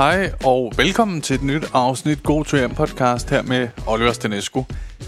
Hej 0.00 0.32
og 0.44 0.72
velkommen 0.76 1.20
til 1.20 1.36
et 1.36 1.42
nyt 1.42 1.70
afsnit 1.72 2.22
God 2.22 2.44
to 2.44 2.56
Hjem 2.56 2.74
podcast 2.74 3.30
her 3.30 3.42
med 3.42 3.68
Oliver 3.86 4.12
Stanescu. 4.12 4.64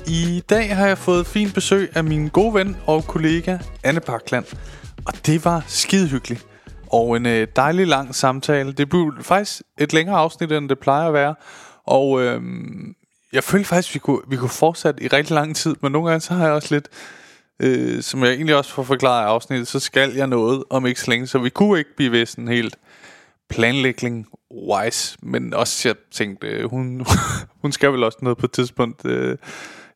I 0.07 0.43
dag 0.51 0.77
har 0.77 0.87
jeg 0.87 0.99
fået 0.99 1.27
fint 1.27 1.55
besøg 1.55 1.91
af 1.95 2.05
min 2.05 2.29
gode 2.29 2.55
ven 2.55 2.77
og 2.87 3.05
kollega 3.05 3.59
Anne 3.83 4.01
Parkland. 4.01 4.45
Og 5.07 5.13
det 5.27 5.45
var 5.45 5.65
skide 5.67 6.09
hyggeligt. 6.09 6.47
Og 6.87 7.17
en 7.17 7.27
øh, 7.27 7.47
dejlig 7.57 7.87
lang 7.87 8.15
samtale. 8.15 8.73
Det 8.73 8.89
blev 8.89 9.13
faktisk 9.21 9.63
et 9.79 9.93
længere 9.93 10.17
afsnit, 10.17 10.53
end 10.53 10.69
det 10.69 10.79
plejer 10.79 11.09
at 11.09 11.15
være. 11.15 11.35
Og 11.87 12.23
øhm, 12.23 12.95
jeg 13.33 13.45
følte 13.45 13.69
faktisk, 13.69 13.95
vi 13.95 13.99
kunne, 13.99 14.21
vi 14.29 14.37
kunne 14.37 14.49
fortsætte 14.49 15.03
i 15.03 15.09
rigtig 15.09 15.35
lang 15.35 15.57
tid. 15.57 15.77
Men 15.83 15.93
nogle 15.93 16.09
gange 16.09 16.21
så 16.21 16.35
har 16.35 16.45
jeg 16.45 16.53
også 16.53 16.75
lidt... 16.75 16.89
Øh, 17.61 18.03
som 18.03 18.25
jeg 18.25 18.33
egentlig 18.33 18.57
også 18.57 18.71
får 18.71 18.83
forklaret 18.83 19.23
i 19.23 19.27
afsnittet, 19.27 19.69
så 19.69 19.81
skal 19.81 20.13
jeg 20.15 20.27
noget 20.27 20.65
om 20.71 20.87
ikke 20.87 21.01
så 21.01 21.11
længe. 21.11 21.27
Så 21.27 21.39
vi 21.39 21.51
kunne 21.51 21.79
ikke 21.79 21.97
blive 21.97 22.13
ved 22.13 22.27
sådan 22.27 22.49
helt 22.49 22.77
planlægning 23.53 24.27
wise, 24.51 25.19
men 25.23 25.55
også 25.55 25.89
jeg 25.89 25.97
tænkte, 26.11 26.47
øh, 26.47 26.71
hun, 26.71 27.07
hun 27.63 27.73
skal 27.73 27.93
vel 27.93 28.05
også 28.05 28.19
noget 28.23 28.39
på 28.39 28.47
et 28.47 28.53
tidspunkt. 28.53 29.07
Øh, 29.07 29.37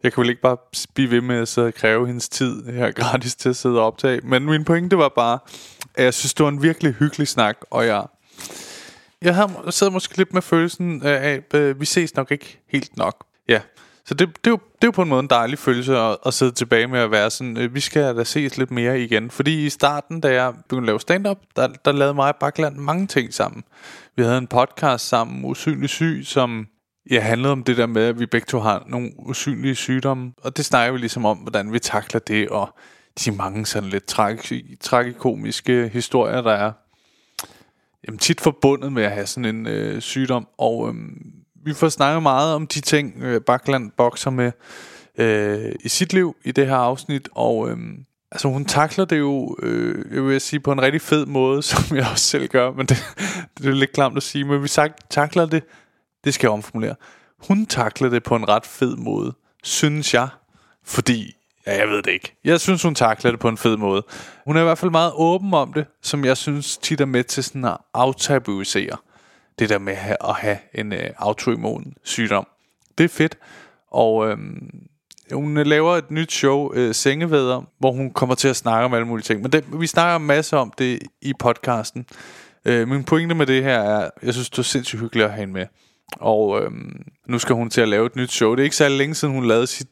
jeg 0.03 0.13
kan 0.13 0.21
vel 0.21 0.31
ikke 0.31 0.43
bare 0.43 0.57
blive 0.95 1.11
ved 1.11 1.21
med 1.21 1.37
at 1.37 1.49
sidde 1.49 1.67
og 1.67 1.75
kræve 1.75 2.07
hendes 2.07 2.29
tid 2.29 2.65
her 2.65 2.91
gratis 3.01 3.35
til 3.35 3.49
at 3.49 3.57
sidde 3.57 3.79
og 3.79 3.87
optage. 3.87 4.21
Men 4.25 4.45
min 4.45 4.65
pointe 4.65 4.99
var 4.99 5.09
bare, 5.09 5.39
at 5.95 6.05
jeg 6.05 6.15
synes, 6.15 6.35
det 6.35 6.45
var 6.45 6.51
en 6.51 6.63
virkelig 6.63 6.93
hyggelig 6.93 7.29
snak, 7.29 7.57
og 7.71 7.87
jeg, 7.87 8.07
jeg 9.23 9.35
har 9.35 9.91
måske 9.91 10.17
lidt 10.17 10.35
med 10.35 10.43
følelsen 10.43 11.03
af, 11.03 11.33
at 11.33 11.55
øh, 11.55 11.81
vi 11.81 11.85
ses 11.85 12.15
nok 12.15 12.31
ikke 12.31 12.61
helt 12.69 12.97
nok. 12.97 13.25
Ja, 13.49 13.61
så 14.07 14.15
det, 14.15 14.29
det, 14.29 14.47
er 14.47 14.51
jo, 14.51 14.59
det 14.75 14.85
er 14.85 14.87
jo 14.87 14.91
på 14.91 15.03
en 15.03 15.09
måde 15.09 15.21
en 15.21 15.31
dejlig 15.31 15.59
følelse 15.59 15.97
at, 15.97 16.17
at 16.27 16.35
sidde 16.35 16.53
tilbage 16.53 16.87
med 16.87 17.01
at 17.01 17.11
være 17.11 17.31
sådan, 17.31 17.57
øh, 17.57 17.75
vi 17.75 17.81
skal 17.81 18.17
da 18.17 18.25
ses 18.25 18.57
lidt 18.59 18.71
mere 18.71 19.01
igen. 19.01 19.31
Fordi 19.31 19.67
i 19.67 19.71
starten, 19.71 20.21
da 20.21 20.33
jeg 20.33 20.53
begyndte 20.55 20.83
at 20.83 20.87
lave 20.87 21.01
stand-up, 21.01 21.39
der, 21.57 21.67
der 21.85 21.93
lavede 21.93 22.15
mig 22.15 22.29
og 22.29 22.37
Bakland 22.41 22.77
mange 22.77 23.07
ting 23.07 23.35
sammen. 23.35 23.65
Vi 24.17 24.23
havde 24.23 24.39
en 24.39 24.47
podcast 24.47 25.09
sammen, 25.09 25.45
Usynlig 25.45 25.89
Syg, 25.89 26.21
som 26.25 26.67
ja, 27.11 27.21
handlede 27.21 27.53
om 27.53 27.63
det 27.63 27.77
der 27.77 27.87
med, 27.87 28.03
at 28.03 28.21
vi 28.21 28.27
begge 28.27 28.45
to 28.45 28.59
har 28.59 28.85
nogle 28.87 29.11
usynlige 29.19 29.75
sygdomme. 29.75 30.33
Og 30.43 30.57
det 30.57 30.65
snakker 30.65 30.93
vi 30.93 30.99
ligesom 30.99 31.25
om, 31.25 31.39
hvordan 31.39 31.73
vi 31.73 31.79
takler 31.79 32.21
det, 32.21 32.49
og 32.49 32.75
de 33.25 33.31
mange 33.31 33.67
sådan 33.67 33.89
lidt 33.89 34.07
tragi- 34.13 34.77
tragikomiske 34.81 35.89
historier, 35.93 36.41
der 36.41 36.53
er 36.53 36.73
jamen, 38.07 38.19
tit 38.19 38.41
forbundet 38.41 38.93
med 38.93 39.03
at 39.03 39.13
have 39.13 39.27
sådan 39.27 39.57
en 39.57 39.67
øh, 39.67 40.01
sygdom. 40.01 40.49
Og 40.59 40.89
øhm, 40.89 41.33
vi 41.67 41.75
får 41.75 41.89
snakket 41.89 42.23
meget 42.23 42.55
om 42.55 42.67
de 42.67 42.81
ting, 42.81 43.15
øh, 43.23 43.41
Bakland 43.41 43.91
bokser 43.97 44.31
med 44.31 44.53
øh, 45.19 45.73
i 45.81 45.89
sit 45.89 46.13
liv 46.13 46.37
i 46.45 46.53
det 46.53 46.67
her 46.67 46.77
afsnit. 46.77 47.29
Og 47.35 47.71
øh, 47.71 47.77
altså, 48.33 48.49
hun 48.49 48.65
takler 48.65 49.05
det 49.05 49.19
jo, 49.19 49.57
øh, 49.63 50.15
jeg 50.15 50.25
vil 50.25 50.41
sige, 50.41 50.61
på 50.61 50.73
en 50.73 50.83
rigtig 50.83 51.03
fed 51.03 51.27
måde, 51.27 51.63
som 51.71 51.97
jeg 51.97 52.07
også 52.13 52.25
selv 52.25 52.49
gør. 52.49 52.73
Men 52.73 52.87
det, 52.87 52.97
det 53.59 53.67
er 53.67 53.73
lidt 53.73 53.93
klamt 53.93 54.17
at 54.17 54.23
sige, 54.23 54.45
men 54.45 54.63
vi 54.63 54.69
sagt, 54.69 55.11
takler 55.11 55.47
det, 55.47 55.65
det 56.25 56.35
skal 56.35 56.47
jeg 56.47 56.53
omformulere. 56.53 56.95
Hun 57.49 57.67
takler 57.67 58.09
det 58.09 58.23
på 58.23 58.37
en 58.37 58.49
ret 58.49 58.67
fed 58.67 58.97
måde, 58.97 59.35
synes 59.63 60.15
jeg. 60.15 60.29
Fordi 60.85 61.33
Ja, 61.67 61.79
jeg 61.79 61.89
ved 61.89 62.03
det 62.03 62.11
ikke. 62.11 62.37
Jeg 62.45 62.61
synes, 62.61 62.83
hun 62.83 62.95
takler 62.95 63.31
det 63.31 63.41
på 63.41 63.49
en 63.49 63.57
fed 63.57 63.77
måde. 63.77 64.03
Hun 64.45 64.57
er 64.57 64.61
i 64.61 64.65
hvert 64.65 64.79
fald 64.79 64.91
meget 64.91 65.13
åben 65.15 65.55
om 65.55 65.73
det, 65.73 65.87
som 66.03 66.25
jeg 66.25 66.37
synes 66.37 66.77
tit 66.77 67.01
er 67.01 67.05
med 67.05 67.25
til 67.25 67.45
sådan 67.45 67.65
at 67.65 67.77
aftabuisere 67.95 68.97
det 69.59 69.69
der 69.69 69.79
med 69.79 69.97
at 70.21 70.35
have 70.35 70.59
en 70.75 70.93
øh, 70.93 71.11
autoimmun 71.19 71.95
sygdom. 72.05 72.47
Det 72.99 73.05
er 73.05 73.09
fedt. 73.09 73.39
Og 73.91 74.29
øh, 74.29 74.39
hun 75.33 75.57
øh, 75.57 75.67
laver 75.67 75.97
et 75.97 76.11
nyt 76.11 76.33
show, 76.33 76.73
øh, 76.75 76.95
Sengevæder, 76.95 77.63
hvor 77.79 77.93
hun 77.93 78.11
kommer 78.11 78.35
til 78.35 78.49
at 78.49 78.57
snakke 78.57 78.85
om 78.85 78.95
alle 78.95 79.07
mulige 79.07 79.25
ting. 79.25 79.43
Men 79.43 79.53
det, 79.53 79.65
vi 79.81 79.87
snakker 79.87 80.19
masser 80.19 80.37
masse 80.37 80.57
om 80.57 80.73
det 80.79 80.99
i 81.23 81.33
podcasten. 81.39 82.07
Øh, 82.65 82.89
min 82.89 83.05
pointe 83.05 83.35
med 83.35 83.47
det 83.47 83.63
her 83.63 83.79
er, 83.79 84.11
jeg 84.23 84.35
synes, 84.35 84.51
det 84.51 84.59
er 84.59 84.63
sindssygt 84.63 85.01
hyggeligt 85.01 85.25
at 85.25 85.31
have 85.31 85.41
hende 85.41 85.53
med. 85.55 85.67
Og 86.21 86.63
øh, 86.63 86.71
nu 87.27 87.39
skal 87.39 87.55
hun 87.55 87.71
til 87.71 87.81
at 87.81 87.89
lave 87.89 88.07
et 88.07 88.17
nyt 88.17 88.33
show. 88.33 88.55
Det 88.55 88.61
er 88.61 88.65
ikke 88.65 88.77
så 88.77 88.89
længe 88.89 89.15
siden, 89.15 89.35
hun 89.35 89.47
lavede 89.47 89.67
sit, 89.67 89.89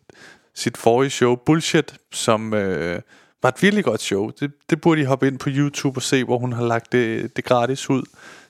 sit 0.55 0.77
forrige 0.77 1.11
show, 1.11 1.37
Bullshit, 1.37 1.95
som 2.13 2.55
øh, 2.55 3.01
var 3.43 3.49
et 3.49 3.63
virkelig 3.63 3.85
godt 3.85 4.01
show. 4.01 4.31
Det, 4.41 4.53
det 4.71 4.81
burde 4.81 5.01
I 5.01 5.05
hoppe 5.05 5.27
ind 5.27 5.39
på 5.39 5.49
YouTube 5.53 5.99
og 5.99 6.03
se, 6.03 6.25
hvor 6.25 6.39
hun 6.39 6.53
har 6.53 6.65
lagt 6.65 6.93
det, 6.93 7.37
det 7.37 7.45
gratis 7.45 7.91
ud. 7.91 8.03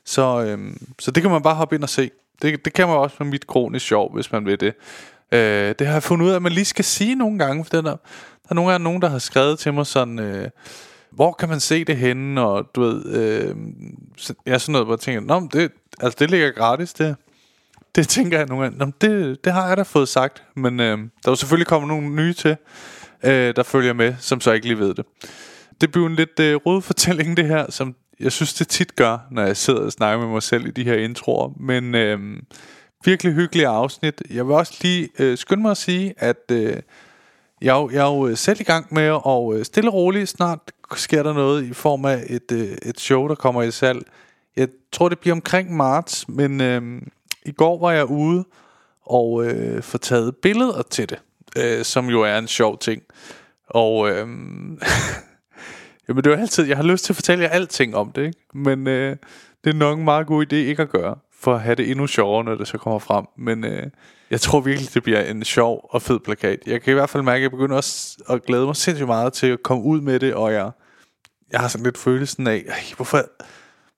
Så, 0.04 0.44
øhm, 0.44 0.86
så 0.98 1.10
det 1.10 1.22
kan 1.22 1.32
man 1.32 1.42
bare 1.42 1.54
hoppe 1.54 1.74
ind 1.74 1.82
og 1.82 1.88
se. 1.88 2.10
Det, 2.42 2.64
det 2.64 2.72
kan 2.72 2.88
man 2.88 2.96
også 2.96 3.16
med 3.18 3.26
mit 3.26 3.46
kronisk 3.46 3.86
sjov, 3.86 4.14
hvis 4.14 4.32
man 4.32 4.46
vil 4.46 4.60
det. 4.60 4.74
Øh, 5.32 5.74
det 5.78 5.86
har 5.86 5.94
jeg 5.94 6.02
fundet 6.02 6.26
ud 6.26 6.30
af, 6.30 6.36
at 6.36 6.42
man 6.42 6.52
lige 6.52 6.64
skal 6.64 6.84
sige 6.84 7.14
nogle 7.14 7.38
gange, 7.38 7.64
for 7.64 7.70
der, 7.70 7.82
der 7.82 7.96
er 8.50 8.54
nogle 8.54 8.70
gange 8.70 8.84
nogen, 8.84 9.02
der 9.02 9.08
har 9.08 9.18
skrevet 9.18 9.58
til 9.58 9.74
mig 9.74 9.86
sådan, 9.86 10.18
øh, 10.18 10.50
hvor 11.10 11.32
kan 11.32 11.48
man 11.48 11.60
se 11.60 11.84
det 11.84 11.96
henne, 11.96 12.40
og 12.40 12.70
du 12.74 12.80
ved, 12.80 13.06
øh, 13.06 13.56
så, 14.16 14.34
jeg 14.46 14.60
sådan 14.60 14.72
noget, 14.72 14.86
hvor 14.86 14.94
jeg 14.94 15.00
tænker, 15.00 15.20
Nå, 15.20 15.48
det, 15.52 15.72
altså, 16.00 16.16
det 16.18 16.30
ligger 16.30 16.50
gratis, 16.50 16.92
det. 16.92 17.16
Det 17.94 18.08
tænker 18.08 18.38
jeg 18.38 18.46
nogle 18.46 18.64
gange, 18.64 18.78
Nå, 18.78 18.90
det, 19.00 19.44
det 19.44 19.52
har 19.52 19.68
jeg 19.68 19.76
da 19.76 19.82
fået 19.82 20.08
sagt, 20.08 20.42
men 20.56 20.80
øh, 20.80 20.98
der 21.24 21.30
er 21.30 21.34
selvfølgelig 21.34 21.66
kommet 21.66 21.88
nogle 21.88 22.08
nye 22.08 22.32
til, 22.32 22.56
øh, 23.24 23.56
der 23.56 23.62
følger 23.62 23.92
med, 23.92 24.14
som 24.20 24.40
så 24.40 24.52
ikke 24.52 24.66
lige 24.66 24.78
ved 24.78 24.94
det. 24.94 25.04
Det 25.80 25.92
bliver 25.92 26.06
en 26.06 26.14
lidt 26.14 26.40
øh, 26.40 26.56
rød 26.56 26.82
fortælling, 26.82 27.36
det 27.36 27.46
her, 27.46 27.70
som 27.70 27.94
jeg 28.20 28.32
synes, 28.32 28.54
det 28.54 28.68
tit 28.68 28.96
gør, 28.96 29.18
når 29.30 29.42
jeg 29.42 29.56
sidder 29.56 29.80
og 29.80 29.92
snakker 29.92 30.24
med 30.26 30.32
mig 30.32 30.42
selv 30.42 30.66
i 30.66 30.70
de 30.70 30.84
her 30.84 30.94
introer. 30.94 31.50
Men 31.60 31.94
øh, 31.94 32.18
virkelig 33.04 33.32
hyggelige 33.32 33.68
afsnit. 33.68 34.22
Jeg 34.30 34.46
vil 34.46 34.54
også 34.54 34.78
lige 34.82 35.08
øh, 35.18 35.38
skynde 35.38 35.62
mig 35.62 35.70
at 35.70 35.76
sige, 35.76 36.14
at 36.16 36.50
øh, 36.50 36.76
jeg, 37.60 37.88
jeg 37.92 38.06
er 38.06 38.14
jo 38.14 38.26
øh, 38.26 38.36
selv 38.36 38.60
i 38.60 38.64
gang 38.64 38.94
med 38.94 39.02
at 39.02 39.58
øh, 39.58 39.64
stille 39.64 39.90
og 39.90 39.94
roligt. 39.94 40.28
Snart 40.28 40.58
sker 40.96 41.22
der 41.22 41.32
noget 41.32 41.64
i 41.64 41.72
form 41.72 42.04
af 42.04 42.24
et, 42.26 42.52
øh, 42.52 42.76
et 42.82 43.00
show, 43.00 43.28
der 43.28 43.34
kommer 43.34 43.62
i 43.62 43.70
salg. 43.70 44.06
Jeg 44.56 44.68
tror, 44.92 45.08
det 45.08 45.18
bliver 45.18 45.34
omkring 45.34 45.76
marts, 45.76 46.28
men 46.28 46.60
øh, 46.60 47.02
i 47.46 47.52
går 47.52 47.80
var 47.80 47.92
jeg 47.92 48.04
ude 48.04 48.44
og 49.06 49.46
øh, 49.46 49.82
få 49.82 49.98
taget 49.98 50.36
billeder 50.36 50.82
til 50.82 51.08
det, 51.08 51.18
øh, 51.56 51.84
som 51.84 52.06
jo 52.06 52.22
er 52.22 52.38
en 52.38 52.48
sjov 52.48 52.78
ting. 52.78 53.02
Og 53.66 54.10
øh, 54.10 54.28
Jamen 56.08 56.24
det 56.24 56.30
er 56.30 56.34
jo 56.34 56.40
altid, 56.40 56.66
jeg 56.66 56.76
har 56.76 56.84
lyst 56.84 57.04
til 57.04 57.12
at 57.12 57.16
fortælle 57.16 57.44
jer 57.44 57.50
alting 57.50 57.96
om 57.96 58.12
det, 58.12 58.22
ikke? 58.26 58.38
Men 58.54 58.86
øh, 58.86 59.16
det 59.64 59.70
er 59.70 59.74
nok 59.74 59.98
en 59.98 60.04
meget 60.04 60.26
god 60.26 60.46
idé 60.46 60.56
ikke 60.56 60.82
at 60.82 60.90
gøre, 60.90 61.16
for 61.40 61.54
at 61.54 61.60
have 61.60 61.74
det 61.74 61.90
endnu 61.90 62.06
sjovere, 62.06 62.44
når 62.44 62.54
det 62.54 62.68
så 62.68 62.78
kommer 62.78 62.98
frem. 62.98 63.24
Men 63.38 63.64
øh, 63.64 63.90
jeg 64.30 64.40
tror 64.40 64.60
virkelig, 64.60 64.94
det 64.94 65.02
bliver 65.02 65.20
en 65.20 65.44
sjov 65.44 65.88
og 65.90 66.02
fed 66.02 66.20
plakat. 66.20 66.58
Jeg 66.66 66.82
kan 66.82 66.90
i 66.90 66.94
hvert 66.94 67.10
fald 67.10 67.22
mærke, 67.22 67.36
at 67.36 67.42
jeg 67.42 67.50
begynder 67.50 67.76
også 67.76 68.16
at 68.30 68.44
glæde 68.44 68.66
mig 68.66 68.76
sindssygt 68.76 69.06
meget 69.06 69.32
til 69.32 69.46
at 69.46 69.62
komme 69.62 69.84
ud 69.84 70.00
med 70.00 70.20
det, 70.20 70.34
og 70.34 70.52
jeg, 70.52 70.70
jeg 71.52 71.60
har 71.60 71.68
sådan 71.68 71.84
lidt 71.84 71.98
følelsen 71.98 72.46
af, 72.46 72.64
hvorfor, 72.96 73.22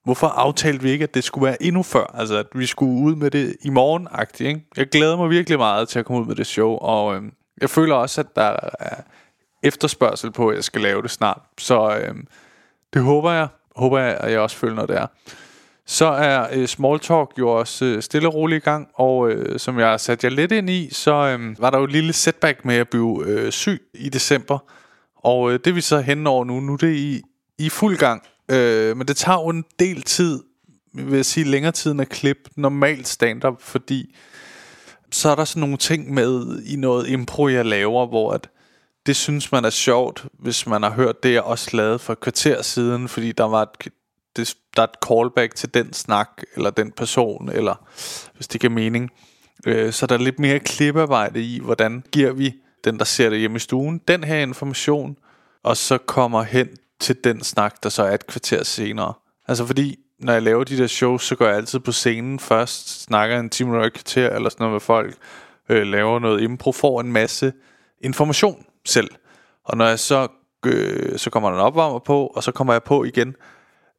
hvorfor 0.04 0.26
aftalte 0.26 0.82
vi 0.82 0.90
ikke, 0.90 1.02
at 1.02 1.14
det 1.14 1.24
skulle 1.24 1.46
være 1.46 1.62
endnu 1.62 1.82
før? 1.82 2.14
Altså, 2.14 2.36
at 2.36 2.46
vi 2.54 2.66
skulle 2.66 3.02
ud 3.02 3.14
med 3.14 3.30
det 3.30 3.56
i 3.62 3.70
morgen 3.70 4.08
ikke? 4.40 4.66
Jeg 4.76 4.88
glæder 4.88 5.16
mig 5.16 5.30
virkelig 5.30 5.58
meget 5.58 5.88
til 5.88 5.98
at 5.98 6.04
komme 6.04 6.22
ud 6.22 6.26
med 6.26 6.34
det 6.34 6.46
show, 6.46 6.70
og 6.70 7.16
øh, 7.16 7.22
jeg 7.60 7.70
føler 7.70 7.94
også, 7.94 8.20
at 8.20 8.36
der 8.36 8.56
er 8.78 9.02
efterspørgsel 9.62 10.30
på, 10.30 10.48
at 10.48 10.56
jeg 10.56 10.64
skal 10.64 10.80
lave 10.80 11.02
det 11.02 11.10
snart. 11.10 11.40
Så 11.58 11.98
øh, 11.98 12.14
det 12.94 13.02
håber 13.02 13.32
jeg. 13.32 13.48
Håber 13.76 13.98
jeg, 13.98 14.16
at 14.20 14.32
jeg 14.32 14.40
også 14.40 14.56
føler, 14.56 14.74
når 14.74 14.86
det 14.86 14.96
er. 14.96 15.06
Så 15.86 16.06
er 16.06 16.46
øh, 16.52 16.66
Small 16.66 17.00
Talk 17.00 17.30
jo 17.38 17.48
også 17.48 17.84
øh, 17.84 18.02
stille 18.02 18.28
og 18.28 18.34
roligt 18.34 18.62
i 18.62 18.64
gang, 18.64 18.88
og 18.94 19.30
øh, 19.30 19.58
som 19.58 19.78
jeg 19.78 19.88
har 19.88 19.96
sat 19.96 20.24
jer 20.24 20.30
lidt 20.30 20.52
ind 20.52 20.70
i, 20.70 20.88
så 20.92 21.12
øh, 21.12 21.60
var 21.60 21.70
der 21.70 21.78
jo 21.78 21.84
et 21.84 21.92
lille 21.92 22.12
setback 22.12 22.64
med 22.64 22.74
at 22.74 22.88
blive 22.88 23.24
øh, 23.26 23.52
syg 23.52 23.82
i 23.94 24.08
december. 24.08 24.58
Og 25.16 25.52
øh, 25.52 25.60
det 25.64 25.74
vi 25.74 25.80
så 25.80 26.00
hen 26.00 26.26
over 26.26 26.44
nu. 26.44 26.60
Nu 26.60 26.72
er 26.72 26.76
det 26.76 26.94
i, 26.94 27.22
i 27.58 27.68
fuld 27.68 27.96
gang. 27.96 28.22
Øh, 28.48 28.96
men 28.96 29.08
det 29.08 29.16
tager 29.16 29.38
jo 29.38 29.48
en 29.48 29.64
del 29.78 30.02
tid, 30.02 30.42
vil 30.94 31.16
jeg 31.16 31.26
sige 31.26 31.44
længere 31.44 31.72
tid 31.72 31.92
end 31.92 32.00
at 32.00 32.08
klippe 32.08 32.50
normalt 32.56 33.08
stand-up, 33.08 33.62
fordi 33.62 34.14
så 35.10 35.28
er 35.28 35.34
der 35.34 35.44
sådan 35.44 35.60
nogle 35.60 35.76
ting 35.76 36.14
med 36.14 36.62
i 36.62 36.76
noget 36.76 37.08
impro, 37.08 37.48
jeg 37.48 37.66
laver, 37.66 38.06
hvor 38.06 38.32
at 38.32 38.48
det 39.06 39.16
synes 39.16 39.52
man 39.52 39.64
er 39.64 39.70
sjovt, 39.70 40.26
hvis 40.32 40.66
man 40.66 40.82
har 40.82 40.90
hørt 40.90 41.22
det, 41.22 41.32
jeg 41.32 41.42
også 41.42 41.76
lavede 41.76 41.98
for 41.98 42.12
et 42.12 42.20
kvarter 42.20 42.62
siden, 42.62 43.08
fordi 43.08 43.32
der 43.32 43.44
var 43.44 43.62
et, 43.62 43.92
det, 44.36 44.56
der 44.76 44.82
er 44.82 44.86
et 44.86 45.08
callback 45.08 45.54
til 45.54 45.74
den 45.74 45.92
snak, 45.92 46.42
eller 46.56 46.70
den 46.70 46.92
person, 46.92 47.48
eller 47.48 47.74
hvis 48.34 48.48
det 48.48 48.60
giver 48.60 48.72
mening. 48.72 49.10
Øh, 49.66 49.92
så 49.92 50.06
der 50.06 50.14
er 50.14 50.18
lidt 50.18 50.38
mere 50.38 50.58
klippearbejde 50.58 51.42
i, 51.42 51.60
hvordan 51.60 52.04
giver 52.12 52.32
vi 52.32 52.54
den, 52.84 52.98
der 52.98 53.04
ser 53.04 53.30
det 53.30 53.38
hjemme 53.38 53.56
i 53.56 53.60
stuen, 53.60 54.00
den 54.08 54.24
her 54.24 54.36
information, 54.36 55.16
og 55.62 55.76
så 55.76 55.98
kommer 55.98 56.42
hen 56.42 56.68
til 57.00 57.16
den 57.24 57.42
snak, 57.42 57.82
der 57.82 57.88
så 57.88 58.02
er 58.02 58.14
et 58.14 58.26
kvarter 58.26 58.64
senere. 58.64 59.12
Altså 59.48 59.66
fordi, 59.66 59.96
når 60.20 60.32
jeg 60.32 60.42
laver 60.42 60.64
de 60.64 60.78
der 60.78 60.86
shows, 60.86 61.22
så 61.22 61.36
går 61.36 61.46
jeg 61.46 61.56
altid 61.56 61.78
på 61.78 61.92
scenen 61.92 62.38
først, 62.40 63.02
snakker 63.02 63.40
en 63.40 63.50
time 63.50 63.72
eller 63.72 63.86
et 63.86 63.92
kvarter, 63.92 64.30
eller 64.30 64.48
sådan 64.48 64.64
noget 64.64 64.72
med 64.72 64.80
folk, 64.80 65.16
øh, 65.68 65.82
laver 65.82 66.18
noget 66.18 66.42
impro, 66.42 66.72
får 66.72 67.00
en 67.00 67.12
masse 67.12 67.52
information 68.00 68.65
selv. 68.88 69.10
Og 69.64 69.76
når 69.76 69.86
jeg 69.86 69.98
så, 69.98 70.28
øh, 70.66 71.18
så 71.18 71.30
kommer 71.30 71.50
der 71.50 71.56
en 71.56 71.62
opvarmer 71.62 71.98
på, 71.98 72.26
og 72.26 72.42
så 72.42 72.52
kommer 72.52 72.72
jeg 72.72 72.82
på 72.82 73.04
igen, 73.04 73.34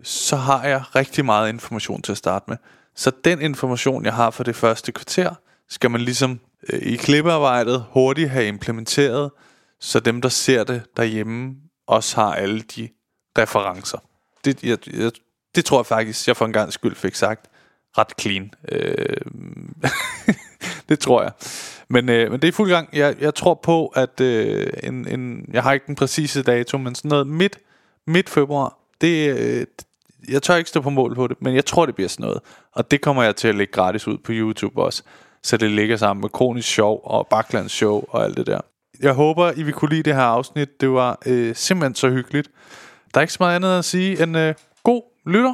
så 0.04 0.36
har 0.36 0.64
jeg 0.64 0.84
rigtig 0.96 1.26
meget 1.26 1.50
information 1.50 2.02
til 2.02 2.12
at 2.12 2.18
starte 2.18 2.46
med. 2.48 2.58
Så 2.96 3.12
den 3.24 3.42
information, 3.42 4.06
jeg 4.06 4.14
har 4.14 4.30
for 4.30 4.44
det 4.44 4.56
første 4.56 4.92
kvarter, 4.92 5.34
skal 5.70 5.92
man 5.92 6.02
ligesom 6.02 6.40
øh, 6.70 6.80
i 6.80 6.96
klippearbejdet 6.96 7.86
hurtigt 7.92 8.30
have 8.30 8.48
implementeret, 8.48 9.32
så 9.80 10.00
dem, 10.00 10.22
der 10.22 10.30
ser 10.30 10.64
det 10.64 10.84
derhjemme, 10.98 11.56
også 11.88 12.16
har 12.16 12.34
alle 12.34 12.62
de 12.62 12.90
referencer. 13.38 13.98
Det, 14.46 14.64
jeg, 14.64 14.78
jeg, 14.94 15.12
det 15.56 15.66
tror 15.66 15.80
jeg 15.80 15.86
faktisk, 15.86 16.28
jeg 16.28 16.38
for 16.38 16.46
en 16.46 16.54
gang 16.54 16.74
skyld 16.74 16.96
fik 16.96 17.16
sagt 17.16 17.48
ret 17.98 18.14
clean. 18.22 18.52
Øh, 18.72 19.22
det 20.90 21.00
tror 21.00 21.22
jeg. 21.22 21.32
Men, 21.90 22.10
øh, 22.10 22.32
men 22.32 22.42
det 22.42 22.48
er 22.48 22.52
fuld 22.52 22.70
gang. 22.70 22.90
Jeg, 22.94 23.16
jeg 23.22 23.36
tror 23.36 23.54
på, 23.54 23.88
at 23.88 24.22
øh, 24.22 24.68
en, 24.84 25.08
en, 25.08 25.50
jeg 25.54 25.64
har 25.64 25.74
ikke 25.74 25.88
den 25.88 25.96
præcise 25.96 26.44
dato, 26.44 26.78
men 26.78 26.96
sådan 26.96 27.10
noget 27.10 27.28
midt, 27.28 27.60
midt 28.08 28.30
februar, 28.30 28.78
det, 29.02 29.40
øh, 29.40 29.66
jeg 30.30 30.44
tør 30.44 30.56
ikke 30.56 30.70
stå 30.70 30.82
på 30.82 30.90
mål 30.90 31.16
på 31.16 31.28
det, 31.28 31.38
men 31.42 31.56
jeg 31.56 31.66
tror, 31.66 31.86
det 31.86 31.96
bliver 31.96 32.08
sådan 32.08 32.24
noget. 32.24 32.40
Og 32.72 32.92
det 32.92 33.02
kommer 33.02 33.24
jeg 33.24 33.36
til 33.36 33.48
at 33.48 33.56
lægge 33.56 33.74
gratis 33.74 34.08
ud 34.08 34.18
på 34.18 34.32
YouTube 34.32 34.82
også. 34.84 35.04
Så 35.44 35.58
det 35.58 35.72
ligger 35.72 35.98
sammen 35.98 36.22
med 36.22 36.30
Kronisk 36.30 36.70
Show 36.70 37.00
og 37.04 37.28
Baklands 37.28 37.72
Show 37.72 38.04
og 38.10 38.24
alt 38.24 38.38
det 38.38 38.48
der. 38.48 38.60
Jeg 39.02 39.14
håber, 39.14 39.52
I 39.56 39.64
vil 39.64 39.74
kunne 39.74 39.90
lide 39.90 40.04
det 40.04 40.16
her 40.16 40.22
afsnit. 40.22 40.82
Det 40.82 40.92
var 40.92 41.20
øh, 41.26 41.56
simpelthen 41.56 41.96
så 41.96 42.10
hyggeligt. 42.10 42.50
Der 43.14 43.20
er 43.20 43.22
ikke 43.22 43.34
så 43.34 43.38
meget 43.40 43.56
andet 43.56 43.78
at 43.78 43.86
sige 43.86 44.24
end 44.24 44.38
øh, 44.38 44.54
god 44.84 45.02
lytter. 45.26 45.54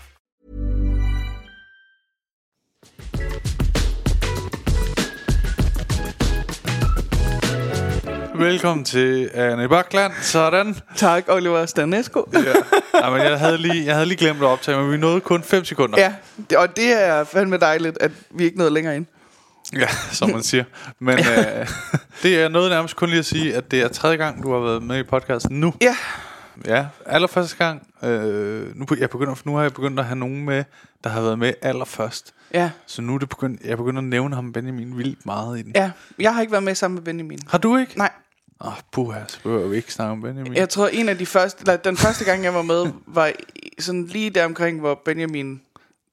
Velkommen 8.41 8.85
til 8.85 9.29
Anne 9.33 9.69
Bakland. 9.69 10.13
Sådan. 10.21 10.75
Tak, 10.95 11.23
Oliver 11.27 11.65
Stanesco. 11.65 12.29
Ja. 12.33 13.09
men 13.09 13.21
jeg, 13.21 13.39
havde 13.39 13.57
lige, 13.57 13.85
jeg 13.85 13.93
havde 13.93 14.05
lige 14.05 14.17
glemt 14.17 14.39
at 14.39 14.45
optage, 14.45 14.77
men 14.77 14.91
vi 14.91 14.97
nåede 14.97 15.21
kun 15.21 15.43
5 15.43 15.65
sekunder. 15.65 15.99
ja, 15.99 16.13
og 16.57 16.75
det 16.75 17.03
er 17.03 17.23
fandme 17.23 17.57
dejligt, 17.57 17.97
at 18.01 18.11
vi 18.31 18.43
ikke 18.43 18.57
nåede 18.57 18.73
længere 18.73 18.95
ind. 18.95 19.05
Ja, 19.73 19.87
som 20.11 20.29
man 20.29 20.43
siger. 20.43 20.63
Men 20.99 21.19
øh, 21.37 21.67
det 22.23 22.41
er 22.41 22.49
noget 22.49 22.69
nærmest 22.71 22.95
kun 22.95 23.09
lige 23.09 23.19
at 23.19 23.25
sige, 23.25 23.55
at 23.55 23.71
det 23.71 23.81
er 23.81 23.87
tredje 23.87 24.17
gang, 24.17 24.43
du 24.43 24.51
har 24.53 24.59
været 24.59 24.83
med 24.83 24.99
i 24.99 25.03
podcasten 25.03 25.59
nu. 25.59 25.73
Ja, 25.81 25.95
Ja, 26.65 26.85
allerførste 27.05 27.57
gang. 27.57 27.87
Øh, 28.03 28.75
nu, 28.77 28.85
jeg 28.99 29.09
begynder, 29.09 29.35
nu 29.45 29.55
har 29.55 29.61
jeg 29.61 29.73
begyndt 29.73 29.99
at 29.99 30.05
have 30.05 30.17
nogen 30.19 30.45
med, 30.45 30.63
der 31.03 31.09
har 31.09 31.21
været 31.21 31.39
med 31.39 31.53
allerførst. 31.61 32.33
ja, 32.53 32.69
Så 32.85 33.01
nu 33.01 33.15
er 33.15 33.19
det 33.19 33.29
begyndt, 33.29 33.61
jeg 33.65 33.77
begynder 33.77 33.97
at 34.01 34.07
nævne 34.07 34.35
ham 34.35 34.53
Benjamin 34.53 34.97
vildt 34.97 35.25
meget 35.25 35.59
i 35.59 35.61
den. 35.61 35.71
ja. 35.75 35.91
Jeg 36.19 36.33
har 36.33 36.41
ikke 36.41 36.51
været 36.51 36.63
med 36.63 36.75
sammen 36.75 36.95
med 36.95 37.03
Benjamin. 37.03 37.39
Har 37.47 37.57
du 37.57 37.77
ikke? 37.77 37.97
Nej, 37.97 38.09
Åh, 38.61 38.67
oh, 38.67 38.73
puha, 38.91 39.19
så 39.27 39.39
behøver 39.43 39.67
vi 39.67 39.75
ikke 39.77 39.93
snakke 39.93 40.11
om 40.11 40.21
Benjamin. 40.21 40.55
jeg 40.55 40.69
tror 40.69 40.87
en 40.87 41.09
af 41.09 41.17
de 41.17 41.25
første, 41.25 41.59
eller 41.61 41.77
den 41.77 41.97
første 41.97 42.25
gang 42.25 42.43
jeg 42.43 42.53
var 42.53 42.61
med, 42.61 42.91
var 43.07 43.31
sådan 43.79 44.05
lige 44.05 44.29
der 44.29 44.45
omkring, 44.45 44.79
hvor 44.79 45.01
Benjamin 45.05 45.61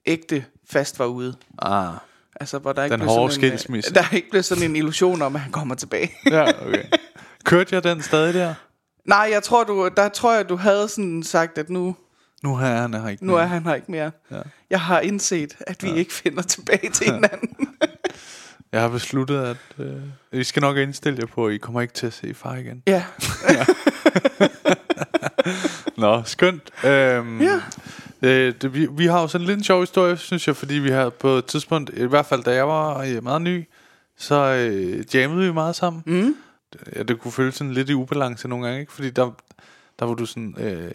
ægte 0.07 0.45
fast 0.71 0.99
var 0.99 1.07
ude. 1.07 1.37
Ah, 1.59 1.95
Altså, 2.41 2.59
hvor 2.59 2.73
der 2.73 2.85
ikke 2.85 2.93
Den 2.93 3.01
blev 3.01 3.11
hårde 3.11 3.33
sådan 3.33 3.45
en, 3.47 3.53
øh, 3.53 3.59
skilsmisse. 3.59 3.95
Der 3.95 4.05
ikke 4.13 4.31
blev 4.31 4.43
sådan 4.43 4.65
en 4.65 4.77
illusion 4.77 5.23
om, 5.23 5.35
at 5.35 5.41
han 5.41 5.53
kommer 5.53 5.75
tilbage. 5.75 6.11
ja, 6.31 6.67
okay. 6.67 6.85
Kørte 7.45 7.75
jeg 7.75 7.85
den 7.85 8.03
stadig 8.03 8.35
der? 8.35 8.55
Nej, 9.05 9.29
jeg 9.33 9.43
tror, 9.43 9.65
du, 9.65 9.91
der 9.97 10.09
tror 10.09 10.35
jeg, 10.35 10.49
du 10.49 10.57
havde 10.57 10.89
sådan 10.89 11.23
sagt, 11.23 11.59
at 11.59 11.71
nu, 11.71 11.97
Nu 12.43 12.53
er 12.55 12.59
han 12.59 12.95
her 12.95 13.09
ikke 13.09 13.27
nu 13.27 13.33
er 13.33 13.37
mere. 13.39 13.49
han 13.49 13.63
her 13.63 13.75
ikke 13.75 13.91
mere. 13.91 14.11
Ja. 14.31 14.41
Jeg 14.71 14.81
har 14.81 15.01
indset, 15.01 15.57
at 15.61 15.83
vi 15.83 15.91
ikke 15.95 16.13
finder 16.13 16.43
tilbage 16.43 16.91
til 16.91 17.07
hinanden. 17.15 17.69
Jeg 18.73 18.81
har 18.81 18.89
besluttet, 18.89 19.39
at 19.45 19.57
øh, 19.79 19.93
I 20.33 20.45
skal 20.45 20.61
nok 20.61 20.77
indstille 20.77 21.19
jer 21.21 21.27
på, 21.27 21.47
at 21.47 21.55
I 21.55 21.59
kommer 21.59 21.81
ikke 21.81 21.95
til 21.95 22.07
at 22.07 22.13
se 22.13 22.35
far 22.35 22.55
igen. 22.57 22.83
ja, 22.87 23.05
Nå, 25.97 26.23
skønt. 26.25 26.71
Øhm, 26.85 27.41
Ja. 27.43 27.61
øh, 28.23 28.55
det, 28.63 28.75
vi, 28.75 28.87
vi 28.91 29.07
har 29.07 29.21
jo 29.21 29.29
sådan 29.29 29.47
lidt 29.47 29.59
en 29.59 29.65
sjov 29.65 29.81
historie, 29.81 30.17
synes 30.17 30.47
jeg, 30.49 30.57
fordi 30.57 30.75
vi 30.75 30.91
har 30.91 31.09
på 31.11 31.29
et 31.29 31.45
tidspunkt, 31.45 31.91
i 31.97 32.05
hvert 32.05 32.27
fald 32.27 32.43
da 32.43 32.55
jeg 32.55 32.69
var 32.69 32.99
øh, 33.03 33.23
meget 33.25 33.43
ny, 33.43 33.69
så 34.19 34.35
øh, 34.35 35.15
jammede 35.15 35.47
vi 35.47 35.53
meget 35.53 35.77
sammen. 35.77 36.03
Mm. 36.07 36.35
Ja, 36.97 37.03
det 37.03 37.21
kunne 37.21 37.33
føles 37.33 37.55
sådan 37.55 37.73
lidt 37.75 37.91
i 37.91 37.95
ubalance 37.95 38.49
nogle 38.49 38.67
gange, 38.67 38.81
ikke? 38.81 38.93
Fordi 38.93 39.11
der, 39.11 39.31
der 39.99 40.05
var 40.07 40.15
du 40.15 40.27
sådan, 40.27 40.55
øh, 40.59 40.91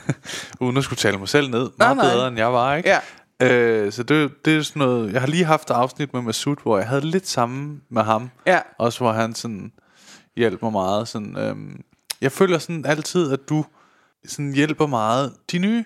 uden 0.60 0.76
at 0.76 0.84
skulle 0.84 0.98
tale 0.98 1.18
mig 1.18 1.28
selv 1.28 1.50
ned, 1.50 1.70
meget 1.78 1.96
nej. 1.96 2.10
bedre 2.14 2.28
end 2.28 2.36
jeg 2.38 2.52
var, 2.52 2.74
ikke? 2.76 2.88
ja. 2.88 2.98
Øh, 3.42 3.92
så 3.92 4.02
det, 4.02 4.44
det 4.44 4.56
er 4.56 4.62
sådan 4.62 4.80
noget, 4.80 5.12
jeg 5.12 5.20
har 5.20 5.28
lige 5.28 5.44
haft 5.44 5.70
et 5.70 5.74
afsnit 5.74 6.12
med 6.12 6.22
Masud, 6.22 6.56
hvor 6.62 6.78
jeg 6.78 6.88
havde 6.88 7.00
lidt 7.00 7.28
samme 7.28 7.80
med 7.88 8.02
ham. 8.02 8.30
Ja. 8.46 8.60
Også 8.78 8.98
hvor 8.98 9.12
han 9.12 9.34
sådan 9.34 9.72
hjælper 10.36 10.66
mig 10.66 10.72
meget. 10.72 11.08
Sådan, 11.08 11.36
øhm, 11.36 11.80
jeg 12.20 12.32
føler 12.32 12.58
sådan 12.58 12.86
altid, 12.86 13.32
at 13.32 13.40
du 13.48 13.64
sådan 14.26 14.52
hjælper 14.52 14.86
meget 14.86 15.32
de 15.52 15.58
nye. 15.58 15.84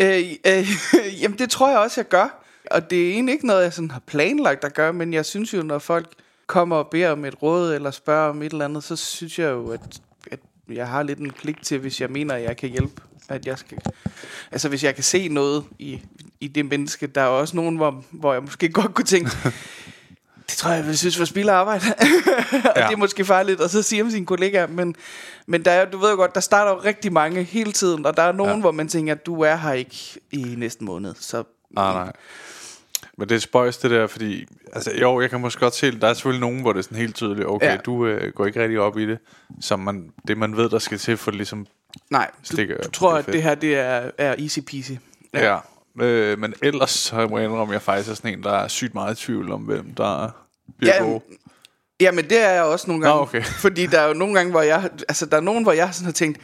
Øh, 0.00 0.22
øh, 0.46 0.66
jamen, 1.22 1.38
det 1.38 1.50
tror 1.50 1.70
jeg 1.70 1.78
også, 1.78 2.00
jeg 2.00 2.08
gør. 2.08 2.44
Og 2.70 2.90
det 2.90 3.06
er 3.06 3.12
egentlig 3.12 3.32
ikke 3.32 3.46
noget, 3.46 3.62
jeg 3.62 3.72
sådan 3.72 3.90
har 3.90 4.02
planlagt 4.06 4.64
at 4.64 4.74
gøre, 4.74 4.92
men 4.92 5.12
jeg 5.12 5.26
synes 5.26 5.54
jo, 5.54 5.62
når 5.62 5.78
folk 5.78 6.14
kommer 6.46 6.76
og 6.76 6.88
beder 6.90 7.10
om 7.10 7.24
et 7.24 7.42
råd, 7.42 7.74
eller 7.74 7.90
spørger 7.90 8.30
om 8.30 8.42
et 8.42 8.52
eller 8.52 8.64
andet, 8.64 8.84
så 8.84 8.96
synes 8.96 9.38
jeg 9.38 9.50
jo, 9.50 9.70
at, 9.70 10.00
at 10.30 10.40
jeg 10.68 10.88
har 10.88 11.02
lidt 11.02 11.18
en 11.18 11.30
pligt 11.30 11.64
til, 11.64 11.78
hvis 11.78 12.00
jeg 12.00 12.10
mener, 12.10 12.34
at 12.34 12.42
jeg 12.42 12.56
kan 12.56 12.68
hjælpe. 12.68 13.02
At 13.28 13.46
jeg 13.46 13.58
skal, 13.58 13.78
altså, 14.52 14.68
hvis 14.68 14.84
jeg 14.84 14.94
kan 14.94 15.04
se 15.04 15.28
noget 15.28 15.64
i, 15.78 16.00
i 16.40 16.48
det 16.48 16.66
menneske, 16.66 17.06
der 17.06 17.20
er 17.20 17.26
også 17.26 17.56
nogen, 17.56 17.76
hvor, 17.76 18.04
hvor 18.10 18.32
jeg 18.32 18.42
måske 18.42 18.68
godt 18.68 18.94
kunne 18.94 19.04
tænke, 19.04 19.30
det 20.48 20.56
tror 20.56 20.70
jeg, 20.70 20.78
jeg 20.78 20.86
vil 20.86 20.98
synes 20.98 21.18
var 21.18 21.24
spild 21.24 21.48
arbejde. 21.48 21.84
og 22.52 22.72
Ja. 22.76 22.86
det 22.86 22.92
er 22.92 22.96
måske 22.96 23.24
farligt 23.24 23.60
at 23.60 23.70
så 23.70 23.82
sige 23.82 24.02
om 24.02 24.10
sine 24.10 24.26
kollegaer, 24.26 24.66
men, 24.66 24.94
men 25.46 25.64
der 25.64 25.70
er, 25.70 25.84
du 25.90 25.98
ved 25.98 26.10
jo 26.10 26.16
godt, 26.16 26.34
der 26.34 26.40
starter 26.40 26.70
jo 26.72 26.80
rigtig 26.84 27.12
mange 27.12 27.42
hele 27.42 27.72
tiden, 27.72 28.06
og 28.06 28.16
der 28.16 28.22
er 28.22 28.32
nogen, 28.32 28.54
Ja. 28.54 28.60
hvor 28.60 28.70
man 28.70 28.88
tænker, 28.88 29.14
at 29.14 29.26
du 29.26 29.40
er 29.40 29.56
her 29.56 29.72
ikke 29.72 30.20
i 30.32 30.54
næste 30.56 30.84
måned. 30.84 31.14
Så 31.20 31.44
Nej, 31.70 31.92
nej. 31.92 32.12
Men 33.18 33.28
det 33.28 33.34
er 33.34 33.38
spøjs 33.38 33.76
det 33.78 33.90
der, 33.90 34.06
fordi... 34.06 34.46
Altså, 34.72 34.92
jo, 35.00 35.20
jeg 35.20 35.30
kan 35.30 35.40
måske 35.40 35.60
godt 35.60 35.74
se, 35.74 36.00
der 36.00 36.08
er 36.08 36.14
selvfølgelig 36.14 36.40
nogen, 36.40 36.60
hvor 36.60 36.72
det 36.72 36.78
er 36.78 36.82
sådan 36.82 36.98
helt 36.98 37.14
tydeligt, 37.14 37.46
okay, 37.48 37.66
ja. 37.66 37.76
Du 37.76 38.06
øh, 38.06 38.32
går 38.32 38.46
ikke 38.46 38.62
rigtig 38.62 38.80
op 38.80 38.98
i 38.98 39.06
det, 39.06 39.18
som 39.60 39.80
man, 39.80 40.12
det 40.28 40.38
man 40.38 40.56
ved, 40.56 40.70
der 40.70 40.78
skal 40.78 40.98
til 40.98 41.16
for 41.16 41.30
ligesom... 41.30 41.66
nej, 42.10 42.30
du, 42.50 42.54
Stikker- 42.56 42.82
du 42.82 42.90
tror, 42.90 43.12
at 43.14 43.26
det 43.26 43.42
her 43.42 43.54
det 43.54 43.74
er, 43.78 44.10
er 44.18 44.34
easy 44.38 44.58
peasy. 44.60 44.92
Ja. 45.34 45.52
ja. 46.00 46.04
Øh, 46.04 46.38
men 46.38 46.54
ellers 46.62 46.90
så 46.90 47.26
må 47.30 47.38
jeg 47.38 47.46
indrømme, 47.48 47.72
at 47.72 47.74
jeg 47.74 47.82
faktisk 47.82 48.10
er 48.10 48.14
sådan 48.14 48.32
en, 48.32 48.42
der 48.42 48.52
er 48.52 48.68
sygt 48.68 48.94
meget 48.94 49.20
i 49.20 49.24
tvivl 49.24 49.52
om, 49.52 49.60
hvem 49.60 49.94
der 49.94 50.28
bliver 50.78 50.94
Ja, 50.94 51.02
gode. 51.02 51.20
Jamen, 52.00 52.24
det 52.30 52.40
er 52.44 52.50
jeg 52.50 52.62
også 52.62 52.84
nogle 52.88 53.02
gange. 53.02 53.16
Nå, 53.16 53.22
okay. 53.22 53.42
Fordi 53.64 53.86
der 53.86 54.00
er 54.00 54.06
jo 54.08 54.14
nogle 54.14 54.34
gange, 54.34 54.50
hvor 54.50 54.62
jeg... 54.62 54.90
Altså, 55.08 55.26
der 55.26 55.36
er 55.36 55.40
nogen, 55.40 55.62
hvor 55.62 55.72
jeg 55.72 55.88
sådan 55.92 56.04
har 56.04 56.12
tænkt, 56.12 56.38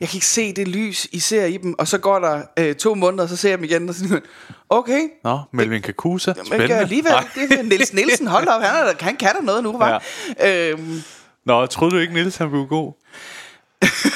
jeg 0.00 0.08
kan 0.08 0.16
ikke 0.16 0.26
se 0.26 0.52
det 0.52 0.68
lys, 0.68 1.04
I 1.12 1.18
ser 1.20 1.44
i 1.44 1.56
dem. 1.56 1.74
Og 1.78 1.88
så 1.88 1.98
går 1.98 2.18
der 2.18 2.42
øh, 2.58 2.74
to 2.74 2.94
måneder, 2.94 3.22
og 3.22 3.28
så 3.28 3.36
ser 3.36 3.48
jeg 3.48 3.58
dem 3.58 3.64
igen, 3.64 3.88
og 3.88 3.94
sådan, 3.94 4.22
okay, 4.70 5.08
Nå, 5.24 5.38
Melvin 5.52 5.82
Kakusa, 5.82 6.32
men 6.36 6.46
spændende. 6.46 6.74
alligevel, 6.74 7.12
det 7.34 7.58
er 7.58 7.62
Niels 7.62 7.92
Nielsen, 7.92 8.26
hold 8.26 8.48
op, 8.48 8.62
han, 8.62 8.74
er, 8.76 8.92
der- 8.92 9.04
han 9.04 9.16
kan 9.16 9.28
der 9.38 9.42
noget 9.42 9.62
nu, 9.62 9.78
var. 9.78 10.02
Ja. 10.40 10.70
Øhm, 10.70 11.02
Nå, 11.46 11.66
troede 11.66 11.94
du 11.94 12.00
ikke, 12.00 12.12
Niels 12.14 12.36
han 12.36 12.50
blev 12.50 12.66
god? 12.66 12.92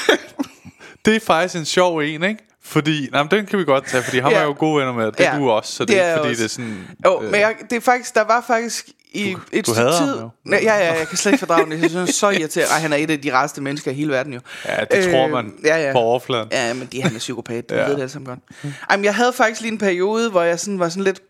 det 1.07 1.17
er 1.17 1.21
faktisk 1.21 1.55
en 1.57 1.65
sjov 1.65 1.99
en, 1.99 2.23
ikke? 2.23 2.43
Fordi, 2.63 3.09
nej, 3.13 3.23
men 3.23 3.31
den 3.31 3.47
kan 3.47 3.59
vi 3.59 3.65
godt 3.65 3.87
tage, 3.87 4.03
fordi 4.03 4.19
ham 4.19 4.33
Ja. 4.33 4.39
er 4.39 4.43
jo 4.45 4.55
gode 4.59 4.79
venner 4.79 4.93
med, 4.93 5.13
det 5.13 5.21
er 5.27 5.33
Ja, 5.33 5.39
du 5.39 5.51
også, 5.51 5.73
så 5.73 5.85
det, 5.85 5.89
det 5.89 6.01
er 6.05 6.07
ikke 6.09 6.17
fordi, 6.19 6.31
også. 6.31 6.43
det 6.43 6.45
er 6.45 6.49
sådan... 6.49 6.87
Jo, 7.05 7.23
øh, 7.23 7.31
men 7.31 7.41
jeg, 7.41 7.55
det 7.71 7.77
er 7.77 7.81
faktisk, 7.81 8.15
der 8.15 8.25
var 8.25 8.45
faktisk 8.47 8.89
i 9.13 9.33
Du- 9.33 9.39
et 9.53 9.67
du 9.67 9.73
stykke 9.75 9.91
ham 9.91 10.05
tid... 10.07 10.21
jo. 10.21 10.29
Nej, 10.45 10.61
ja, 10.63 10.75
ja, 10.77 10.99
jeg 10.99 11.09
kan 11.09 11.17
slet 11.17 11.33
ikke 11.33 11.47
fordrage 11.47 11.71
det. 11.71 11.83
Jeg 11.83 11.91
synes, 11.91 12.15
så 12.15 12.31
irriterende. 12.31 12.73
Ej, 12.75 12.79
han 12.81 12.93
er 12.93 12.97
et 12.97 13.11
af 13.11 13.21
de 13.21 13.33
rareste 13.35 13.61
mennesker 13.63 13.91
i 13.91 13.95
hele 13.95 14.13
verden 14.13 14.33
jo. 14.33 14.41
Ja, 14.65 14.85
det 14.91 15.07
øh, 15.07 15.13
tror 15.13 15.29
man 15.29 15.53
ja, 15.65 15.87
ja. 15.87 15.93
på 15.93 15.99
overfladen. 15.99 16.49
Ja, 16.53 16.75
men 16.75 16.89
de, 16.93 17.03
han 17.03 17.15
er 17.15 17.19
psykopat. 17.19 17.65
Du 17.71 17.75
Ja. 17.75 17.81
ja. 17.81 17.87
ved 17.87 17.95
det 17.95 18.01
alle 18.01 18.13
sammen 18.13 18.27
godt. 18.27 18.75
Ej, 18.91 18.97
men 18.97 19.05
jeg 19.05 19.15
havde 19.15 19.33
faktisk 19.33 19.61
lige 19.61 19.73
en 19.73 19.79
periode, 19.79 20.31
hvor 20.31 20.43
jeg 20.43 20.61
sådan 20.61 20.79
var 20.79 20.89
sådan 20.89 21.05
lidt... 21.05 21.21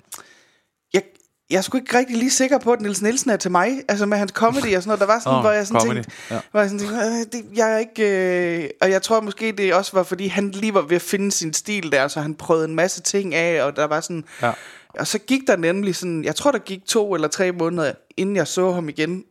Jeg, 1.50 1.57
er 1.57 1.61
sgu 1.61 1.79
ikke 1.79 1.99
rigtig 1.99 2.17
lige 2.17 2.31
sikker 2.31 2.59
på, 2.59 2.73
at 2.73 2.81
Niels 2.81 3.03
Nielsen 3.03 3.31
er 3.31 3.37
til 3.37 3.50
mig. 3.50 3.83
Altså 3.88 4.07
med 4.07 4.19
hans 4.19 4.33
comedy 4.33 4.76
og 4.76 4.83
sådan 4.83 4.87
noget. 4.87 5.00
Der 5.00 5.07
var 5.07 5.19
sådan, 5.19 5.35
Åh, 5.37 5.41
hvor 5.41 5.50
jeg 5.50 5.67
sådan 5.67 5.81
comedy, 5.81 5.95
tænkte, 5.95 6.12
ja. 6.31 6.41
hvor 6.50 6.61
jeg 6.61 6.71
sådan 6.71 6.79
tænkte 6.88 6.97
"Øh, 7.07 7.12
det, 7.33 7.59
jeg 7.59 7.73
er 7.75 7.79
ikke... 7.79 8.62
Øh, 8.65 8.71
og 8.81 8.91
jeg 8.91 9.03
tror 9.03 9.21
måske, 9.21 9.53
det 9.53 9.75
også 9.75 9.93
var, 9.95 10.03
fordi 10.03 10.26
han 10.26 10.50
lige 10.50 10.75
var 10.75 10.81
ved 10.81 10.97
at 10.97 11.03
finde 11.03 11.33
sin 11.33 11.53
stil 11.53 11.93
der, 11.93 12.09
så 12.09 12.21
han 12.21 12.35
prøvede 12.35 12.65
en 12.65 12.75
masse 12.75 13.03
ting 13.03 13.35
af, 13.35 13.62
og 13.62 13.76
der 13.76 13.85
var 13.85 14.00
sådan... 14.00 14.25
Ja. 14.43 14.53
Og 14.99 15.07
så 15.07 15.19
gik 15.19 15.41
der 15.47 15.57
nemlig 15.57 15.97
sådan, 15.97 16.25
jeg 16.25 16.37
tror, 16.37 16.50
der 16.50 16.59
gik 16.59 16.87
to 16.87 17.15
eller 17.15 17.29
tre 17.29 17.53
måneder, 17.53 17.93
inden 18.17 18.37
jeg 18.37 18.47
så 18.47 18.73
ham 18.73 18.88
igen 18.88 19.25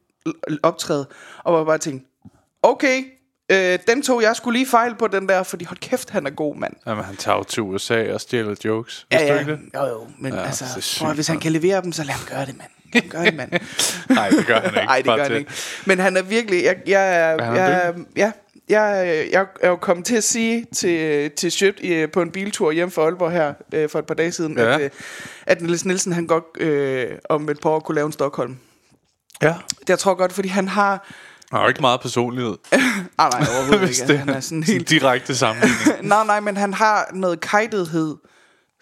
optræde, 0.63 1.07
og 1.43 1.53
var 1.53 1.63
bare 1.63 1.77
tænkt, 1.77 2.05
okay, 2.63 3.03
øh, 3.51 3.79
den 3.87 4.01
tog 4.01 4.21
jeg 4.21 4.35
skulle 4.35 4.59
lige 4.59 4.69
fejl 4.69 4.95
på 4.95 5.07
den 5.07 5.29
der, 5.29 5.43
fordi 5.43 5.65
hold 5.65 5.79
kæft, 5.79 6.09
han 6.09 6.25
er 6.25 6.29
god, 6.29 6.55
mand. 6.55 6.73
Jamen, 6.87 7.03
han 7.03 7.15
tager 7.15 7.37
jo 7.37 7.43
til 7.43 7.63
USA 7.63 8.13
og 8.13 8.21
stjæler 8.21 8.55
jokes. 8.65 9.07
Ja, 9.11 9.25
ja, 9.25 9.39
ikke 9.39 9.51
det? 9.51 9.59
jo, 9.75 9.85
jo, 9.85 10.07
men 10.19 10.33
Ja, 10.33 10.41
altså, 10.45 10.99
prøv, 11.03 11.13
hvis 11.13 11.27
han 11.27 11.39
kan 11.39 11.51
levere 11.51 11.81
dem, 11.81 11.91
så 11.91 12.03
lad 12.03 12.13
ham 12.13 12.27
gøre 12.29 12.45
det, 12.45 12.55
mand. 12.57 12.69
Gøre 13.09 13.25
det, 13.25 13.35
mand. 13.35 13.51
Nej, 14.15 14.29
det 14.29 14.45
gør 14.47 14.59
han 14.59 14.65
ikke. 14.65 14.85
Nej, 14.85 14.97
det 14.97 15.05
gør 15.05 15.23
han 15.23 15.35
ikke. 15.35 15.51
Men 15.85 15.99
han 15.99 16.17
er 16.17 16.21
virkelig... 16.21 16.63
Jeg, 16.63 16.75
jeg, 16.87 17.37
han 17.41 17.55
jeg, 17.55 17.93
ja, 18.15 18.31
jeg, 18.69 19.27
jeg 19.31 19.45
er 19.61 19.69
jo 19.69 19.75
kommet 19.75 20.05
til 20.05 20.15
at 20.15 20.23
sige 20.23 20.65
til, 20.75 21.31
til 21.31 21.51
Sjøt 21.51 21.75
på 22.13 22.21
en 22.21 22.31
biltur 22.31 22.71
hjem 22.71 22.91
fra 22.91 23.01
Aalborg 23.01 23.31
her 23.31 23.53
øh, 23.73 23.89
for 23.89 23.99
et 23.99 24.05
par 24.05 24.13
dage 24.13 24.31
siden, 24.31 24.57
Ja. 24.57 24.73
at, 24.75 24.81
øh, 24.81 24.89
at 25.45 25.61
Niels 25.61 25.85
Nielsen 25.85 26.13
han 26.13 26.27
godt 26.27 26.43
øh, 26.61 27.11
om 27.29 27.49
et 27.49 27.59
par 27.61 27.69
år 27.69 27.79
kunne 27.79 27.95
lave 27.95 28.05
en 28.05 28.11
Stockholm. 28.11 28.57
Ja. 29.41 29.53
Det 29.79 29.89
jeg 29.89 29.99
tror 29.99 30.13
godt, 30.13 30.33
fordi 30.33 30.47
han 30.47 30.67
har... 30.67 31.07
Han 31.51 31.57
har 31.57 31.61
jo 31.61 31.67
ikke 31.67 31.81
meget 31.81 32.01
personlighed. 32.01 32.55
Ah, 33.17 33.31
nej, 33.31 33.47
overhovedet 33.55 33.79
Hvis 33.87 33.99
ikke. 33.99 34.11
det 34.11 34.19
Han 34.19 34.29
er 34.29 34.39
sådan 34.39 34.63
helt... 34.63 34.89
direkte 34.89 35.35
sammenligning. 35.35 35.79
nej, 36.07 36.25
nej, 36.25 36.39
men 36.39 36.57
han 36.57 36.73
har 36.73 37.09
noget 37.13 37.39
kajtethed, 37.41 38.15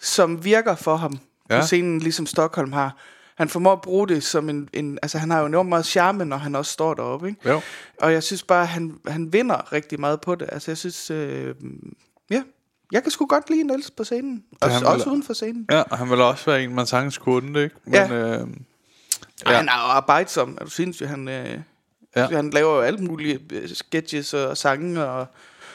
som 0.00 0.44
virker 0.44 0.74
for 0.74 0.96
ham 0.96 1.18
ja. 1.50 1.60
På 1.60 1.66
scenen, 1.66 1.98
ligesom 1.98 2.26
Stockholm 2.26 2.72
har. 2.72 2.96
Han 3.36 3.48
formår 3.48 3.72
at 3.72 3.80
bruge 3.80 4.08
det 4.08 4.22
som 4.22 4.48
en, 4.48 4.68
en... 4.72 4.98
Altså, 5.02 5.18
han 5.18 5.30
har 5.30 5.40
jo 5.40 5.46
enormt 5.46 5.68
meget 5.68 5.86
charme, 5.86 6.24
når 6.24 6.36
han 6.36 6.54
også 6.54 6.72
står 6.72 6.94
deroppe, 6.94 7.28
ikke? 7.28 7.48
Jo. 7.48 7.60
Og 8.00 8.12
jeg 8.12 8.22
synes 8.22 8.42
bare, 8.42 8.66
han, 8.66 8.94
han 9.08 9.32
vinder 9.32 9.72
rigtig 9.72 10.00
meget 10.00 10.20
på 10.20 10.34
det. 10.34 10.48
Altså, 10.52 10.70
jeg 10.70 10.78
synes... 10.78 11.10
Øh, 11.10 11.54
ja, 12.30 12.42
jeg 12.92 13.02
kan 13.02 13.10
sgu 13.12 13.26
godt 13.26 13.50
lide 13.50 13.62
Niels 13.62 13.90
på 13.90 14.04
scenen. 14.04 14.42
Også, 14.60 14.74
han 14.76 14.86
også 14.86 15.10
uden 15.10 15.22
for 15.22 15.32
scenen. 15.32 15.66
Ja, 15.70 15.80
og 15.82 15.98
han 15.98 16.10
vil 16.10 16.20
også 16.20 16.50
være 16.50 16.62
en, 16.64 16.74
man 16.74 16.86
sagtens 16.86 17.18
kunne, 17.18 17.62
ikke? 17.62 17.76
Men, 17.84 17.94
Ja. 17.94 18.12
øh, 18.12 18.46
Ja. 19.46 19.52
Han 19.56 19.68
er 19.68 19.72
jo 19.86 19.90
arbejdsom. 19.90 20.58
Er 20.60 20.64
du 20.64 20.70
sindssyg? 20.70 21.08
Han, 21.08 21.28
øh, 21.28 21.58
Ja. 22.16 22.26
han 22.26 22.50
laver 22.50 22.74
jo 22.74 22.80
alle 22.80 22.98
mulige 22.98 23.40
øh, 23.52 23.68
sketches 23.68 24.34
og 24.34 24.56
sange, 24.56 25.04
og, 25.04 25.26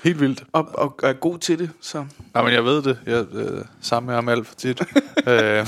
helt 0.03 0.19
vildt. 0.19 0.43
og, 0.51 0.69
og, 0.73 0.95
og 1.03 1.09
er 1.09 1.13
god 1.13 1.37
til 1.37 1.59
det. 1.59 1.69
Så. 1.81 2.05
Ja, 2.35 2.43
men 2.43 2.53
jeg 2.53 2.65
ved 2.65 2.81
det. 2.81 2.99
Jeg 3.05 3.25
øh, 3.33 3.65
sammen 3.81 4.07
med 4.07 4.15
ham 4.15 4.29
alt 4.29 4.47
for 4.47 4.55
tit. 4.55 4.81
øh, 5.27 5.67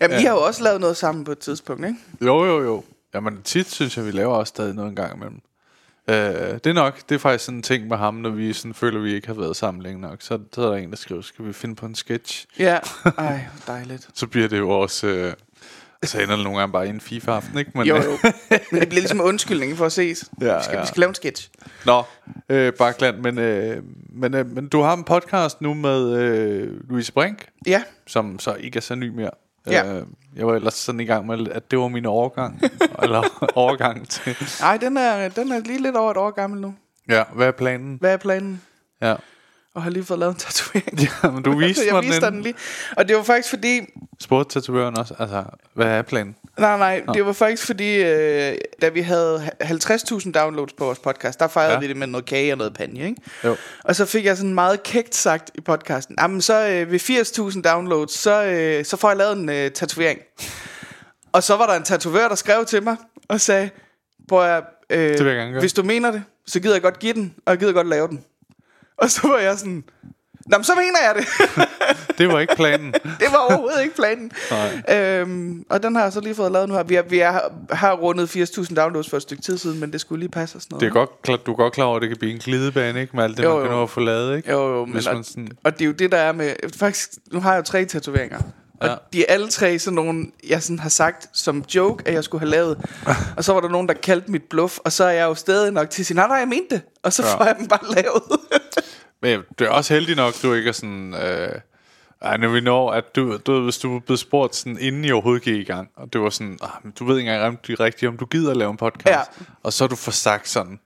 Jamen, 0.00 0.14
ja. 0.14 0.18
vi 0.18 0.24
har 0.24 0.32
jo 0.32 0.40
også 0.42 0.62
lavet 0.62 0.80
noget 0.80 0.96
sammen 0.96 1.24
på 1.24 1.32
et 1.32 1.38
tidspunkt, 1.38 1.86
ikke? 1.86 1.98
jo, 2.20 2.44
jo, 2.44 2.62
jo. 2.62 2.84
Jamen, 3.14 3.42
tit 3.42 3.70
synes 3.70 3.96
jeg, 3.96 4.06
vi 4.06 4.10
laver 4.10 4.34
også 4.34 4.50
stadig 4.50 4.74
noget 4.74 4.88
en 4.88 4.96
gang 4.96 5.16
imellem. 5.16 5.40
Øh, 6.08 6.54
det 6.54 6.66
er 6.66 6.72
nok, 6.72 7.08
det 7.08 7.14
er 7.14 7.18
faktisk 7.18 7.44
sådan 7.44 7.58
en 7.58 7.62
ting 7.62 7.88
med 7.88 7.96
ham, 7.96 8.14
når 8.14 8.30
vi 8.30 8.52
sådan 8.52 8.74
føler, 8.74 8.98
at 8.98 9.04
vi 9.04 9.14
ikke 9.14 9.26
har 9.26 9.34
været 9.34 9.56
sammen 9.56 9.82
længe 9.82 10.00
nok. 10.00 10.22
Så, 10.22 10.38
så 10.54 10.62
er 10.62 10.70
der 10.70 10.76
en, 10.76 10.90
der 10.90 10.96
skriver, 10.96 11.22
skal 11.22 11.46
vi 11.46 11.52
finde 11.52 11.74
på 11.74 11.86
en 11.86 11.94
sketch? 11.94 12.46
Ja. 12.58 12.78
Ej, 13.18 13.46
dejligt. 13.66 14.08
Så 14.14 14.26
bliver 14.26 14.48
det 14.48 14.58
jo 14.58 14.70
også... 14.70 15.06
Øh, 15.06 15.32
så 16.04 16.20
ender 16.20 16.36
det 16.36 16.44
nogle 16.44 16.58
gange 16.58 16.72
bare 16.72 16.86
i 16.86 16.90
en 16.90 17.00
FIFA-aften, 17.00 17.58
ikke? 17.58 17.70
Men, 17.74 17.86
Jo, 17.86 17.96
jo. 17.96 18.18
Men 18.50 18.80
det 18.80 18.88
bliver 18.88 19.00
ligesom 19.00 19.20
en 19.20 19.26
undskyldning 19.26 19.76
for 19.76 19.86
at 19.86 19.92
ses. 19.92 20.24
Ja, 20.40 20.56
vi, 20.56 20.62
skal, 20.62 20.74
ja. 20.74 20.80
vi 20.80 20.86
skal 20.86 21.00
lave 21.00 21.08
en 21.08 21.14
sketch. 21.14 21.50
Nå, 21.86 22.02
øh, 22.48 22.72
Bakland, 22.72 23.18
men, 23.18 23.38
øh, 23.38 23.82
men, 24.12 24.34
øh, 24.34 24.46
men 24.54 24.68
du 24.68 24.80
har 24.80 24.96
en 24.96 25.04
podcast 25.04 25.60
nu 25.60 25.74
med 25.74 26.12
øh, 26.18 26.88
Louise 26.90 27.12
Brink, 27.12 27.46
Ja, 27.66 27.82
som 28.06 28.38
så 28.38 28.54
ikke 28.54 28.76
er 28.76 28.80
så 28.80 28.94
ny 28.94 29.08
mere. 29.08 29.30
Ja. 29.66 29.94
Øh, 29.94 30.06
jeg 30.36 30.46
var 30.46 30.54
ellers 30.54 30.74
sådan 30.74 31.00
i 31.00 31.04
gang 31.04 31.26
med, 31.26 31.48
at 31.48 31.70
det 31.70 31.78
var 31.78 31.88
min 31.88 32.06
overgang. 32.06 32.60
eller 33.02 33.50
overgang 33.54 34.08
til... 34.08 34.36
nej, 34.60 34.76
den 34.76 34.96
er, 34.96 35.28
den 35.28 35.52
er 35.52 35.60
lige 35.60 35.82
lidt 35.82 35.96
over 35.96 36.10
et 36.10 36.16
år 36.16 36.30
gammel 36.30 36.60
nu. 36.60 36.74
Ja, 37.08 37.22
hvad 37.34 37.46
er 37.46 37.52
planen? 37.52 37.96
Hvad 38.00 38.12
er 38.12 38.16
planen? 38.16 38.62
Ja. 39.02 39.14
Og 39.74 39.82
har 39.82 39.90
lige 39.90 40.04
fået 40.04 40.18
lavet 40.18 40.32
en 40.32 40.38
tatovering. 40.38 41.00
ja 41.24 41.30
men 41.30 41.42
du 41.42 41.58
viste 41.66 41.82
jeg 41.86 41.94
mig 41.94 42.02
viste 42.02 42.20
den. 42.26 42.32
den 42.34 42.42
lige. 42.42 42.54
Og 42.96 43.08
det 43.08 43.16
var 43.16 43.22
faktisk 43.22 43.50
fordi, 43.50 43.80
Spurgte 44.20 44.60
tatovøren 44.60 44.98
også, 44.98 45.14
altså, 45.18 45.44
hvad 45.74 45.86
er 45.86 46.02
planen? 46.02 46.36
Nej, 46.58 46.78
nej, 46.78 47.14
det 47.14 47.26
var 47.26 47.32
faktisk 47.32 47.66
fordi, 47.66 47.94
øh, 47.96 48.54
da 48.82 48.88
vi 48.88 49.00
havde 49.00 49.50
50.000 49.62 50.32
downloads 50.32 50.72
på 50.72 50.84
vores 50.84 50.98
podcast, 50.98 51.40
der 51.40 51.48
fejrede 51.48 51.72
Ja. 51.72 51.78
vi 51.80 51.88
det 51.88 51.96
med 51.96 52.06
noget 52.06 52.24
kage 52.26 52.52
og 52.52 52.58
noget 52.58 52.74
panje, 52.74 53.04
ikke? 53.04 53.22
Jo. 53.44 53.56
Og 53.84 53.96
så 53.96 54.06
fik 54.06 54.24
jeg 54.24 54.36
sådan 54.36 54.54
meget 54.54 54.82
kægt 54.82 55.14
sagt 55.14 55.50
i 55.54 55.60
podcasten, 55.60 56.16
jamen 56.20 56.40
så 56.40 56.68
øh, 56.68 56.90
ved 56.92 57.00
80.000 57.00 57.62
downloads, 57.62 58.12
så, 58.18 58.44
øh, 58.44 58.84
så 58.84 58.96
får 58.96 59.08
jeg 59.08 59.16
lavet 59.16 59.36
en 59.36 59.48
øh, 59.48 59.70
tatovering. 59.70 60.20
Og 61.32 61.42
så 61.42 61.56
var 61.56 61.66
der 61.66 61.74
en 61.74 61.82
tatovør, 61.82 62.28
der 62.28 62.34
skrev 62.34 62.64
til 62.64 62.82
mig 62.82 62.96
og 63.28 63.40
sagde, 63.40 63.70
prøv 64.28 64.42
at, 64.56 64.64
øh, 64.90 64.98
vil 65.00 65.26
jeg 65.26 65.36
gerne 65.36 65.50
gøre." 65.50 65.60
hvis 65.60 65.72
du 65.72 65.82
mener 65.82 66.10
det, 66.10 66.22
så 66.46 66.60
gider 66.60 66.74
jeg 66.74 66.82
godt 66.82 66.98
give 66.98 67.12
den, 67.12 67.34
og 67.46 67.50
jeg 67.50 67.58
gider 67.58 67.72
godt 67.72 67.88
lave 67.88 68.08
den. 68.08 68.24
Og 69.02 69.10
så 69.10 69.28
var 69.28 69.38
jeg 69.38 69.58
sådan, 69.58 69.84
Nå, 70.46 70.58
men 70.58 70.64
så 70.64 70.72
mener 70.74 70.98
jeg 71.06 71.14
det. 71.14 71.26
Det 72.18 72.28
var 72.28 72.40
ikke 72.40 72.56
planen. 72.56 72.92
det 73.20 73.28
var 73.30 73.38
overhovedet 73.38 73.82
ikke 73.82 73.94
planen. 73.96 74.32
Nej. 74.50 74.98
Øhm, 74.98 75.64
og 75.70 75.82
den 75.82 75.94
har 75.96 76.02
jeg 76.02 76.12
så 76.12 76.20
lige 76.20 76.34
fået 76.34 76.52
lavet 76.52 76.68
nu 76.68 76.74
her. 76.74 76.82
Vi, 76.82 76.94
er, 76.94 77.02
vi 77.02 77.18
er, 77.18 77.32
har 77.70 77.92
rundet 77.92 78.36
80.000 78.36 78.74
downloads 78.74 79.10
for 79.10 79.16
et 79.16 79.22
stykke 79.22 79.42
tid 79.42 79.58
siden, 79.58 79.80
men 79.80 79.92
det 79.92 80.00
skulle 80.00 80.20
lige 80.20 80.30
passe 80.30 80.56
og 80.56 80.62
sådan 80.62 80.74
noget. 80.74 80.80
Det 80.80 80.88
er 80.88 80.92
godt, 80.92 81.46
du 81.46 81.52
er 81.52 81.56
godt 81.56 81.72
klar 81.72 81.84
over, 81.84 81.96
at 81.96 82.02
det 82.02 82.10
kan 82.10 82.18
blive 82.18 82.32
en 82.32 82.38
glidebane, 82.38 83.00
ikke? 83.00 83.16
Med 83.16 83.24
alt 83.24 83.36
det, 83.36 83.44
Jo, 83.44 83.54
man 83.54 83.62
kan 83.62 83.70
nå 83.70 83.82
at 83.82 83.90
få 83.90 84.00
lavet, 84.00 84.36
ikke? 84.36 84.50
Jo, 84.50 84.74
jo, 84.74 84.84
men 84.84 84.94
Hvis 84.94 85.06
og, 85.06 85.14
man 85.14 85.24
sådan... 85.24 85.48
og 85.64 85.72
det 85.72 85.80
er 85.82 85.86
jo 85.86 85.92
det, 85.92 86.12
der 86.12 86.18
er 86.18 86.32
med... 86.32 86.54
Faktisk, 86.76 87.10
nu 87.32 87.40
har 87.40 87.52
jeg 87.52 87.58
jo 87.58 87.64
tre 87.64 87.84
tatoveringer. 87.84 88.40
Og 88.82 88.88
Ja. 88.88 88.94
de 89.12 89.20
er 89.20 89.24
alle 89.34 89.48
tre 89.48 89.78
sådan 89.78 89.94
nogle, 89.94 90.26
jeg 90.48 90.62
sådan 90.62 90.78
har 90.78 90.88
sagt 90.88 91.28
som 91.32 91.64
joke, 91.74 92.08
at 92.08 92.14
jeg 92.14 92.24
skulle 92.24 92.40
have 92.40 92.50
lavet. 92.50 92.78
og 93.36 93.44
så 93.44 93.52
var 93.52 93.60
der 93.60 93.68
nogen, 93.68 93.88
der 93.88 93.94
kaldte 93.94 94.30
mit 94.30 94.42
bluff, 94.50 94.78
og 94.84 94.92
så 94.92 95.04
er 95.04 95.10
jeg 95.10 95.24
jo 95.24 95.34
stadig 95.34 95.72
nok 95.72 95.90
til 95.90 96.02
at 96.02 96.06
sige, 96.06 96.14
nej, 96.16 96.26
nej, 96.28 96.36
jeg 96.36 96.48
mente 96.48 96.74
det. 96.74 96.82
Og 97.02 97.12
så 97.12 97.22
Ja. 97.22 97.34
får 97.36 97.44
jeg 97.44 97.56
dem 97.58 97.66
bare 97.68 97.94
lavet. 97.94 98.22
Men 99.22 99.40
du 99.58 99.64
er 99.64 99.68
også 99.68 99.94
heldig 99.94 100.16
nok, 100.16 100.34
du 100.42 100.54
ikke 100.54 100.68
er 100.68 100.72
sådan... 100.72 101.14
Øh, 101.14 101.48
ej, 102.22 102.36
når 102.36 102.48
vi 102.48 102.60
når, 102.60 102.90
at 102.92 103.16
du, 103.16 103.36
du 103.46 103.64
hvis 103.64 103.78
du 103.78 103.98
blev 103.98 104.16
spurgt 104.16 104.54
sådan, 104.56 104.78
inden 104.80 105.04
I 105.04 105.10
overhovedet 105.12 105.42
gik 105.42 105.56
i 105.56 105.64
gang, 105.64 105.88
og 105.96 106.12
det 106.12 106.20
var 106.20 106.30
sådan, 106.30 106.58
ah, 106.62 106.92
du 106.98 107.04
ved 107.04 107.18
ikke 107.18 107.32
engang 107.32 107.52
rigtig, 107.52 107.80
rigtigt, 107.80 108.08
om 108.08 108.16
du 108.16 108.24
gider 108.26 108.50
at 108.50 108.56
lave 108.56 108.70
en 108.70 108.76
podcast. 108.76 109.06
Ja. 109.08 109.44
Og 109.62 109.72
så 109.72 109.84
har 109.84 109.88
du 109.88 109.96
får 109.96 110.12
sagt 110.12 110.48
sådan, 110.48 110.80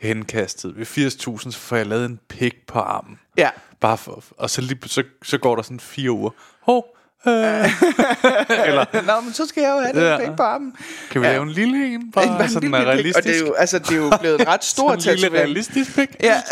henkastet, 0.00 0.76
ved 0.76 0.86
80.000, 0.86 1.50
så 1.50 1.58
får 1.58 1.76
jeg 1.76 1.86
lavet 1.86 2.04
en 2.04 2.20
pik 2.28 2.66
på 2.66 2.78
armen. 2.78 3.18
ja. 3.36 3.50
Bare 3.80 3.98
for, 3.98 4.24
og 4.38 4.50
så, 4.50 4.60
lige, 4.60 4.78
så, 4.86 5.02
så 5.22 5.38
går 5.38 5.56
der 5.56 5.62
sådan 5.62 5.80
fire 5.80 6.10
uger. 6.10 6.30
Hov, 6.62 6.95
øh, 7.30 9.06
Nå, 9.06 9.20
men 9.24 9.32
så 9.32 9.46
skal 9.46 9.60
jeg 9.60 9.70
jo 9.70 9.78
have 9.80 9.92
den 9.92 10.02
Ja. 10.02 10.16
pæk 10.18 10.36
på 10.36 10.42
armen. 10.42 10.72
kan 11.10 11.20
vi 11.20 11.26
Ja. 11.26 11.32
lave 11.32 11.42
en 11.42 11.50
lille 11.50 11.86
en? 11.86 11.92
En 12.00 12.10
Bare 12.12 12.48
så 12.48 12.60
den 12.60 12.74
er 12.74 12.78
pik. 12.78 12.86
realistisk. 12.86 13.16
Og 13.18 13.24
det 13.24 13.36
er 13.36 13.40
jo, 13.46 13.52
altså, 13.54 13.78
det 13.78 13.90
er 13.90 13.96
jo 13.96 14.12
blevet 14.20 14.40
en 14.40 14.48
ret 14.48 14.64
stor 14.74 14.88
Sådan 14.88 14.98
en 14.98 15.02
lille 15.04 15.20
tatovering. 15.22 15.44
realistisk 15.48 15.94
pik? 15.96 16.08
Ja. 16.22 16.42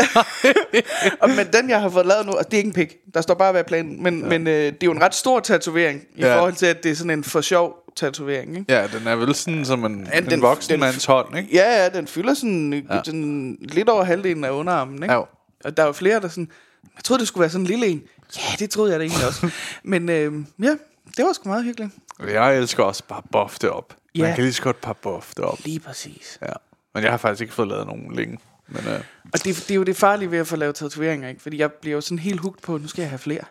og, 1.23 1.31
men 1.31 1.47
den, 1.52 1.71
jeg 1.71 1.81
har 1.81 1.88
fået 1.88 2.07
lavet 2.07 2.26
nu, 2.26 2.33
og 2.33 2.45
det 2.45 2.54
er 2.54 2.59
ikke 2.59 2.69
en 2.69 2.73
pik. 2.75 2.97
Der 3.14 3.21
står 3.21 3.35
bare, 3.35 3.52
hvad 3.52 3.64
planen. 3.64 4.02
Men, 4.02 4.21
ja. 4.21 4.26
men 4.26 4.47
øh, 4.47 4.54
det 4.54 4.66
er 4.66 4.75
jo 4.85 4.93
en 4.93 5.02
ret 5.02 5.14
stor 5.14 5.40
tatovering, 5.40 6.00
i 6.16 6.21
Ja. 6.21 6.37
forhold 6.38 6.54
til, 6.54 6.66
at 6.66 6.83
det 6.83 6.90
er 6.90 6.97
sådan 6.97 7.11
en 7.11 7.25
for 7.25 7.40
sjov 7.40 7.75
tatovering. 7.97 8.59
Ikke? 8.59 8.73
Ja, 8.73 8.87
den 8.99 9.07
er 9.07 9.16
vel 9.16 9.35
sådan 9.35 9.64
som 9.64 9.85
en, 9.85 10.09
Ja, 10.12 10.19
en 10.19 10.31
den- 10.31 10.43
voksen 10.43 10.73
den- 10.73 10.81
mands 10.81 11.04
hånd, 11.04 11.38
ikke? 11.38 11.49
Ja, 11.52 11.83
ja, 11.83 11.88
den 11.88 12.07
fylder 12.07 12.35
sådan, 12.35 12.73
Ja. 12.90 12.97
sådan 13.04 13.57
lidt 13.61 13.88
over 13.88 14.04
halvdelen 14.04 14.45
af 14.45 14.50
underarmen. 14.50 15.02
Ikke? 15.02 15.12
Ja. 15.14 15.21
Og 15.64 15.76
der 15.76 15.83
er 15.83 15.87
jo 15.87 15.93
flere, 15.93 16.21
der 16.21 16.28
sådan... 16.28 16.49
Jeg 16.97 17.04
troede, 17.04 17.21
det 17.21 17.28
skulle 17.28 17.40
være 17.43 17.50
sådan 17.50 17.62
en 17.62 17.66
lille 17.66 17.87
en. 17.87 18.02
Ja, 18.36 18.56
det 18.58 18.70
troede 18.70 18.92
jeg 18.92 19.00
da 19.00 19.04
egentlig 19.04 19.26
også. 19.26 19.50
men 19.82 20.08
øh, 20.08 20.32
ja, 20.62 20.76
det 21.16 21.24
var 21.24 21.32
sgu 21.32 21.48
meget 21.48 21.64
hyggeligt. 21.64 21.92
Jeg 22.20 22.56
elsker 22.58 22.82
også 22.84 23.02
bare 23.08 23.22
buff 23.32 23.58
det 23.58 23.70
op. 23.70 23.96
Ja. 24.14 24.22
Man 24.22 24.34
kan 24.34 24.44
lige 24.44 24.52
så 24.52 24.62
godt 24.62 24.80
bare 24.80 24.94
buff 24.94 25.30
det 25.36 25.44
op. 25.44 25.58
Lige 25.64 25.80
præcis. 25.80 26.38
Ja. 26.42 26.52
Men 26.94 27.02
jeg 27.02 27.10
har 27.12 27.18
faktisk 27.18 27.40
ikke 27.42 27.54
fået 27.54 27.68
lavet 27.68 27.86
nogen 27.86 28.14
længe. 28.14 28.38
Men 28.68 28.86
øh, 28.88 29.00
Og 29.32 29.44
det, 29.44 29.44
det 29.44 29.70
er 29.70 29.74
jo 29.74 29.82
det 29.82 29.96
farlige 29.96 30.30
ved 30.30 30.38
at 30.38 30.46
få 30.46 30.56
lavet 30.56 30.74
tatoveringer, 30.74 31.28
ikke? 31.28 31.42
Fordi 31.42 31.58
jeg 31.58 31.72
bliver 31.72 31.94
jo 31.94 32.00
sådan 32.00 32.18
helt 32.18 32.40
hugt 32.40 32.62
på, 32.62 32.78
nu 32.78 32.88
skal 32.88 33.02
jeg 33.02 33.10
have 33.10 33.18
flere. 33.18 33.44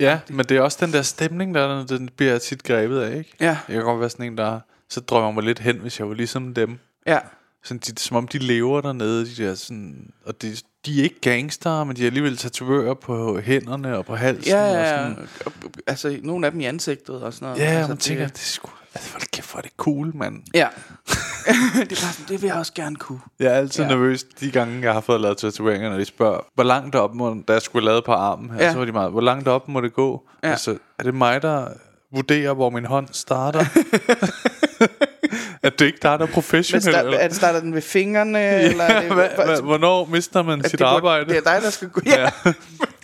ja, 0.00 0.20
men 0.28 0.46
det 0.46 0.56
er 0.56 0.60
også 0.60 0.78
den 0.86 0.92
der 0.92 1.02
stemning, 1.02 1.54
der 1.54 1.60
er, 1.80 1.86
den 1.86 2.08
bliver 2.16 2.38
tit 2.38 2.62
grebet 2.62 3.00
af, 3.00 3.16
ikke? 3.16 3.32
Ja. 3.40 3.46
Jeg 3.68 3.74
kan 3.76 3.82
godt 3.84 4.00
være 4.00 4.10
sådan 4.10 4.26
en, 4.26 4.38
der 4.38 4.60
så 4.90 5.00
drømmer 5.00 5.30
mig 5.30 5.42
lidt 5.42 5.58
hen, 5.58 5.78
hvis 5.78 5.98
jeg 5.98 6.08
var 6.08 6.14
ligesom 6.14 6.54
dem. 6.54 6.78
Ja. 7.06 7.18
Sådan, 7.64 7.78
de, 7.78 8.00
som 8.00 8.16
om 8.16 8.28
de 8.28 8.38
lever 8.38 8.80
dernede, 8.80 9.26
de 9.26 9.44
der 9.44 9.54
sådan, 9.54 10.10
og 10.26 10.42
de, 10.42 10.56
de 10.86 10.98
er 11.00 11.02
ikke 11.02 11.20
gangster, 11.20 11.84
men 11.84 11.96
de 11.96 12.02
er 12.02 12.06
alligevel 12.06 12.36
tatovører 12.36 12.94
på 12.94 13.40
hænderne 13.40 13.98
og 13.98 14.06
på 14.06 14.14
halsen. 14.16 14.52
Ja, 14.52 14.62
og 14.64 14.72
ja, 14.74 14.80
ja. 14.80 14.98
sådan. 15.02 15.28
Og- 15.46 15.52
Altså, 15.86 16.18
nogle 16.22 16.46
af 16.46 16.52
dem 16.52 16.60
i 16.60 16.64
ansigtet 16.64 17.22
og 17.22 17.32
sådan 17.32 17.46
noget. 17.46 17.60
Ja, 17.60 17.64
altså, 17.64 17.88
man 17.88 17.96
tænker, 17.98 18.26
det 18.26 18.34
er 18.34 18.38
sgu, 18.38 18.68
altså, 18.94 19.10
hvor 19.10 19.20
kæft, 19.32 19.50
hvor 19.50 19.58
er 19.58 19.62
det 19.62 19.70
cool, 19.76 20.16
mand. 20.16 20.42
Ja. 20.54 20.68
det 21.88 21.92
er 21.92 21.96
sådan, 21.96 22.24
det 22.28 22.42
vil 22.42 22.46
jeg 22.48 22.56
også 22.56 22.72
gerne 22.74 22.96
kunne. 22.96 23.20
Jeg 23.40 23.46
er 23.52 23.54
altid 23.56 23.82
ja. 23.84 23.88
Nervøs 23.90 24.24
de 24.24 24.50
gange, 24.50 24.80
jeg 24.82 24.92
har 24.92 25.00
fået 25.00 25.20
lavet 25.20 25.38
tatoveringer, 25.38 25.90
når 25.90 25.98
de 25.98 26.04
spørger, 26.04 26.40
hvor 26.54 26.64
langt 26.64 26.94
op 26.94 27.14
må, 27.14 27.42
da 27.48 27.52
jeg 27.52 27.62
skulle 27.62 27.84
lave 27.86 28.02
på 28.06 28.12
armen 28.12 28.50
her, 28.50 28.64
ja. 28.64 28.72
Så 28.72 28.78
var 28.78 28.84
de 28.84 28.92
meget, 28.92 29.10
hvor 29.10 29.20
langt 29.20 29.48
op 29.48 29.68
må 29.68 29.80
det 29.80 29.92
gå? 29.94 30.28
Ja. 30.42 30.50
Altså, 30.50 30.78
er 30.98 31.02
det 31.02 31.14
mig, 31.14 31.42
der 31.42 31.68
vurderer, 32.14 32.52
hvor 32.54 32.70
min 32.70 32.84
hånd 32.84 33.08
starter? 33.12 33.64
at 35.62 35.78
det 35.78 35.86
ikke 35.86 35.98
der 36.02 36.08
er 36.10 36.26
professionel? 36.26 36.82
start, 36.82 37.04
eller? 37.06 37.18
er 37.18 37.28
det, 37.28 37.36
starter 37.36 37.60
den 37.60 37.74
ved 37.74 37.82
fingrene? 37.82 38.60
eller 38.62 38.84
er 38.84 39.00
det, 39.00 39.10
Hva, 39.12 39.28
hva, 39.44 39.60
hvornår 39.60 40.04
mister 40.04 40.42
man 40.42 40.64
sit 40.64 40.78
det 40.78 40.84
arbejde? 40.84 41.26
Det 41.28 41.36
er 41.36 41.52
dig, 41.52 41.62
der 41.62 41.70
skal 41.70 41.88
gå. 41.88 42.00
Ja. 42.06 42.30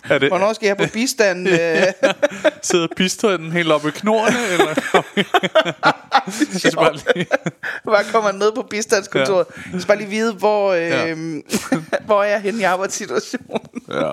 Er 0.09 0.17
det- 0.17 0.29
Hvornår 0.29 0.53
skal 0.53 0.67
jeg 0.67 0.77
på 0.77 0.83
bistand? 0.93 1.49
øh? 1.49 1.57
Sidder 2.61 2.87
pistønden 2.97 3.51
helt 3.51 3.71
oppe 3.71 3.87
i 3.87 3.91
knorene, 3.91 4.37
eller? 4.51 4.73
jeg 6.53 6.59
skal 6.59 6.75
bare 6.75 6.93
lige... 7.15 7.25
Bare 7.85 8.03
kommer 8.11 8.31
ned 8.31 8.51
på 8.55 8.61
bistandskontoret. 8.69 9.45
Jeg 9.73 9.81
skal 9.81 9.87
bare 9.87 9.97
lige 9.97 10.09
vide, 10.09 10.33
hvor, 10.33 10.71
øh, 10.71 10.81
Ja. 10.81 11.15
hvor 12.05 12.23
er 12.23 12.29
jeg 12.29 12.41
henne 12.41 12.59
i 12.59 12.63
arbejdssituationen. 12.63 13.59
Ja. 13.89 14.11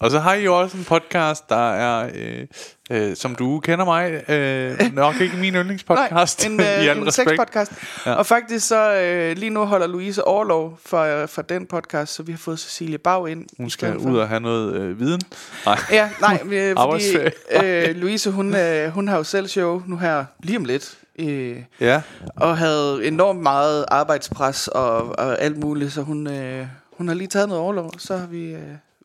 Og 0.00 0.10
så 0.10 0.18
har 0.18 0.34
I 0.34 0.44
jo 0.44 0.60
også 0.60 0.76
en 0.76 0.84
podcast, 0.84 1.48
der 1.48 1.72
er, 1.72 2.10
øh, 2.14 2.46
øh, 2.90 3.16
som 3.16 3.34
du 3.34 3.60
kender 3.60 3.84
mig, 3.84 4.30
øh, 4.30 4.94
nok 4.94 5.20
ikke 5.20 5.36
min 5.36 5.54
yndlingspodcast. 5.54 6.42
Nej, 6.48 6.54
en, 6.54 6.60
i 6.60 6.86
øh, 6.86 6.90
al 6.90 6.98
en 6.98 7.12
sexpodcast. 7.12 7.72
Ja. 8.06 8.12
Og 8.14 8.26
faktisk 8.26 8.66
så 8.68 8.94
øh, 8.94 9.36
lige 9.36 9.50
nu 9.50 9.64
holder 9.64 9.86
Louise 9.86 10.24
overlov 10.24 10.78
for, 10.86 11.00
øh, 11.22 11.28
for 11.28 11.42
den 11.42 11.66
podcast, 11.66 12.14
så 12.14 12.22
vi 12.22 12.32
har 12.32 12.38
fået 12.38 12.58
Cecilie 12.60 12.98
Bag 12.98 13.28
ind. 13.28 13.46
Hun 13.56 13.66
i 13.66 13.70
skal 13.70 13.96
ud 13.96 14.18
og 14.18 14.28
have 14.28 14.40
noget 14.40 14.74
øh, 14.74 15.00
viden. 15.00 15.20
Nej. 15.66 15.78
Ja, 15.92 16.10
nej, 16.20 16.40
øh, 16.52 16.76
fordi 16.76 17.16
øh, 17.64 17.96
Louise, 17.96 18.30
hun, 18.30 18.54
øh, 18.56 18.88
hun 18.90 19.08
har 19.08 19.16
jo 19.16 19.24
selv 19.24 19.48
show 19.48 19.82
nu 19.86 19.96
her 19.96 20.24
lige 20.42 20.56
om 20.58 20.64
lidt. 20.64 20.94
Øh, 21.18 21.56
Ja. 21.80 22.02
og 22.36 22.58
havde 22.58 23.06
enormt 23.06 23.40
meget 23.40 23.84
arbejdspres 23.88 24.68
og, 24.68 25.18
og 25.18 25.40
alt 25.42 25.56
muligt, 25.56 25.92
så 25.92 26.02
hun, 26.02 26.26
øh, 26.26 26.66
hun 26.98 27.08
har 27.08 27.14
lige 27.14 27.28
taget 27.28 27.48
noget 27.48 27.62
overlov. 27.62 27.92
Så 27.98 28.16
har 28.16 28.26
vi, 28.26 28.44
øh, 28.44 28.60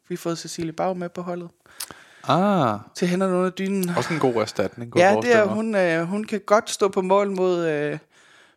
vi 0.10 0.16
har 0.16 0.18
fået 0.18 0.38
Cecilie 0.38 0.74
Bag 0.74 0.98
med 0.98 1.10
på 1.10 1.22
holdet 1.22 1.50
Ah, 2.28 2.80
til 2.96 3.08
hænderne 3.08 3.36
under 3.36 3.50
dynen. 3.50 3.90
også 3.98 4.14
en 4.14 4.20
god 4.20 4.36
erstatning. 4.36 4.92
jeg 4.96 5.14
Ja, 5.14 5.22
det 5.22 5.36
er, 5.36 5.46
hun, 5.46 5.76
øh, 5.76 6.04
hun 6.04 6.24
kan 6.24 6.42
godt 6.46 6.70
stå 6.70 6.88
på 6.88 7.02
mål 7.02 7.32
mod, 7.32 7.68
øh, 7.68 7.98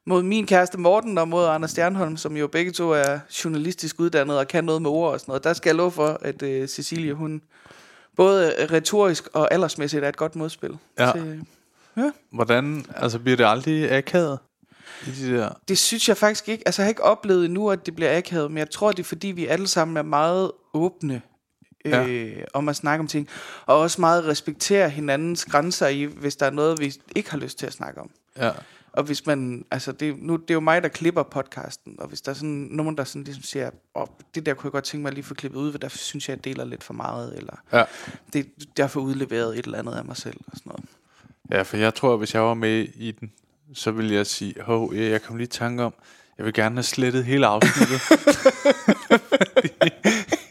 mod 0.05 0.23
min 0.23 0.47
kæreste 0.47 0.79
Morten 0.79 1.19
og 1.19 1.29
mod 1.29 1.47
Anders 1.47 1.71
Stjernholm, 1.71 2.17
som 2.17 2.37
jo 2.37 2.47
begge 2.47 2.73
to 2.73 2.91
er 2.91 3.19
journalistisk 3.45 4.01
uddannet 4.01 4.39
og 4.39 4.49
kan 4.49 4.65
noget 4.65 4.83
med 4.83 4.91
ord 4.91 5.13
og 5.13 5.21
sådan 5.21 5.31
noget. 5.31 5.45
Der 5.45 5.53
skal 5.53 5.71
jeg 5.71 5.77
love 5.77 5.91
for, 5.93 6.19
at 6.23 6.43
øh, 6.43 6.69
Cecilie, 6.69 7.15
hun 7.15 7.43
både 8.17 8.53
retorisk 8.71 9.29
og 9.33 9.55
aldersmæssigt 9.55 10.05
er 10.05 10.09
et 10.09 10.17
godt 10.17 10.37
modspil. 10.37 10.77
Ja. 10.99 11.13
Til, 11.13 11.45
Hvordan, 12.33 12.87
altså 12.97 13.19
bliver 13.19 13.37
det 13.37 13.45
aldrig 13.45 13.93
akavet? 13.93 14.39
De 15.07 15.37
der... 15.37 15.49
det 15.69 15.79
synes 15.79 16.09
jeg 16.09 16.17
faktisk 16.17 16.49
ikke. 16.49 16.63
Altså, 16.67 16.83
jeg 16.83 16.87
har 16.87 16.89
ikke 16.89 17.05
oplevet 17.05 17.45
endnu, 17.45 17.71
at 17.71 17.87
det 17.87 17.97
bliver 17.97 18.17
akavet, 18.19 18.51
men 18.51 18.59
jeg 18.59 18.71
tror, 18.71 18.93
det 18.93 18.99
er 18.99 19.05
fordi, 19.05 19.29
vi 19.29 19.47
alle 19.47 19.67
sammen 19.67 19.97
er 19.97 20.03
meget 20.03 20.51
åbne 20.75 21.23
øh, 21.95 22.37
om 22.55 22.69
at 22.69 22.77
snakke 22.77 23.01
om 23.01 23.07
ting, 23.09 23.29
og 23.67 23.79
også 23.79 24.01
meget 24.01 24.25
respekterer 24.25 24.89
hinandens 24.89 25.45
grænser 25.45 25.87
i, 25.89 26.05
hvis 26.05 26.37
der 26.37 26.47
er 26.47 26.51
noget, 26.51 26.81
vi 26.81 26.95
ikke 27.17 27.31
har 27.31 27.39
lyst 27.39 27.59
til 27.59 27.67
at 27.67 27.73
snakke 27.73 28.01
om. 28.01 28.11
Ja. 28.37 28.51
Og 28.93 29.05
hvis 29.05 29.27
man, 29.27 29.65
altså 29.71 29.93
det, 29.93 30.23
nu, 30.23 30.37
det 30.37 30.51
er 30.51 30.55
jo 30.55 30.61
mig, 30.61 30.83
der 30.83 30.89
klipper 30.89 31.23
podcasten, 31.23 31.95
og 31.99 32.09
hvis 32.09 32.21
der 32.21 32.31
er 32.31 32.35
sådan 32.35 32.69
nogen, 32.71 32.97
der 32.97 33.05
sådan 33.05 33.25
ligesom 33.25 33.43
siger, 33.43 33.71
oh, 33.95 34.07
det 34.35 34.47
der 34.47 34.55
kunne 34.55 34.67
jeg 34.69 34.73
godt 34.73 34.85
tænke 34.85 35.03
mig 35.03 35.09
at 35.11 35.15
lige 35.15 35.25
få 35.25 35.35
klippet 35.35 35.59
ud, 35.61 35.71
for 35.73 35.79
der 35.79 35.89
synes 35.89 36.29
jeg, 36.29 36.37
jeg 36.37 36.45
deler 36.45 36.65
lidt 36.65 36.85
for 36.85 36.95
meget, 36.95 37.37
eller 37.37 37.53
Ja. 37.73 37.85
det, 38.33 38.47
jeg 38.79 38.91
får 38.91 39.01
udleveret 39.01 39.59
et 39.59 39.65
eller 39.65 39.79
andet 39.79 39.93
af 39.93 40.05
mig 40.05 40.17
selv, 40.17 40.37
og 40.47 40.53
sådan 40.57 40.71
noget. 40.71 40.85
ja, 41.53 41.63
for 41.63 41.77
jeg 41.77 41.95
tror, 41.95 42.13
at 42.13 42.19
hvis 42.19 42.35
jeg 42.35 42.43
var 42.43 42.55
med 42.55 42.87
i 42.95 43.11
den, 43.11 43.33
så 43.75 43.91
ville 43.91 44.15
jeg 44.15 44.27
sige, 44.27 44.55
hov, 44.63 44.95
jeg 44.95 45.11
jeg 45.11 45.23
kom 45.23 45.37
lige 45.37 45.47
i 45.47 45.51
tanke 45.51 45.83
om, 45.83 45.95
jeg 46.39 46.47
vil 46.47 46.55
gerne 46.55 46.75
have 46.75 46.83
slettet 46.83 47.25
hele 47.25 47.47
afsnittet. 47.47 48.01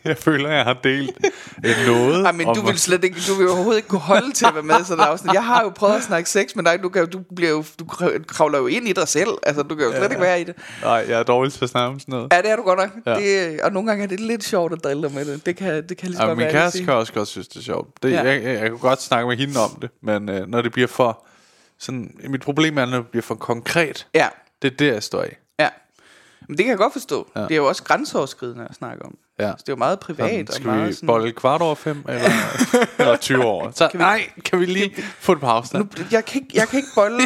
Jeg 0.10 0.18
føler, 0.18 0.50
jeg 0.50 0.64
har 0.64 0.78
delt 0.84 1.26
noget. 1.88 2.26
Ej, 2.26 2.32
men 2.32 2.48
du 2.48 2.62
vil 2.66 2.80
slet 2.80 3.04
ikke, 3.04 3.18
du 3.28 3.34
vil 3.34 3.48
overhovedet 3.48 3.78
ikke 3.78 3.88
kunne 3.90 4.00
holde 4.00 4.32
til 4.34 4.46
at 4.46 4.54
være 4.54 4.64
med 4.64 4.76
i 4.82 4.84
sådan 4.84 5.04
et 5.04 5.08
afsnit. 5.08 5.34
Jeg 5.34 5.46
har 5.46 5.64
jo 5.64 5.70
prøvet 5.70 5.96
at 5.96 6.04
snakke 6.04 6.30
sex 6.30 6.56
med 6.56 6.64
dig, 6.64 6.84
du, 6.84 6.90
kan, 6.90 7.10
du, 7.10 7.20
bliver 7.36 7.52
jo, 7.52 7.64
du 7.80 7.86
kravler 8.28 8.58
jo 8.60 8.68
ind 8.68 8.88
i 8.88 8.94
dig 8.94 9.08
selv, 9.08 9.30
altså 9.44 9.64
du 9.64 9.76
kan 9.76 9.86
jo 9.86 9.92
slet 9.92 10.12
ikke 10.12 10.22
være 10.22 10.42
i 10.42 10.44
det. 10.44 10.56
Nej, 10.82 11.06
jeg 11.10 11.20
er 11.20 11.24
dårlig 11.24 11.54
til 11.54 11.64
at 11.64 11.70
snakke 11.70 11.88
om 11.94 12.00
sådan 12.00 12.12
noget. 12.12 12.34
Ja, 12.34 12.42
det 12.42 12.50
er 12.52 12.56
du 12.56 12.62
godt 12.62 12.80
nok. 12.80 12.90
Ja. 13.06 13.16
Det, 13.16 13.62
og 13.62 13.72
nogle 13.72 13.90
gange 13.90 14.04
er 14.04 14.08
det 14.08 14.20
lidt 14.20 14.44
sjovt 14.44 14.74
at 14.74 14.84
drille 14.84 15.04
dig 15.04 15.12
med 15.12 15.26
det. 15.26 15.46
Det 15.46 15.56
kan, 15.58 15.88
det 15.90 15.98
kan 15.98 16.08
lige 16.10 16.18
så 16.18 16.24
Ja, 16.24 16.28
godt 16.28 16.38
min 16.38 16.44
være, 16.46 16.54
kæreste 16.54 16.84
kan 16.84 16.94
også 16.94 17.14
godt 17.14 17.28
synes, 17.28 17.48
det 17.48 17.60
er 17.60 17.64
sjovt. 17.64 18.04
Det, 18.04 18.12
Ja. 18.12 18.16
ja. 18.24 18.30
jeg, 18.30 18.44
jeg, 18.44 18.54
jeg 18.54 18.62
kan 18.70 18.78
godt 18.78 19.02
snakke 19.02 19.28
med 19.28 19.38
hende 19.38 19.60
om 19.60 19.78
det, 19.82 19.90
men 20.02 20.30
øh, 20.30 20.48
når 20.48 20.62
det 20.62 20.72
bliver 20.72 20.88
for... 20.88 21.26
Sådan, 21.80 22.18
mit 22.30 22.42
problem 22.42 22.78
er, 22.78 22.86
når 22.86 22.98
det 22.98 23.08
bliver 23.08 23.22
for 23.24 23.36
konkret. 23.36 24.08
Ja, 24.14 24.28
Det 24.62 24.72
er 24.74 24.76
der, 24.78 24.94
jeg 24.94 25.04
står 25.04 25.24
i. 25.24 25.28
ja. 25.60 25.70
Men 26.48 26.58
det 26.58 26.66
kan 26.66 26.70
jeg 26.70 26.78
godt 26.78 26.94
forstå. 26.94 27.28
Ja. 27.36 27.40
Ja. 27.42 27.48
Det 27.48 27.52
er 27.54 27.58
jo 27.58 27.66
også 27.68 27.84
grænseoverskridende 27.84 28.66
at 28.70 28.76
snakke 28.76 29.06
om. 29.06 29.16
Ja. 29.40 29.48
Så 29.48 29.54
det 29.58 29.70
er 29.70 29.74
jo 29.74 29.76
meget 29.76 30.00
privat. 30.00 30.30
Sådan, 30.30 30.48
og 30.48 30.54
skal 30.54 30.66
meget 30.66 30.88
vi 30.88 30.94
sådan, 30.94 31.08
bolle 31.08 31.32
kvart 31.32 31.62
over 31.62 31.76
fem, 31.76 32.04
eller, 32.10 32.30
eller 33.00 33.16
20 33.18 33.44
år? 33.44 33.72
Så, 33.76 33.88
Kan 33.88 33.98
vi- 34.00 34.04
nej, 34.04 34.30
kan 34.46 34.60
vi 34.60 34.66
lige 34.66 34.96
få 35.20 35.34
det 35.34 35.42
på 35.42 35.48
afstand? 35.48 35.84
nu, 35.84 36.06
jeg, 36.12 36.26
kan 36.26 36.42
ikke, 36.42 36.58
jeg 36.58 36.68
kan 36.68 36.78
ikke 36.78 36.90
bolle 36.96 37.22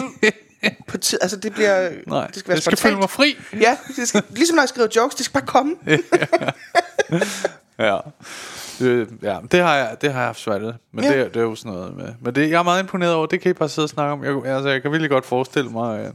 på 0.87 0.97
tid. 0.97 1.19
Altså, 1.21 1.37
det 1.37 1.53
bliver... 1.53 1.89
nej, 2.07 2.27
det 2.27 2.35
skal 2.35 2.49
være 2.49 2.55
jeg 2.55 2.63
skal 2.63 2.77
føle 2.77 2.95
mig 2.95 3.09
fri. 3.09 3.37
Ja, 3.61 3.77
det 3.95 4.07
skal, 4.07 4.23
ligesom 4.29 4.55
når 4.55 4.61
jeg 4.63 4.69
skriver 4.69 4.87
jokes, 4.95 5.15
det 5.15 5.25
skal 5.25 5.33
bare 5.41 5.47
komme. 5.47 5.75
Ja. 7.79 7.97
Det, 8.79 9.09
ja, 9.21 9.37
det 9.51 9.59
har 9.59 9.75
jeg, 9.75 9.97
det 10.01 10.11
har 10.11 10.19
jeg 10.19 10.27
haft 10.27 10.39
svært 10.39 10.61
ved. 10.61 10.73
Men 10.93 11.03
Ja. 11.05 11.11
ja. 11.11 11.23
det, 11.23 11.33
det 11.33 11.39
er 11.39 11.43
jo 11.43 11.55
sådan 11.55 11.71
noget 11.71 11.97
med. 11.97 12.13
Men 12.21 12.35
det, 12.35 12.49
jeg 12.49 12.59
er 12.59 12.63
meget 12.63 12.81
imponeret 12.81 13.13
over, 13.13 13.25
det 13.25 13.41
kan 13.41 13.49
I 13.51 13.53
bare 13.53 13.69
sidde 13.69 13.85
og 13.85 13.89
snakke 13.89 14.11
om. 14.13 14.23
Jeg, 14.45 14.55
altså, 14.55 14.69
jeg 14.69 14.81
kan 14.81 14.91
virkelig 14.91 15.09
godt 15.09 15.25
forestille 15.25 15.69
mig, 15.69 15.99
øh, 15.99 16.05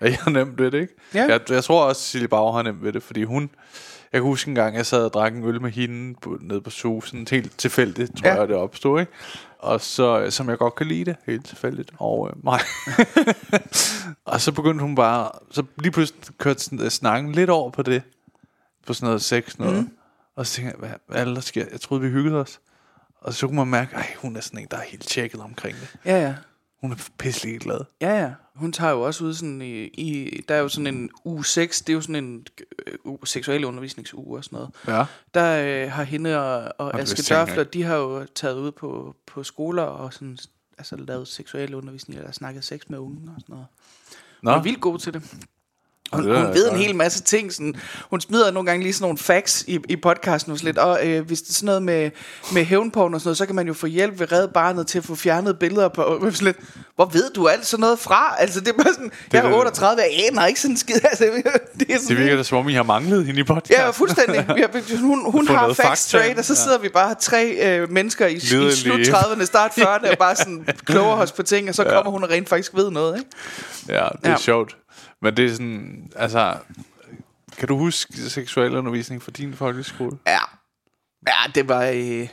at 0.00 0.10
jeg 0.10 0.18
har 0.22 0.30
nemt 0.30 0.58
ved 0.58 0.70
det, 0.70 0.80
ikke? 0.80 0.94
Ja. 1.14 1.24
Jeg, 1.28 1.40
jeg 1.50 1.64
tror 1.64 1.84
også, 1.84 1.98
at 1.98 2.02
Silje 2.02 2.28
Bauer 2.28 2.52
har 2.52 2.62
nemt 2.62 2.84
ved 2.84 2.92
det, 2.92 3.02
fordi 3.02 3.24
hun... 3.24 3.50
Jeg 4.12 4.20
kan 4.20 4.22
huske 4.22 4.48
en 4.48 4.54
gang, 4.54 4.76
jeg 4.76 4.86
sad 4.86 5.04
og 5.04 5.12
drak 5.12 5.32
en 5.34 5.44
øl 5.44 5.62
med 5.62 5.70
hende 5.70 6.14
på, 6.22 6.38
nede 6.40 6.60
på 6.60 6.70
susen, 6.70 7.26
helt 7.30 7.58
tilfældigt, 7.58 8.16
tror 8.16 8.28
Ja. 8.28 8.34
jeg, 8.40 8.48
det 8.48 8.56
opstod, 8.56 9.00
ikke? 9.00 9.12
Og 9.58 9.80
så, 9.80 10.26
som 10.30 10.48
jeg 10.48 10.58
godt 10.58 10.74
kan 10.74 10.86
lide 10.86 11.04
det, 11.04 11.16
helt 11.26 11.46
tilfældigt, 11.46 11.90
og 11.98 12.28
øh, 12.30 12.44
mig. 12.44 12.60
og 14.24 14.40
så 14.40 14.52
begyndte 14.52 14.82
hun 14.82 14.94
bare, 14.94 15.30
så 15.50 15.62
lige 15.78 15.92
pludselig 15.92 16.22
kørte 16.38 16.60
sådan, 16.60 16.80
øh, 16.80 16.88
snakken 16.90 17.32
lidt 17.32 17.50
over 17.50 17.70
på 17.70 17.82
det, 17.82 18.02
på 18.86 18.92
sådan 18.94 19.06
noget 19.06 19.22
sex 19.22 19.58
noget. 19.58 19.76
Mm. 19.76 19.90
Og 20.36 20.46
så 20.46 20.54
tænkte 20.54 20.70
jeg, 20.80 20.88
hvad, 20.88 20.98
hvad 21.08 21.26
er 21.30 21.34
der 21.34 21.40
sker? 21.40 21.64
Jeg 21.72 21.80
troede, 21.80 22.02
vi 22.02 22.10
hyggede 22.10 22.36
os. 22.36 22.60
Og 23.20 23.34
så 23.34 23.46
kunne 23.46 23.56
man 23.56 23.66
mærke, 23.66 23.96
at 23.96 24.04
hun 24.18 24.36
er 24.36 24.40
sådan 24.40 24.60
en, 24.60 24.66
der 24.70 24.76
er 24.76 24.82
helt 24.82 25.08
tjekket 25.08 25.40
omkring 25.40 25.76
det. 25.76 25.96
Ja, 26.04 26.20
ja. 26.22 26.34
Hun 26.86 26.92
er 26.92 27.08
pisselig 27.18 27.60
glad. 27.60 27.80
Ja, 28.00 28.20
ja. 28.20 28.32
Hun 28.54 28.72
tager 28.72 28.92
jo 28.92 29.02
også 29.02 29.24
ud 29.24 29.34
sådan 29.34 29.62
i, 29.62 29.84
i... 29.84 30.40
Der 30.48 30.54
er 30.54 30.58
jo 30.58 30.68
sådan 30.68 30.86
en 30.86 31.10
uge 31.24 31.44
6, 31.44 31.80
det 31.80 31.92
er 31.92 31.94
jo 31.94 32.00
sådan 32.00 32.24
en 32.24 32.46
uge, 33.04 33.26
seksuel 33.26 33.64
undervisningsuge 33.64 34.38
og 34.38 34.44
sådan 34.44 34.56
noget. 34.56 34.70
Ja. 34.86 35.04
Der 35.34 35.84
øh, 35.84 35.92
har 35.92 36.02
hende 36.02 36.38
og, 36.38 36.72
og 36.78 37.00
Aske 37.00 37.22
Dørfler, 37.34 37.64
de 37.64 37.82
har 37.82 37.96
jo 37.96 38.26
taget 38.34 38.58
ud 38.58 38.72
på, 38.72 39.16
på 39.26 39.42
skoler 39.42 39.82
og 39.82 40.12
sådan, 40.12 40.38
altså 40.78 40.96
lavet 40.96 41.28
seksuel 41.28 41.74
undervisning, 41.74 42.18
eller 42.18 42.32
snakket 42.32 42.64
sex 42.64 42.80
med 42.88 42.98
unge 42.98 43.30
og 43.36 43.40
sådan 43.40 43.52
noget. 43.52 43.66
Nå, 44.42 44.50
Hun 44.50 44.58
er 44.58 44.62
vildt 44.62 44.80
god 44.80 44.98
til 44.98 45.14
det. 45.14 45.46
Hun, 46.12 46.28
det 46.28 46.36
hun 46.38 46.54
ved 46.54 46.64
en 46.64 46.70
godt. 46.70 46.80
hel 46.80 46.94
masse 46.96 47.22
ting. 47.22 47.52
Sådan, 47.52 47.74
hun 48.10 48.20
smider 48.20 48.50
nogle 48.50 48.66
gange 48.66 48.82
lige 48.82 48.92
sådan 48.92 49.04
nogle 49.04 49.18
facts 49.18 49.64
i, 49.66 49.78
i 49.88 49.96
podcasten. 49.96 50.52
Og, 50.52 50.58
lidt, 50.62 50.78
og 50.78 51.06
øh, 51.06 51.26
hvis 51.26 51.40
det 51.42 51.48
er 51.48 51.54
sådan 51.54 51.66
noget 51.66 51.82
med, 51.82 52.10
med 52.52 52.64
hævnporn 52.64 53.14
og 53.14 53.20
sådan 53.20 53.28
noget, 53.28 53.38
så 53.38 53.46
kan 53.46 53.54
man 53.54 53.66
jo 53.66 53.74
få 53.74 53.86
hjælp 53.86 54.20
ved 54.20 54.32
Red 54.32 54.48
Barnet 54.48 54.86
til 54.86 54.98
at 54.98 55.04
få 55.04 55.14
fjernet 55.14 55.58
billeder 55.58 55.88
på. 55.88 56.18
Sådan 56.32 56.44
lidt, 56.44 56.56
hvor 56.96 57.04
ved 57.04 57.30
du 57.30 57.48
alt 57.48 57.66
sådan 57.66 57.80
noget 57.80 57.98
fra? 57.98 58.34
Altså, 58.38 58.60
det 58.60 58.68
er 58.68 58.72
bare 58.72 58.94
sådan, 58.94 59.10
jeg 59.32 59.38
er 59.38 59.48
det- 59.48 59.58
38, 59.58 60.02
jeg 60.02 60.10
aner 60.30 60.46
ikke 60.46 60.60
sådan 60.60 60.72
en 60.72 60.78
skid. 60.78 60.94
Altså, 61.04 61.24
det, 61.24 61.90
er 61.90 61.98
sådan, 61.98 62.08
det 62.08 62.18
virker 62.18 62.36
da 62.36 62.42
som 62.42 62.58
om, 62.58 62.68
I 62.68 62.74
har 62.74 62.82
manglet 62.82 63.26
hende 63.26 63.40
i 63.40 63.44
podcast. 63.44 63.70
Ja, 63.80 63.90
fuldstændig. 63.90 64.42
Har, 64.44 64.98
hun 65.00 65.30
hun 65.32 65.46
har 65.48 65.66
facts 65.68 65.80
fakta. 65.82 65.94
straight, 65.96 66.38
og 66.38 66.44
så 66.44 66.54
sidder 66.54 66.78
vi 66.78 66.88
bare 66.88 67.14
tre 67.20 67.44
øh, 67.46 67.90
mennesker 67.92 68.26
i, 68.26 68.34
i 68.34 68.40
slut 68.40 68.98
30'erne, 69.00 69.44
start 69.44 69.70
40'erne, 69.78 70.10
og 70.10 70.18
bare 70.18 70.36
sådan 70.36 70.66
kloger 70.84 71.16
os 71.16 71.32
på 71.32 71.42
ting, 71.42 71.68
og 71.68 71.74
så 71.74 71.84
kommer 71.84 72.12
hun 72.12 72.22
og 72.24 72.30
rent 72.30 72.48
faktisk 72.48 72.74
ved 72.74 72.90
noget, 72.90 73.18
ikke? 73.18 73.30
Ja, 73.88 73.94
det 73.94 73.98
er 74.00 74.08
Ja. 74.24 74.30
ja. 74.30 74.36
sjovt. 74.36 74.76
Men 75.22 75.36
det 75.36 75.44
er 75.44 75.50
sådan, 75.50 76.12
altså... 76.16 76.58
Kan 77.58 77.68
du 77.68 77.78
huske 77.78 78.30
seksuel 78.30 78.76
undervisning 78.76 79.22
fra 79.22 79.30
din 79.30 79.54
folkeskole? 79.54 80.18
Ja. 80.26 80.38
Ja, 81.26 81.50
det 81.54 81.68
var... 81.68 81.84
Øh, 81.84 82.28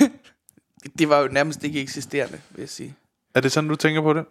det 0.98 1.08
var 1.08 1.18
jo 1.18 1.28
nærmest 1.28 1.64
ikke 1.64 1.80
eksisterende, 1.80 2.40
vil 2.50 2.60
jeg 2.60 2.68
sige. 2.68 2.94
Er 3.34 3.40
det 3.40 3.52
sådan, 3.52 3.70
du 3.70 3.76
tænker 3.76 4.02
på 4.02 4.12
det? 4.12 4.24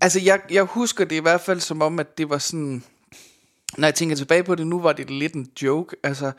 Altså, 0.00 0.20
jeg, 0.20 0.40
jeg 0.50 0.64
husker 0.64 1.04
det 1.04 1.16
i 1.16 1.20
hvert 1.20 1.40
fald 1.40 1.60
som 1.60 1.82
om, 1.82 1.98
at 1.98 2.18
det 2.18 2.30
var 2.30 2.38
sådan... 2.38 2.82
Når 3.78 3.86
jeg 3.86 3.94
tænker 3.94 4.16
tilbage 4.16 4.44
på 4.44 4.54
det 4.54 4.66
nu, 4.66 4.80
var 4.80 4.92
det 4.92 5.10
lidt 5.10 5.34
en 5.34 5.50
joke. 5.62 5.96
Altså, 6.02 6.32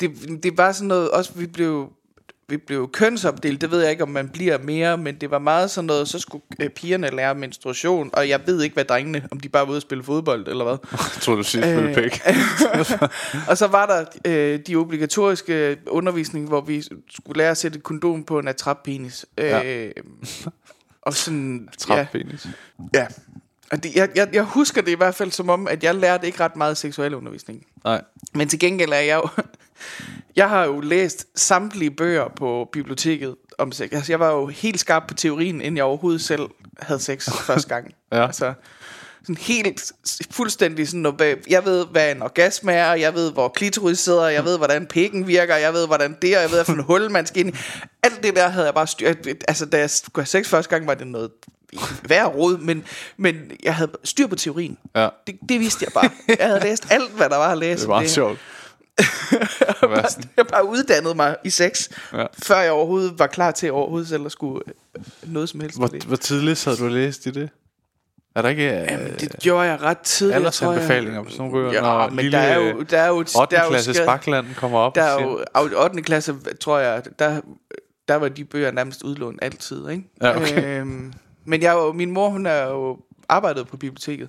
det, 0.00 0.42
det 0.42 0.58
var 0.58 0.72
sådan 0.72 0.88
noget... 0.88 1.10
Også 1.10 1.32
vi 1.34 1.46
blev 1.46 1.92
vi 2.48 2.56
blev 2.56 2.90
kønsopdelt, 2.92 3.60
det 3.60 3.70
ved 3.70 3.80
jeg 3.82 3.90
ikke, 3.90 4.02
om 4.02 4.08
man 4.08 4.28
bliver 4.28 4.58
mere, 4.58 4.96
men 4.98 5.14
det 5.14 5.30
var 5.30 5.38
meget 5.38 5.70
sådan 5.70 5.86
noget, 5.86 6.08
så 6.08 6.18
skulle 6.18 6.44
øh, 6.60 6.70
pigerne 6.70 7.10
lære 7.10 7.34
menstruation, 7.34 8.10
og 8.12 8.28
jeg 8.28 8.40
ved 8.46 8.62
ikke, 8.62 8.74
hvad 8.74 8.84
drengene, 8.84 9.28
om 9.30 9.40
de 9.40 9.48
bare 9.48 9.62
var 9.66 9.70
ude 9.70 9.78
og 9.78 9.82
spille 9.82 10.04
fodbold, 10.04 10.48
eller 10.48 10.64
hvad. 10.64 10.76
Jeg 11.14 11.22
tror 11.22 11.34
du 11.34 11.42
siger 11.42 11.78
Øh, 11.78 11.84
øh, 11.88 11.94
pæk. 11.94 12.20
og 13.50 13.58
så 13.58 13.66
var 13.66 13.86
der 13.86 14.04
øh, 14.24 14.60
de 14.66 14.76
obligatoriske 14.76 15.76
undervisning, 15.86 16.48
hvor 16.48 16.60
vi 16.60 16.82
skulle 17.10 17.38
lære 17.38 17.50
at 17.50 17.56
sætte 17.56 17.76
et 17.78 17.82
kondom 17.82 18.24
på 18.24 18.38
en 18.38 18.48
atrappenis. 18.48 19.26
Øh, 19.38 19.46
Ja. 19.46 19.88
og 21.02 21.14
sådan... 21.14 21.68
ja, 21.88 21.94
Trappenis. 21.94 22.46
ja. 22.94 23.06
Jeg, 23.72 24.08
jeg, 24.14 24.28
jeg 24.32 24.42
husker 24.42 24.82
det 24.82 24.90
i 24.90 24.94
hvert 24.94 25.14
fald 25.14 25.30
som 25.30 25.50
om, 25.50 25.68
at 25.68 25.84
jeg 25.84 25.94
lærte 25.94 26.26
ikke 26.26 26.40
ret 26.40 26.56
meget 26.56 26.76
seksuel 26.76 27.14
undervisning. 27.14 27.66
Nej. 27.84 28.02
Men 28.34 28.48
til 28.48 28.58
gengæld 28.58 28.92
er 28.92 28.96
jeg 28.96 29.16
jo... 29.16 29.28
Jeg 30.36 30.48
har 30.48 30.64
jo 30.64 30.80
læst 30.80 31.26
samtlige 31.34 31.90
bøger 31.90 32.28
på 32.36 32.68
biblioteket 32.72 33.36
om 33.58 33.72
sex. 33.72 33.88
Altså, 33.92 34.12
jeg 34.12 34.20
var 34.20 34.32
jo 34.32 34.46
helt 34.46 34.80
skarp 34.80 35.02
på 35.08 35.14
teorien, 35.14 35.60
inden 35.60 35.76
jeg 35.76 35.84
overhovedet 35.84 36.20
selv 36.20 36.42
havde 36.78 37.00
sex 37.00 37.28
første 37.46 37.68
gang. 37.68 37.94
Ja. 38.12 38.26
Altså, 38.26 38.54
sådan 39.22 39.36
helt 39.36 39.92
fuldstændig 40.30 40.88
sådan, 40.88 41.00
noget, 41.00 41.38
jeg 41.48 41.64
ved, 41.64 41.86
hvad 41.86 42.12
en 42.12 42.22
orgasme 42.22 42.72
er, 42.72 42.94
jeg 42.94 43.14
ved, 43.14 43.32
hvor 43.32 43.48
klitoris 43.48 43.98
sidder, 43.98 44.28
jeg 44.28 44.44
ved, 44.44 44.56
hvordan 44.56 44.86
pikken 44.86 45.26
virker, 45.26 45.56
jeg 45.56 45.72
ved, 45.72 45.86
hvordan 45.86 46.16
det 46.22 46.36
er, 46.36 46.40
jeg 46.40 46.50
ved, 46.50 46.64
hvilken 46.64 46.84
hul 46.84 47.10
man 47.10 47.26
skal 47.26 47.46
ind 47.46 47.54
i. 47.54 47.58
Alt 48.02 48.22
det 48.22 48.36
der 48.36 48.48
havde 48.48 48.66
jeg 48.66 48.74
bare 48.74 48.86
styr. 48.86 49.14
Altså, 49.48 49.66
da 49.66 49.78
jeg 49.78 49.90
skulle 49.90 50.22
have 50.22 50.26
sex 50.26 50.48
første 50.48 50.70
gang, 50.70 50.86
var 50.86 50.94
det 50.94 51.06
noget 51.06 51.30
værre 52.08 52.26
råd, 52.26 52.58
men, 52.58 52.84
men 53.16 53.50
jeg 53.62 53.74
havde 53.74 53.90
styr 54.04 54.26
på 54.26 54.36
teorien. 54.36 54.78
Ja. 54.96 55.08
Det, 55.26 55.38
det 55.48 55.60
vidste 55.60 55.84
jeg 55.84 55.92
bare. 55.94 56.10
Jeg 56.38 56.46
havde 56.46 56.60
læst 56.60 56.86
alt, 56.90 57.10
hvad 57.16 57.28
der 57.30 57.36
var 57.36 57.52
at 57.52 57.58
læse. 57.58 57.80
Det 57.80 57.88
var 57.88 58.04
sjovt. 58.06 58.38
jeg, 59.30 59.76
bare, 59.80 60.04
jeg 60.36 60.46
bare 60.46 60.68
uddannet 60.68 61.16
mig 61.16 61.36
i 61.44 61.50
sex, 61.50 61.88
Ja. 62.12 62.26
før 62.42 62.58
jeg 62.60 62.72
overhovedet 62.72 63.18
var 63.18 63.26
klar 63.26 63.50
til 63.50 63.72
overhovedet 63.72 64.08
selv 64.08 64.26
at 64.26 64.32
skulle 64.32 64.60
øh, 64.66 65.02
noget 65.32 65.48
som 65.48 65.60
helst. 65.60 65.78
Hvor, 65.78 66.06
hvor 66.06 66.16
tidligt 66.16 66.64
havde 66.64 66.76
du 66.76 66.86
læst 66.88 67.26
i 67.26 67.30
det? 67.30 67.50
Er 68.36 68.42
der 68.42 68.48
ikke 68.48 68.62
Jamen, 68.64 69.06
øh, 69.06 69.20
det 69.20 69.36
gjorde 69.40 69.68
jeg 69.68 69.82
ret 69.82 69.98
tidligt, 69.98 70.32
tror 70.54 70.72
jeg. 70.72 70.80
aldersanbefalinger 70.80 71.22
på 71.22 71.30
sådan 71.30 71.46
nogle 71.46 71.52
bøger? 71.52 71.72
Ja, 71.72 71.80
Når 71.80 72.08
men 72.08 72.16
lille, 72.18 72.32
der 72.38 72.44
er 72.44 72.58
jo, 72.58 72.82
der 72.82 72.98
er 73.00 73.08
jo, 73.08 73.14
8. 73.16 73.32
der 73.56 73.62
er 73.62 73.68
klasse 73.68 73.94
Spaklanden 73.94 74.54
kommer 74.56 74.78
op 74.78 74.94
der 74.94 75.02
er 75.02 75.22
jo, 75.22 75.44
8. 75.82 76.02
klasse, 76.02 76.34
tror 76.60 76.78
jeg, 76.78 77.02
der, 77.18 77.40
der 78.08 78.14
var 78.14 78.28
de 78.28 78.44
bøger 78.44 78.70
nærmest 78.70 79.02
udlånt 79.02 79.38
altid, 79.42 79.88
ikke? 79.88 80.04
Ja, 80.22 80.36
okay. 80.36 80.80
Øhm, 80.80 81.12
men 81.46 81.62
jeg, 81.62 81.72
jo- 81.74 81.92
min 81.92 82.10
mor, 82.10 82.28
hun 82.28 82.46
er 82.46 82.62
jo 82.62 82.98
arbejdet 83.28 83.66
på 83.68 83.76
biblioteket, 83.76 84.28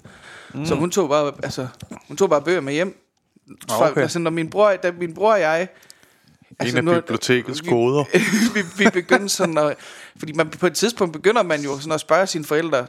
mm. 0.54 0.66
så 0.66 0.76
hun 0.76 0.92
tog 0.92 1.10
bare, 1.10 1.34
altså, 1.44 1.68
hun 2.08 2.18
tog 2.18 2.30
bare 2.30 2.42
bøger 2.42 2.62
med 2.62 2.74
hjem. 2.74 3.04
Ah, 3.72 3.92
okay. 3.92 4.02
Altså, 4.02 4.20
når 4.20 4.32
min 4.32 4.50
bror, 4.50 4.72
da 4.72 4.92
min 4.92 5.14
bror 5.14 5.32
og 5.34 5.40
jeg... 5.40 5.68
en 6.66 6.78
af 6.78 6.84
nu- 6.84 6.94
bibliotekets 6.94 7.64
vi- 7.64 7.70
koder. 7.70 8.04
vi, 8.56 8.62
vi 8.84 8.90
begyndte 8.94 9.30
sådan 9.30 9.58
at... 9.58 9.76
Fordi 10.20 10.34
man, 10.34 10.50
på 10.50 10.68
et 10.68 10.74
tidspunkt 10.76 11.14
begynder 11.14 11.44
man 11.44 11.62
jo 11.62 11.78
sådan 11.80 11.92
at 11.92 12.00
spørge 12.00 12.28
sine 12.28 12.44
forældre, 12.46 12.88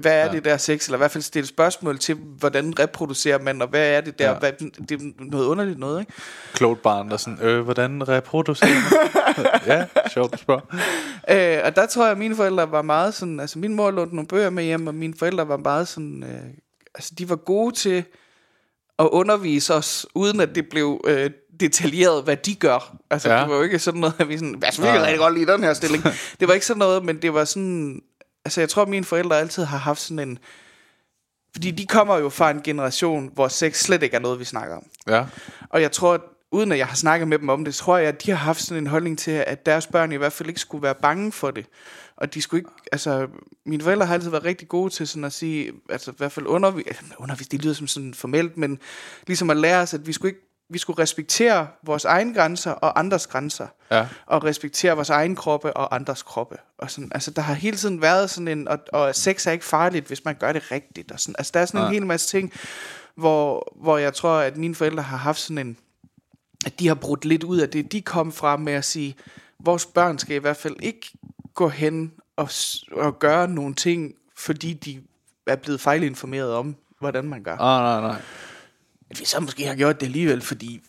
hvad 0.00 0.12
er 0.12 0.24
ja. 0.26 0.32
det 0.32 0.44
der 0.44 0.56
sex, 0.56 0.86
eller 0.86 0.96
i 0.96 0.98
hvert 0.98 1.10
fald 1.10 1.22
stille 1.22 1.46
spørgsmål 1.46 1.98
til, 1.98 2.14
hvordan 2.38 2.78
reproducerer 2.78 3.38
man, 3.38 3.62
og 3.62 3.68
hvad 3.68 3.88
er 3.90 4.00
det 4.00 4.18
der, 4.18 4.24
Ja. 4.24 4.32
ja. 4.32 4.38
hvad, 4.38 4.52
det 4.88 4.90
er 5.02 5.12
noget 5.18 5.46
underligt 5.46 5.78
noget, 5.78 6.00
ikke? 6.00 6.12
Klogt 6.54 6.82
barn, 6.82 7.10
der 7.10 7.16
sådan, 7.16 7.38
øh, 7.42 7.60
hvordan 7.60 8.08
reproducerer 8.08 8.70
man? 8.70 9.46
ja, 9.66 9.84
sjovt 10.12 10.32
at 10.32 10.38
spørge. 10.40 10.60
Øh, 11.30 11.60
og 11.64 11.76
der 11.76 11.86
tror 11.86 12.02
jeg, 12.04 12.12
at 12.12 12.18
mine 12.18 12.36
forældre 12.36 12.70
var 12.70 12.82
meget 12.82 13.14
sådan, 13.14 13.40
altså 13.40 13.58
min 13.58 13.74
mor 13.74 13.90
lånte 13.90 14.14
nogle 14.14 14.28
bøger 14.28 14.50
med 14.50 14.64
hjem, 14.64 14.86
og 14.86 14.94
mine 14.94 15.14
forældre 15.18 15.48
var 15.48 15.56
meget 15.56 15.88
sådan, 15.88 16.22
øh, 16.22 16.40
altså 16.94 17.12
de 17.18 17.28
var 17.28 17.36
gode 17.36 17.74
til 17.74 18.04
at 18.98 19.08
undervise 19.12 19.74
os, 19.74 20.06
uden 20.14 20.40
at 20.40 20.54
det 20.54 20.68
blev 20.70 21.00
øh, 21.06 21.30
detaljeret, 21.60 22.24
hvad 22.24 22.36
de 22.36 22.54
gør. 22.54 22.96
Altså 23.10 23.30
Ja. 23.32 23.40
det 23.40 23.48
var 23.48 23.56
jo 23.56 23.62
ikke 23.62 23.78
sådan 23.78 24.00
noget, 24.00 24.14
at 24.18 24.28
vi 24.28 24.38
sådan, 24.38 24.62
altså 24.64 24.82
vi 24.82 24.88
kan 24.88 25.02
rigtig 25.02 25.18
godt 25.18 25.34
lide 25.38 25.52
den 25.52 25.62
her 25.64 25.74
stilling. 25.74 26.04
det 26.40 26.48
var 26.48 26.54
ikke 26.54 26.66
sådan 26.66 26.78
noget, 26.78 27.04
men 27.04 27.22
det 27.22 27.34
var 27.34 27.44
sådan, 27.44 28.02
altså 28.44 28.60
jeg 28.60 28.68
tror, 28.68 28.84
mine 28.84 29.04
forældre 29.04 29.38
altid 29.38 29.64
har 29.64 29.78
haft 29.78 30.00
sådan 30.00 30.28
en, 30.28 30.38
fordi 31.52 31.70
de 31.70 31.86
kommer 31.86 32.18
jo 32.18 32.28
fra 32.28 32.50
en 32.50 32.62
generation, 32.62 33.30
hvor 33.34 33.48
sex 33.48 33.76
slet 33.76 34.02
ikke 34.02 34.16
er 34.16 34.20
noget, 34.20 34.38
vi 34.40 34.44
snakker 34.44 34.76
om. 34.76 34.86
Ja, 35.08 35.24
Og 35.70 35.82
jeg 35.82 35.92
tror, 35.92 36.14
at 36.14 36.20
uden 36.52 36.72
at 36.72 36.78
jeg 36.78 36.86
har 36.86 36.94
snakket 36.96 37.28
med 37.28 37.38
dem 37.38 37.48
om 37.48 37.64
det, 37.64 37.74
tror 37.74 37.96
jeg, 37.98 38.08
at 38.08 38.24
de 38.24 38.30
har 38.30 38.38
haft 38.38 38.62
sådan 38.62 38.82
en 38.82 38.86
holdning 38.86 39.18
til, 39.18 39.30
at 39.30 39.66
deres 39.66 39.86
børn 39.86 40.12
i 40.12 40.16
hvert 40.16 40.32
fald 40.32 40.48
ikke 40.48 40.60
skulle 40.60 40.82
være 40.82 40.94
bange 40.94 41.32
for 41.32 41.50
det. 41.50 41.66
Og 42.16 42.34
de 42.34 42.42
skulle 42.42 42.58
ikke, 42.60 42.70
altså, 42.92 43.26
mine 43.66 43.82
forældre 43.82 44.06
har 44.06 44.14
altid 44.14 44.30
været 44.30 44.44
rigtig 44.44 44.68
gode 44.68 44.90
til 44.90 45.08
sådan 45.08 45.24
at 45.24 45.32
sige, 45.32 45.72
altså 45.90 46.10
i 46.10 46.14
hvert 46.18 46.32
fald 46.32 46.46
undervis, 46.46 46.84
undervis 47.18 47.48
det 47.48 47.62
lyder 47.62 47.74
som 47.74 47.86
sådan 47.86 48.14
formelt, 48.14 48.56
men 48.56 48.78
ligesom 49.26 49.50
at 49.50 49.56
lære 49.56 49.82
os, 49.82 49.94
at 49.94 50.06
vi 50.06 50.12
skulle 50.12 50.30
ikke, 50.30 50.49
vi 50.70 50.78
skulle 50.78 51.02
respektere 51.02 51.68
vores 51.82 52.04
egne 52.04 52.34
grænser 52.34 52.70
og 52.70 52.98
andres 52.98 53.26
grænser. 53.26 53.66
ja. 53.90 54.06
Og 54.26 54.44
respektere 54.44 54.94
vores 54.94 55.10
egen 55.10 55.36
kroppe 55.36 55.72
og 55.76 55.94
andres 55.94 56.22
kroppe. 56.22 56.56
Og 56.78 56.90
sådan, 56.90 57.10
altså, 57.14 57.30
der 57.30 57.42
har 57.42 57.54
hele 57.54 57.76
tiden 57.76 58.02
været 58.02 58.30
sådan 58.30 58.48
en, 58.48 58.68
og, 58.68 58.78
og 58.92 59.14
sex 59.14 59.46
er 59.46 59.50
ikke 59.50 59.64
farligt, 59.64 60.06
hvis 60.06 60.24
man 60.24 60.34
gør 60.34 60.52
det 60.52 60.70
rigtigt. 60.70 61.12
Og 61.12 61.20
sådan, 61.20 61.34
altså, 61.38 61.50
der 61.54 61.60
er 61.60 61.66
sådan 61.66 61.80
en 61.80 61.84
Nej. 61.84 61.92
hel 61.92 62.06
masse 62.06 62.28
ting, 62.28 62.52
hvor, 63.14 63.72
hvor 63.82 63.98
jeg 63.98 64.14
tror, 64.14 64.38
at 64.38 64.56
mine 64.56 64.74
forældre 64.74 65.02
har 65.02 65.16
haft 65.16 65.38
sådan 65.40 65.66
en, 65.66 65.76
at 66.66 66.80
de 66.80 66.88
har 66.88 66.94
brudt 66.94 67.24
lidt 67.24 67.44
ud 67.44 67.58
af 67.58 67.68
det, 67.68 67.92
de 67.92 68.00
kom 68.02 68.32
fra 68.32 68.56
med 68.56 68.72
at 68.72 68.84
sige, 68.84 69.16
vores 69.64 69.86
børn 69.86 70.18
skal 70.18 70.36
i 70.36 70.38
hvert 70.38 70.56
fald 70.56 70.76
ikke 70.82 71.10
gå 71.54 71.68
hen 71.68 72.12
og, 72.36 72.48
og 72.92 73.18
gøre 73.18 73.48
nogle 73.48 73.74
ting, 73.74 74.14
fordi 74.36 74.72
de 74.72 75.00
er 75.46 75.56
blevet 75.56 75.80
fejlinformeret 75.80 76.54
om, 76.54 76.76
hvordan 76.98 77.24
man 77.24 77.42
gør. 77.42 77.56
Ah, 77.56 78.02
nej, 78.02 78.12
nej. 78.12 78.20
At 79.10 79.20
vi 79.20 79.24
så 79.24 79.40
måske 79.40 79.66
har 79.66 79.74
gjort 79.74 80.00
det 80.00 80.06
alligevel, 80.06 80.40
fordi 80.40 80.80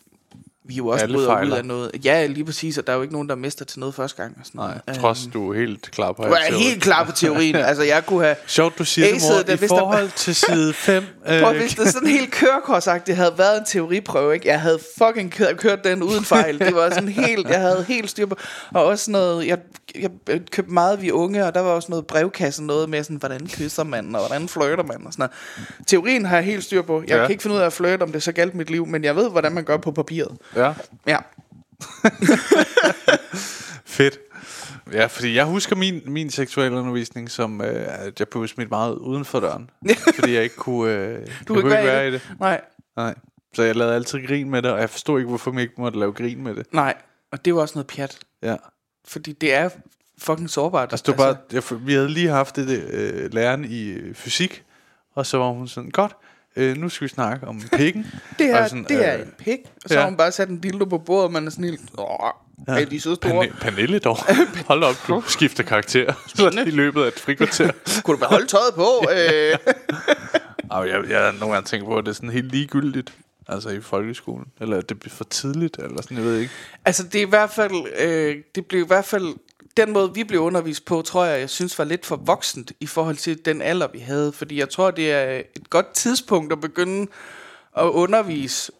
vi 0.64 0.74
jo 0.74 0.86
også 0.88 1.06
bryder 1.06 1.18
ud 1.18 1.26
fejler. 1.26 1.56
af 1.56 1.64
noget. 1.64 1.90
Ja, 2.04 2.26
lige 2.26 2.44
præcis, 2.44 2.78
og 2.78 2.86
der 2.86 2.92
er 2.92 2.96
jo 2.96 3.02
ikke 3.02 3.14
nogen, 3.14 3.28
der 3.28 3.34
mister 3.34 3.64
til 3.64 3.80
noget 3.80 3.94
første 3.94 4.22
gang. 4.22 4.36
Og 4.40 4.46
sådan 4.46 4.58
Nej, 4.58 4.78
noget. 4.86 5.00
trods 5.00 5.28
du 5.34 5.52
er 5.52 5.58
helt 5.58 5.90
klar 5.90 6.12
på 6.12 6.22
Du 6.22 6.28
er 6.32 6.54
helt 6.58 6.82
klar 6.82 7.04
på 7.04 7.12
teorien. 7.12 7.56
altså, 7.70 7.82
jeg 7.82 8.06
kunne 8.06 8.24
have... 8.24 8.36
Sjovt, 8.46 8.78
du 8.78 8.84
siger 8.84 9.06
det, 9.12 9.22
mor. 9.22 9.38
den, 9.42 9.54
I 9.54 9.58
hvis 9.58 9.70
der- 9.70 9.78
forhold 9.78 10.10
til 10.16 10.34
side 10.34 10.72
5. 10.92 11.04
Prøv, 11.26 11.56
hvis 11.56 11.74
det 11.74 11.88
sådan 11.88 12.08
helt 12.08 12.30
kørekorsagt, 12.30 13.06
det 13.06 13.16
havde 13.16 13.34
været 13.36 13.58
en 13.58 13.64
teoriprøve, 13.66 14.34
ikke? 14.34 14.48
Jeg 14.48 14.60
havde 14.60 14.78
fucking 14.98 15.32
kørt, 15.32 15.56
kørt 15.56 15.84
den 15.84 16.02
uden 16.02 16.24
fejl. 16.24 16.58
Det 16.58 16.74
var 16.74 16.90
sådan 16.90 17.08
helt, 17.08 17.48
jeg 17.48 17.60
havde 17.60 17.84
helt 17.88 18.10
styr 18.10 18.26
på. 18.26 18.36
Og 18.74 18.84
også 18.84 19.10
noget, 19.10 19.46
jeg, 19.46 19.58
jeg 20.00 20.10
købte 20.50 20.72
meget 20.72 21.02
vi 21.02 21.10
unge, 21.10 21.46
og 21.46 21.54
der 21.54 21.60
var 21.60 21.70
også 21.70 21.86
noget 21.90 22.06
brevkasse, 22.06 22.64
noget 22.64 22.88
med 22.88 23.02
sådan, 23.04 23.16
hvordan 23.16 23.48
kysser 23.48 23.84
man, 23.84 24.14
og 24.14 24.26
hvordan 24.26 24.48
flirter 24.48 24.84
man, 24.84 25.06
og 25.06 25.12
sådan 25.12 25.28
noget. 25.78 25.86
Teorien 25.86 26.24
har 26.26 26.36
jeg 26.36 26.44
helt 26.44 26.64
styr 26.64 26.82
på. 26.82 27.00
Jeg 27.00 27.08
ja. 27.16 27.22
kan 27.22 27.30
ikke 27.30 27.42
finde 27.42 27.56
ud 27.56 27.60
af 27.60 27.66
at 27.66 27.72
flirte, 27.72 28.02
om 28.02 28.12
det 28.12 28.22
så 28.22 28.32
galt 28.32 28.54
mit 28.54 28.70
liv, 28.70 28.86
men 28.86 29.04
jeg 29.04 29.16
ved, 29.16 29.30
hvordan 29.30 29.52
man 29.52 29.64
gør 29.64 29.76
på 29.76 29.90
papiret. 29.92 30.36
Ja, 30.56 30.74
Ja. 31.06 31.18
fedt. 33.86 34.18
Ja, 34.92 35.06
fordi 35.06 35.34
jeg 35.34 35.44
husker 35.44 35.76
min, 35.76 36.02
min 36.06 36.30
seksuelle 36.30 36.78
undervisning 36.78 37.30
som, 37.30 37.60
øh, 37.60 37.84
at 37.88 38.20
jeg 38.20 38.28
blev 38.28 38.48
smidt 38.48 38.70
meget 38.70 38.94
uden 38.94 39.24
for 39.24 39.40
døren. 39.40 39.70
fordi 40.18 40.32
jeg 40.34 40.42
ikke 40.42 40.56
kunne, 40.56 40.92
øh, 40.92 41.12
jeg 41.20 41.28
Du 41.48 41.54
kunne 41.54 41.70
kan 41.70 41.78
ikke 41.78 41.92
være 41.92 42.08
i 42.08 42.10
det. 42.10 42.30
Nej, 42.40 42.60
Nej. 42.96 43.14
Så 43.54 43.62
jeg 43.62 43.76
lavede 43.76 43.94
altid 43.94 44.26
grin 44.26 44.50
med 44.50 44.62
det, 44.62 44.70
og 44.70 44.80
jeg 44.80 44.90
forstod 44.90 45.18
ikke, 45.18 45.28
hvorfor 45.28 45.52
man 45.52 45.62
ikke 45.62 45.74
måtte 45.78 45.98
lave 45.98 46.12
grin 46.12 46.42
med 46.42 46.54
det. 46.54 46.66
nej. 46.74 46.94
Og 47.32 47.44
det 47.44 47.54
var 47.54 47.60
også 47.60 47.74
noget 47.74 47.86
pjat. 47.86 48.18
Ja. 48.42 48.56
Fordi 49.04 49.32
det 49.32 49.54
er 49.54 49.68
fucking 50.18 50.50
sårbart. 50.50 50.92
Altså, 50.92 51.04
det 51.06 51.18
var 51.18 51.24
bare, 51.32 51.36
jeg, 51.52 51.86
vi 51.86 51.92
havde 51.92 52.08
lige 52.08 52.28
haft 52.28 52.56
det, 52.56 52.68
øh, 52.90 53.32
læreren 53.34 53.64
i 53.64 53.88
øh, 53.88 54.14
fysik, 54.14 54.64
og 55.14 55.26
så 55.26 55.38
var 55.38 55.48
hun 55.48 55.68
sådan, 55.68 55.90
godt, 55.90 56.16
øh, 56.56 56.76
nu 56.76 56.88
skal 56.88 57.04
vi 57.04 57.08
snakke 57.08 57.46
om 57.48 57.62
pikken. 57.76 58.06
Det 58.38 58.54
Og 58.54 58.60
er, 58.60 58.68
sådan, 58.68 58.84
det 58.84 59.08
er 59.08 59.14
øh, 59.14 59.20
en 59.20 59.32
pik. 59.38 59.58
Og 59.84 59.88
så 59.88 59.94
ja. 59.94 60.00
har 60.00 60.08
hun 60.08 60.16
bare 60.16 60.32
sat 60.32 60.48
en 60.48 60.58
dildo 60.58 60.84
på 60.84 60.98
bordet, 60.98 61.24
og 61.24 61.32
man 61.32 61.46
er 61.46 61.50
sådan 61.50 61.64
helt... 61.64 61.80
Åh, 61.98 62.06
ja. 62.68 62.80
er 62.80 62.84
de 62.84 63.00
så 63.00 63.14
store? 63.14 63.46
Pane- 63.46 63.60
Pernille 63.60 63.98
dog. 63.98 64.16
Hold 64.68 64.84
op, 64.84 64.94
du 65.08 65.22
skifter 65.26 65.62
karakter 65.62 66.14
i 66.66 66.70
løbet 66.70 67.02
af 67.02 67.08
et 67.08 67.18
frikvarter. 67.20 67.70
Kunne 68.04 68.14
du 68.16 68.20
bare 68.20 68.30
holde 68.30 68.46
tøjet 68.46 68.74
på? 68.74 68.88
øh. 69.12 69.58
Og 70.70 70.88
jeg, 70.88 71.10
jeg 71.10 71.20
har 71.20 71.32
nogle 71.40 71.54
gange 71.54 71.66
tænkt 71.66 71.86
på, 71.86 71.96
at 71.96 72.04
det 72.04 72.10
er 72.10 72.14
sådan 72.14 72.30
helt 72.30 72.52
ligegyldigt. 72.52 73.12
Altså 73.48 73.68
i 73.70 73.80
folkeskolen. 73.80 74.46
Eller 74.60 74.80
det 74.80 75.00
bliver 75.00 75.14
for 75.14 75.24
tidligt, 75.24 75.76
eller 75.78 76.02
sådan, 76.02 76.16
jeg 76.16 76.26
ved 76.26 76.38
ikke. 76.38 76.52
Altså, 76.84 77.02
det 77.02 77.14
er 77.14 77.26
i 77.26 77.28
hvert 77.28 77.50
fald... 77.50 77.72
Øh, 78.00 78.36
det 78.54 78.66
blev 78.66 78.80
i 78.82 78.86
hvert 78.86 79.04
fald... 79.04 79.34
Den 79.76 79.92
måde, 79.92 80.14
vi 80.14 80.24
blev 80.24 80.40
undervist 80.40 80.84
på, 80.84 81.02
tror 81.02 81.24
jeg, 81.24 81.40
jeg 81.40 81.50
synes 81.50 81.78
var 81.78 81.84
lidt 81.84 82.06
for 82.06 82.16
voksent 82.16 82.72
i 82.80 82.86
forhold 82.86 83.16
til 83.16 83.44
den 83.44 83.62
alder, 83.62 83.88
vi 83.92 83.98
havde. 83.98 84.32
Fordi 84.32 84.58
jeg 84.58 84.68
tror, 84.68 84.90
det 84.90 85.12
er 85.12 85.42
et 85.56 85.70
godt 85.70 85.92
tidspunkt 85.94 86.52
at 86.52 86.60
begynde 86.60 87.10
at 87.76 87.84
undervise 87.84 88.72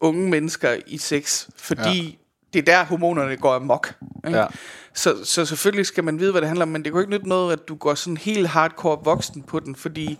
unge 0.00 0.30
mennesker 0.30 0.76
i 0.86 0.98
sex. 0.98 1.48
Fordi 1.56 2.02
ja. 2.02 2.10
det 2.52 2.58
er 2.58 2.72
der, 2.72 2.84
hormonerne 2.84 3.36
går 3.36 3.54
amok. 3.54 3.94
Ikke? 4.26 4.38
Ja. 4.38 4.46
Så, 4.94 5.24
så 5.24 5.44
selvfølgelig 5.44 5.86
skal 5.86 6.04
man 6.04 6.18
vide, 6.18 6.30
hvad 6.30 6.40
det 6.40 6.48
handler 6.48 6.64
om, 6.64 6.68
men 6.68 6.84
det 6.84 6.92
kan 6.92 6.96
jo 6.96 7.00
ikke 7.00 7.12
nytte 7.12 7.28
noget, 7.28 7.52
at 7.52 7.68
du 7.68 7.74
går 7.74 7.94
sådan 7.94 8.16
helt 8.16 8.48
hardcore 8.48 8.98
voksen 9.04 9.42
på 9.42 9.60
den, 9.60 9.76
fordi 9.76 10.18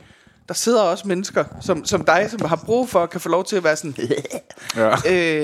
der 0.49 0.55
sidder 0.55 0.83
også 0.83 1.09
mennesker, 1.09 1.45
som, 1.61 1.85
som 1.85 2.05
dig, 2.05 2.29
som 2.31 2.45
har 2.49 2.57
brug 2.67 2.89
for 2.89 3.03
at 3.03 3.11
kan 3.11 3.21
få 3.21 3.29
lov 3.29 3.45
til 3.45 3.57
at 3.57 3.65
være 3.65 3.77
sådan, 3.77 3.95
Ja. 4.77 4.97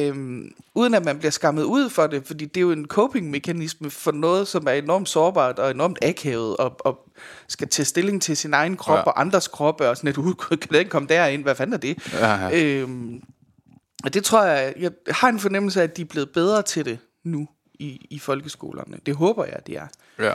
øhm, 0.08 0.50
uden 0.74 0.94
at 0.94 1.04
man 1.04 1.18
bliver 1.18 1.30
skammet 1.30 1.62
ud 1.62 1.90
for 1.90 2.06
det, 2.06 2.26
fordi 2.26 2.44
det 2.44 2.56
er 2.56 2.60
jo 2.60 2.70
en 2.72 2.86
coping-mekanisme 2.88 3.90
for 3.90 4.12
noget, 4.12 4.48
som 4.48 4.66
er 4.66 4.72
enormt 4.72 5.08
sårbart 5.08 5.58
og 5.58 5.70
enormt 5.70 5.98
akavet, 6.02 6.56
og, 6.56 6.76
og 6.80 6.98
skal 7.48 7.68
tage 7.68 7.86
stilling 7.86 8.22
til 8.22 8.36
sin 8.36 8.54
egen 8.54 8.76
krop 8.76 8.96
Ja. 8.98 9.02
og 9.02 9.20
andres 9.20 9.48
kroppe, 9.48 9.88
og 9.88 9.96
sådan 9.96 10.10
et, 10.10 10.18
"Uh, 10.18 10.34
kan 10.50 10.58
den 10.72 10.88
komme 10.88 11.08
derind, 11.08 11.42
hvad 11.42 11.54
fanden 11.54 11.74
er 11.74 11.78
det? 11.78 12.12
Ja, 12.12 12.34
ja. 12.46 12.60
Øhm, 12.62 13.20
og 14.04 14.14
det 14.14 14.24
tror 14.24 14.44
jeg, 14.44 14.74
jeg 14.78 14.90
har 15.10 15.28
en 15.28 15.40
fornemmelse 15.40 15.80
af, 15.80 15.84
at 15.84 15.96
de 15.96 16.02
er 16.02 16.06
blevet 16.06 16.30
bedre 16.30 16.62
til 16.62 16.84
det 16.84 16.98
nu 17.24 17.48
i, 17.74 18.06
i 18.10 18.18
folkeskolerne. 18.18 18.96
Det 19.06 19.16
håber 19.16 19.44
jeg, 19.44 19.58
de 19.66 19.76
er. 19.76 19.86
ja. 20.18 20.32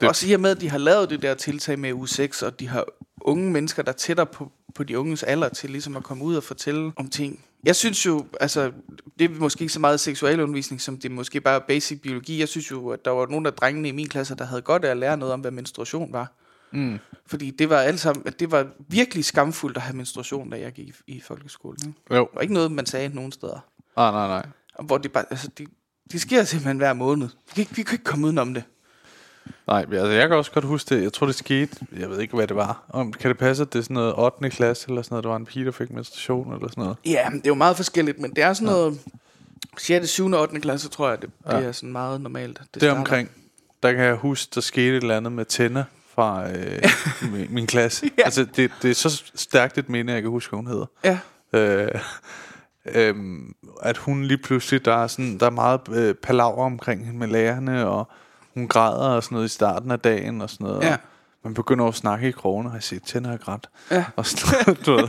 Det. 0.00 0.08
Også 0.08 0.26
i 0.28 0.32
og 0.32 0.40
med, 0.40 0.50
at 0.50 0.60
de 0.60 0.70
har 0.70 0.78
lavet 0.78 1.10
det 1.10 1.22
der 1.22 1.34
tiltag 1.34 1.78
med 1.78 1.92
uge 1.92 2.08
6, 2.08 2.42
og 2.42 2.60
de 2.60 2.68
har 2.68 2.84
unge 3.28 3.50
mennesker, 3.50 3.82
der 3.82 3.92
er 3.92 3.96
tættere 3.96 4.26
på, 4.26 4.52
på 4.74 4.82
de 4.82 4.98
unges 4.98 5.22
alder 5.22 5.48
til 5.48 5.70
ligesom 5.70 5.96
at 5.96 6.02
komme 6.02 6.24
ud 6.24 6.36
og 6.36 6.42
fortælle 6.42 6.92
om 6.96 7.08
ting. 7.10 7.44
Jeg 7.64 7.76
synes 7.76 8.06
jo, 8.06 8.26
altså, 8.40 8.72
det 9.18 9.30
er 9.30 9.34
måske 9.40 9.62
ikke 9.62 9.72
så 9.72 9.80
meget 9.80 10.00
seksualundervisning, 10.00 10.80
som 10.80 10.96
det 10.96 11.10
er 11.10 11.14
måske 11.14 11.40
bare 11.40 11.60
basic 11.60 12.00
biologi. 12.00 12.40
Jeg 12.40 12.48
synes 12.48 12.70
jo, 12.70 12.88
at 12.88 13.04
der 13.04 13.10
var 13.10 13.26
nogle 13.26 13.48
af 13.48 13.54
drengene 13.54 13.88
i 13.88 13.92
min 13.92 14.08
klasse, 14.08 14.34
der 14.34 14.44
havde 14.44 14.62
godt 14.62 14.84
af 14.84 14.90
at 14.90 14.96
lære 14.96 15.16
noget 15.16 15.34
om, 15.34 15.40
hvad 15.40 15.50
menstruation 15.50 16.12
var. 16.12 16.32
Mm. 16.72 16.98
Fordi 17.26 17.50
det 17.50 17.70
var 17.70 17.76
alt 17.76 18.00
sammen, 18.00 18.24
det 18.38 18.50
var 18.50 18.66
virkelig 18.88 19.24
skamfuldt 19.24 19.76
at 19.76 19.82
have 19.82 19.96
menstruation, 19.96 20.50
da 20.50 20.60
jeg 20.60 20.72
gik 20.72 20.88
i, 20.88 21.16
i 21.16 21.20
folkeskolen. 21.20 21.78
Ikke? 21.88 22.16
jo. 22.16 22.20
Det 22.20 22.34
var 22.34 22.40
ikke 22.40 22.54
noget, 22.54 22.72
man 22.72 22.86
sagde 22.86 23.08
nogen 23.08 23.32
steder. 23.32 23.64
Ah, 23.96 24.12
nej, 24.12 24.28
nej. 24.28 24.46
Og 24.74 24.84
Hvor 24.84 24.98
det 24.98 25.12
bare, 25.12 25.24
altså, 25.30 25.48
det, 25.58 25.68
det 26.12 26.20
sker 26.20 26.44
simpelthen 26.44 26.76
hver 26.76 26.92
måned. 26.92 27.28
Vi 27.28 27.52
kan, 27.54 27.60
ikke, 27.60 27.76
vi 27.76 27.82
kan 27.82 27.94
ikke 27.94 28.04
komme 28.04 28.26
udenom 28.26 28.54
det. 28.54 28.62
Nej, 29.66 29.86
altså 29.92 30.06
jeg 30.06 30.28
kan 30.28 30.36
også 30.36 30.50
godt 30.52 30.64
huske 30.64 30.94
det. 30.94 31.02
Jeg 31.02 31.12
tror, 31.12 31.26
det 31.26 31.34
skete. 31.34 31.76
Jeg 31.98 32.10
ved 32.10 32.20
ikke, 32.20 32.36
hvad 32.36 32.46
det 32.46 32.56
var. 32.56 32.84
Om, 32.88 33.12
kan 33.12 33.28
det 33.28 33.38
passe, 33.38 33.62
at 33.62 33.72
det 33.72 33.78
er 33.78 33.82
sådan 33.82 33.94
noget 33.94 34.14
8. 34.16 34.50
klasse 34.50 34.88
eller 34.88 35.02
sådan 35.02 35.14
noget? 35.14 35.24
Der 35.24 35.30
var 35.30 35.36
en 35.36 35.46
pige, 35.46 35.64
der 35.64 35.70
fik 35.70 35.90
menstruation 35.90 36.52
eller 36.54 36.68
sådan 36.68 36.82
noget. 36.82 36.96
Ja, 37.06 37.28
det 37.32 37.44
er 37.44 37.48
jo 37.48 37.54
meget 37.54 37.76
forskelligt, 37.76 38.18
men 38.18 38.30
det 38.30 38.44
er 38.44 38.52
sådan 38.52 38.66
noget... 38.66 39.00
6., 39.78 40.08
7. 40.08 40.30
og 40.32 40.40
8. 40.40 40.60
klasse, 40.60 40.88
tror 40.88 41.08
jeg, 41.08 41.22
det, 41.22 41.30
det 41.46 41.66
er 41.66 41.72
sådan 41.72 41.92
meget 41.92 42.20
normalt. 42.20 42.58
Det 42.58 42.82
starter. 42.82 42.98
omkring, 42.98 43.30
der 43.82 43.92
kan 43.92 44.04
jeg 44.04 44.14
huske, 44.14 44.50
der 44.54 44.60
skete 44.60 44.96
et 44.96 45.02
eller 45.02 45.16
andet 45.16 45.32
med 45.32 45.44
tænder 45.44 45.84
fra 46.14 46.50
øh, 46.50 46.82
min, 47.32 47.46
min 47.50 47.66
klasse. 47.66 48.10
Ja. 48.18 48.22
Altså, 48.24 48.46
det, 48.56 48.70
det 48.82 48.90
er 48.90 48.94
så 48.94 49.22
stærkt 49.34 49.78
et 49.78 49.88
minde, 49.88 50.12
jeg 50.12 50.22
kan 50.22 50.30
huske, 50.30 50.50
hvad 50.50 50.58
hun 50.58 50.66
hedder. 50.66 50.86
Ja, 51.04 51.18
Øh, 51.52 52.00
øhm, 52.94 53.54
at 53.82 53.96
hun 53.96 54.24
lige 54.24 54.38
pludselig, 54.38 54.84
der 54.84 54.94
er, 54.94 55.06
sådan, 55.06 55.38
der 55.38 55.46
er 55.46 55.50
meget 55.50 55.80
øh, 55.92 56.14
palaver 56.14 56.64
omkring 56.64 57.04
hende 57.04 57.18
med 57.18 57.28
lærerne, 57.28 57.86
og 57.86 58.08
hun 58.58 58.68
græder 58.68 59.08
og 59.08 59.22
sådan 59.22 59.34
noget 59.36 59.46
i 59.46 59.52
starten 59.52 59.90
af 59.90 60.00
dagen 60.00 60.40
og 60.40 60.50
sådan 60.50 60.66
noget. 60.66 60.82
Ja. 60.82 60.96
Og 61.42 61.50
man 61.50 61.54
begynder 61.54 61.84
at 61.84 61.94
snakke 61.94 62.28
i 62.28 62.30
krogene, 62.30 62.68
og 62.68 62.74
jeg 62.74 62.82
siger, 62.82 63.00
tænder 63.06 63.30
jeg 63.30 63.40
grædt. 63.40 63.68
Ja. 63.90 64.04
Og 64.16 64.26
sådan 64.26 64.74
du 64.86 64.92
ved. 64.92 65.08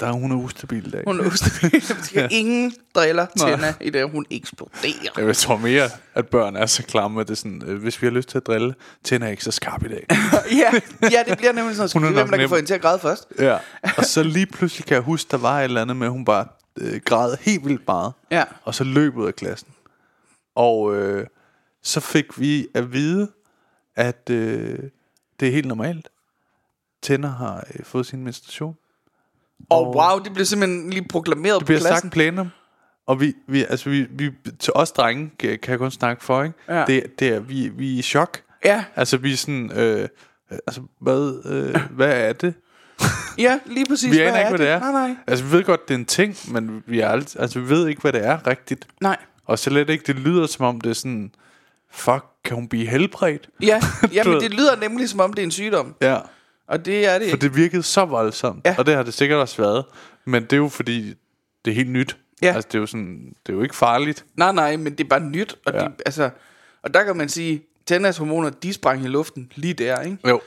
Der 0.00 0.06
er 0.06 0.12
hun 0.12 0.32
er 0.32 0.36
ustabil 0.36 0.86
i 0.86 0.90
dag. 0.90 1.02
hun 1.06 1.20
er 1.20 1.26
ustabil. 1.26 1.84
ja. 2.14 2.28
Ingen 2.30 2.72
driller 2.94 3.26
Tina 3.38 3.74
i 3.80 3.90
det, 3.90 4.10
hun 4.10 4.26
eksploderer. 4.30 5.26
Jeg 5.26 5.36
tror 5.36 5.56
mere, 5.56 5.88
at 6.14 6.26
børn 6.28 6.56
er 6.56 6.66
så 6.66 6.82
klamme, 6.82 7.20
at 7.20 7.28
det 7.28 7.32
er 7.34 7.36
sådan, 7.36 7.62
øh, 7.66 7.82
hvis 7.82 8.02
vi 8.02 8.06
har 8.06 8.12
lyst 8.12 8.28
til 8.28 8.38
at 8.38 8.46
drille, 8.46 8.74
tænder 9.04 9.26
er 9.26 9.30
ikke 9.30 9.44
så 9.44 9.50
skarp 9.50 9.84
i 9.84 9.88
dag. 9.88 10.06
ja, 10.62 10.70
ja, 11.02 11.22
det 11.28 11.38
bliver 11.38 11.52
nemlig 11.52 11.76
sådan, 11.76 12.04
at 12.04 12.12
hvem 12.12 12.14
der 12.14 12.26
kan 12.26 12.38
nem. 12.38 12.48
få 12.48 12.54
hende 12.54 12.68
til 12.68 12.74
at 12.74 12.80
græde 12.80 12.98
først. 12.98 13.26
ja. 13.38 13.56
Og 13.96 14.04
så 14.04 14.22
lige 14.22 14.46
pludselig 14.46 14.86
kan 14.86 14.94
jeg 14.94 15.02
huske, 15.02 15.28
der 15.30 15.36
var 15.36 15.58
et 15.58 15.64
eller 15.64 15.82
andet 15.82 15.96
med, 15.96 16.06
at 16.06 16.12
hun 16.12 16.24
bare 16.24 16.46
øh, 16.80 17.00
græd 17.04 17.36
helt 17.40 17.64
vildt 17.64 17.82
meget. 17.86 18.12
Ja. 18.30 18.44
Og 18.64 18.74
så 18.74 18.84
løb 18.84 19.16
ud 19.16 19.26
af 19.26 19.34
klassen. 19.36 19.68
Og 20.56 20.96
øh, 20.96 21.26
så 21.82 22.00
fik 22.00 22.40
vi 22.40 22.66
at 22.74 22.92
vide, 22.92 23.28
at 23.96 24.30
øh, 24.30 24.78
det 25.40 25.48
er 25.48 25.52
helt 25.52 25.66
normalt. 25.66 26.08
Tænder 27.02 27.28
har 27.28 27.64
øh, 27.74 27.84
fået 27.84 28.06
sin 28.06 28.24
menstruation. 28.24 28.76
Og 29.70 29.96
wow, 29.96 30.18
det 30.24 30.34
blev 30.34 30.46
simpelthen 30.46 30.90
lige 30.90 31.08
proklameret 31.08 31.58
Det 31.58 31.66
bliver 31.66 31.80
på 31.80 31.82
klassen. 31.86 32.06
sagt 32.06 32.12
plenum. 32.12 32.48
Og 33.06 33.20
vi, 33.20 33.34
vi, 33.46 33.64
altså 33.64 33.90
vi, 33.90 34.06
vi, 34.10 34.30
til 34.58 34.72
os 34.76 34.92
drenge, 34.92 35.30
kan 35.38 35.58
jeg 35.68 35.78
kun 35.78 35.90
snakke 35.90 36.24
for, 36.24 36.42
ikke? 36.42 36.54
Ja. 36.68 36.84
Det, 36.86 37.18
det 37.18 37.28
er, 37.28 37.40
vi, 37.40 37.68
vi 37.68 37.94
er 37.94 37.98
i 37.98 38.02
chok. 38.02 38.42
Ja, 38.64 38.84
Altså 38.96 39.16
vi 39.16 39.32
er 39.32 39.36
sådan, 39.36 39.72
øh, 39.72 40.08
altså 40.50 40.82
hvad, 41.00 41.42
øh, 41.44 41.80
hvad 41.90 42.28
er 42.28 42.32
det? 42.32 42.54
ja, 43.38 43.58
lige 43.66 43.86
præcis. 43.86 44.12
Vi 44.12 44.20
aner 44.20 44.38
ikke, 44.38 44.48
hvad 44.48 44.58
det 44.58 44.68
er. 44.68 44.80
Nej, 44.80 44.92
nej. 44.92 45.16
Altså 45.26 45.44
vi 45.44 45.52
ved 45.52 45.64
godt, 45.64 45.88
det 45.88 45.94
er 45.94 45.98
en 45.98 46.04
ting, 46.04 46.36
men 46.50 46.82
vi, 46.86 47.00
er 47.00 47.08
alt, 47.08 47.36
altså, 47.38 47.60
vi 47.60 47.68
ved 47.68 47.88
ikke, 47.88 48.00
hvad 48.00 48.12
det 48.12 48.24
er 48.26 48.46
rigtigt. 48.46 48.86
Nej. 49.00 49.16
Og 49.44 49.58
så 49.58 49.70
let 49.70 49.90
ikke, 49.90 50.04
det 50.06 50.16
lyder 50.16 50.46
som 50.46 50.64
om 50.66 50.80
det 50.80 50.90
er 50.90 50.94
sådan, 50.94 51.34
fuck, 51.98 52.24
kan 52.44 52.54
hun 52.54 52.68
blive 52.68 52.86
helbredt? 52.86 53.48
Ja, 53.62 53.80
jamen 54.12 54.40
det 54.40 54.50
lyder 54.54 54.76
nemlig 54.76 55.08
som 55.08 55.20
om 55.20 55.32
det 55.32 55.42
er 55.42 55.44
en 55.46 55.50
sygdom. 55.50 55.94
Ja, 56.00 56.18
Og 56.66 56.84
det 56.84 57.06
er 57.06 57.18
det 57.18 57.30
for 57.30 57.36
det 57.36 57.56
virkede 57.56 57.82
så 57.82 58.04
voldsomt, 58.04 58.60
Ja. 58.64 58.74
og 58.78 58.86
det 58.86 58.94
har 58.94 59.02
det 59.02 59.14
sikkert 59.14 59.38
også 59.38 59.62
været. 59.62 59.84
Men 60.24 60.42
det 60.42 60.52
er 60.52 60.56
jo 60.56 60.68
fordi, 60.68 61.14
det 61.64 61.70
er 61.70 61.74
helt 61.74 61.90
nyt. 61.90 62.16
Ja. 62.42 62.52
Altså 62.54 62.68
det 62.68 62.74
er 62.74 62.78
jo 62.80 62.86
sådan, 62.86 63.32
det 63.46 63.52
er 63.52 63.56
jo 63.56 63.62
ikke 63.62 63.76
farligt. 63.76 64.24
Nej, 64.36 64.52
nej, 64.52 64.76
men 64.76 64.92
det 64.92 65.04
er 65.04 65.08
bare 65.08 65.20
nyt. 65.20 65.56
Og, 65.66 65.72
Ja. 65.74 65.80
de, 65.80 65.92
altså, 66.06 66.30
og 66.82 66.94
der 66.94 67.04
kan 67.04 67.16
man 67.16 67.28
sige, 67.28 67.62
Tennas 67.86 68.16
hormoner, 68.16 68.50
de 68.50 68.72
sprang 68.72 69.04
i 69.04 69.08
luften 69.08 69.52
lige 69.54 69.74
der, 69.74 70.00
ikke? 70.00 70.18
Jo. 70.28 70.40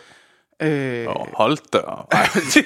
Øh, 0.61 1.07
Og 1.07 1.27
hold 1.33 1.57
da 1.73 1.77
op. 1.77 2.11
det 2.53 2.65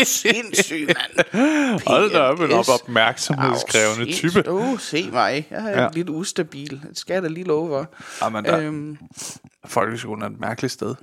er 0.00 0.04
sindssygt, 0.04 0.86
mand. 0.86 1.26
Hold 1.86 2.10
da 2.12 2.18
op, 2.20 2.40
en 2.40 2.52
op 2.52 2.64
PMS. 2.64 2.68
opmærksomhedskrævende 2.68 4.02
Au, 4.06 4.12
type. 4.12 4.50
Åh, 4.50 4.78
se 4.78 5.10
mig. 5.12 5.46
Jeg 5.50 5.70
er 5.72 5.82
Ja. 5.82 5.88
lidt 5.92 6.08
ustabil. 6.10 6.70
Det 6.88 6.98
skal 6.98 7.14
jeg 7.14 7.22
da 7.22 7.28
lige 7.28 7.44
love 7.44 7.68
for. 7.68 7.86
Jamen, 8.24 8.44
der, 8.44 8.60
Øhm, 8.60 8.98
folkeskolen 9.66 10.22
er 10.22 10.26
et 10.26 10.40
mærkeligt 10.40 10.72
sted. 10.72 10.94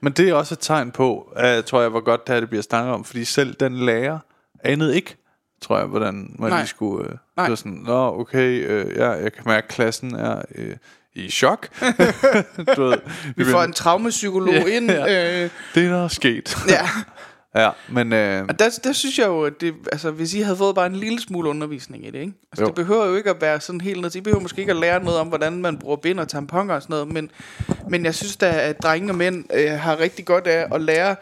Men 0.00 0.12
det 0.12 0.28
er 0.28 0.34
også 0.34 0.54
et 0.54 0.58
tegn 0.58 0.90
på, 0.90 1.32
at, 1.36 1.64
tror 1.64 1.80
jeg, 1.80 1.90
hvor 1.90 2.00
godt 2.00 2.26
det 2.26 2.32
her 2.34 2.40
det 2.40 2.48
bliver 2.48 2.62
snakket 2.62 2.94
om. 2.94 3.04
Fordi 3.04 3.24
selv 3.24 3.54
den 3.54 3.76
lærer 3.86 4.18
anede 4.64 4.96
ikke, 4.96 5.16
tror 5.62 5.78
jeg, 5.78 5.86
hvordan 5.86 6.36
man 6.38 6.50
Nej. 6.50 6.58
lige 6.58 6.68
skulle... 6.68 7.04
Øh, 7.08 7.16
Nej. 7.36 7.44
det 7.46 7.50
var 7.50 7.56
sådan, 7.56 7.72
Nå, 7.72 8.20
okay, 8.20 8.66
øh, 8.68 8.96
ja, 8.96 9.10
jeg 9.10 9.32
kan 9.32 9.42
mærke, 9.46 9.64
at 9.64 9.68
klassen 9.70 10.14
er 10.14 10.42
øh, 10.54 10.76
i 11.14 11.30
chok. 11.30 11.68
du 12.76 12.82
ved, 12.84 12.98
vi 13.36 13.44
får 13.44 13.62
en 13.62 13.72
traumapsykolog 13.72 14.54
Ja, 14.54 14.64
ind. 14.76 14.90
ja. 14.90 15.42
Øh, 15.44 15.50
Det 15.74 15.84
er 15.84 15.88
der 15.88 16.04
er 16.04 16.08
sket. 16.08 16.56
ja. 16.68 16.88
ja, 17.62 17.70
men... 17.88 18.12
Øh, 18.12 18.44
Og 18.48 18.58
der, 18.58 18.78
der 18.84 18.92
synes 18.92 19.18
jeg 19.18 19.26
jo, 19.26 19.44
at 19.44 19.52
det, 19.60 19.74
altså, 19.92 20.10
hvis 20.10 20.34
I 20.34 20.40
havde 20.40 20.56
fået 20.56 20.74
bare 20.74 20.86
en 20.86 20.96
lille 20.96 21.20
smule 21.20 21.48
undervisning 21.48 22.06
i 22.06 22.10
det, 22.10 22.18
ikke? 22.20 22.32
Altså, 22.52 22.62
Jo. 22.62 22.66
det 22.66 22.74
behøver 22.74 23.06
jo 23.06 23.16
ikke 23.16 23.30
at 23.30 23.40
være 23.40 23.60
sådan 23.60 23.80
helt 23.80 24.12
til- 24.12 24.18
I 24.18 24.22
behøver 24.22 24.40
måske 24.42 24.60
ikke 24.60 24.70
at 24.72 24.76
lære 24.78 25.04
noget 25.04 25.18
om, 25.20 25.26
hvordan 25.28 25.52
man 25.62 25.78
bruger 25.78 25.96
bind 25.96 26.20
og 26.20 26.28
tamponer 26.28 26.74
og 26.74 26.82
sådan 26.82 26.94
noget, 26.94 27.08
men, 27.08 27.30
men 27.88 28.04
jeg 28.04 28.14
synes 28.14 28.36
da, 28.36 28.50
at 28.60 28.82
drenge 28.82 29.10
og 29.12 29.16
mænd 29.16 29.44
øh, 29.54 29.70
har 29.70 30.00
rigtig 30.00 30.24
godt 30.24 30.46
af 30.46 30.66
at 30.74 30.80
lære, 30.80 31.16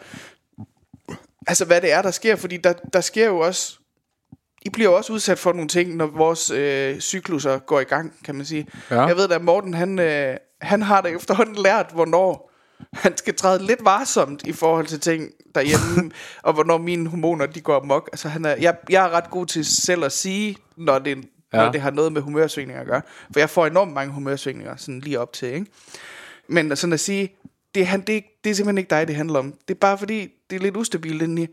altså 1.47 1.65
hvad 1.65 1.81
det 1.81 1.91
er, 1.91 2.01
der 2.01 2.11
sker, 2.11 2.35
fordi 2.35 2.57
der, 2.57 2.73
der 2.93 3.01
sker 3.01 3.25
jo 3.27 3.39
også, 3.39 3.77
I 4.61 4.69
bliver 4.69 4.89
også 4.89 5.13
udsat 5.13 5.39
for 5.39 5.53
nogle 5.53 5.67
ting, 5.67 5.95
når 5.95 6.05
vores 6.05 6.49
øh, 6.49 6.99
cykluser 6.99 7.59
går 7.59 7.79
i 7.79 7.83
gang, 7.83 8.13
kan 8.25 8.35
man 8.35 8.45
sige. 8.45 8.67
Ja. 8.91 9.01
Jeg 9.01 9.15
ved 9.15 9.27
da, 9.27 9.35
at 9.35 9.43
Morten, 9.43 9.73
han, 9.73 9.99
øh, 9.99 10.37
han 10.61 10.81
har 10.81 11.01
da 11.01 11.09
efterhånden 11.09 11.55
lært, 11.55 11.89
hvornår 11.93 12.51
han 12.93 13.17
skal 13.17 13.35
træde 13.35 13.65
lidt 13.65 13.79
varsomt 13.85 14.47
i 14.47 14.51
forhold 14.51 14.85
til 14.85 14.99
ting 14.99 15.31
derhjemme, 15.55 16.11
og 16.43 16.53
hvornår 16.53 16.77
mine 16.77 17.09
hormoner, 17.09 17.45
de 17.45 17.61
går 17.61 17.75
amok. 17.75 18.09
Altså, 18.13 18.29
han 18.29 18.45
er, 18.45 18.55
jeg, 18.59 18.77
jeg 18.89 19.05
er 19.05 19.09
ret 19.09 19.29
god 19.29 19.45
til 19.45 19.65
selv 19.65 20.03
at 20.03 20.11
sige, 20.11 20.57
når 20.77 20.99
det, 20.99 21.17
ja. 21.53 21.63
Når 21.63 21.71
det 21.71 21.81
har 21.81 21.91
noget 21.91 22.13
med 22.13 22.21
humørsvingninger 22.21 22.81
at 22.81 22.87
gøre. 22.87 23.01
For 23.33 23.39
jeg 23.39 23.49
får 23.49 23.67
enormt 23.67 23.93
mange 23.93 24.13
humørsvingninger, 24.13 24.75
sådan 24.75 24.99
lige 24.99 25.19
op 25.19 25.33
til, 25.33 25.53
ikke? 25.53 25.65
Men 26.47 26.75
sådan 26.75 26.93
at 26.93 26.99
sige, 26.99 27.35
det 27.75 27.87
han, 27.87 28.01
det, 28.01 28.23
det 28.43 28.49
er 28.49 28.53
simpelthen 28.53 28.77
ikke 28.77 28.89
dig, 28.89 29.07
det 29.07 29.15
handler 29.15 29.39
om. 29.39 29.53
Det 29.67 29.73
er 29.73 29.79
bare 29.79 29.97
fordi, 29.97 30.27
det 30.49 30.55
er 30.55 30.59
lidt 30.59 30.77
ustabilt 30.77 31.21
indeni. 31.21 31.47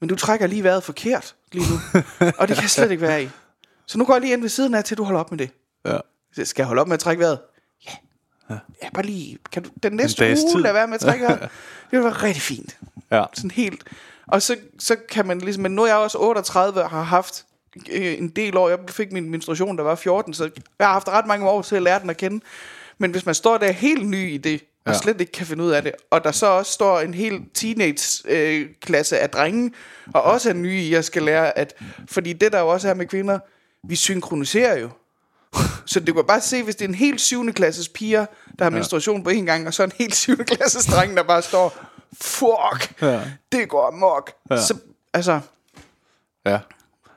Men 0.00 0.08
du 0.08 0.16
trækker 0.16 0.46
lige 0.46 0.64
vejret 0.64 0.82
forkert 0.82 1.34
lige 1.52 1.64
nu. 1.70 2.00
og 2.38 2.48
det 2.48 2.56
kan 2.56 2.62
jeg 2.62 2.70
slet 2.70 2.90
ikke 2.90 3.02
være 3.02 3.22
i. 3.24 3.28
Så 3.86 3.98
nu 3.98 4.04
går 4.04 4.14
jeg 4.14 4.20
lige 4.20 4.32
ind 4.32 4.40
ved 4.40 4.48
siden 4.48 4.74
af, 4.74 4.84
til 4.84 4.96
du 4.96 5.04
holder 5.04 5.20
op 5.20 5.30
med 5.30 5.38
det. 5.38 5.50
ja. 5.86 5.98
Skal 6.44 6.62
jeg 6.62 6.66
holde 6.66 6.80
op 6.80 6.88
med 6.88 6.94
at 6.94 7.00
trække 7.00 7.20
vejret? 7.20 7.38
Ja. 7.86 7.92
Ja, 8.82 8.90
bare 8.94 9.04
lige. 9.06 9.38
Kan 9.52 9.62
du 9.62 9.70
den 9.82 9.92
næste 9.92 10.24
uge 10.26 10.34
tid. 10.36 10.60
lade 10.60 10.74
være 10.74 10.86
med 10.86 10.94
at 10.94 11.00
trække 11.00 11.24
vejret? 11.24 11.40
Det 11.90 11.98
vil 11.98 12.04
være 12.04 12.12
rigtig 12.12 12.42
fint. 12.42 12.78
ja. 13.10 13.24
Sådan 13.34 13.50
helt. 13.50 13.84
Og 14.26 14.42
så, 14.42 14.56
så 14.78 14.96
kan 15.10 15.26
man 15.26 15.38
ligesom, 15.38 15.62
men 15.62 15.72
nu 15.74 15.82
er 15.82 15.86
jeg 15.86 15.96
også 15.96 16.18
38 16.18 16.82
og 16.82 16.90
har 16.90 17.02
haft 17.02 17.44
øh, 17.90 18.18
en 18.18 18.28
del 18.28 18.56
år. 18.56 18.68
Jeg 18.68 18.78
fik 18.88 19.12
min 19.12 19.30
menstruation, 19.30 19.76
der 19.78 19.84
var 19.84 19.94
14, 19.94 20.34
så 20.34 20.50
jeg 20.78 20.86
har 20.86 20.92
haft 20.92 21.08
ret 21.08 21.26
mange 21.26 21.48
år 21.48 21.62
til 21.62 21.76
at 21.76 21.82
lære 21.82 22.00
den 22.00 22.10
at 22.10 22.16
kende. 22.16 22.44
Men 22.98 23.10
hvis 23.10 23.26
man 23.26 23.34
står 23.34 23.58
der 23.58 23.72
helt 23.72 24.06
ny 24.08 24.32
i 24.32 24.36
det, 24.36 24.64
og 24.88 24.94
Ja. 24.94 24.98
slet 24.98 25.20
ikke 25.20 25.32
kan 25.32 25.46
finde 25.46 25.64
ud 25.64 25.70
af 25.70 25.82
det, 25.82 25.92
og 26.10 26.24
der 26.24 26.32
så 26.32 26.46
også 26.46 26.72
står 26.72 27.00
en 27.00 27.14
hel 27.14 27.42
teenage-klasse 27.54 29.18
af 29.18 29.30
drenge, 29.30 29.72
og 30.14 30.22
også 30.22 30.48
er 30.48 30.52
nye 30.54 30.80
i 30.82 30.94
at 30.94 31.04
skal 31.04 31.22
lære, 31.22 31.58
at, 31.58 31.74
fordi 32.10 32.32
det 32.32 32.52
der 32.52 32.60
jo 32.60 32.68
også 32.68 32.88
er 32.88 32.94
med 32.94 33.06
kvinder, 33.06 33.38
vi 33.88 33.96
synkroniserer 33.96 34.78
jo. 34.78 34.88
Så 35.86 36.00
du 36.00 36.12
kan 36.12 36.24
bare 36.24 36.40
se, 36.40 36.62
hvis 36.62 36.76
det 36.76 36.84
er 36.84 36.88
en 36.88 36.94
helt 36.94 37.20
7. 37.20 37.52
klasses 37.52 37.88
piger, 37.88 38.26
der 38.58 38.64
har 38.64 38.70
menstruation 38.70 39.24
på 39.24 39.30
en 39.30 39.46
gang, 39.46 39.66
og 39.66 39.74
så 39.74 39.82
en 39.84 39.92
helt 39.98 40.14
7. 40.14 40.36
klasses 40.36 40.86
dreng, 40.86 41.16
der 41.16 41.22
bare 41.22 41.42
står, 41.42 41.84
fuck, 42.22 43.02
Ja. 43.02 43.20
det 43.52 43.68
går 43.68 43.86
amok. 43.86 44.32
Ja. 44.50 44.56
Så, 44.62 44.74
altså, 45.14 45.40
Ja. 46.46 46.58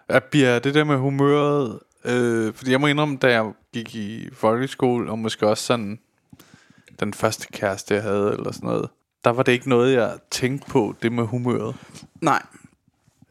ja 0.10 0.20
bliver 0.20 0.60
det 0.60 0.74
der 0.74 0.84
med 0.84 0.96
humøret... 0.98 1.80
Øh, 2.06 2.54
fordi 2.54 2.72
jeg 2.72 2.82
må 2.82 2.88
indrømme, 2.88 3.18
da 3.18 3.28
jeg 3.32 3.52
gik 3.74 3.96
i 3.96 4.30
folkeskole, 4.34 5.12
og 5.12 5.20
måske 5.20 5.48
også 5.48 5.64
sådan 5.64 6.00
den 7.02 7.14
første 7.14 7.48
kæreste, 7.54 7.94
jeg 7.94 8.04
havde, 8.04 8.32
eller 8.34 8.52
sådan 8.52 8.70
noget, 8.70 8.90
der 9.24 9.30
var 9.30 9.44
det 9.44 9.52
ikke 9.52 9.70
noget, 9.70 9.94
jeg 9.94 10.18
tænkte 10.32 10.68
på, 10.72 10.96
det 11.02 11.12
med 11.12 11.24
humøret. 11.24 11.76
nej. 12.22 12.42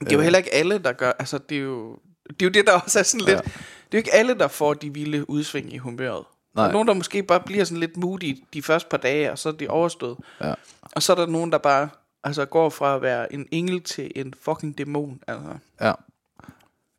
Det 0.01 0.13
er 0.13 0.17
jo 0.17 0.23
heller 0.23 0.39
ikke 0.39 0.55
alle, 0.55 0.79
der 0.79 0.93
gør, 0.93 1.13
altså 1.19 1.39
det 1.39 1.57
er 1.57 1.63
jo 1.63 1.99
det, 2.31 2.43
er 2.43 2.47
jo 2.47 2.51
det 2.51 2.67
der 2.67 2.73
også 2.81 2.99
er 2.99 3.03
sådan 3.03 3.27
lidt, 3.27 3.37
Ja. 3.37 3.43
det 3.43 3.49
er 3.93 3.93
jo 3.93 3.99
ikke 3.99 4.15
alle, 4.15 4.35
der 4.35 4.49
får 4.49 4.75
de 4.75 4.95
vilde 4.95 5.31
udsving 5.31 5.73
i 5.75 5.79
humøret. 5.79 6.25
Der 6.57 6.63
er 6.63 6.67
Nej. 6.67 6.73
nogen, 6.73 6.89
der 6.89 6.95
måske 6.95 7.23
bare 7.23 7.41
bliver 7.41 7.65
sådan 7.65 7.81
lidt 7.81 7.97
moody 7.97 8.39
de 8.55 8.63
første 8.63 8.89
par 8.89 8.97
dage, 8.97 9.33
og 9.33 9.39
så 9.39 9.49
er 9.49 9.53
de 9.53 9.69
overstået. 9.69 10.19
Ja. 10.41 10.55
Og 10.83 11.03
så 11.03 11.13
er 11.13 11.17
der 11.17 11.27
nogen, 11.27 11.53
der 11.53 11.59
bare 11.59 11.89
altså, 12.25 12.45
går 12.45 12.71
fra 12.71 12.95
at 12.97 13.03
være 13.03 13.33
en 13.33 13.47
engel 13.51 13.83
til 13.83 14.11
en 14.17 14.35
fucking 14.43 14.79
dæmon. 14.79 15.21
Altså. 15.27 15.49
Ja. 15.81 15.93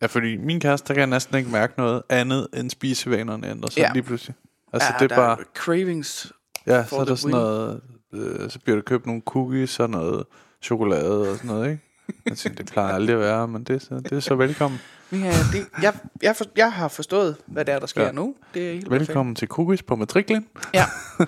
Ja, 0.02 0.06
fordi 0.08 0.38
min 0.38 0.60
kæreste, 0.60 0.88
der 0.88 0.94
kan 0.94 1.00
jeg 1.00 1.08
næsten 1.08 1.38
ikke 1.38 1.50
mærke 1.50 1.74
noget 1.78 2.04
andet 2.10 2.48
end 2.54 2.70
spisevanerne 2.70 3.50
ændrer 3.50 3.70
sig 3.70 3.78
Ja. 3.82 3.92
lige 3.94 4.04
pludselig. 4.04 4.36
Altså, 4.74 4.90
ja, 4.94 5.04
det 5.06 5.12
er 5.12 5.16
bare... 5.16 5.38
cravings. 5.56 6.34
Ja, 6.68 6.86
så 6.86 6.96
er 6.96 7.06
der 7.06 7.16
sådan 7.16 7.36
win. 7.36 7.42
noget... 7.42 7.82
Øh, 8.14 8.50
så 8.50 8.60
bliver 8.60 8.76
der 8.76 8.84
købt 8.84 9.06
nogle 9.06 9.22
cookies 9.26 9.80
og 9.80 9.90
noget 9.90 10.26
chokolade 10.62 11.30
og 11.30 11.36
sådan 11.36 11.48
noget, 11.48 11.72
ikke? 11.72 11.84
Jeg 12.26 12.38
tænkte, 12.38 12.64
det 12.64 12.72
plejer 12.72 12.94
aldrig 12.94 13.14
at 13.14 13.20
være, 13.20 13.48
men 13.48 13.64
det, 13.64 13.76
er 13.76 13.80
så, 13.80 13.96
det 13.96 14.12
er 14.12 14.20
så 14.20 14.36
velkommen. 14.36 14.80
Ja, 15.12 15.34
det, 15.54 15.68
jeg, 15.82 15.94
jeg, 16.22 16.36
for, 16.36 16.46
jeg 16.56 16.74
har 16.74 16.88
forstået, 16.88 17.38
hvad 17.46 17.66
det 17.66 17.74
er, 17.74 17.80
der 17.80 17.88
sker 17.88 18.04
ja. 18.04 18.12
Nu. 18.12 18.36
Det 18.54 18.68
er 18.70 18.74
helt 18.74 18.90
perfekt. 18.90 19.08
Velkommen 19.08 19.36
til 19.36 19.48
cookies 19.48 19.84
på 19.84 19.96
matriklen. 19.96 20.48
Ja. 20.74 20.86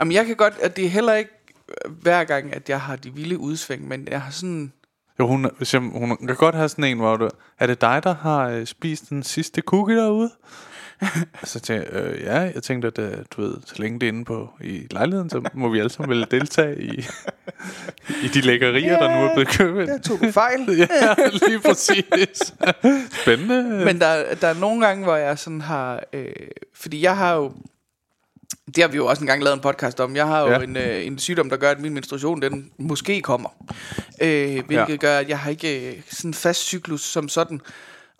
Jamen, 0.00 0.12
jeg 0.12 0.26
kan 0.26 0.36
godt, 0.36 0.54
at 0.62 0.76
det 0.76 0.84
er 0.84 0.88
heller 0.88 1.14
ikke 1.14 1.30
øh, 1.68 1.92
hver 1.92 2.24
gang, 2.24 2.54
at 2.54 2.68
jeg 2.68 2.80
har 2.80 2.96
de 2.96 3.14
vilde 3.14 3.38
udsving, 3.38 3.88
men 3.88 4.08
jeg 4.10 4.22
har 4.22 4.30
sådan... 4.30 4.72
Jo, 5.18 5.26
hun, 5.26 5.50
hvis 5.56 5.74
jeg, 5.74 5.80
hun 5.80 6.16
kan 6.26 6.36
godt 6.36 6.54
have 6.54 6.68
sådan 6.68 6.84
en, 6.84 6.98
hvor 6.98 7.16
du... 7.16 7.28
Er 7.58 7.66
det 7.66 7.80
dig, 7.80 8.00
der 8.04 8.14
har 8.14 8.48
øh, 8.48 8.66
spist 8.66 9.10
den 9.10 9.22
sidste 9.22 9.60
cookie 9.60 9.96
derude? 9.96 10.30
så 11.44 11.60
tænkte 11.60 11.90
jeg, 11.92 12.02
øh, 12.02 12.20
ja, 12.22 12.38
jeg 12.38 12.62
tænkte, 12.62 12.88
at 12.88 12.98
øh, 12.98 13.12
du 13.36 13.42
ved, 13.42 13.54
så 13.66 13.74
længe 13.76 14.00
det 14.00 14.06
er 14.06 14.12
inde 14.12 14.24
på 14.24 14.50
i 14.60 14.86
lejligheden, 14.90 15.30
så 15.30 15.50
må 15.54 15.68
vi 15.68 15.78
alle 15.78 15.90
sammen 15.90 16.16
vel 16.18 16.26
deltage 16.30 16.82
i, 16.82 17.06
i 18.24 18.28
de 18.34 18.40
lækkerier, 18.40 18.98
der 18.98 19.08
nu 19.20 19.26
er 19.26 19.34
blevet 19.34 19.48
købt. 19.48 19.88
Der 19.88 19.98
tog 19.98 20.20
du 20.20 20.30
fejl. 20.32 20.60
ja, 20.78 21.14
lige 21.46 21.60
præcis. 21.60 22.52
Spændende. 23.22 23.84
Men 23.84 24.00
der, 24.00 24.34
der 24.34 24.48
er 24.48 24.54
nogle 24.54 24.86
gange, 24.86 25.04
hvor 25.04 25.16
jeg 25.16 25.38
sådan 25.38 25.60
har... 25.60 26.02
Øh, 26.12 26.26
fordi 26.74 27.02
jeg 27.02 27.16
har 27.16 27.34
jo... 27.34 27.52
Det 28.66 28.82
har 28.84 28.88
vi 28.88 28.96
jo 28.96 29.06
også 29.06 29.22
engang 29.22 29.42
lavet 29.42 29.54
en 29.56 29.60
podcast 29.62 30.00
om. 30.00 30.16
Jeg 30.16 30.26
har 30.26 30.40
jo 30.40 30.50
Ja. 30.50 30.58
en, 30.58 30.76
øh, 30.76 31.06
en 31.06 31.18
sygdom, 31.18 31.50
der 31.50 31.56
gør, 31.56 31.70
at 31.70 31.80
min 31.80 31.94
menstruation, 31.94 32.42
den 32.42 32.70
måske 32.78 33.20
kommer. 33.20 33.48
Øh, 34.22 34.64
hvilket 34.66 34.88
ja. 34.88 34.96
gør, 34.96 35.18
at 35.18 35.28
jeg 35.28 35.38
har 35.38 35.50
ikke 35.50 35.88
øh, 35.90 36.02
sådan 36.10 36.28
en 36.28 36.34
fast 36.34 36.66
cyklus 36.66 37.00
som 37.00 37.28
sådan. 37.28 37.60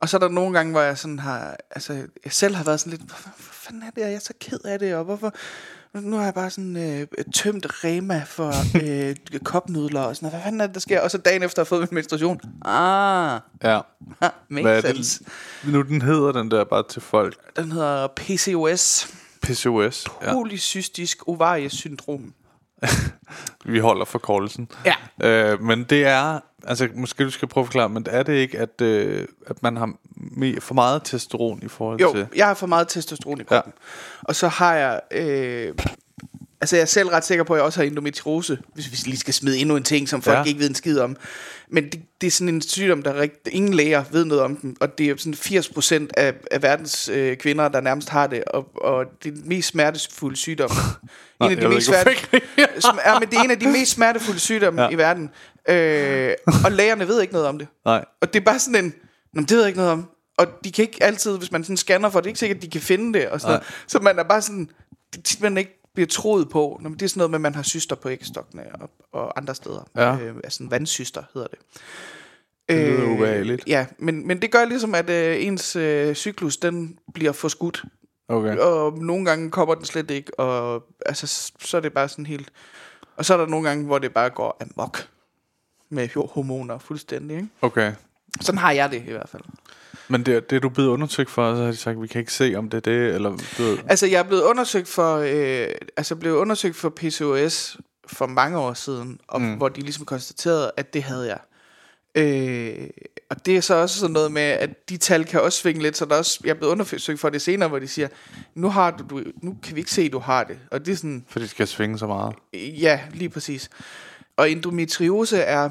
Og 0.01 0.09
så 0.09 0.17
er 0.17 0.19
der 0.19 0.29
nogle 0.29 0.53
gange, 0.53 0.73
hvor 0.73 0.81
jeg 0.81 0.99
sådan 0.99 1.19
har... 1.19 1.57
Altså, 1.71 1.93
jeg 2.25 2.33
selv 2.33 2.55
har 2.55 2.65
været 2.65 2.81
sådan 2.81 2.91
lidt... 2.91 3.03
Hvorfor, 3.03 3.29
hvor 3.37 3.53
fanden 3.53 3.83
er 3.83 3.91
det, 3.91 4.01
jeg 4.01 4.13
er 4.13 4.19
så 4.19 4.33
ked 4.41 4.61
af 4.65 4.79
det? 4.79 4.95
Og 4.95 5.05
hvorfor... 5.05 5.35
Nu 5.95 6.17
har 6.17 6.25
jeg 6.25 6.35
bare 6.35 6.51
sådan 6.51 6.77
øh, 6.77 7.07
tømt 7.35 7.67
Rema 7.85 8.23
for 8.27 8.53
øh, 8.83 9.41
kopnudler 9.45 10.01
og 10.01 10.17
sådan 10.17 10.27
noget. 10.27 10.35
Hvad 10.35 10.45
fanden 10.45 10.61
er 10.61 10.67
det, 10.67 10.75
der 10.75 10.81
sker? 10.81 11.01
Og 11.01 11.11
så 11.11 11.19
dagen 11.19 11.43
efter 11.43 11.61
har 11.61 11.65
jeg 11.65 11.67
fået 11.67 11.81
min 11.81 11.89
menstruation. 11.95 12.41
Ah, 12.65 13.41
ja. 13.63 13.81
makes 14.49 14.63
Hvad 14.63 14.85
er 14.85 14.93
det? 14.93 15.21
Nu 15.65 15.83
den 15.83 16.03
hedder 16.03 16.33
den 16.33 16.51
der 16.51 16.65
bare 16.65 16.85
til 16.89 17.03
folk. 17.03 17.57
Den 17.57 17.73
hedder 17.73 18.07
PCOS. 18.07 19.09
PCOS. 19.43 20.07
Ja. 20.23 20.33
Polycystisk 20.33 21.29
ovariesyndrom. 21.29 22.35
Vi 23.65 23.79
holder 23.79 24.05
forkortelsen. 24.05 24.69
Ja. 24.85 24.95
Øh, 25.53 25.63
men 25.63 25.85
det 25.85 26.05
er, 26.07 26.41
altså 26.65 26.89
måske 26.95 27.25
du 27.25 27.31
skal 27.31 27.49
prøve 27.49 27.63
at 27.63 27.67
forklare, 27.67 27.89
men 27.89 28.07
er 28.11 28.23
det 28.23 28.33
ikke, 28.33 28.59
at, 28.59 28.81
øh, 28.81 29.27
at 29.47 29.63
man 29.63 29.77
har 29.77 29.93
for 30.61 30.75
meget 30.75 31.03
testosteron 31.05 31.61
i 31.63 31.69
forhold 31.69 32.01
Jo, 32.01 32.13
til... 32.13 32.27
jeg 32.37 32.47
har 32.47 32.55
for 32.55 32.67
meget 32.67 32.89
testosteron 32.89 33.41
i 33.41 33.45
kroppen. 33.45 33.73
Ja. 33.77 34.23
Og 34.23 34.35
så 34.35 34.49
har 34.49 34.75
jeg... 34.75 35.01
Øh, 35.11 35.75
altså, 36.61 36.77
jeg 36.77 36.83
er 36.83 36.87
selv 36.87 37.09
ret 37.09 37.25
sikker 37.25 37.45
på, 37.45 37.53
at 37.55 37.59
jeg 37.59 37.65
også 37.65 37.81
har 37.81 37.87
endometriose. 37.87 38.59
Hvis 38.75 38.91
vi 38.91 38.97
lige 39.11 39.19
skal 39.19 39.35
smide 39.35 39.59
endnu 39.59 39.77
en 39.77 39.83
ting, 39.83 40.09
som 40.09 40.23
folk 40.23 40.37
Ja. 40.39 40.43
ikke 40.45 40.61
ved 40.61 40.69
en 40.69 40.75
skid 40.75 40.99
om. 40.99 41.17
Men 41.71 41.85
det, 41.85 42.01
det 42.21 42.27
er 42.27 42.31
sådan 42.31 42.55
en 42.55 42.63
sygdom, 42.63 43.03
der 43.03 43.21
rigt, 43.21 43.49
ingen 43.53 43.75
læger 43.75 44.05
ved 44.11 44.25
noget 44.25 44.43
om 44.45 44.57
den. 44.57 44.77
Og 44.81 44.99
det 44.99 45.07
er 45.11 45.15
sådan 45.17 45.35
80% 46.05 46.09
af, 46.17 46.35
af 46.51 46.63
verdens 46.63 47.09
øh, 47.09 47.37
kvinder, 47.37 47.69
der 47.69 47.81
nærmest 47.81 48.09
har 48.09 48.27
det. 48.27 48.45
Og, 48.45 48.69
og 48.75 49.05
det 49.25 49.31
er 49.31 49.35
den 49.35 49.49
mest 49.49 49.69
smertefulde 49.69 50.37
sygdom. 50.37 50.71
en 51.43 51.51
af 51.51 51.57
de 51.57 51.69
mest 51.69 51.87
smerte, 51.87 52.11
Sm- 52.85 53.09
ja, 53.11 53.19
men 53.19 53.29
det 53.29 53.39
er 53.39 53.43
en 53.43 53.51
af 53.51 53.59
de 53.59 53.69
mest 53.69 53.91
smertefulde 53.93 54.41
sygdomme 54.41 54.83
Ja. 54.83 54.89
i 54.91 54.99
verden. 54.99 55.31
Øh, 55.69 56.33
og 56.65 56.73
lægerne 56.73 57.09
ved 57.09 57.21
ikke 57.21 57.33
noget 57.33 57.49
om 57.49 57.59
det. 57.59 57.69
Nej. 57.85 58.05
Og 58.21 58.33
det 58.35 58.41
er 58.41 58.45
bare 58.45 58.59
sådan 58.59 58.85
en, 58.85 58.95
Nå, 59.35 59.41
det 59.43 59.51
ved 59.51 59.59
jeg 59.59 59.69
ikke 59.69 59.79
noget 59.79 59.93
om. 59.93 60.09
Og 60.39 60.47
de 60.65 60.73
kan 60.73 60.83
ikke 60.83 61.03
altid, 61.03 61.39
hvis 61.39 61.53
man 61.53 61.65
sådan 61.65 61.77
scanner 61.77 62.11
for 62.11 62.21
det, 62.21 62.27
er 62.27 62.29
ikke 62.29 62.39
sikkert, 62.39 62.57
at 62.57 62.63
de 62.63 62.71
kan 62.71 62.81
finde 62.81 63.19
det. 63.19 63.29
Og 63.29 63.41
sådan 63.41 63.55
Nej. 63.55 63.65
Så 63.87 63.99
man 63.99 64.19
er 64.19 64.23
bare 64.23 64.43
sådan, 64.43 64.69
det 65.13 65.19
er 65.19 65.23
tit, 65.23 65.41
man 65.41 65.59
ikke 65.59 65.78
bliver 65.99 66.09
troet 66.09 66.49
på. 66.49 66.79
Nå, 66.83 66.89
men 66.89 66.99
det 66.99 67.05
er 67.05 67.09
sådan 67.09 67.19
noget 67.19 67.31
med, 67.31 67.37
at 67.37 67.41
man 67.41 67.55
har 67.55 67.63
syster 67.63 67.97
på 67.97 68.09
æggestokkene 68.09 68.63
og, 68.81 68.91
og 69.13 69.39
andre 69.39 69.55
steder. 69.55 69.89
Ja. 69.97 70.19
Øh, 70.19 70.37
altså 70.45 70.63
en 70.63 70.71
vandsyster 70.71 71.23
hedder 71.35 71.49
det. 71.49 71.59
Det 72.69 72.89
lyder 72.89 73.15
ubehageligt. 73.15 73.63
Ja, 73.67 73.87
men, 73.99 74.27
men 74.27 74.43
det 74.43 74.51
gør 74.51 74.65
ligesom, 74.65 74.95
at 74.95 75.11
øh, 75.11 75.47
ens 75.47 75.77
øh, 75.77 76.15
cyklus, 76.15 76.57
den 76.57 76.99
bliver 77.15 77.33
forskudt. 77.33 77.85
Okay. 78.29 78.57
Og 78.57 78.99
nogle 78.99 79.25
gange 79.25 79.51
kommer 79.51 79.75
den 79.75 79.85
slet 79.85 80.11
ikke, 80.11 80.41
og 80.41 80.85
altså, 81.07 81.53
så 81.61 81.77
er 81.77 81.81
det 81.81 81.93
bare 81.93 82.09
sådan 82.09 82.27
helt... 82.27 82.53
Og 83.17 83.25
så 83.25 83.35
er 83.35 83.39
der 83.39 83.47
nogle 83.47 83.69
gange, 83.69 83.85
hvor 83.85 83.99
det 83.99 84.15
bare 84.15 84.31
går 84.31 84.63
amok 84.63 85.09
med 85.89 86.09
hormoner 86.29 86.79
fuldstændig, 86.79 87.37
ikke? 87.37 87.49
Okay. 87.61 87.93
Sådan 88.41 88.59
har 88.59 88.73
jeg 88.73 88.91
det 88.91 89.03
i 89.07 89.11
hvert 89.11 89.29
fald. 89.29 89.43
Men 90.09 90.27
det, 90.27 90.51
det 90.51 90.63
du 90.63 90.69
blevet 90.69 90.89
undersøgt 90.89 91.31
for, 91.31 91.55
så 91.55 91.63
har 91.63 91.71
de 91.71 91.77
sagt, 91.77 92.03
vi 92.03 92.07
kan 92.07 92.19
ikke 92.19 92.33
se, 92.33 92.55
om 92.57 92.71
det 92.71 92.77
er 92.77 92.93
det, 92.93 93.15
eller 93.15 93.31
du 93.59 93.79
Altså, 93.89 94.07
jeg 94.07 94.19
er 94.19 94.23
blevet 94.23 94.43
undersøgt 94.43 94.89
for, 94.89 95.17
øh, 95.17 95.69
altså, 95.97 96.17
blev 96.17 96.37
undersøgt 96.37 96.77
for 96.77 96.89
PCOS 96.89 97.77
for 98.07 98.27
mange 98.27 98.59
år 98.59 98.75
siden, 98.75 99.21
og 99.29 99.41
mm. 99.41 99.55
hvor 99.55 99.69
de 99.69 99.81
ligesom 99.81 100.05
konstaterede, 100.05 100.71
at 100.77 100.95
det 100.95 101.03
havde 101.03 101.27
jeg. 101.27 101.39
Øh, 102.15 102.89
og 103.31 103.47
det 103.47 103.57
er 103.57 103.61
så 103.61 103.75
også 103.75 103.99
sådan 103.99 104.13
noget 104.13 104.33
med, 104.33 104.43
at 104.43 104.89
de 104.89 104.97
tal 104.97 105.25
kan 105.25 105.41
også 105.41 105.59
svinge 105.59 105.83
lidt, 105.83 105.97
så 105.97 106.05
der 106.05 106.15
er 106.15 106.19
også, 106.19 106.41
jeg 106.45 106.51
er 106.51 106.55
blevet 106.55 106.73
undersøgt 106.73 107.21
for 107.21 107.29
det 107.29 107.43
senere, 107.43 107.69
hvor 107.69 107.79
de 107.79 107.89
siger, 107.89 108.09
nu, 108.55 108.69
har 108.69 108.91
du, 108.91 109.05
du, 109.11 109.23
nu 109.43 109.57
kan 109.63 109.75
vi 109.75 109.81
ikke 109.81 109.91
se, 109.91 110.03
at 110.03 110.13
du 110.13 110.19
har 110.19 110.45
det. 110.45 110.59
Og 110.71 110.87
det 110.87 110.93
er 110.93 110.97
sådan, 110.97 111.25
for 111.29 111.39
det 111.39 111.51
skal 111.51 111.67
svinge 111.67 111.99
så 111.99 112.07
meget. 112.07 112.35
Ja, 112.55 113.01
lige 113.13 113.29
præcis. 113.29 113.71
Og 114.37 114.51
endometriose 114.51 115.39
er... 115.39 115.71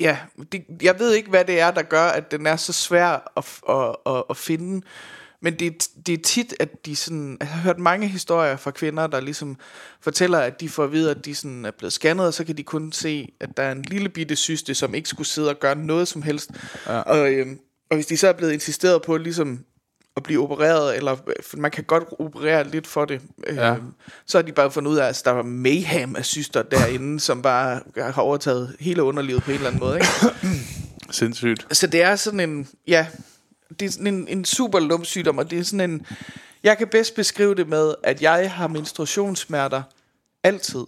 Ja, 0.00 0.18
det, 0.52 0.64
jeg 0.82 0.98
ved 0.98 1.14
ikke, 1.14 1.30
hvad 1.30 1.44
det 1.44 1.60
er, 1.60 1.70
der 1.70 1.82
gør, 1.82 2.02
at 2.02 2.30
den 2.30 2.46
er 2.46 2.56
så 2.56 2.72
svær 2.72 3.32
at, 3.36 3.60
at, 3.68 4.14
at, 4.14 4.24
at 4.30 4.36
finde. 4.36 4.86
Men 5.40 5.58
det, 5.58 5.88
det 6.06 6.12
er 6.14 6.22
tit, 6.22 6.54
at 6.60 6.86
de 6.86 6.96
sådan... 6.96 7.36
Jeg 7.40 7.48
har 7.48 7.60
hørt 7.60 7.78
mange 7.78 8.08
historier 8.08 8.56
fra 8.56 8.70
kvinder, 8.70 9.06
der 9.06 9.20
ligesom 9.20 9.56
fortæller, 10.00 10.38
at 10.38 10.60
de 10.60 10.68
får 10.68 10.84
at 10.84 10.92
vide, 10.92 11.10
at 11.10 11.24
de 11.24 11.34
sådan 11.34 11.64
er 11.64 11.70
blevet 11.70 11.92
scannet, 11.92 12.26
og 12.26 12.34
så 12.34 12.44
kan 12.44 12.56
de 12.56 12.62
kun 12.62 12.92
se, 12.92 13.32
at 13.40 13.56
der 13.56 13.62
er 13.62 13.72
en 13.72 13.82
lille 13.82 14.08
bitte 14.08 14.36
syste, 14.36 14.74
som 14.74 14.94
ikke 14.94 15.08
skulle 15.08 15.26
sidde 15.26 15.50
og 15.50 15.60
gøre 15.60 15.76
noget 15.76 16.08
som 16.08 16.22
helst. 16.22 16.50
Ja. 16.86 17.00
Og, 17.00 17.32
øhm, 17.32 17.58
og 17.90 17.96
hvis 17.96 18.06
de 18.06 18.16
så 18.16 18.28
er 18.28 18.32
blevet 18.32 18.52
insisteret 18.52 19.02
på 19.02 19.16
ligesom 19.16 19.64
at 20.18 20.22
blive 20.22 20.42
opereret, 20.42 20.96
eller 20.96 21.16
for 21.42 21.56
man 21.56 21.70
kan 21.70 21.84
godt 21.84 22.04
operere 22.18 22.68
lidt 22.68 22.86
for 22.86 23.04
det, 23.04 23.20
Ja. 23.46 23.68
ja. 23.68 23.76
så 24.26 24.38
har 24.38 24.42
de 24.42 24.52
bare 24.52 24.70
fundet 24.70 24.90
ud 24.90 24.96
af, 24.96 25.08
at 25.08 25.22
der 25.24 25.30
var 25.30 25.42
mayhem 25.42 26.16
af 26.16 26.24
syster 26.24 26.62
derinde, 26.62 27.20
som 27.28 27.42
bare 27.42 27.80
har 27.96 28.22
overtaget 28.22 28.76
hele 28.80 29.02
underlivet 29.02 29.42
på 29.42 29.50
en 29.50 29.54
eller 29.54 29.68
anden 29.68 29.80
måde. 29.80 29.94
Ikke? 29.94 30.08
Sindssygt. 31.10 31.76
Så 31.76 31.86
det 31.86 32.02
er 32.02 32.16
sådan 32.16 32.40
en, 32.40 32.68
ja, 32.86 33.06
det 33.80 33.86
er 33.86 33.90
sådan 33.90 34.06
en, 34.06 34.28
en 34.28 34.44
super 34.44 34.80
lum 34.80 35.04
sygdom, 35.04 35.38
og 35.38 35.50
det 35.50 35.58
er 35.58 35.62
sådan 35.62 35.90
en, 35.90 36.06
jeg 36.62 36.78
kan 36.78 36.88
bedst 36.88 37.14
beskrive 37.14 37.54
det 37.54 37.68
med, 37.68 37.94
at 38.02 38.22
jeg 38.22 38.52
har 38.52 38.68
menstruationssmerter 38.68 39.82
altid. 40.44 40.84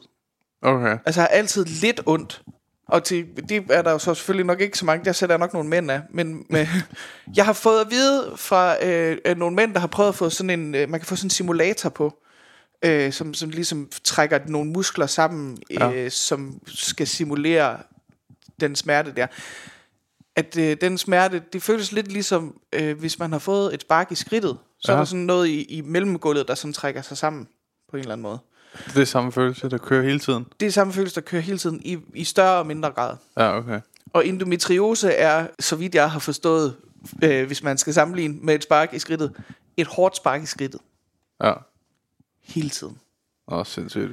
Okay. 0.62 0.98
Altså 1.06 1.20
jeg 1.20 1.28
har 1.30 1.36
altid 1.36 1.64
lidt 1.64 2.00
ondt. 2.06 2.42
Og 2.90 3.04
til, 3.04 3.26
det 3.48 3.64
er 3.70 3.82
der 3.82 3.90
jo 3.90 3.98
så 3.98 4.14
selvfølgelig 4.14 4.46
nok 4.46 4.60
ikke 4.60 4.78
så 4.78 4.84
mange, 4.84 5.04
der 5.04 5.12
sætter 5.12 5.34
jeg 5.34 5.38
nok 5.38 5.52
nogle 5.52 5.68
mænd 5.68 5.90
af. 5.90 6.00
Men 6.10 6.46
med, 6.48 6.66
jeg 7.36 7.44
har 7.44 7.52
fået 7.52 7.80
at 7.80 7.90
vide 7.90 8.32
fra 8.36 8.84
øh, 8.84 9.18
øh, 9.24 9.36
nogle 9.36 9.56
mænd, 9.56 9.74
der 9.74 9.80
har 9.80 9.86
prøvet 9.86 10.08
at 10.08 10.14
få 10.14 10.30
sådan 10.30 10.50
en, 10.50 10.74
øh, 10.74 10.88
man 10.88 11.00
kan 11.00 11.06
få 11.06 11.16
sådan 11.16 11.26
en 11.26 11.30
simulator 11.30 11.88
på, 11.88 12.18
øh, 12.84 13.12
som, 13.12 13.34
som 13.34 13.50
ligesom 13.50 13.88
trækker 14.04 14.38
nogle 14.46 14.70
muskler 14.70 15.06
sammen, 15.06 15.58
øh, 15.70 15.76
ja. 15.80 16.08
som 16.08 16.60
skal 16.66 17.06
simulere 17.06 17.78
den 18.60 18.76
smerte 18.76 19.12
der. 19.16 19.26
At 20.36 20.56
øh, 20.58 20.76
den 20.80 20.98
smerte, 20.98 21.42
det 21.52 21.62
føles 21.62 21.92
lidt 21.92 22.12
ligesom, 22.12 22.60
øh, 22.72 22.98
hvis 22.98 23.18
man 23.18 23.32
har 23.32 23.38
fået 23.38 23.74
et 23.74 23.80
spark 23.80 24.12
i 24.12 24.14
skridtet. 24.14 24.58
Så 24.78 24.92
ja. 24.92 24.96
er 24.96 25.00
der 25.00 25.04
sådan 25.04 25.26
noget 25.26 25.48
i, 25.48 25.62
i 25.62 25.80
mellemgulvet, 25.80 26.48
der 26.48 26.54
sådan 26.54 26.72
trækker 26.72 27.02
sig 27.02 27.16
sammen 27.16 27.48
på 27.90 27.96
en 27.96 28.00
eller 28.00 28.12
anden 28.12 28.22
måde. 28.22 28.38
Det 28.94 28.96
er 29.02 29.04
samme 29.04 29.32
følelse, 29.32 29.68
der 29.68 29.78
kører 29.78 30.02
hele 30.02 30.18
tiden. 30.18 30.46
Det 30.60 30.66
er 30.66 30.70
samme 30.72 30.92
følelse, 30.92 31.14
der 31.14 31.20
kører 31.20 31.42
hele 31.42 31.58
tiden 31.58 31.80
i, 31.84 31.98
i 32.14 32.24
større 32.24 32.58
og 32.58 32.66
mindre 32.66 32.90
grad. 32.90 33.16
Ja, 33.36 33.56
okay. 33.56 33.80
Og 34.12 34.26
endometriose 34.26 35.10
er, 35.12 35.46
så 35.60 35.76
vidt 35.76 35.94
jeg 35.94 36.10
har 36.10 36.18
forstået, 36.18 36.76
øh, 37.24 37.46
hvis 37.46 37.62
man 37.62 37.78
skal 37.78 37.94
sammenligne 37.94 38.38
med 38.42 38.54
et 38.54 38.62
spark 38.62 38.94
i 38.94 38.98
skridtet, 38.98 39.32
et 39.76 39.86
hårdt 39.86 40.16
spark 40.16 40.42
i 40.42 40.46
skridtet 40.46 40.80
Ja. 41.44 41.52
hele 42.42 42.68
tiden. 42.70 42.98
Åh, 43.48 43.66
sindssygt. 43.66 44.10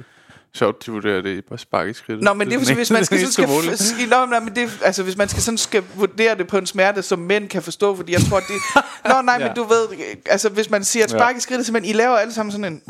Sjovt, 0.54 0.86
de 0.86 0.90
vurderer 0.90 1.20
det 1.20 1.36
i 1.38 1.40
bare 1.40 1.58
spark 1.58 1.88
i 1.88 1.92
skridtet. 1.92 2.24
Nå, 2.24 2.34
men 2.34 2.46
det 2.48 2.54
er 2.54 2.58
den 2.58 2.68
jo, 2.68 2.74
hvis 2.74 2.90
man 2.90 3.04
skal, 3.04 3.18
sådan 3.18 3.32
skal, 3.32 3.48
mål. 3.48 3.62
f- 3.64 3.76
skal 3.96 4.08
nå, 4.08 4.26
nej, 4.26 4.40
men 4.40 4.54
det, 4.56 4.78
altså, 4.84 5.02
hvis 5.02 5.16
man 5.16 5.28
skal 5.28 5.42
sådan 5.42 5.58
skal 5.58 5.82
vurdere 5.94 6.34
det 6.38 6.46
på 6.46 6.58
en 6.58 6.66
smerte, 6.66 7.02
som 7.02 7.18
mænd 7.18 7.48
kan 7.48 7.62
forstå, 7.62 7.96
fordi 7.96 8.12
jeg 8.12 8.20
tror, 8.20 8.40
det... 8.40 8.48
Nå, 9.10 9.22
nej, 9.22 9.34
ja. 9.34 9.42
Ja. 9.42 9.46
men 9.48 9.56
du 9.56 9.64
ved, 9.64 9.86
altså, 10.26 10.48
hvis 10.48 10.70
man 10.70 10.84
siger 10.84 11.04
et 11.04 11.10
spark 11.10 11.36
i 11.36 11.40
skridtet, 11.40 11.66
så 11.66 11.72
man, 11.72 11.84
I 11.84 11.92
laver 11.92 12.16
alle 12.16 12.32
sammen 12.32 12.52
sådan 12.52 12.64
en... 12.64 12.82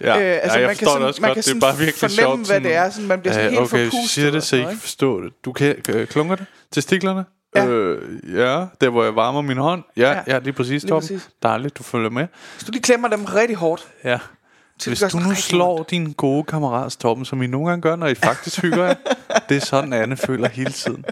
Ja, 0.00 0.20
Øh, 0.20 0.38
altså, 0.42 0.58
ja, 0.58 0.60
jeg 0.60 0.66
man 0.66 0.76
kan 0.76 0.86
sådan- 0.86 1.00
det 1.00 1.08
også 1.08 1.20
man 1.20 1.28
godt. 1.30 1.34
kan 1.34 1.34
Det 1.34 1.38
er 1.38 1.42
sådan 1.42 1.60
bare 1.60 1.76
virkelig 1.78 1.94
fornemme, 2.10 2.22
sjovt. 2.22 2.46
hvad 2.46 2.60
det 2.60 2.74
er. 2.74 2.90
Sådan, 2.90 3.08
man 3.08 3.20
bliver 3.20 3.32
sådan 3.34 3.50
helt 3.50 3.60
okay, 3.62 3.84
forpustet 3.90 4.10
siger 4.10 4.30
det, 4.30 4.42
så 4.42 4.48
sådan 4.48 4.64
I 4.64 4.68
kan 4.68 4.78
forstå 4.78 5.20
det. 5.24 5.32
Du 5.44 5.52
kan, 5.52 5.76
øh, 5.88 6.06
klunker 6.06 6.36
det? 6.36 6.46
Testiklerne? 6.72 7.24
Ja. 7.56 7.66
Øh, 7.66 8.02
ja, 8.34 8.64
der 8.80 8.88
hvor 8.88 9.04
jeg 9.04 9.16
varmer 9.16 9.40
min 9.42 9.56
hånd. 9.56 9.82
Ja, 9.96 10.02
Ja. 10.10 10.16
ja, 10.16 10.22
ja 10.26 10.38
lige 10.38 10.52
præcis, 10.52 10.82
Lige 10.82 10.90
Torben. 10.90 11.08
præcis. 11.08 11.28
Dejligt, 11.42 11.78
du 11.78 11.82
følger 11.82 12.10
med. 12.10 12.26
Hvis 12.54 12.64
du 12.64 12.72
lige 12.72 12.82
klemmer 12.82 13.08
dem 13.08 13.24
rigtig 13.24 13.56
hårdt, 13.56 13.86
Ja. 14.04 14.18
Så 14.78 14.90
Hvis 14.90 15.00
du 15.00 15.18
nu 15.18 15.34
slår 15.34 15.82
din 15.82 16.12
gode 16.12 16.44
kammerat 16.44 16.92
Torben, 16.92 17.24
som 17.24 17.42
I 17.42 17.46
nogle 17.46 17.68
gange 17.68 17.82
gør, 17.82 17.96
når 17.96 18.06
I 18.06 18.14
faktisk 18.14 18.62
hygger 18.62 18.84
jer, 18.84 18.94
det 19.48 19.56
er 19.56 19.60
sådan, 19.60 19.92
Anne 19.92 20.16
føler 20.16 20.48
hele 20.48 20.72
tiden. 20.72 21.04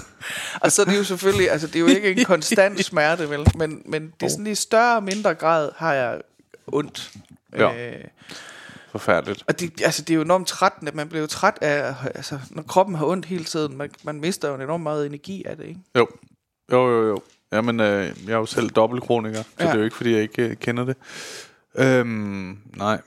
Og 0.62 0.72
så 0.72 0.82
er 0.82 0.86
det 0.86 0.98
jo 0.98 1.04
selvfølgelig, 1.04 1.50
altså 1.50 1.66
det 1.66 1.76
er 1.76 1.80
jo 1.80 1.86
ikke 1.86 2.10
en 2.12 2.24
konstant 2.24 2.84
smerte, 2.84 3.30
vel? 3.30 3.46
Men, 3.56 3.82
men 3.84 4.12
det 4.20 4.26
er 4.26 4.30
sådan 4.30 4.46
i 4.46 4.54
større 4.54 4.96
og 4.96 5.02
mindre 5.02 5.34
grad 5.34 5.70
har 5.76 5.92
jeg 5.94 6.20
ondt. 6.66 7.12
Ja. 7.56 7.88
Øh, 7.90 8.04
Forfærdeligt. 8.92 9.44
og 9.48 9.60
det, 9.60 9.80
altså, 9.84 10.02
det 10.02 10.10
er 10.10 10.14
jo 10.16 10.22
enormt 10.22 10.48
trættende. 10.48 10.92
Man 10.94 11.08
bliver 11.08 11.20
jo 11.20 11.26
træt 11.26 11.58
af, 11.60 11.94
altså, 12.14 12.38
når 12.50 12.62
kroppen 12.62 12.94
har 12.94 13.06
ondt 13.06 13.26
hele 13.26 13.44
tiden. 13.44 13.76
Man, 13.76 13.90
man 14.02 14.20
mister 14.20 14.48
jo 14.48 14.54
enormt 14.54 14.82
meget 14.82 15.06
energi 15.06 15.44
af 15.46 15.56
det, 15.56 15.66
ikke? 15.66 15.80
Jo. 15.96 16.08
Jo, 16.72 16.88
jo, 16.90 17.08
jo. 17.08 17.18
Jamen, 17.52 17.80
øh, 17.80 18.06
jeg 18.26 18.32
er 18.32 18.36
jo 18.36 18.46
selv 18.46 18.70
dobbeltkroniker, 18.70 19.42
så 19.42 19.48
Ja. 19.60 19.64
det 19.66 19.72
er 19.72 19.78
jo 19.78 19.84
ikke, 19.84 19.96
fordi 19.96 20.12
jeg 20.12 20.22
ikke 20.22 20.42
øh, 20.42 20.56
kender 20.56 20.84
det. 20.84 20.96
Øhm, 21.78 22.58
nej. 22.76 23.00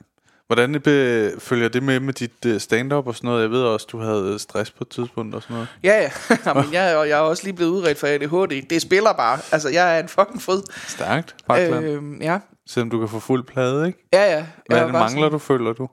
Hvordan 0.46 0.80
be, 0.84 1.32
følger 1.40 1.68
det 1.68 1.82
med 1.82 2.00
med 2.00 2.12
dit 2.14 2.44
øh, 2.46 2.60
stand-up 2.60 3.06
og 3.06 3.14
sådan 3.16 3.28
noget? 3.28 3.42
Jeg 3.42 3.50
ved 3.50 3.60
også, 3.62 3.86
du 3.92 3.98
havde 3.98 4.38
stress 4.38 4.70
på 4.70 4.84
et 4.84 4.88
tidspunkt 4.88 5.34
og 5.34 5.42
sådan 5.42 5.54
noget. 5.54 5.68
Ja, 5.82 6.02
ja. 6.02 6.52
men 6.62 6.72
jeg, 6.72 6.92
er- 6.92 7.02
jeg 7.04 7.16
er 7.18 7.22
også 7.22 7.44
lige 7.44 7.54
blevet 7.54 7.70
udredt 7.70 7.98
for 7.98 8.06
ADHD. 8.06 8.62
Det 8.70 8.82
spiller 8.82 9.12
bare. 9.12 9.38
Altså, 9.52 9.68
jeg 9.68 9.96
er 9.96 10.02
en 10.02 10.08
fucking 10.08 10.42
fed. 10.42 10.62
Stærkt, 10.88 11.34
Parkland. 11.48 11.84
Øh, 11.84 11.94
Øhm, 11.94 12.22
ja. 12.22 12.38
Selvom 12.66 12.90
du 12.90 12.98
kan 12.98 13.08
få 13.08 13.20
fuld 13.20 13.44
plade, 13.46 13.86
ikke? 13.86 14.08
Ja, 14.12 14.36
ja. 14.36 14.46
Hvad 14.66 14.78
er 14.78 14.82
det 14.84 14.92
mangler 14.92 15.28
du, 15.28 15.38
føler 15.38 15.72
du? 15.72 15.88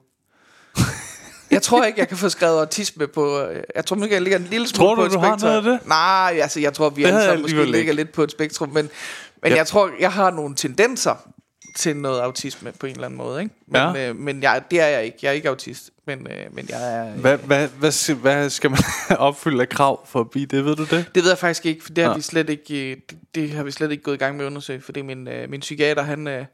Jeg 1.50 1.62
tror 1.62 1.84
ikke, 1.84 2.00
jeg 2.00 2.08
kan 2.08 2.16
få 2.16 2.28
skrevet 2.28 2.58
autisme 2.60 3.06
på... 3.06 3.40
øh, 3.40 3.62
Jeg 3.76 3.86
tror 3.86 3.96
måske, 3.96 4.14
jeg 4.14 4.22
ligger 4.22 4.38
en 4.38 4.44
lille 4.50 4.66
smule 4.68 4.86
Tror 4.88 4.94
du, 4.94 5.00
på 5.00 5.06
et 5.06 5.12
du 5.12 5.18
har 5.18 5.26
spektrum. 5.38 5.48
noget 5.48 5.56
af 5.56 5.78
det? 5.80 5.88
Nej, 5.88 6.38
altså 6.42 6.60
jeg 6.60 6.72
tror, 6.74 6.90
vi 6.90 7.04
alle 7.04 7.22
sammen 7.22 7.42
måske 7.42 7.56
ligger 7.64 7.78
ikke. 7.78 7.92
lidt 7.92 8.12
på 8.12 8.22
et 8.22 8.30
spektrum. 8.30 8.68
Men, 8.68 8.90
men 9.42 9.52
Ja. 9.52 9.56
jeg 9.56 9.66
tror, 9.66 9.90
jeg 10.00 10.12
har 10.12 10.30
nogle 10.30 10.54
tendenser 10.54 11.14
til 11.74 11.96
noget 11.96 12.20
autisme 12.20 12.72
på 12.80 12.86
en 12.86 12.92
eller 12.94 13.06
anden 13.06 13.18
måde. 13.18 13.42
Ikke? 13.42 13.54
Men, 13.66 13.76
Ja. 13.80 14.08
øh, 14.08 14.16
men 14.16 14.42
jeg, 14.42 14.62
det 14.70 14.80
er 14.80 14.86
jeg 14.86 15.04
ikke. 15.04 15.18
Jeg 15.22 15.28
er 15.28 15.32
ikke 15.32 15.48
autist. 15.48 15.90
Men, 16.06 16.26
øh, 16.30 16.54
men 16.54 16.66
jeg 16.68 16.94
er... 16.98 17.10
Hvad, 17.10 17.38
hvad, 17.38 17.68
hvad, 17.68 17.90
skal, 17.92 18.14
hvad 18.16 18.50
skal 18.50 18.70
man 18.70 18.78
opfylde 19.18 19.60
af 19.62 19.68
krav 19.68 20.06
for 20.06 20.20
at 20.20 20.30
blive 20.30 20.46
det? 20.46 20.64
Ved 20.64 20.76
du 20.76 20.84
det? 20.84 21.10
Det 21.14 21.22
ved 21.22 21.30
jeg 21.30 21.38
faktisk 21.38 21.66
ikke, 21.66 21.84
for 21.84 21.90
det 21.92 22.04
har, 22.04 22.10
Nå. 22.10 22.16
vi 22.16 22.22
slet 22.22 22.50
ikke, 22.50 22.90
øh, 22.90 22.96
det, 23.10 23.18
det 23.34 23.50
har 23.50 23.62
vi 23.62 23.70
slet 23.70 23.90
ikke 23.90 24.02
gået 24.02 24.14
i 24.14 24.18
gang 24.18 24.36
med 24.36 24.44
at 24.44 24.46
undersøge, 24.50 24.80
fordi 24.80 25.02
min, 25.02 25.28
øh, 25.28 25.50
min 25.50 25.60
psykiater, 25.60 26.02
han... 26.02 26.28
Øh, 26.28 26.44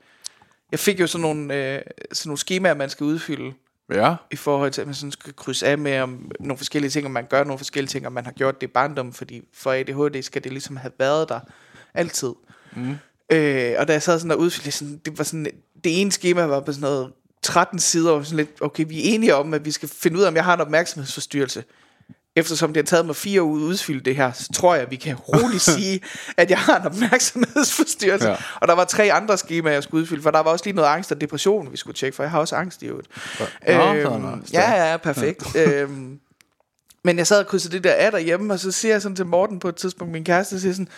jeg 0.73 0.79
fik 0.81 1.01
jo 1.01 1.07
sådan 1.07 1.23
nogle, 1.23 1.55
øh, 1.55 1.83
sådan 2.12 2.29
nogle 2.29 2.39
skemaer, 2.39 2.75
man 2.75 2.91
skal 2.91 3.05
udfylde, 3.05 3.53
Ja. 3.93 4.14
i 4.31 4.37
forhold 4.37 4.71
til, 4.71 4.81
at 4.81 4.87
man 4.87 4.95
sådan 4.95 5.12
skal 5.12 5.33
krydse 5.37 5.66
af 5.66 5.79
med 5.79 5.99
om 6.01 6.31
nogle 6.41 6.57
forskellige 6.59 6.91
ting, 6.91 7.07
om 7.07 7.12
man 7.12 7.27
gør 7.31 7.45
nogle 7.45 7.59
forskellige 7.59 7.89
ting, 7.89 8.07
om 8.07 8.12
man 8.12 8.25
har 8.25 8.33
gjort 8.33 8.61
det 8.61 8.66
i 8.66 8.71
barndommen, 8.71 9.12
fordi 9.12 9.43
for 9.55 9.73
ADHD 9.73 10.23
skal 10.23 10.45
det 10.45 10.53
ligesom 10.53 10.77
have 10.77 10.93
været 10.99 11.29
der 11.29 11.41
altid. 11.95 12.33
Mm. 12.77 12.95
Øh, 13.33 13.74
og 13.79 13.89
da 13.89 13.93
jeg 13.93 14.03
sad 14.03 14.18
sådan 14.18 14.31
og 14.31 14.39
udfyldte, 14.39 14.70
sådan, 14.70 15.01
det 15.05 15.18
var 15.18 15.24
sådan, 15.24 15.47
det 15.85 16.01
ene 16.01 16.12
schema 16.12 16.47
var 16.47 16.61
på 16.61 16.72
sådan 16.72 16.81
noget 16.81 17.12
13 17.43 17.79
sider, 17.79 18.12
og 18.12 18.24
sådan 18.24 18.37
lidt, 18.37 18.51
okay, 18.61 18.85
vi 18.89 18.99
er 18.99 19.14
enige 19.14 19.35
om, 19.35 19.55
at 19.55 19.64
vi 19.64 19.70
skal 19.70 19.89
finde 19.89 20.18
ud 20.18 20.22
af, 20.22 20.29
om 20.29 20.37
jeg 20.37 20.45
har 20.45 20.55
en 20.55 20.61
opmærksomhedsforstyrrelse. 20.61 21.64
Eftersom 22.37 22.72
det 22.72 22.83
har 22.83 22.87
taget 22.87 23.07
mig 23.07 23.16
fire 23.16 23.43
uger 23.43 23.61
at 23.61 23.64
udfylde 23.64 24.01
det 24.01 24.16
her, 24.16 24.33
så 24.33 24.49
tror 24.53 24.74
jeg, 24.74 24.83
at 24.83 24.91
vi 24.91 24.97
kan 24.97 25.16
roligt 25.16 25.62
sige, 25.76 26.01
at 26.37 26.51
jeg 26.51 26.59
har 26.59 26.81
en 26.81 26.87
opmærksomhedsforstyrrelse. 26.87 28.26
Ja. 28.26 28.33
Ja. 28.33 28.39
Og 28.61 28.68
der 28.68 28.74
var 28.74 28.85
tre 28.85 29.12
andre 29.12 29.39
skemaer, 29.39 29.72
jeg 29.72 29.83
skulle 29.83 30.03
udfylde, 30.03 30.22
for 30.22 30.31
der 30.31 30.41
var 30.41 30.51
også 30.51 30.64
lige 30.64 30.76
noget 30.76 30.89
angst 30.89 31.12
og 31.12 31.20
depression, 31.20 31.72
vi 31.72 31.76
skulle 31.76 31.95
tjekke, 31.95 32.16
for 32.16 32.22
jeg 32.22 32.31
har 32.31 32.39
også 32.39 32.57
angst 32.57 32.83
i 32.83 32.87
øvrigt. 32.87 33.09
Er 33.61 33.79
der 33.79 34.12
Øhm, 34.16 34.45
ja, 34.53 34.70
ja. 34.70 34.91
ja, 34.91 34.97
perfekt. 34.97 35.57
øhm, 35.57 36.20
men 37.05 37.18
jeg 37.18 37.26
sad 37.26 37.41
og 37.41 37.47
krydsede 37.47 37.72
det 37.72 37.85
der 37.85 37.93
af 37.93 38.11
derhjemme, 38.12 38.53
og 38.53 38.59
så 38.59 38.72
siger 38.72 38.95
jeg 38.95 39.03
sådan 39.03 39.16
til 39.16 39.26
Morten 39.26 39.59
på 39.59 39.68
et 39.68 39.76
tidspunkt, 39.76 40.12
min 40.12 40.24
kæreste, 40.24 40.61
siger 40.61 40.72
sådan, 40.72 40.89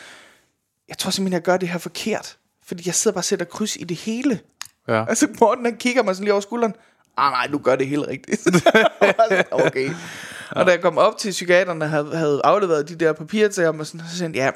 jeg 0.90 0.98
tror 0.98 1.10
simpelthen, 1.10 1.32
jeg 1.32 1.42
gør 1.42 1.56
det 1.56 1.68
her 1.68 1.78
forkert. 1.78 2.36
Fordi 2.66 2.82
jeg 2.86 2.94
sidder 2.94 3.14
bare 3.14 3.20
og 3.20 3.24
sætter 3.24 3.46
kryds 3.46 3.76
i 3.76 3.84
det 3.84 3.96
hele. 3.96 4.40
Ja. 4.88 5.04
Altså 5.08 5.28
Morten, 5.40 5.64
han 5.64 5.76
kigger 5.76 6.02
mig 6.02 6.14
sådan 6.14 6.24
lige 6.24 6.32
over 6.32 6.40
skulderen. 6.40 6.74
Ah, 7.16 7.32
nej, 7.32 7.46
du 7.46 7.58
gør 7.58 7.76
det 7.76 7.86
helt 7.86 8.06
rigtigt. 8.06 8.46
Okay. 9.66 9.90
Og 10.50 10.66
da 10.66 10.70
jeg 10.70 10.80
kom 10.80 10.98
op 10.98 11.18
til 11.18 11.30
psykiaterne, 11.30 11.86
havde, 11.88 12.16
havde 12.16 12.40
afleveret 12.44 12.88
de 12.88 12.94
der 12.94 13.12
papirer 13.12 13.48
til 13.48 13.64
ham, 13.64 13.80
og 13.80 13.86
sådan, 13.86 14.06
så 14.10 14.16
sagde 14.16 14.32
ja, 14.34 14.50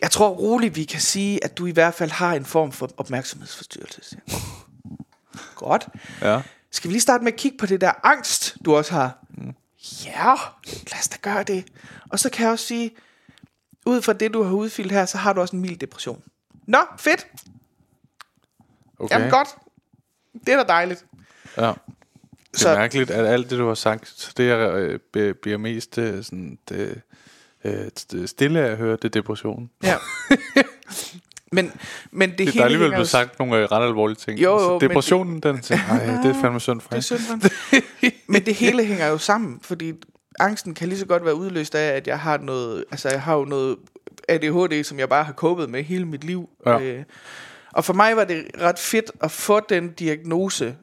jeg 0.00 0.10
tror 0.10 0.28
roligt, 0.28 0.76
vi 0.76 0.84
kan 0.84 1.00
sige, 1.00 1.44
at 1.44 1.58
du 1.58 1.66
i 1.66 1.70
hvert 1.70 1.94
fald 1.94 2.10
har 2.10 2.34
en 2.34 2.44
form 2.44 2.72
for 2.72 2.90
opmærksomhedsforstyrrelse. 2.96 4.16
Godt. 5.54 5.88
Ja. 6.22 6.40
Skal 6.70 6.88
vi 6.88 6.92
lige 6.92 7.00
starte 7.02 7.24
med 7.24 7.32
at 7.32 7.38
kigge 7.38 7.58
på 7.58 7.66
det 7.66 7.80
der 7.80 7.92
angst, 8.02 8.56
du 8.64 8.76
også 8.76 8.92
har? 8.92 9.18
Mm. 9.30 9.54
Ja, 10.04 10.34
lad 10.66 10.98
os 11.00 11.08
da 11.08 11.16
gøre 11.22 11.42
det. 11.42 11.64
Og 12.10 12.18
så 12.18 12.30
kan 12.30 12.44
jeg 12.44 12.52
også 12.52 12.66
sige, 12.66 12.90
ud 13.86 14.02
fra 14.02 14.12
det, 14.12 14.34
du 14.34 14.42
har 14.42 14.52
udfyldt 14.54 14.92
her, 14.92 15.04
så 15.06 15.18
har 15.18 15.32
du 15.32 15.40
også 15.40 15.56
en 15.56 15.62
mild 15.62 15.76
depression. 15.78 16.22
Nå, 16.66 16.78
fedt. 16.98 17.26
Okay. 18.98 19.14
Jamen 19.14 19.30
godt. 19.30 19.48
Det 20.46 20.54
er 20.54 20.56
da 20.56 20.62
dejligt. 20.72 21.04
Ja. 21.56 21.62
Det 21.62 21.68
er 22.54 22.58
Så- 22.58 22.74
mærkeligt, 22.74 23.10
at 23.10 23.26
alt 23.26 23.50
det, 23.50 23.58
du 23.58 23.66
har 23.68 23.74
sagt, 23.74 24.32
det 24.36 24.46
jeg 24.48 24.58
øh, 25.16 25.34
bliver 25.34 25.58
mest 25.58 25.98
øh, 25.98 26.24
sådan, 26.24 26.58
det, 26.68 27.00
øh, 27.64 27.86
st- 28.00 28.26
stille 28.26 28.60
af 28.60 28.70
at 28.70 28.76
høre, 28.76 28.92
det 28.92 29.04
er 29.04 29.08
depression. 29.08 29.70
Ja. 29.82 29.96
men, 31.52 31.72
men 32.10 32.30
det, 32.30 32.38
Det, 32.38 32.46
hele 32.46 32.52
der 32.54 32.60
er 32.60 32.64
alligevel 32.64 32.90
blevet 32.90 33.08
sagt 33.08 33.38
nogle 33.38 33.56
øh, 33.56 33.64
ret 33.72 33.86
alvorlige 33.86 34.16
ting. 34.16 34.38
Jo, 34.40 34.58
Så 34.58 34.64
jo, 34.72 34.78
depressionen, 34.78 35.40
den 35.40 35.60
tænker, 35.62 36.22
det 36.22 36.30
er 36.36 36.40
fandme 36.40 36.60
synd 36.60 36.80
for 36.80 36.88
Det 36.90 36.96
er 36.96 37.00
synd 37.00 37.18
for. 37.18 38.32
Men 38.32 38.46
det 38.46 38.54
hele 38.54 38.84
hænger 38.84 39.06
jo 39.06 39.18
sammen, 39.18 39.60
fordi 39.62 39.92
angsten 40.40 40.74
kan 40.74 40.88
lige 40.88 40.98
så 40.98 41.06
godt 41.06 41.24
være 41.24 41.34
udløst 41.34 41.74
af, 41.74 41.96
at 41.96 42.06
jeg 42.06 42.20
har 42.20 42.38
noget, 42.38 42.84
altså 42.90 43.08
jeg 43.08 43.22
har 43.22 43.36
jo 43.36 43.44
noget 43.44 43.76
ADHD, 44.28 44.84
som 44.84 44.98
jeg 44.98 45.08
bare 45.08 45.24
har 45.24 45.32
copet 45.32 45.70
med 45.70 45.82
hele 45.82 46.04
mit 46.04 46.24
liv. 46.24 46.48
Ja. 46.66 46.80
Øh, 46.80 47.04
og 47.72 47.84
for 47.84 47.92
mig 47.92 48.16
var 48.16 48.24
det 48.24 48.44
ret 48.60 48.78
fedt 48.78 49.12
at 49.20 49.30
få 49.30 49.60
den 49.60 49.92
diagnose. 49.92 50.76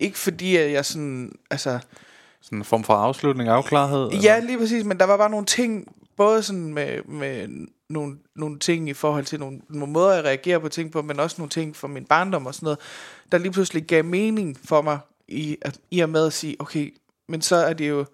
Ikke 0.00 0.18
fordi, 0.18 0.56
at 0.56 0.72
jeg 0.72 0.84
sådan, 0.84 1.32
altså... 1.50 1.78
Sådan 2.40 2.58
en 2.58 2.64
form 2.64 2.84
for 2.84 2.94
afslutning, 2.94 3.48
afklarethed. 3.48 4.10
Ja, 4.10 4.38
lige 4.38 4.58
præcis, 4.58 4.84
men 4.84 4.98
der 4.98 5.04
var 5.04 5.16
bare 5.16 5.30
nogle 5.30 5.46
ting, 5.46 5.86
både 6.16 6.42
sådan 6.42 6.74
med, 6.74 7.02
med 7.04 7.48
nogle, 7.88 8.16
nogle 8.36 8.58
ting 8.58 8.88
i 8.88 8.92
forhold 8.92 9.24
til 9.24 9.40
nogle, 9.40 9.60
nogle 9.68 9.92
måder, 9.92 10.14
jeg 10.14 10.24
reagerer 10.24 10.58
på 10.58 10.68
ting 10.68 10.92
på, 10.92 11.02
men 11.02 11.20
også 11.20 11.36
nogle 11.38 11.50
ting 11.50 11.76
fra 11.76 11.88
min 11.88 12.04
barndom 12.04 12.46
og 12.46 12.54
sådan 12.54 12.66
noget, 12.66 12.78
der 13.32 13.38
lige 13.38 13.52
pludselig 13.52 13.84
gav 13.84 14.04
mening 14.04 14.58
for 14.64 14.82
mig 14.82 14.98
i, 15.28 15.56
at, 15.62 15.78
i 15.90 16.00
og 16.00 16.08
med 16.08 16.26
at 16.26 16.32
sige, 16.32 16.56
okay, 16.58 16.94
men 17.28 17.42
så 17.42 17.56
er 17.56 17.72
det 17.72 17.88
jo, 17.88 18.04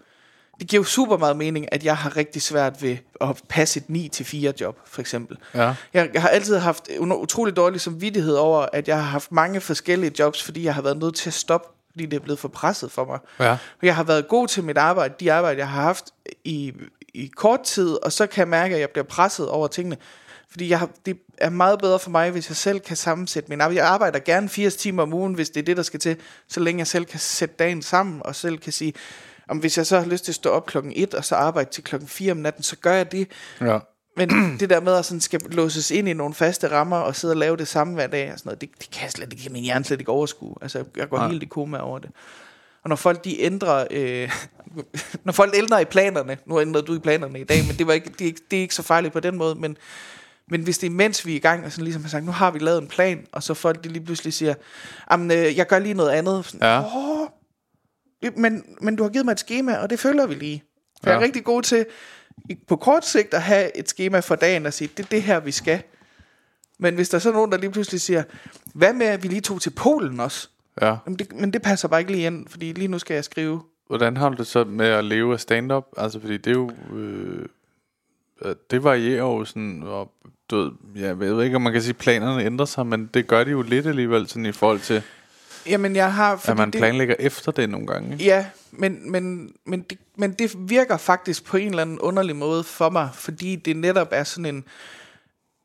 det 0.60 0.68
giver 0.68 0.80
jo 0.80 0.84
super 0.84 1.16
meget 1.16 1.36
mening, 1.36 1.72
at 1.72 1.84
jeg 1.84 1.96
har 1.96 2.16
rigtig 2.16 2.42
svært 2.42 2.82
ved 2.82 2.96
at 3.20 3.42
passe 3.48 3.82
et 3.88 4.12
9-4 4.20 4.52
job, 4.60 4.78
for 4.86 5.00
eksempel. 5.00 5.36
Ja. 5.54 5.74
Jeg, 5.94 6.10
har 6.16 6.28
altid 6.28 6.58
haft 6.58 6.88
en 6.88 7.12
utrolig 7.12 7.56
dårlig 7.56 7.80
samvittighed 7.80 8.34
over, 8.34 8.66
at 8.72 8.88
jeg 8.88 8.96
har 8.96 9.10
haft 9.10 9.32
mange 9.32 9.60
forskellige 9.60 10.12
jobs, 10.18 10.42
fordi 10.42 10.64
jeg 10.64 10.74
har 10.74 10.82
været 10.82 10.98
nødt 10.98 11.14
til 11.14 11.30
at 11.30 11.34
stoppe, 11.34 11.68
fordi 11.90 12.06
det 12.06 12.16
er 12.16 12.20
blevet 12.20 12.38
for 12.38 12.48
presset 12.48 12.92
for 12.92 13.04
mig. 13.04 13.18
Ja. 13.40 13.56
Jeg 13.82 13.96
har 13.96 14.04
været 14.04 14.28
god 14.28 14.48
til 14.48 14.64
mit 14.64 14.78
arbejde, 14.78 15.14
de 15.20 15.32
arbejde, 15.32 15.58
jeg 15.58 15.68
har 15.68 15.82
haft 15.82 16.04
i, 16.44 16.72
i 17.14 17.30
kort 17.36 17.60
tid, 17.62 18.04
og 18.04 18.12
så 18.12 18.26
kan 18.26 18.40
jeg 18.40 18.48
mærke, 18.48 18.74
at 18.74 18.80
jeg 18.80 18.90
bliver 18.90 19.04
presset 19.04 19.48
over 19.48 19.68
tingene. 19.68 19.96
Fordi 20.50 20.68
jeg 20.68 20.78
har, 20.78 20.90
det 21.06 21.18
er 21.38 21.50
meget 21.50 21.78
bedre 21.78 21.98
for 21.98 22.10
mig, 22.10 22.30
hvis 22.30 22.48
jeg 22.48 22.56
selv 22.56 22.80
kan 22.80 22.96
sammensætte 22.96 23.48
min 23.48 23.60
arbejde. 23.60 23.80
Jeg 23.80 23.88
arbejder 23.88 24.18
gerne 24.18 24.48
80 24.48 24.76
timer 24.76 25.02
om 25.02 25.12
ugen, 25.12 25.34
hvis 25.34 25.50
det 25.50 25.60
er 25.60 25.64
det, 25.64 25.76
der 25.76 25.82
skal 25.82 26.00
til, 26.00 26.16
så 26.48 26.60
længe 26.60 26.78
jeg 26.78 26.86
selv 26.86 27.04
kan 27.04 27.20
sætte 27.20 27.54
dagen 27.58 27.82
sammen, 27.82 28.20
og 28.24 28.34
selv 28.34 28.58
kan 28.58 28.72
sige, 28.72 28.92
om 29.48 29.58
hvis 29.58 29.78
jeg 29.78 29.86
så 29.86 29.98
har 30.00 30.06
lyst 30.06 30.24
til 30.24 30.32
at 30.32 30.34
stå 30.36 30.50
op 30.50 30.66
klokken 30.66 30.92
1, 30.96 31.14
og 31.14 31.24
så 31.24 31.34
arbejde 31.34 31.70
til 31.70 31.84
klokken 31.84 32.08
4 32.08 32.32
om 32.32 32.38
natten, 32.38 32.62
så 32.62 32.76
gør 32.76 32.92
jeg 32.92 33.12
det. 33.12 33.28
ja. 33.60 33.78
Men 34.16 34.30
det 34.60 34.70
der 34.70 34.80
med 34.80 34.94
at 34.94 35.04
sådan 35.04 35.20
skal 35.20 35.40
låses 35.50 35.90
ind 35.90 36.08
i 36.08 36.12
nogle 36.12 36.34
faste 36.34 36.70
rammer 36.70 36.96
og 36.96 37.16
sidde 37.16 37.32
og 37.32 37.36
lave 37.36 37.56
det 37.56 37.68
samme 37.68 37.94
hver 37.94 38.06
dag, 38.06 38.32
og 38.32 38.38
sådan 38.38 38.48
noget, 38.48 38.60
det, 38.60 38.70
det 38.78 38.90
kan 38.90 39.02
jeg 39.02 39.10
slet 39.10 39.32
ikke, 39.32 39.50
min 39.50 39.64
hjerne 39.64 39.84
slet 39.84 40.00
ikke 40.00 40.12
overskue. 40.12 40.54
Altså, 40.62 40.84
jeg 40.96 41.08
går 41.08 41.16
Nej. 41.16 41.28
helt 41.28 41.42
i 41.42 41.46
koma 41.46 41.78
over 41.78 41.98
det. 41.98 42.10
Og 42.82 42.88
når 42.88 42.96
folk 42.96 43.24
de 43.24 43.40
ændrer, 43.40 43.86
øh, 43.90 44.30
når 45.24 45.32
folk 45.32 45.54
ændrer 45.56 45.78
i 45.78 45.84
planerne, 45.84 46.38
nu 46.46 46.60
ændrede 46.60 46.86
du 46.86 46.94
i 46.94 46.98
planerne 46.98 47.40
i 47.40 47.44
dag, 47.44 47.64
men 47.66 47.76
det, 47.76 47.86
var 47.86 47.92
ikke, 47.92 48.10
det, 48.10 48.20
er 48.20 48.26
ikke, 48.26 48.40
det 48.50 48.56
er 48.56 48.60
ikke 48.60 48.74
så 48.74 48.82
farligt 48.82 49.12
på 49.12 49.20
den 49.20 49.36
måde, 49.36 49.54
men, 49.54 49.76
men 50.50 50.62
hvis 50.62 50.78
det 50.78 50.86
er 50.86 50.90
mens 50.90 51.26
vi 51.26 51.32
er 51.32 51.36
i 51.36 51.40
gang, 51.40 51.64
og 51.64 51.72
sådan 51.72 51.84
ligesom 51.84 52.02
har 52.02 52.08
sagt, 52.10 52.24
nu 52.24 52.32
har 52.32 52.50
vi 52.50 52.58
lavet 52.58 52.82
en 52.82 52.88
plan, 52.88 53.26
og 53.32 53.42
så 53.42 53.54
folk 53.54 53.84
de 53.84 53.88
lige 53.88 54.04
pludselig 54.04 54.32
siger, 54.32 54.54
jamen 55.10 55.30
øh, 55.30 55.56
jeg 55.56 55.66
gør 55.66 55.78
lige 55.78 55.94
noget 55.94 56.10
andet. 56.10 56.44
Sådan, 56.44 56.60
Ja. 56.62 56.80
Åh, 56.80 57.28
men, 58.36 58.64
men 58.80 58.96
du 58.96 59.02
har 59.02 59.10
givet 59.10 59.24
mig 59.24 59.32
et 59.32 59.40
schema, 59.40 59.76
og 59.76 59.90
det 59.90 60.00
følger 60.00 60.26
vi 60.26 60.34
lige. 60.34 60.64
For 61.02 61.10
ja. 61.10 61.16
jeg 61.16 61.22
er 61.22 61.24
rigtig 61.24 61.44
god 61.44 61.62
til 61.62 61.86
på 62.66 62.76
kort 62.76 63.06
sigt 63.06 63.34
at 63.34 63.42
have 63.42 63.76
et 63.76 63.88
schema 63.88 64.20
for 64.20 64.34
dagen 64.34 64.66
og 64.66 64.72
sige, 64.72 64.90
det 64.96 65.04
er 65.04 65.08
det 65.08 65.22
her, 65.22 65.40
vi 65.40 65.50
skal. 65.50 65.82
Men 66.78 66.94
hvis 66.94 67.08
der 67.08 67.16
er 67.16 67.20
så 67.20 67.32
nogen, 67.32 67.52
der 67.52 67.58
lige 67.58 67.70
pludselig 67.70 68.00
siger, 68.00 68.22
hvad 68.74 68.92
med, 68.92 69.06
at 69.06 69.22
vi 69.22 69.28
lige 69.28 69.40
tog 69.40 69.60
til 69.60 69.70
Polen 69.70 70.20
også? 70.20 70.48
ja. 70.80 70.96
Jamen 71.06 71.18
det, 71.18 71.32
men 71.32 71.52
det 71.52 71.62
passer 71.62 71.88
bare 71.88 72.00
ikke 72.00 72.12
lige 72.12 72.26
ind, 72.26 72.48
fordi 72.48 72.72
lige 72.72 72.88
nu 72.88 72.98
skal 72.98 73.14
jeg 73.14 73.24
skrive. 73.24 73.62
Hvordan 73.86 74.16
har 74.16 74.28
du 74.28 74.36
det 74.36 74.46
så 74.46 74.64
med 74.64 74.86
at 74.86 75.04
leve 75.04 75.32
af 75.32 75.40
stand-up? 75.40 75.86
Altså, 75.96 76.20
fordi 76.20 76.36
det 76.36 76.50
er 76.50 76.54
jo... 76.54 76.70
Øh, 76.96 77.46
det 78.70 78.84
varierer 78.84 79.22
jo 79.22 79.44
sådan... 79.44 79.82
Og, 79.82 80.12
du 80.50 80.56
ved, 80.56 80.70
ja, 80.96 81.06
jeg 81.06 81.20
ved 81.20 81.44
ikke, 81.44 81.56
om 81.56 81.62
man 81.62 81.72
kan 81.72 81.82
sige, 81.82 81.90
at 81.90 81.96
planerne 81.96 82.44
ændrer 82.44 82.66
sig, 82.66 82.86
men 82.86 83.10
det 83.14 83.26
gør 83.26 83.44
de 83.44 83.50
jo 83.50 83.62
lidt 83.62 83.86
alligevel, 83.86 84.28
sådan 84.28 84.46
i 84.46 84.52
forhold 84.52 84.80
til, 84.80 85.02
Jamen 85.68 85.96
jeg 85.96 86.14
har... 86.14 86.36
Fordi 86.36 86.50
at 86.50 86.56
man 86.56 86.70
det, 86.70 86.78
planlægger 86.78 87.14
efter 87.18 87.52
det 87.52 87.70
nogle 87.70 87.86
gange. 87.86 88.12
Ikke? 88.12 88.24
Ja, 88.24 88.46
men, 88.70 89.12
men, 89.12 89.52
men, 89.66 89.80
det, 89.80 89.98
men 90.16 90.32
det 90.32 90.70
virker 90.70 90.96
faktisk 90.96 91.44
på 91.44 91.56
en 91.56 91.68
eller 91.68 91.82
anden 91.82 91.98
underlig 91.98 92.36
måde 92.36 92.64
for 92.64 92.90
mig, 92.90 93.08
fordi 93.14 93.56
det 93.56 93.76
netop 93.76 94.08
er 94.10 94.24
sådan 94.24 94.54
en... 94.54 94.64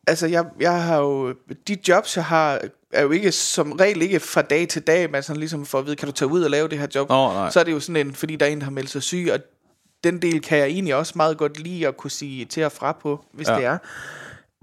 Altså, 0.08 0.28
jeg, 0.28 0.46
jeg 0.60 0.84
har 0.84 0.98
jo... 0.98 1.34
De 1.68 1.78
jobs, 1.88 2.16
jeg 2.16 2.26
har, 2.26 2.62
er 2.94 3.02
jo 3.02 3.12
ikke 3.12 3.32
som 3.32 3.72
regel 3.72 4.02
ikke 4.02 4.20
fra 4.20 4.42
dag 4.42 4.68
til 4.68 4.82
dag, 4.82 5.12
men 5.12 5.24
sådan 5.24 5.40
ligesom 5.40 5.66
for 5.66 5.80
at 5.80 5.86
vide, 5.86 5.96
kan 5.96 6.08
du 6.08 6.12
tage 6.12 6.30
ud 6.32 6.44
og 6.44 6.50
lave 6.52 6.68
det 6.68 6.80
her 6.80 6.88
job? 6.96 7.10
Nå, 7.10 7.34
nej. 7.34 7.50
Så 7.50 7.60
er 7.60 7.64
det 7.64 7.72
jo 7.72 7.80
sådan 7.80 8.08
en, 8.08 8.16
fordi 8.16 8.36
der 8.36 8.46
er 8.46 8.50
en, 8.50 8.58
der 8.58 8.64
har 8.64 8.72
meldt 8.72 8.90
sig 8.90 9.04
syg, 9.04 9.30
og 9.34 9.40
den 10.04 10.22
del 10.22 10.42
kan 10.42 10.58
jeg 10.58 10.68
egentlig 10.68 10.96
også 10.96 11.14
meget 11.16 11.38
godt 11.38 11.60
lide 11.60 11.88
at 11.88 11.98
kunne 11.98 12.12
sige 12.12 12.46
til 12.46 12.66
og 12.66 12.72
fra 12.72 12.92
på, 12.92 13.26
hvis 13.34 13.48
Ja. 13.48 13.54
ja. 13.54 13.60
det 13.60 13.66
er. 13.66 13.78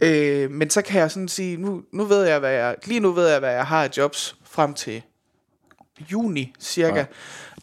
Øh, 0.03 0.51
men 0.51 0.71
så 0.71 0.83
kan 0.83 1.01
jeg 1.01 1.11
sådan 1.11 1.29
sige, 1.29 1.57
nu, 1.57 1.83
nu 1.93 2.05
ved 2.05 2.25
jeg, 2.25 2.39
hvad 2.39 2.53
jeg, 2.53 2.77
lige 2.85 3.01
nu 3.01 3.13
ved 3.13 3.29
jeg, 3.29 3.39
hvad 3.39 3.53
jeg 3.53 3.67
har 3.67 3.85
af 3.85 3.91
jobs 3.97 4.37
frem 4.45 4.75
til 4.75 5.03
juni 6.13 6.53
cirka. 6.61 6.99
Ja. 6.99 7.05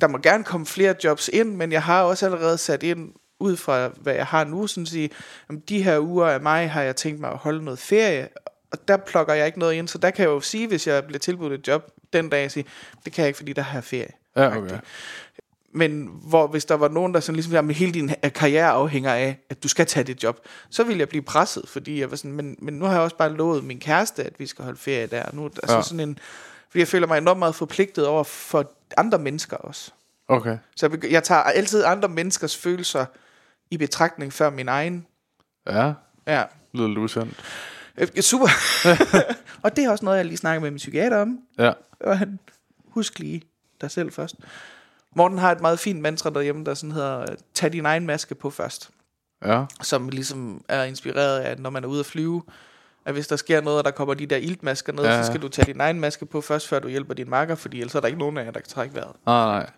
Der 0.01 0.07
må 0.07 0.17
gerne 0.17 0.43
komme 0.43 0.65
flere 0.65 0.95
jobs 1.03 1.29
ind, 1.33 1.55
men 1.55 1.71
jeg 1.71 1.83
har 1.83 2.03
også 2.03 2.25
allerede 2.25 2.57
sat 2.57 2.83
ind 2.83 3.13
ud 3.39 3.57
fra, 3.57 3.89
hvad 4.01 4.13
jeg 4.13 4.25
har 4.25 4.43
nu, 4.43 4.67
sådan 4.67 4.83
at 4.83 4.87
sige, 4.87 5.09
om 5.49 5.61
de 5.61 5.83
her 5.83 5.99
uger 5.99 6.27
af 6.27 6.41
mig 6.41 6.69
har 6.71 6.81
jeg 6.81 6.95
tænkt 6.95 7.19
mig 7.21 7.31
at 7.31 7.37
holde 7.37 7.63
noget 7.63 7.79
ferie, 7.79 8.27
og 8.71 8.87
der 8.87 8.97
plukker 8.97 9.33
jeg 9.33 9.45
ikke 9.45 9.59
noget 9.59 9.73
ind, 9.73 9.87
så 9.87 9.97
der 9.97 10.09
kan 10.11 10.23
jeg 10.23 10.29
jo 10.29 10.41
sige, 10.41 10.67
hvis 10.67 10.87
jeg 10.87 11.03
bliver 11.05 11.19
tilbudt 11.19 11.53
et 11.53 11.67
job 11.67 11.91
den 12.13 12.29
dag, 12.29 12.41
jeg 12.41 12.51
siger, 12.51 12.65
det 13.05 13.13
kan 13.13 13.21
jeg 13.21 13.27
ikke, 13.27 13.37
fordi 13.37 13.53
der 13.53 13.61
har 13.61 13.77
jeg 13.77 13.83
ferie. 13.83 14.09
Ja, 14.35 14.57
okay. 14.57 14.77
men 15.73 16.09
hvor 16.23 16.47
hvis 16.47 16.65
der 16.65 16.75
var 16.75 16.87
nogen, 16.87 17.13
der 17.13 17.19
sådan 17.19 17.35
ligesom, 17.35 17.53
jamen, 17.53 17.75
hele 17.75 17.91
din 17.91 18.11
karriere 18.35 18.69
afhænger 18.69 19.13
af, 19.13 19.39
at 19.49 19.63
du 19.63 19.67
skal 19.67 19.85
tage 19.85 20.03
det 20.03 20.23
job, 20.23 20.39
så 20.69 20.83
ville 20.83 20.99
jeg 20.99 21.09
blive 21.09 21.23
presset, 21.23 21.63
fordi 21.67 21.99
jeg 21.99 22.09
var 22.11 22.17
sådan, 22.17 22.31
men, 22.31 22.55
men 22.59 22.73
nu 22.73 22.85
har 22.85 22.91
jeg 22.91 23.01
også 23.01 23.17
bare 23.17 23.33
lovet 23.33 23.63
min 23.63 23.79
kæreste, 23.79 24.23
at 24.23 24.33
vi 24.39 24.45
skal 24.47 24.65
holde 24.65 24.79
ferie 24.79 25.07
der. 25.07 25.23
Nu, 25.33 25.45
altså 25.45 25.75
Ja. 25.75 25.81
sådan 25.81 25.99
en, 25.99 26.19
fordi 26.69 26.79
jeg 26.79 26.87
føler 26.87 27.07
mig 27.07 27.17
enormt 27.17 27.39
meget 27.39 27.55
forpligtet 27.55 28.07
over 28.07 28.23
for 28.23 28.71
andre 28.97 29.19
mennesker 29.19 29.57
også. 29.57 29.91
Okay. 30.27 30.57
Så 30.75 30.89
jeg, 30.91 31.11
jeg 31.11 31.23
tager 31.23 31.41
altid 31.41 31.83
andre 31.83 32.09
menneskers 32.09 32.57
følelser 32.57 33.05
i 33.71 33.77
betragtning 33.77 34.33
før 34.33 34.49
min 34.49 34.67
egen. 34.67 35.07
Ja, 35.69 35.93
Ja, 36.27 36.43
lyder 36.73 36.87
lusandt. 36.87 37.43
Øh, 37.97 38.07
super. 38.21 38.47
og 39.63 39.75
det 39.75 39.83
er 39.83 39.89
også 39.89 40.05
noget, 40.05 40.17
jeg 40.17 40.25
lige 40.25 40.37
snakker 40.37 40.61
med 40.61 40.71
min 40.71 40.77
psykiater 40.77 41.17
om. 41.17 41.39
Ja. 41.57 41.73
Og 41.99 42.17
han, 42.17 42.39
husk 42.87 43.19
lige 43.19 43.41
dig 43.81 43.91
selv 43.91 44.11
først. 44.11 44.35
Morten 45.15 45.37
har 45.37 45.51
et 45.51 45.61
meget 45.61 45.79
fint 45.79 46.01
mantra 46.01 46.29
derhjemme, 46.29 46.65
der 46.65 46.73
sådan 46.73 46.91
hedder, 46.91 47.25
tag 47.53 47.73
din 47.73 47.85
egen 47.85 48.05
maske 48.05 48.35
på 48.35 48.49
først. 48.49 48.89
Ja. 49.45 49.65
Som 49.81 50.09
ligesom 50.09 50.63
er 50.67 50.83
inspireret 50.83 51.39
af, 51.39 51.51
at 51.51 51.59
når 51.59 51.69
man 51.69 51.83
er 51.83 51.87
ude 51.87 51.99
at 51.99 52.05
flyve, 52.05 52.43
at 53.07 53.13
hvis 53.13 53.27
der 53.27 53.35
sker 53.35 53.61
noget, 53.61 53.79
og 53.79 53.85
der 53.85 53.91
kommer 53.91 54.13
de 54.13 54.25
der 54.25 54.37
iltmasker 54.37 54.93
ned, 54.93 55.03
Ja, 55.03 55.21
så 55.23 55.27
skal 55.27 55.41
du 55.41 55.47
tage 55.47 55.65
din 55.73 55.81
egen 55.81 55.99
maske 55.99 56.25
på 56.25 56.41
først, 56.41 56.67
før 56.67 56.79
du 56.79 56.87
hjælper 56.87 57.13
din 57.13 57.29
makker, 57.29 57.55
fordi 57.55 57.79
ellers 57.79 57.95
er 57.95 57.99
der 57.99 58.07
ikke 58.07 58.19
nogen 58.19 58.37
af 58.37 58.45
jer, 58.45 58.51
der 58.51 58.59
kan 58.59 58.69
trække 58.69 58.95
vejret. 58.95 59.11
Ah, 59.25 59.47
nej. 59.47 59.69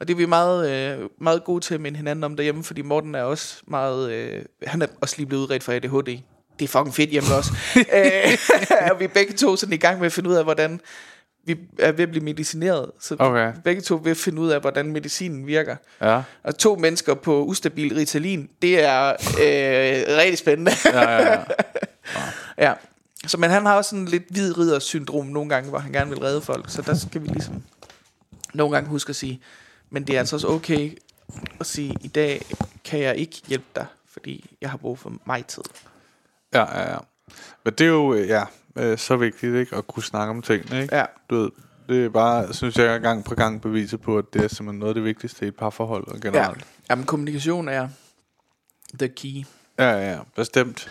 Og 0.00 0.08
det 0.08 0.14
er 0.14 0.18
vi 0.18 0.26
meget, 0.26 0.70
øh, 1.00 1.08
meget 1.20 1.44
gode 1.44 1.60
til 1.60 1.74
at 1.74 1.80
minde 1.80 1.96
hinanden 1.96 2.24
om 2.24 2.36
derhjemme, 2.36 2.64
fordi 2.64 2.82
Morten 2.82 3.14
er 3.14 3.22
også 3.22 3.56
meget... 3.66 4.10
Øh, 4.12 4.42
han 4.66 4.82
er 4.82 4.86
også 5.00 5.14
lige 5.18 5.26
blevet 5.26 5.42
udredt 5.42 5.62
for 5.62 5.72
ADHD. 5.72 6.18
Det 6.58 6.64
er 6.64 6.68
fucking 6.68 6.94
fedt 6.94 7.10
hjemme 7.10 7.28
også. 7.34 7.52
øh, 7.96 8.38
og 8.92 8.98
vi 9.00 9.04
er 9.04 9.08
begge 9.08 9.32
to 9.32 9.56
sådan 9.56 9.72
i 9.72 9.76
gang 9.76 9.98
med 9.98 10.06
at 10.06 10.12
finde 10.12 10.30
ud 10.30 10.34
af, 10.34 10.44
hvordan 10.44 10.80
vi 11.46 11.56
er 11.78 11.92
ved 11.92 12.02
at 12.02 12.10
blive 12.10 12.24
medicineret. 12.24 12.90
Så 13.00 13.16
Okay. 13.18 13.52
vi 13.52 13.58
er 13.58 13.60
begge 13.64 13.82
to 13.82 14.00
ved 14.02 14.10
at 14.10 14.16
finde 14.16 14.40
ud 14.42 14.50
af, 14.50 14.60
hvordan 14.60 14.92
medicinen 14.92 15.46
virker. 15.46 15.76
Ja. 16.00 16.22
Og 16.44 16.58
to 16.58 16.74
mennesker 16.76 17.14
på 17.14 17.42
ustabil 17.44 17.94
Ritalin, 17.94 18.48
det 18.62 18.84
er 18.84 19.08
øh, 19.12 20.16
rigtig 20.18 20.38
spændende. 20.38 20.72
Ja, 20.84 21.10
ja, 21.10 21.30
ja. 21.30 21.38
ja. 22.58 22.74
Så, 23.26 23.38
men 23.38 23.50
han 23.50 23.66
har 23.66 23.76
også 23.76 23.90
sådan 23.90 24.04
lidt 24.04 24.22
hvid 24.30 24.58
ridders 24.58 24.82
syndrom 24.84 25.26
nogle 25.26 25.48
gange, 25.48 25.68
hvor 25.70 25.78
han 25.78 25.92
gerne 25.92 26.10
vil 26.10 26.18
redde 26.18 26.40
folk. 26.40 26.70
Så 26.70 26.82
der 26.82 26.94
skal 26.94 27.22
vi 27.22 27.26
ligesom 27.26 27.62
nogle 28.54 28.74
gange 28.76 28.90
huske 28.90 29.10
at 29.10 29.16
sige, 29.16 29.40
men 29.90 30.06
det 30.06 30.14
er 30.14 30.18
altså 30.18 30.36
også 30.36 30.48
okay 30.48 30.98
at 31.60 31.66
sige, 31.66 31.96
i 32.00 32.08
dag 32.08 32.42
kan 32.84 33.00
jeg 33.00 33.16
ikke 33.16 33.42
hjælpe 33.46 33.66
dig, 33.76 33.86
fordi 34.12 34.56
jeg 34.60 34.70
har 34.70 34.76
brug 34.78 34.98
for 34.98 35.12
mig 35.26 35.46
tid. 35.46 35.62
Ja, 36.54 36.78
ja, 36.80 36.90
ja. 36.92 36.98
Men 37.64 37.74
det 37.74 37.84
er 37.84 37.88
jo, 37.88 38.14
ja, 38.14 38.44
øh, 38.76 38.98
så 38.98 39.16
vigtigt, 39.16 39.56
ikke? 39.56 39.76
At 39.76 39.86
kunne 39.86 40.02
snakke 40.02 40.30
om 40.30 40.42
tingene, 40.42 40.82
ikke? 40.82 40.96
Ja. 40.96 41.04
Du 41.30 41.36
ved, 41.36 41.50
det 41.88 42.04
er 42.04 42.08
bare, 42.08 42.54
synes 42.54 42.76
jeg, 42.78 43.00
gang 43.00 43.24
på 43.24 43.34
gang 43.34 43.60
beviser 43.62 43.96
på, 43.96 44.18
at 44.18 44.24
det 44.32 44.44
er 44.44 44.48
simpelthen 44.48 44.78
noget 44.78 44.90
af 44.90 44.94
det 44.94 45.04
vigtigste 45.04 45.44
i 45.44 45.48
et 45.48 45.56
parforhold 45.56 46.06
og 46.08 46.18
Ja. 46.24 46.28
generelt. 46.28 46.64
Jamen, 46.90 47.04
kommunikation 47.06 47.68
er 47.68 47.88
the 48.98 49.08
key. 49.08 49.44
Ja, 49.78 49.90
ja, 49.90 50.10
ja. 50.12 50.18
Bestemt. 50.36 50.90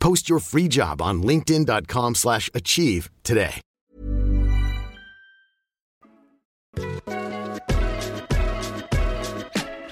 Post 0.00 0.28
your 0.28 0.40
free 0.40 0.68
job 0.68 1.02
on 1.02 1.22
linkedin.com/achieve 1.22 2.14
slash 2.14 2.50
achieve 2.54 3.02
today. 3.24 3.60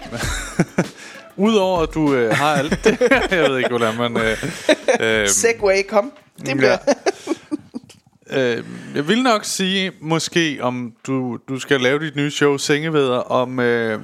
Udover 1.36 1.82
at 1.82 1.94
du 1.94 2.14
øh, 2.14 2.34
har 2.34 2.54
alt 2.54 2.84
det, 2.84 3.00
jeg 3.30 3.50
ved 3.50 3.58
ikke, 3.58 3.68
hvordan 3.68 3.96
man... 3.96 4.16
Øh, 4.16 4.36
øh, 5.00 5.28
Segway, 5.28 5.82
kom. 5.88 6.12
Det 6.46 6.56
bliver... 6.56 6.76
Ja. 8.30 8.56
øh, 8.56 8.64
jeg 8.94 9.08
vil 9.08 9.22
nok 9.22 9.44
sige, 9.44 9.92
måske, 10.00 10.58
om 10.60 10.92
du, 11.06 11.38
du 11.48 11.58
skal 11.58 11.80
lave 11.80 11.98
dit 11.98 12.16
nye 12.16 12.30
show, 12.30 12.56
Sengeveder, 12.56 13.18
om, 13.18 13.60
øh, 13.60 14.00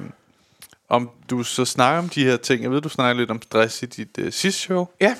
om 0.89 1.09
du 1.29 1.43
så 1.43 1.65
snakker 1.65 1.99
om 1.99 2.09
de 2.09 2.23
her 2.23 2.37
ting. 2.37 2.63
Jeg 2.63 2.71
ved, 2.71 2.81
du 2.81 2.89
snakker 2.89 3.19
lidt 3.19 3.31
om 3.31 3.41
stress 3.41 3.83
i 3.83 3.85
dit 3.85 4.17
øh, 4.17 4.31
sidste 4.31 4.61
show. 4.61 4.87
Ja. 5.01 5.15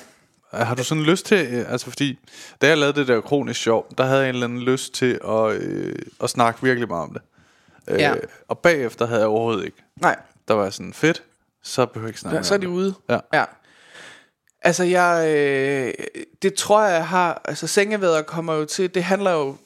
Har 0.50 0.74
du 0.74 0.84
sådan 0.84 1.04
lyst 1.04 1.26
til, 1.26 1.46
øh, 1.50 1.72
altså 1.72 1.86
fordi, 1.90 2.18
da 2.60 2.68
jeg 2.68 2.78
lavede 2.78 3.00
det 3.00 3.08
der 3.08 3.20
kronisk 3.20 3.60
sjov, 3.60 3.86
der 3.98 4.04
havde 4.04 4.20
jeg 4.20 4.28
en 4.28 4.34
eller 4.34 4.46
anden 4.46 4.62
lyst 4.62 4.94
til 4.94 5.20
at, 5.28 5.52
øh, 5.52 5.94
at 6.22 6.30
snakke 6.30 6.62
virkelig 6.62 6.88
meget 6.88 7.02
om 7.02 7.12
det. 7.12 7.22
Øh, 7.88 8.00
Ja. 8.00 8.14
Og 8.48 8.58
bagefter 8.58 9.06
havde 9.06 9.20
jeg 9.20 9.28
overhovedet 9.28 9.64
ikke. 9.64 9.76
Nej, 9.96 10.16
Der 10.48 10.54
var 10.54 10.70
sådan, 10.70 10.92
fedt, 10.92 11.22
så 11.62 11.86
behøver 11.86 12.06
jeg 12.06 12.10
ikke 12.10 12.20
snakke 12.20 12.36
ja, 12.36 12.42
så 12.42 12.54
er 12.54 12.58
de 12.58 12.68
ude. 12.68 12.94
Ja. 13.08 13.18
ja. 13.32 13.44
Altså, 14.62 14.84
jeg... 14.84 15.34
Øh, 15.36 15.94
det 16.42 16.54
tror 16.54 16.82
jeg, 16.84 16.94
jeg 16.94 17.08
har... 17.08 17.42
Altså, 17.44 17.66
sengevæder 17.66 18.22
kommer 18.22 18.54
jo 18.54 18.64
til... 18.64 18.94
Det 18.94 19.04
handler 19.04 19.30
jo... 19.32 19.56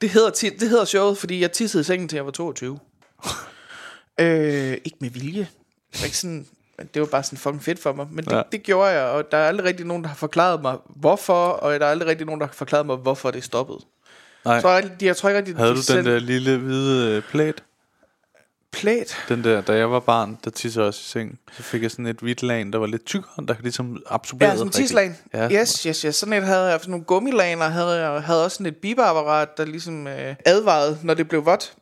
Det 0.00 0.10
hedder, 0.10 0.30
det 0.60 0.68
hedder 0.68 0.84
showet, 0.84 1.18
fordi 1.18 1.40
jeg 1.40 1.52
tissede 1.52 1.80
i 1.80 1.84
sengen 1.84 2.08
til 2.08 2.16
jeg 2.16 2.24
var 2.24 2.30
22. 2.30 2.78
øh, 4.20 4.72
ikke 4.84 4.96
med 5.00 5.10
vilje. 5.10 5.48
Det 5.92 6.00
var, 6.00 6.04
ikke 6.04 6.16
sådan, 6.18 6.46
det 6.94 7.00
var 7.02 7.06
bare 7.06 7.22
sådan 7.22 7.38
fucking 7.38 7.62
fedt 7.64 7.78
for 7.82 7.92
mig. 7.92 8.06
Men 8.10 8.24
det, 8.24 8.32
Ja. 8.32 8.42
det 8.52 8.62
gjorde 8.62 8.90
jeg, 8.90 9.02
og 9.04 9.24
der 9.32 9.38
er 9.38 9.48
aldrig 9.48 9.66
rigtig 9.66 9.86
nogen, 9.86 10.02
der 10.02 10.08
har 10.08 10.16
forklaret 10.16 10.62
mig, 10.62 10.76
hvorfor, 10.96 11.46
og 11.48 11.80
der 11.80 11.86
er 11.86 11.90
aldrig 11.90 12.08
rigtig 12.08 12.26
nogen, 12.26 12.40
der 12.40 12.46
har 12.46 12.54
forklaret 12.54 12.86
mig, 12.86 12.96
hvorfor 12.96 13.30
det 13.30 13.44
stoppede. 13.44 13.78
Nej. 14.44 14.54
Jeg 14.54 14.62
tror, 14.62 14.70
jeg, 14.70 14.90
jeg 15.02 15.16
tror 15.16 15.28
ikke 15.28 15.38
rigtig, 15.38 15.56
Havde 15.56 15.70
de 15.70 15.76
du 15.76 15.82
selv- 15.82 15.98
den 15.98 16.06
der 16.06 16.18
lille 16.18 16.58
hvide 16.58 17.10
øh, 17.16 17.22
plæt? 17.22 17.62
plæt? 18.72 19.16
Den 19.28 19.44
der, 19.44 19.60
da 19.60 19.72
jeg 19.76 19.90
var 19.90 20.00
barn, 20.00 20.38
der 20.44 20.50
tissede 20.50 20.86
også 20.86 21.00
i 21.00 21.08
seng. 21.08 21.38
Så 21.52 21.62
fik 21.62 21.82
jeg 21.82 21.90
sådan 21.90 22.06
et 22.06 22.16
hvidt 22.20 22.42
lag, 22.42 22.66
der 22.72 22.78
var 22.78 22.86
lidt 22.86 23.04
tykkere, 23.06 23.46
der 23.48 23.54
ligesom 23.60 24.02
absorberede 24.10 24.52
Ja, 24.52 24.70
sådan 24.70 25.06
en 25.08 25.16
Ja. 25.34 25.60
Yes, 25.60 25.82
yes, 25.82 26.02
yes. 26.02 26.14
Sådan 26.16 26.32
et 26.32 26.42
havde 26.42 26.64
jeg. 26.64 26.80
Sådan 26.80 26.90
nogle 26.90 27.04
gummilaner 27.04 27.68
havde 27.68 28.02
jeg. 28.10 28.22
havde 28.22 28.44
også 28.44 28.54
sådan 28.54 28.66
et 28.66 28.76
biberapparat, 28.76 29.48
der 29.58 29.64
ligesom 29.64 30.06
øh, 30.06 30.34
advarede, 30.46 30.98
når 31.02 31.14
det 31.14 31.28
blev 31.28 31.46
vådt. 31.46 31.74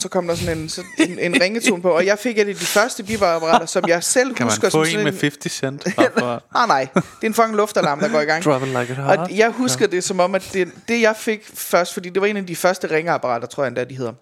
Så 0.00 0.08
kom 0.08 0.26
der 0.26 0.34
sådan 0.34 0.58
en, 0.58 0.68
så, 0.68 0.82
en, 0.98 1.18
en 1.18 1.40
ringetone 1.42 1.82
på. 1.82 1.90
Og 1.90 2.06
jeg 2.06 2.18
fik 2.18 2.38
et 2.38 2.48
af 2.48 2.54
de 2.54 2.60
første 2.66 3.04
biberapparater, 3.04 3.66
som 3.66 3.84
jeg 3.88 4.04
selv 4.04 4.34
Kan 4.34 4.46
man 4.46 4.52
husker 4.52 4.68
få 4.68 4.70
som 4.70 4.80
en 4.80 4.86
sådan 4.86 5.04
med 5.04 5.20
50 5.20 5.52
cent? 5.52 5.82
for- 6.18 6.42
Nej, 6.54 6.66
nej. 6.84 6.88
Det 6.94 7.02
er 7.22 7.26
en 7.26 7.34
fucking 7.34 7.56
luftalarm, 7.56 8.00
der 8.00 8.08
går 8.08 8.20
i 8.20 8.24
gang. 8.24 8.44
Drop 8.44 8.62
it 8.62 8.68
like 8.68 8.92
it. 8.92 8.98
Og 8.98 9.36
jeg 9.36 9.50
husker 9.50 9.86
det 9.86 10.04
som 10.04 10.20
om, 10.20 10.34
at 10.34 10.50
det, 10.52 10.68
det 10.88 11.00
jeg 11.00 11.16
fik 11.16 11.50
først, 11.54 11.92
fordi 11.94 12.08
det 12.08 12.20
var 12.22 12.26
en 12.26 12.36
af 12.36 12.46
de 12.46 12.56
første 12.56 12.90
ringeapparater, 12.90 13.46
tror 13.46 13.62
jeg 13.62 13.68
endda, 13.68 13.84
de 13.84 13.96
hedder. 13.96 14.12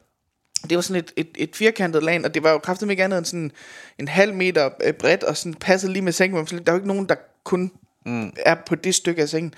Det 0.68 0.76
var 0.76 0.80
sådan 0.82 1.02
et, 1.02 1.12
et, 1.16 1.28
et 1.36 1.50
firkantet 1.56 2.02
lag, 2.02 2.24
og 2.24 2.34
det 2.34 2.42
var 2.42 2.50
jo 2.50 2.58
kraftigt 2.58 2.90
ikke 2.90 3.04
andet 3.04 3.18
end 3.18 3.26
sådan 3.26 3.50
en 3.98 4.08
halv 4.08 4.34
meter 4.34 4.70
øh, 4.84 4.92
bredt, 4.92 5.22
og 5.24 5.36
sådan 5.36 5.54
passede 5.54 5.92
lige 5.92 6.02
med 6.02 6.12
sengen. 6.12 6.46
Der 6.46 6.54
var 6.66 6.72
jo 6.72 6.74
ikke 6.76 6.88
nogen, 6.88 7.06
der 7.08 7.14
kun 7.44 7.70
mm. 8.06 8.32
er 8.36 8.56
på 8.66 8.74
det 8.74 8.94
stykke 8.94 9.22
af 9.22 9.28
sengen. 9.28 9.54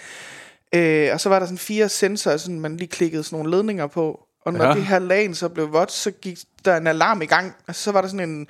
Øh, 0.74 1.08
og 1.12 1.20
så 1.20 1.28
var 1.28 1.38
der 1.38 1.46
sådan 1.46 1.58
fire 1.58 1.88
sensorer, 1.88 2.36
sådan 2.36 2.60
man 2.60 2.76
lige 2.76 2.88
klikkede 2.88 3.24
sådan 3.24 3.36
nogle 3.38 3.56
ledninger 3.56 3.86
på. 3.86 4.25
Og 4.46 4.52
når 4.52 4.64
Ja. 4.64 4.74
det 4.74 4.84
her 4.86 4.98
lag 4.98 5.36
så 5.36 5.48
blev 5.48 5.72
vådt, 5.72 5.92
så 5.92 6.10
gik 6.10 6.38
der 6.64 6.76
en 6.76 6.86
alarm 6.86 7.22
i 7.22 7.26
gang. 7.26 7.54
Og 7.66 7.74
så 7.74 7.92
var 7.92 8.00
der 8.00 8.08
sådan 8.08 8.28
en, 8.30 8.46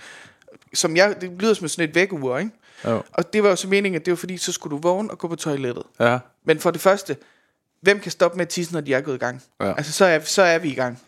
som 0.74 0.96
jeg, 0.96 1.16
det 1.20 1.30
lyder 1.38 1.54
som 1.54 1.68
sådan 1.68 1.88
et 1.88 1.94
vækkeur, 1.94 2.38
ikke? 2.38 2.50
Jo. 2.84 3.02
Og 3.12 3.32
det 3.32 3.42
var 3.42 3.48
jo 3.48 3.56
så 3.56 3.68
meningen, 3.68 4.00
at 4.00 4.06
det 4.06 4.10
var 4.12 4.16
fordi, 4.16 4.36
så 4.36 4.52
skulle 4.52 4.76
du 4.76 4.80
vågne 4.82 5.10
og 5.10 5.18
gå 5.18 5.28
på 5.28 5.36
toilettet. 5.36 5.84
Ja. 6.00 6.18
Men 6.44 6.58
for 6.60 6.70
det 6.70 6.80
første, 6.80 7.16
hvem 7.80 8.00
kan 8.00 8.10
stoppe 8.12 8.36
med 8.36 8.44
at 8.44 8.48
tisse, 8.48 8.72
når 8.72 8.80
de 8.80 8.94
er 8.94 9.00
gået 9.00 9.14
i 9.14 9.18
gang? 9.18 9.42
Ja. 9.60 9.72
Altså, 9.76 9.92
så 9.92 10.04
er, 10.04 10.20
så 10.20 10.42
er 10.42 10.58
vi 10.58 10.68
i 10.68 10.74
gang. 10.74 11.02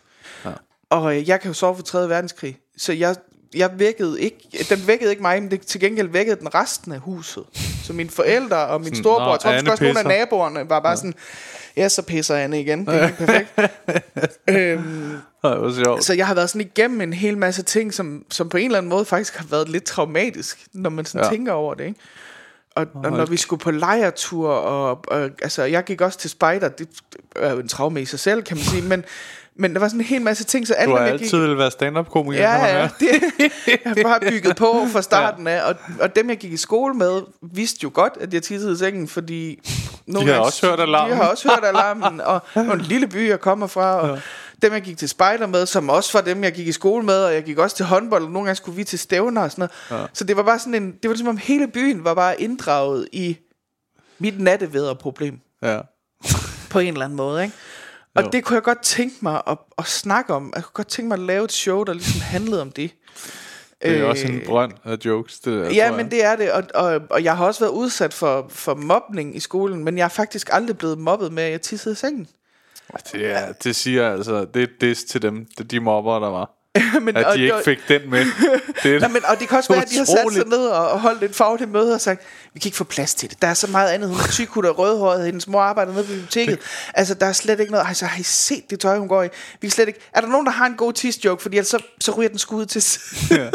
Ja. 0.45 0.51
Og 0.89 1.15
øh, 1.17 1.29
jeg 1.29 1.41
kan 1.41 1.49
jo 1.49 1.53
sove 1.53 1.75
for 1.75 1.83
3. 1.83 2.09
verdenskrig, 2.09 2.59
så 2.77 2.93
jeg, 2.93 3.15
jeg 3.55 3.69
vækkede 3.79 4.21
ikke, 4.21 4.65
den 4.69 4.87
vækkede 4.87 5.09
ikke 5.11 5.21
mig, 5.21 5.41
men 5.41 5.51
det, 5.51 5.61
til 5.61 5.79
gengæld 5.81 6.07
vækkede 6.07 6.35
den 6.39 6.55
resten 6.55 6.91
af 6.91 6.99
huset. 6.99 7.43
Så 7.83 7.93
mine 7.93 8.09
forældre 8.09 8.57
og 8.67 8.81
min 8.81 8.95
storebror, 8.95 9.25
"Nå, 9.25 9.31
jeg 9.31 9.39
tror 9.39 9.51
Anne 9.51 9.71
også 9.71 9.83
nogle 9.83 9.99
af 9.99 10.05
pisser." 10.05 10.19
naboerne, 10.19 10.69
var 10.69 10.79
bare 10.79 10.89
ja. 10.89 10.95
sådan, 10.95 11.13
Ja, 11.77 11.89
så 11.89 12.01
pisser 12.01 12.35
Anne 12.35 12.61
igen. 12.61 12.85
Det 12.85 12.95
er 12.95 13.09
perfekt. 13.11 13.59
øhm, 14.49 15.17
Ej, 15.43 15.55
hvor 15.57 15.83
sjovt. 15.83 16.03
så 16.03 16.13
jeg 16.13 16.27
har 16.27 16.33
været 16.35 16.49
sådan 16.49 16.61
igennem 16.61 17.01
en 17.01 17.13
hel 17.13 17.37
masse 17.37 17.63
ting, 17.63 17.93
som, 17.93 18.25
som 18.31 18.49
på 18.49 18.57
en 18.57 18.65
eller 18.65 18.77
anden 18.77 18.89
måde 18.89 19.05
faktisk 19.05 19.35
har 19.35 19.45
været 19.49 19.69
lidt 19.69 19.83
traumatisk, 19.83 20.65
når 20.73 20.89
man 20.89 21.05
sådan 21.05 21.25
Ja. 21.25 21.31
tænker 21.31 21.51
over 21.53 21.73
det, 21.73 21.83
ikke? 21.85 21.99
Og, 22.75 22.85
og 22.93 23.11
når 23.11 23.25
vi 23.25 23.37
skulle 23.37 23.59
på 23.59 23.71
lejretur, 23.71 24.49
og, 24.49 24.99
og 25.07 25.29
altså, 25.41 25.63
jeg 25.63 25.83
gik 25.83 26.01
også 26.01 26.19
til 26.19 26.29
spejder, 26.29 26.69
det 26.69 26.87
er 27.35 27.51
jo 27.51 27.59
en 27.59 27.67
traume 27.67 28.01
i 28.01 28.05
sig 28.05 28.19
selv, 28.19 28.43
kan 28.43 28.57
man 28.57 28.63
sige, 28.65 28.81
men, 28.81 29.03
men 29.59 29.73
der 29.73 29.79
var 29.79 29.87
sådan 29.87 29.99
en 30.01 30.05
hel 30.05 30.21
masse 30.21 30.43
ting, 30.43 30.67
så 30.67 30.73
alt, 30.73 30.89
Du 30.89 30.95
har 30.95 31.05
altid 31.05 31.25
gik, 31.31 31.41
ville 31.41 31.57
være 31.57 31.71
stand-up-komiker. 31.71 32.41
Ja, 32.41 32.77
ja, 32.79 32.89
det, 32.99 33.07
jeg 33.67 33.79
har 33.85 33.95
bare 34.03 34.19
bygget 34.19 34.55
på 34.55 34.85
fra 34.91 35.01
starten 35.01 35.47
af, 35.47 35.63
og, 35.63 35.75
og 36.01 36.15
dem, 36.15 36.29
jeg 36.29 36.37
gik 36.37 36.51
i 36.53 36.57
skole 36.57 36.93
med, 36.93 37.21
vidste 37.53 37.79
jo 37.83 37.91
godt, 37.93 38.13
at 38.21 38.33
jeg 38.33 38.43
tissede 38.43 38.73
i 38.73 38.77
sengen, 38.77 39.07
fordi... 39.07 39.59
Nogle 40.07 40.27
har 40.27 40.33
gange- 40.33 40.45
også 40.45 40.67
hørt 40.67 40.79
alarmen. 40.79 41.11
De 41.11 41.15
har 41.23 41.29
også 41.29 41.49
hørt 41.49 41.65
alarmen, 41.65 42.21
og, 42.31 42.41
en 42.55 42.81
lille 42.81 43.07
by, 43.07 43.29
jeg 43.29 43.39
kommer 43.39 43.67
fra, 43.67 43.95
og 43.95 44.07
ja. 44.15 44.21
dem, 44.61 44.73
jeg 44.73 44.81
gik 44.81 44.97
til 44.97 45.09
spejder 45.09 45.47
med, 45.47 45.65
som 45.65 45.89
også 45.89 46.17
var 46.17 46.21
dem, 46.21 46.43
jeg 46.43 46.51
gik 46.53 46.67
i 46.67 46.71
skole 46.71 47.05
med, 47.05 47.23
og 47.23 47.33
jeg 47.33 47.43
gik 47.43 47.57
også 47.57 47.75
til 47.75 47.85
håndbold, 47.85 48.23
og 48.23 48.31
nogle 48.31 48.45
gange 48.45 48.55
skulle 48.55 48.75
vi 48.75 48.83
til 48.83 48.99
stævner 48.99 49.41
og 49.41 49.51
sådan 49.51 49.69
noget. 49.91 50.01
Ja. 50.01 50.07
Så 50.13 50.23
det 50.23 50.37
var 50.37 50.43
bare 50.43 50.59
sådan 50.59 50.75
en... 50.75 50.91
Det 50.91 50.99
var 51.03 51.09
ligesom 51.09 51.27
om 51.27 51.37
hele 51.37 51.67
byen 51.67 52.03
var 52.03 52.13
bare 52.13 52.41
inddraget 52.41 53.07
i 53.11 53.37
mit 54.19 54.39
nattevæderproblem 54.41 55.39
Ja. 55.63 55.79
på 56.69 56.79
en 56.79 56.87
eller 56.93 57.05
anden 57.05 57.17
måde, 57.17 57.43
ikke? 57.43 57.55
Og 58.15 58.23
Jo. 58.23 58.29
det 58.31 58.43
kunne 58.43 58.55
jeg 58.55 58.63
godt 58.63 58.81
tænke 58.81 59.15
mig 59.21 59.41
at, 59.47 59.57
at 59.77 59.85
snakke 59.85 60.33
om. 60.33 60.53
Jeg 60.55 60.63
kunne 60.63 60.73
godt 60.73 60.87
tænke 60.87 61.07
mig 61.07 61.15
at 61.15 61.19
lave 61.21 61.45
et 61.45 61.51
show, 61.51 61.83
der 61.83 61.93
ligesom 61.93 62.21
handlede 62.21 62.61
om 62.61 62.71
det. 62.71 62.91
Det 63.81 63.91
er 63.97 64.03
Øh, 64.03 64.09
også 64.09 64.27
en 64.27 64.41
brønd 64.45 64.73
af 64.85 64.97
jokes, 65.05 65.39
det 65.39 65.53
der, 65.65 65.71
Ja, 65.71 65.91
men 65.97 66.11
det 66.11 66.23
er 66.25 66.35
det, 66.35 66.51
og, 66.51 66.63
og, 66.75 67.01
og 67.09 67.23
jeg 67.23 67.37
har 67.37 67.45
også 67.45 67.59
været 67.59 67.71
udsat 67.71 68.13
for, 68.13 68.45
for 68.49 68.75
mobning 68.75 69.35
i 69.35 69.39
skolen, 69.39 69.83
men 69.83 69.97
jeg 69.97 70.03
er 70.03 70.07
faktisk 70.09 70.49
aldrig 70.51 70.77
blevet 70.77 70.97
mobbet 70.97 71.33
med, 71.33 71.43
at 71.43 71.51
jeg 71.51 71.61
tissede 71.61 71.93
i 71.93 71.95
sengen. 71.95 72.27
Det, 73.11 73.25
er, 73.31 73.51
det 73.51 73.75
siger 73.75 74.11
altså, 74.11 74.45
det 74.53 74.83
er 74.83 74.95
til 75.09 75.21
dem, 75.21 75.45
de- 75.57 75.63
de 75.63 75.79
mobber, 75.79 76.19
der 76.19 76.29
var. 76.29 76.51
men, 77.01 77.17
At 77.17 77.25
og, 77.25 77.35
de 77.35 77.41
ikke 77.41 77.55
og- 77.55 77.61
fik 77.65 77.87
den 77.87 78.09
med. 78.09 78.25
Det 78.83 78.95
er 78.95 78.99
Nej, 78.99 79.09
men, 79.09 79.25
og 79.25 79.39
det 79.39 79.47
kan 79.47 79.57
også 79.57 79.73
være, 79.73 79.81
at 79.81 79.89
de 79.89 79.97
har 79.97 80.05
sat 80.05 80.33
sig 80.33 80.47
ned 80.47 80.67
og, 80.67 80.99
holdt 80.99 81.23
et 81.23 81.35
fagligt 81.35 81.71
møde 81.71 81.93
og 81.93 82.01
sagt, 82.01 82.21
vi 82.53 82.59
kan 82.59 82.67
ikke 82.67 82.77
få 82.77 82.83
plads 82.83 83.13
til 83.15 83.29
det. 83.29 83.41
Der 83.41 83.47
er 83.47 83.53
så 83.53 83.67
meget 83.67 83.89
andet. 83.89 84.09
Hun 84.09 84.17
er 84.17 84.27
tyk, 84.31 84.57
og 84.57 84.79
rødhåret. 84.79 85.25
Hendes 85.25 85.47
mor 85.47 85.61
arbejder 85.61 85.91
nede 85.93 86.03
på 86.03 86.07
biblioteket. 86.09 86.59
Altså, 86.93 87.13
der 87.13 87.25
er 87.25 87.33
slet 87.33 87.59
ikke 87.59 87.71
noget. 87.71 87.85
Altså, 87.87 88.05
har 88.05 88.19
I 88.19 88.23
set 88.23 88.69
det 88.69 88.79
tøj, 88.79 88.97
hun 88.97 89.07
går 89.07 89.23
i? 89.23 89.27
Vi 89.61 89.67
kan 89.67 89.71
slet 89.71 89.87
ikke... 89.87 89.99
Er 90.13 90.21
der 90.21 90.27
nogen, 90.27 90.45
der 90.45 90.51
har 90.51 90.65
en 90.65 90.75
god 90.75 90.93
tis 90.93 91.25
joke? 91.25 91.41
Fordi 91.41 91.57
ellers 91.57 91.67
så, 91.67 91.83
så 92.01 92.11
ryger 92.11 92.29
den 92.29 92.37
skud 92.39 92.65
til 92.65 92.81
side. 92.81 93.51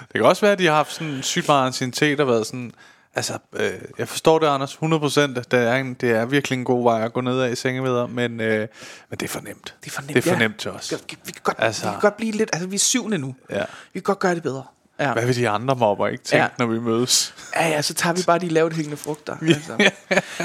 Det 0.00 0.14
kan 0.14 0.24
også 0.24 0.40
være, 0.42 0.52
at 0.52 0.58
de 0.58 0.66
har 0.66 0.74
haft 0.74 0.92
sådan 0.94 1.22
sygt 1.22 1.48
meget 1.48 1.66
anciennitet 1.66 2.20
og 2.20 2.26
været 2.28 2.46
sådan... 2.46 2.72
Altså, 3.18 3.38
øh, 3.56 3.72
jeg 3.98 4.08
forstår 4.08 4.38
det, 4.38 4.46
Anders, 4.46 4.74
100%. 4.74 4.80
Det 4.80 5.46
er, 5.52 5.74
en, 5.74 5.94
det 5.94 6.10
er 6.10 6.24
virkelig 6.26 6.58
en 6.58 6.64
god 6.64 6.82
vej 6.84 7.04
at 7.04 7.12
gå 7.12 7.20
ned 7.20 7.40
af 7.40 7.50
i 7.50 7.54
sengeveder, 7.56 8.06
men, 8.06 8.40
øh, 8.40 8.68
men 9.10 9.18
det 9.18 9.22
er 9.22 9.28
for 9.28 9.40
nemt. 9.40 9.74
Det 9.84 9.90
er 9.90 9.94
for 9.94 10.02
nemt, 10.02 10.14
Det 10.14 10.26
er 10.26 10.34
for 10.36 10.42
ja. 10.42 10.48
til 10.58 10.70
os. 10.70 10.92
Vi 10.92 10.96
kan, 11.08 11.18
vi 11.26 11.32
kan, 11.32 11.40
godt, 11.44 11.56
Altså- 11.60 11.66
altså, 11.66 11.86
vi 11.86 11.90
kan 11.92 12.00
godt 12.00 12.16
blive 12.16 12.32
lidt... 12.32 12.50
Altså, 12.52 12.68
vi 12.68 12.74
er 12.74 12.78
syvende 12.78 13.18
nu. 13.18 13.34
Ja. 13.50 13.58
Vi 13.92 14.00
kan 14.00 14.02
godt 14.02 14.18
gøre 14.18 14.34
det 14.34 14.42
bedre. 14.42 14.64
Ja. 15.00 15.12
Hvad 15.12 15.26
vil 15.26 15.36
de 15.36 15.48
andre 15.48 15.76
mobber 15.76 16.08
ikke 16.08 16.24
tænke, 16.24 16.42
Ja. 16.42 16.48
når 16.58 16.66
vi 16.66 16.80
mødes? 16.80 17.34
Ja, 17.56 17.68
ja, 17.68 17.82
så 17.82 17.94
tager 17.94 18.14
vi 18.14 18.22
bare 18.26 18.38
de 18.38 18.48
lavt 18.48 18.72
hængende 18.72 18.96
frugter. 18.96 19.36
Altså. 19.42 19.90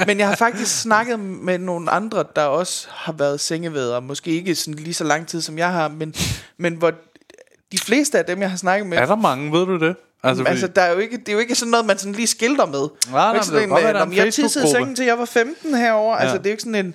Men 0.06 0.18
jeg 0.18 0.28
har 0.28 0.36
faktisk 0.36 0.80
snakket 0.80 1.20
med 1.20 1.58
nogle 1.58 1.90
andre, 1.90 2.24
der 2.36 2.42
også 2.44 2.86
har 2.90 3.12
været 3.12 3.40
sengevædere. 3.40 4.02
Måske 4.02 4.30
ikke 4.30 4.54
sådan 4.54 4.74
lige 4.74 4.94
så 4.94 5.04
lang 5.04 5.26
tid, 5.28 5.40
som 5.40 5.58
jeg 5.58 5.70
har, 5.72 5.88
men, 5.88 6.14
men 6.56 6.74
hvor 6.74 6.90
de 7.72 7.78
fleste 7.78 8.18
af 8.18 8.24
dem, 8.24 8.40
jeg 8.40 8.50
har 8.50 8.56
snakket 8.56 8.86
med... 8.86 8.98
Er 8.98 9.06
der 9.06 9.16
mange, 9.16 9.52
ved 9.52 9.66
du 9.66 9.78
det? 9.78 9.96
Altså, 10.24 10.42
fordi, 10.44 10.50
Altså, 10.50 10.66
der 10.66 10.82
er 10.82 10.92
jo 10.92 10.98
ikke, 10.98 11.16
det 11.16 11.28
er 11.28 11.32
jo 11.32 11.38
ikke 11.38 11.54
sådan 11.54 11.70
noget, 11.70 11.86
man 11.86 11.98
sådan 11.98 12.12
lige 12.12 12.26
skilter 12.26 12.66
med. 12.66 12.78
Det 12.80 12.90
nej, 13.10 13.28
er 13.30 13.32
det 13.34 13.44
sådan 13.44 13.70
være, 13.70 13.90
en, 13.90 13.96
øh, 13.96 14.02
en 14.02 14.08
"Nå, 14.08 14.14
jeg 14.14 14.24
tissede 14.34 14.46
i 14.46 14.48
Facebook-gruppe." 14.48 14.76
sengen 14.78 14.96
til 14.96 15.04
jeg 15.06 15.18
var 15.18 15.24
15 15.24 15.74
herover. 15.74 16.14
Ja. 16.14 16.20
Altså, 16.20 16.34
Ja. 16.34 16.38
det 16.38 16.46
er 16.46 16.50
jo 16.50 16.52
ikke 16.52 16.62
sådan 16.62 16.86
en... 16.86 16.94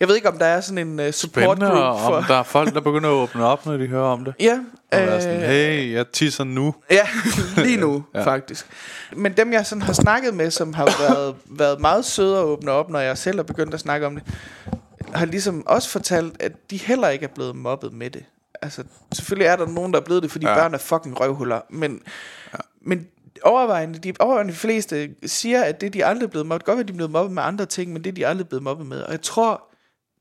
Jeg 0.00 0.08
ved 0.08 0.16
ikke, 0.16 0.28
om 0.28 0.38
der 0.38 0.46
er 0.46 0.60
sådan 0.60 0.88
en 0.88 1.00
uh, 1.00 1.10
support 1.10 1.56
spændende, 1.56 1.66
group 1.66 2.00
for... 2.00 2.16
om 2.16 2.24
der 2.24 2.34
er 2.36 2.42
folk, 2.42 2.74
der 2.74 2.80
begynder 2.80 3.08
at 3.08 3.12
åbne 3.12 3.44
op, 3.44 3.66
når 3.66 3.76
de 3.76 3.86
hører 3.86 4.02
om 4.06 4.24
det. 4.24 4.34
Ja, 4.40 4.58
Og 4.92 4.98
være 4.98 5.22
sådan, 5.22 5.36
øh, 5.42 5.48
hey, 5.48 5.92
jeg 5.92 6.08
tisser 6.12 6.44
nu. 6.44 6.74
Ja, 6.90 7.06
lige 7.64 7.76
nu 7.76 8.04
ja. 8.14 8.24
faktisk. 8.24 8.66
Men 9.16 9.32
dem 9.32 9.52
jeg 9.52 9.66
sådan 9.66 9.82
har 9.82 9.92
snakket 9.92 10.34
med, 10.34 10.50
som 10.50 10.74
har 10.74 10.84
været, 11.08 11.34
været 11.50 11.80
meget 11.80 12.04
søde 12.04 12.38
at 12.38 12.44
åbne 12.44 12.70
op, 12.70 12.90
når 12.90 12.98
jeg 13.00 13.18
selv 13.18 13.36
har 13.38 13.42
begyndt 13.42 13.74
at 13.74 13.80
snakke 13.80 14.06
om 14.06 14.14
det, 14.16 14.24
har 15.14 15.26
ligesom 15.26 15.66
også 15.66 15.88
fortalt, 15.90 16.42
at 16.42 16.52
de 16.70 16.76
heller 16.76 17.08
ikke 17.08 17.24
er 17.24 17.30
blevet 17.34 17.56
mobbet 17.56 17.92
med 17.92 18.10
det. 18.10 18.24
Altså, 18.62 18.82
selvfølgelig 19.12 19.46
er 19.46 19.56
der 19.56 19.66
nogen, 19.66 19.92
der 19.92 20.00
er 20.00 20.04
blevet 20.04 20.22
det, 20.22 20.30
fordi 20.30 20.46
ja. 20.46 20.54
børn 20.54 20.74
er 20.74 20.78
fucking 20.78 21.20
røvhuller, 21.20 21.60
men. 21.70 22.00
Men 22.80 23.06
overvejende, 23.42 23.98
de 23.98 24.12
overvejende 24.20 24.52
fleste 24.52 25.14
siger, 25.26 25.62
at 25.62 25.80
det 25.80 25.94
de 25.94 26.04
aldrig 26.04 26.26
er 26.26 26.30
blevet 26.30 26.46
mobbet, 26.46 26.64
godt 26.64 26.76
være, 26.76 26.86
de 26.86 26.92
er 26.92 26.96
blevet 26.96 27.10
mobbet 27.10 27.32
med 27.34 27.42
andre 27.42 27.66
ting, 27.66 27.92
men 27.92 28.04
det 28.04 28.16
de 28.16 28.26
aldrig 28.26 28.44
er 28.44 28.48
blevet 28.48 28.62
mobbet 28.62 28.86
med. 28.86 29.02
Og 29.02 29.10
jeg 29.10 29.22
tror, 29.22 29.70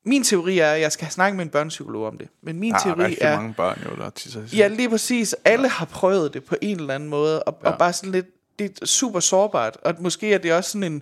min 0.05 0.23
teori 0.23 0.59
er, 0.59 0.71
at 0.71 0.81
jeg 0.81 0.91
skal 0.91 1.11
snakke 1.11 1.37
med 1.37 1.45
en 1.45 1.51
børnepsykolog 1.51 2.07
om 2.07 2.17
det. 2.17 2.27
Men 2.43 2.59
min 2.59 2.73
er 2.73 2.79
teori 2.79 3.17
er, 3.21 3.35
mange 3.35 3.53
børn 3.53 3.81
jo, 3.85 3.95
der 3.95 4.09
tisser 4.09 4.41
Ja, 4.53 4.67
lige 4.67 4.89
præcis. 4.89 5.35
Alle 5.45 5.67
har 5.67 5.85
prøvet 5.85 6.33
det 6.33 6.43
på 6.43 6.55
en 6.61 6.79
eller 6.79 6.95
anden 6.95 7.09
måde, 7.09 7.43
og, 7.43 7.59
ja. 7.63 7.71
og 7.71 7.77
bare 7.77 7.93
sådan 7.93 8.11
lidt, 8.11 8.25
det 8.59 8.79
er 8.81 8.85
super 8.85 9.19
sårbart, 9.19 9.77
og 9.83 9.95
måske 9.99 10.33
er 10.33 10.37
det 10.37 10.53
også 10.53 10.71
sådan 10.71 10.93
en, 10.93 11.01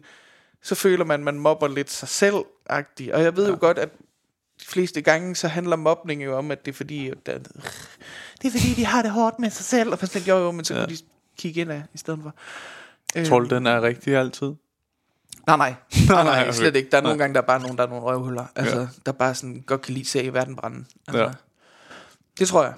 så 0.64 0.76
føler 0.76 1.06
man, 1.06 1.24
man 1.24 1.40
mobber 1.40 1.68
lidt 1.68 1.92
sig 1.92 2.08
selv 2.08 2.36
-agtigt. 2.72 3.14
Og 3.14 3.24
jeg 3.24 3.36
ved 3.36 3.46
ja. 3.46 3.50
jo 3.50 3.58
godt, 3.60 3.78
at 3.78 3.90
de 4.60 4.66
fleste 4.66 5.02
gange, 5.02 5.36
så 5.36 5.48
handler 5.48 5.76
mobning 5.76 6.24
jo 6.24 6.38
om, 6.38 6.52
at 6.52 6.66
det 6.66 6.72
er 6.72 6.76
fordi, 6.76 7.10
at 7.10 7.26
det 7.26 8.48
er 8.48 8.52
fordi, 8.52 8.74
de 8.74 8.86
har 8.86 9.02
det 9.02 9.12
hårdt 9.12 9.40
med 9.40 9.50
sig 9.50 9.66
selv, 9.66 9.92
og 9.92 10.00
sådan, 10.00 10.22
jo, 10.28 10.38
jo, 10.38 10.52
men 10.52 10.66
så 10.66 10.74
ja. 10.74 10.80
kan 10.80 10.90
de 10.90 10.98
kigge 11.38 11.62
ind 11.62 11.72
af, 11.72 11.84
i 11.94 11.98
stedet 11.98 12.20
for. 12.24 12.34
Tror 13.26 13.40
du, 13.40 13.56
den 13.56 13.68
er 13.68 13.82
rigtig 13.82 14.16
altid? 14.16 14.48
Nej, 15.48 15.58
nej. 15.58 15.74
Nej, 16.10 16.24
nej, 16.24 16.42
okay. 16.42 16.52
slet 16.52 16.76
ikke. 16.76 16.90
Der 16.92 16.98
er 16.98 17.02
nogle 17.02 17.18
gange, 17.18 17.34
der 17.34 17.42
er 17.42 17.46
bare 17.46 17.60
nogen, 17.62 17.78
der 17.78 17.84
er 17.84 17.88
nogle 17.88 18.04
røvhuller. 18.04 18.46
Altså, 18.56 18.80
ja. 18.80 18.88
der 19.06 19.12
bare 19.12 19.36
sådan 19.36 19.64
godt 19.68 19.82
kan 19.82 19.94
lide 19.94 20.06
se 20.08 20.24
i 20.24 20.34
verden 20.34 20.56
brænde. 20.56 20.86
Altså, 21.08 21.24
Ja. 21.24 21.30
Det 22.40 22.48
tror 22.48 22.64
jeg. 22.64 22.74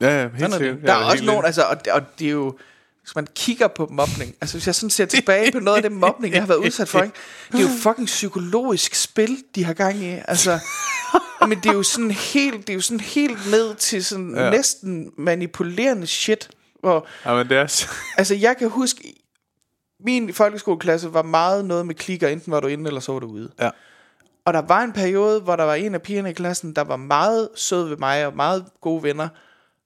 Ja, 0.00 0.22
ja, 0.22 0.28
helt 0.28 0.54
er 0.54 0.58
sikkert. 0.58 0.82
Der 0.86 0.92
er 0.92 0.98
helt 0.98 1.12
også 1.12 1.24
nogen, 1.24 1.44
altså, 1.44 1.62
og, 1.62 1.84
det- 1.84 1.92
og 1.92 2.02
det 2.18 2.26
er 2.26 2.30
jo, 2.30 2.56
hvis 3.02 3.14
man 3.16 3.26
kigger 3.34 3.68
på 3.68 3.88
mobning, 3.90 4.34
altså 4.40 4.56
hvis 4.56 4.66
jeg 4.66 4.74
sådan 4.74 4.90
ser 4.90 5.04
tilbage 5.06 5.52
på 5.52 5.58
noget 5.60 5.76
af 5.76 5.82
det 5.82 5.92
mobning, 5.92 6.34
jeg 6.34 6.42
har 6.42 6.46
været 6.46 6.58
udsat 6.58 6.88
for, 6.88 7.02
ikke? 7.02 7.14
det 7.52 7.58
er 7.58 7.62
jo 7.62 7.68
fucking 7.82 8.06
psykologisk 8.06 8.94
spil, 8.94 9.38
de 9.54 9.64
har 9.64 9.72
gang 9.74 9.96
i, 9.96 10.18
altså, 10.28 10.58
men 11.48 11.58
det 11.58 11.66
er 11.66 11.72
jo 11.74 11.82
sådan 11.82 12.10
helt, 12.10 12.60
det 12.66 12.70
er 12.70 12.74
jo 12.74 12.80
sådan 12.80 13.00
helt 13.00 13.50
ned 13.50 13.74
til 13.74 14.04
sådan 14.04 14.34
Ja. 14.36 14.44
ja. 14.44 14.50
næsten 14.50 15.12
manipulerende 15.18 16.06
shit, 16.06 16.50
hvor, 16.86 17.06
Ja, 17.24 17.34
men 17.34 17.48
det 17.48 17.56
er... 17.56 17.86
altså 18.18 18.34
jeg 18.34 18.56
kan 18.56 18.68
huske, 18.68 19.14
min 20.00 20.34
folkeskoleklasse 20.34 21.14
var 21.14 21.22
meget 21.22 21.64
noget 21.64 21.86
med 21.86 21.94
klikker, 21.94 22.28
enten 22.28 22.52
var 22.52 22.60
du 22.60 22.66
inde, 22.66 22.86
eller 22.86 23.00
så 23.00 23.12
var 23.12 23.18
du 23.18 23.26
ude. 23.26 23.50
Ja. 23.60 23.70
Og 24.44 24.52
der 24.52 24.62
var 24.62 24.82
en 24.82 24.92
periode, 24.92 25.40
hvor 25.40 25.56
der 25.56 25.64
var 25.64 25.74
en 25.74 25.94
af 25.94 26.02
pigerne 26.02 26.30
i 26.30 26.32
klassen, 26.32 26.72
der 26.72 26.84
var 26.84 26.96
meget 26.96 27.48
sød 27.54 27.88
ved 27.88 27.96
mig, 27.96 28.26
og 28.26 28.36
meget 28.36 28.64
gode 28.80 29.02
venner. 29.02 29.28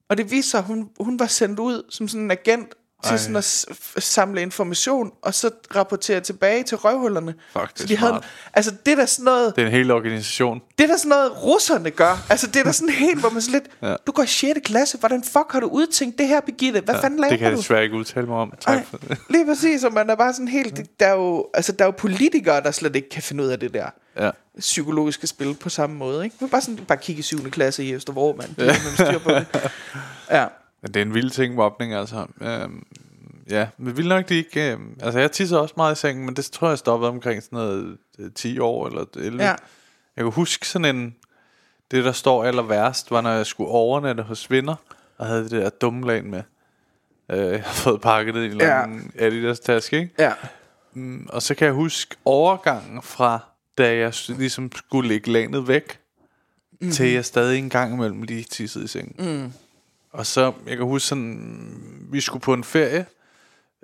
Og 0.09 0.17
det 0.17 0.31
viste 0.31 0.51
sig, 0.51 0.57
at 0.57 0.63
hun, 0.63 0.89
hun 0.99 1.19
var 1.19 1.25
sendt 1.25 1.59
ud 1.59 1.83
som 1.89 2.07
sådan 2.07 2.23
en 2.23 2.31
agent 2.31 2.73
til 3.03 3.11
Ej. 3.11 3.17
sådan 3.17 3.35
at 3.35 3.65
samle 4.03 4.41
information, 4.41 5.11
og 5.21 5.33
så 5.33 5.49
rapportere 5.75 6.19
tilbage 6.21 6.63
til 6.63 6.77
røvhullerne. 6.77 7.33
Fuck, 7.53 7.69
det 7.69 7.77
så 7.79 7.83
er 7.83 7.87
de 7.87 7.97
havde, 7.97 8.11
smart. 8.11 8.25
altså 8.53 8.71
det 8.85 8.91
er 8.91 8.95
da 8.95 9.05
sådan 9.05 9.25
noget, 9.25 9.55
Det 9.55 9.61
er 9.61 9.65
en 9.65 9.71
hel 9.71 9.91
organisation. 9.91 10.61
det 10.77 10.83
er 10.83 10.87
da 10.87 10.97
sådan 10.97 11.09
noget, 11.09 11.43
russerne 11.43 11.91
gør. 11.91 12.25
Altså 12.29 12.47
det 12.47 12.55
er 12.55 12.63
da 12.63 12.71
sådan 12.71 12.89
helt, 12.93 13.19
hvor 13.19 13.29
man 13.29 13.41
så 13.41 13.51
lidt, 13.51 13.63
Ja. 13.81 13.95
du 14.07 14.11
går 14.11 14.23
i 14.23 14.27
6. 14.27 14.59
klasse, 14.65 14.97
hvordan 14.97 15.23
fuck 15.23 15.51
har 15.51 15.59
du 15.59 15.67
udtænkt 15.67 16.17
det 16.19 16.27
her, 16.27 16.41
Birgitte? 16.41 16.81
Hvad 16.81 16.95
ja, 16.95 17.01
fanden 17.01 17.19
laver 17.19 17.29
det 17.29 17.39
kan 17.39 17.45
jeg 17.45 17.53
du? 17.53 17.57
desværre 17.61 17.83
ikke 17.83 17.95
udtale 17.95 18.25
mig 18.27 18.37
om. 18.37 18.53
Tak 18.61 18.75
Nej, 18.75 18.85
for 18.89 18.97
det. 18.97 19.17
lige 19.29 19.45
præcis, 19.45 19.83
og 19.83 19.93
man 19.93 20.09
er 20.09 20.15
bare 20.15 20.33
sådan 20.33 20.47
helt, 20.47 20.81
der 20.99 21.05
er, 21.07 21.13
jo, 21.15 21.47
altså, 21.53 21.71
der 21.71 21.85
er 21.85 21.87
jo 21.87 21.91
politikere, 21.91 22.61
der 22.63 22.71
slet 22.71 22.95
ikke 22.95 23.09
kan 23.09 23.23
finde 23.23 23.43
ud 23.43 23.49
af 23.49 23.59
det 23.59 23.73
der 23.73 23.85
Ja. 24.19 24.29
psykologiske 24.59 25.27
spil 25.27 25.53
på 25.55 25.69
samme 25.69 25.95
måde. 25.95 26.23
Ikke? 26.23 26.35
Man 26.39 26.49
bare, 26.49 26.61
sådan, 26.61 26.85
bare 26.85 26.97
kigge 26.97 27.19
i 27.19 27.23
7. 27.23 27.49
klasse 27.51 27.83
i 27.83 27.93
Østervrå, 27.93 28.35
mand. 28.35 28.55
Det 28.55 28.63
er 28.63 28.67
man 28.67 29.07
styr 29.07 29.19
på 29.19 29.31
det. 29.31 29.45
Ja. 30.31 30.45
Men 30.81 30.93
det 30.93 30.99
er 30.99 31.05
en 31.05 31.13
vild 31.13 31.29
ting, 31.29 31.55
mobning, 31.55 31.93
altså. 31.93 32.25
Øhm, 32.41 32.83
ja, 33.49 33.67
men 33.77 33.97
vil 33.97 34.07
nok 34.07 34.29
det 34.29 34.35
ikke... 34.35 34.71
Øhm, 34.71 34.97
altså, 35.01 35.19
jeg 35.19 35.31
tisser 35.31 35.57
også 35.57 35.73
meget 35.77 35.95
i 35.95 35.99
sengen, 35.99 36.25
men 36.25 36.35
det 36.35 36.45
tror 36.45 36.69
jeg 36.69 36.77
stoppede 36.77 37.09
omkring 37.09 37.43
sådan 37.43 37.57
noget 37.57 37.97
øh, 38.19 38.31
10 38.35 38.59
år 38.59 38.87
eller 38.87 39.05
11. 39.15 39.43
Ja. 39.43 39.49
Jeg 40.15 40.23
kan 40.23 40.31
huske 40.31 40.67
sådan 40.67 40.95
en... 40.95 41.15
Det, 41.91 42.03
der 42.05 42.11
står 42.11 42.43
aller 42.43 42.63
værst, 42.63 43.11
var, 43.11 43.21
når 43.21 43.29
jeg 43.29 43.45
skulle 43.45 43.69
overnatte 43.69 44.23
hos 44.23 44.51
venner, 44.51 44.75
og 45.17 45.25
havde 45.27 45.43
det 45.43 45.51
der 45.51 45.69
dumme 45.69 46.07
lag 46.07 46.25
med. 46.25 46.43
Øh, 47.31 47.51
jeg 47.51 47.63
har 47.63 47.73
fået 47.73 48.01
pakket 48.01 48.35
det 48.35 48.41
i 48.43 48.51
en 48.51 48.61
Ja. 48.61 48.79
ja. 48.79 48.85
Adidas 49.19 49.59
taske, 49.59 49.97
ikke? 49.99 50.13
ja. 50.19 50.33
Mm, 50.93 51.27
Og 51.29 51.41
så 51.41 51.55
kan 51.55 51.65
jeg 51.65 51.73
huske 51.73 52.15
overgangen 52.25 53.01
fra, 53.01 53.39
da 53.77 53.95
jeg 53.95 54.13
ligesom 54.27 54.71
skulle 54.75 55.09
lægge 55.09 55.31
lanet 55.31 55.67
væk, 55.67 55.99
mm-hmm. 56.71 56.91
til 56.91 57.11
jeg 57.11 57.25
stadig 57.25 57.57
en 57.57 57.69
gang 57.69 57.93
imellem 57.93 58.21
lige 58.21 58.43
tissede 58.43 58.83
i 58.83 58.87
sengen. 58.87 59.15
Mm. 59.43 59.53
Og 60.13 60.25
så, 60.25 60.53
jeg 60.67 60.77
kan 60.77 60.85
huske 60.85 61.07
sådan, 61.07 61.77
vi 62.11 62.21
skulle 62.21 62.41
på 62.41 62.53
en 62.53 62.63
ferie. 62.63 63.05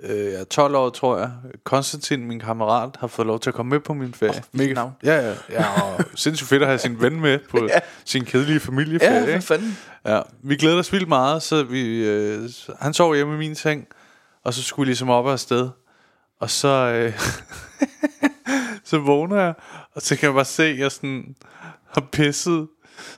Øh, 0.02 0.32
jeg 0.32 0.40
er 0.40 0.44
12 0.44 0.74
år, 0.74 0.90
tror 0.90 1.18
jeg. 1.18 1.30
Konstantin, 1.64 2.26
min 2.26 2.40
kammerat, 2.40 2.90
har 3.00 3.06
fået 3.06 3.26
lov 3.26 3.40
til 3.40 3.50
at 3.50 3.54
komme 3.54 3.70
med 3.70 3.80
på 3.80 3.94
min 3.94 4.14
ferie. 4.14 4.30
Oh, 4.30 4.42
hvilket 4.52 4.74
navn. 4.74 4.92
Ja, 5.04 5.28
ja, 5.28 5.34
ja. 5.50 5.82
Og 5.82 6.04
sindssygt 6.14 6.48
fedt 6.48 6.62
at 6.62 6.68
have 6.68 6.78
sin 6.78 7.00
ven 7.00 7.20
med 7.20 7.38
på 7.50 7.64
ja. 7.74 7.78
sin 8.04 8.24
kedelige 8.24 8.60
familieferie. 8.60 9.26
Ja, 9.26 9.36
for 9.36 9.40
fanden. 9.40 9.78
Ja, 10.06 10.20
vi 10.42 10.56
glæder 10.56 10.78
os 10.78 10.92
vildt 10.92 11.08
meget, 11.08 11.42
så 11.42 11.62
vi, 11.62 12.08
øh, 12.08 12.50
han 12.80 12.94
sov 12.94 13.14
hjemme 13.14 13.34
i 13.34 13.38
min 13.38 13.54
seng, 13.54 13.86
og 14.44 14.54
så 14.54 14.62
skulle 14.62 14.86
vi 14.86 14.88
ligesom 14.88 15.10
op 15.10 15.24
og 15.24 15.32
afsted. 15.32 15.68
Og 16.40 16.50
så, 16.50 16.68
øh, 16.68 17.20
så 18.90 18.98
vågner 18.98 19.40
jeg, 19.40 19.54
og 19.94 20.02
så 20.02 20.16
kan 20.16 20.26
jeg 20.26 20.34
bare 20.34 20.44
se, 20.44 20.64
at 20.64 20.78
jeg 20.78 20.92
sådan 20.92 21.34
har 21.94 22.00
pisset. 22.12 22.68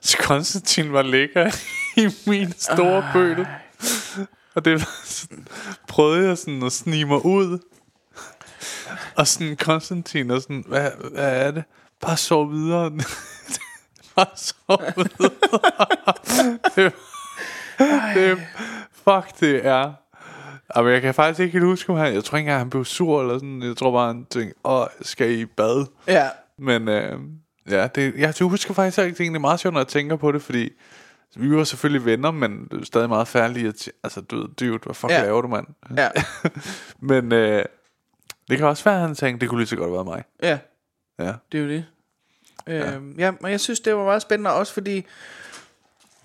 Så 0.01 0.17
Konstantin 0.17 0.93
var 0.93 1.01
lækker 1.01 1.51
i 1.97 2.07
min 2.27 2.53
store 2.57 3.09
bøtte. 3.13 3.47
Og 4.55 4.65
det 4.65 4.87
sådan, 5.03 5.47
prøvede 5.87 6.27
jeg 6.27 6.37
sådan 6.37 6.63
at 6.63 6.71
snige 6.71 7.05
mig 7.05 7.25
ud. 7.25 7.59
Og 9.15 9.27
sådan 9.27 9.57
Konstantin 9.57 10.31
og 10.31 10.41
sådan, 10.41 10.63
hvad, 10.67 10.91
hvad 11.11 11.45
er 11.45 11.51
det? 11.51 11.63
Bare 12.01 12.17
sov 12.17 12.51
videre. 12.51 12.91
bare 14.15 14.35
sov 14.35 14.81
videre. 14.97 15.31
det, 16.75 16.93
det, 18.15 18.37
fuck, 18.91 19.39
det 19.39 19.65
er. 19.65 19.93
Jamen, 20.75 20.93
jeg 20.93 21.01
kan 21.01 21.13
faktisk 21.13 21.39
ikke 21.39 21.51
helt 21.53 21.65
huske, 21.65 21.91
om 21.91 21.97
han, 21.99 22.13
jeg 22.13 22.23
tror 22.23 22.37
ikke 22.37 22.45
engang, 22.45 22.59
han 22.59 22.69
blev 22.69 22.85
sur 22.85 23.21
eller 23.21 23.37
sådan. 23.37 23.63
Jeg 23.63 23.77
tror 23.77 23.91
bare, 23.91 24.07
han 24.07 24.25
tænkte, 24.25 24.55
åh, 24.63 24.85
skal 25.01 25.29
I 25.31 25.41
i 25.41 25.45
bad? 25.45 25.85
Ja. 26.07 26.29
Men 26.57 26.87
øh, 26.87 27.19
ja, 27.69 27.87
det, 27.87 28.13
jeg 28.17 28.33
husker 28.41 28.73
faktisk 28.73 28.99
ikke, 28.99 29.23
det 29.23 29.35
er 29.35 29.39
meget 29.39 29.59
sjovt, 29.59 29.73
når 29.73 29.81
jeg 29.81 29.87
tænker 29.87 30.15
på 30.15 30.31
det, 30.31 30.41
fordi 30.41 30.69
vi 31.35 31.55
var 31.55 31.63
selvfølgelig 31.63 32.05
venner, 32.05 32.31
men 32.31 32.67
det 32.71 32.81
er 32.81 32.85
stadig 32.85 33.09
meget 33.09 33.27
færdigt 33.27 33.67
at 33.67 33.91
altså, 34.03 34.21
du 34.21 34.35
ved, 34.37 34.47
dude, 34.59 34.79
hvad 34.83 34.95
fuck 34.95 35.11
Ja. 35.11 35.21
laver 35.23 35.41
du, 35.41 35.47
mand? 35.47 35.67
Ja. 35.97 36.09
men 36.99 37.31
øh, 37.31 37.65
det 38.49 38.57
kan 38.57 38.67
også 38.67 38.83
være, 38.83 38.95
at 38.95 39.01
han 39.01 39.15
tænkte, 39.15 39.41
det 39.41 39.49
kunne 39.49 39.59
lige 39.59 39.67
så 39.67 39.75
godt 39.75 39.91
være 39.93 40.03
mig. 40.03 40.23
Ja. 40.43 40.59
Ja. 41.19 41.33
Det 41.51 41.57
er 41.57 41.63
jo 41.63 41.69
det. 41.69 41.85
Ja. 42.67 42.95
Øhm, 42.95 43.19
ja, 43.19 43.31
men 43.41 43.51
jeg 43.51 43.59
synes, 43.59 43.79
det 43.79 43.95
var 43.95 44.03
meget 44.03 44.21
spændende, 44.21 44.53
også 44.53 44.73
fordi, 44.73 45.05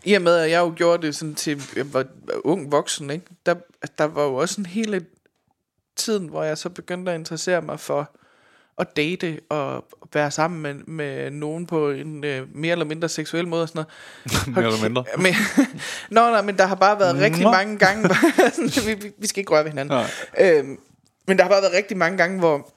i 0.04 0.14
og 0.14 0.22
med, 0.22 0.36
at 0.36 0.50
jeg 0.50 0.58
jo 0.60 0.72
gjorde 0.76 1.06
det 1.06 1.16
sådan 1.16 1.34
til, 1.34 1.62
jeg 1.76 1.94
var 1.94 2.06
ung 2.44 2.72
voksen, 2.72 3.10
ikke? 3.10 3.26
Der, 3.46 3.54
der 3.98 4.04
var 4.04 4.22
jo 4.22 4.34
også 4.34 4.60
en 4.60 4.66
hele 4.66 5.06
tiden, 5.96 6.28
hvor 6.28 6.42
jeg 6.42 6.58
så 6.58 6.68
begyndte 6.70 7.12
at 7.12 7.18
interessere 7.18 7.62
mig 7.62 7.80
for 7.80 8.10
at 8.78 8.96
date 8.96 9.40
og 9.48 9.84
være 10.14 10.30
sammen 10.30 10.62
med, 10.62 10.74
med 10.74 11.30
nogen 11.30 11.66
på 11.66 11.90
en 11.90 12.24
øh, 12.24 12.46
mere 12.54 12.72
eller 12.72 12.84
mindre 12.84 13.08
seksuel 13.08 13.48
måde 13.48 13.62
og 13.62 13.68
sådan 13.68 13.84
noget. 14.24 14.46
Mere 14.56 14.64
eller 14.66 14.82
mindre. 14.82 15.04
Men, 15.18 15.34
Nå, 16.10 16.20
nej, 16.30 16.42
men 16.42 16.56
der 16.58 16.66
har 16.66 16.74
bare 16.74 16.98
været 17.00 17.16
rigtig 17.20 17.42
mange 17.44 17.78
gange, 17.78 18.08
vi, 18.86 18.94
vi- 18.94 19.12
vi 19.18 19.26
skal 19.26 19.40
ikke 19.40 19.52
røre 19.52 19.64
ved 19.64 19.70
hinanden. 19.70 19.98
Nej. 20.38 20.58
Øhm, 20.58 20.78
men 21.28 21.36
der 21.36 21.42
har 21.44 21.50
bare 21.50 21.62
været 21.62 21.74
rigtig 21.74 21.96
mange 21.96 22.18
gange, 22.18 22.38
hvor, 22.38 22.72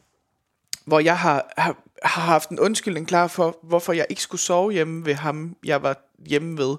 hvor 0.85 0.99
jeg 0.99 1.17
har, 1.17 1.53
har, 1.57 1.75
har 2.03 2.21
haft 2.21 2.49
en 2.49 2.59
undskyldning 2.59 3.07
klar 3.07 3.27
for, 3.27 3.57
hvorfor 3.63 3.93
jeg 3.93 4.05
ikke 4.09 4.21
skulle 4.21 4.41
sove 4.41 4.71
hjemme 4.71 5.05
ved 5.05 5.13
ham, 5.13 5.55
jeg 5.65 5.83
var 5.83 6.09
hjemme 6.25 6.57
ved. 6.57 6.75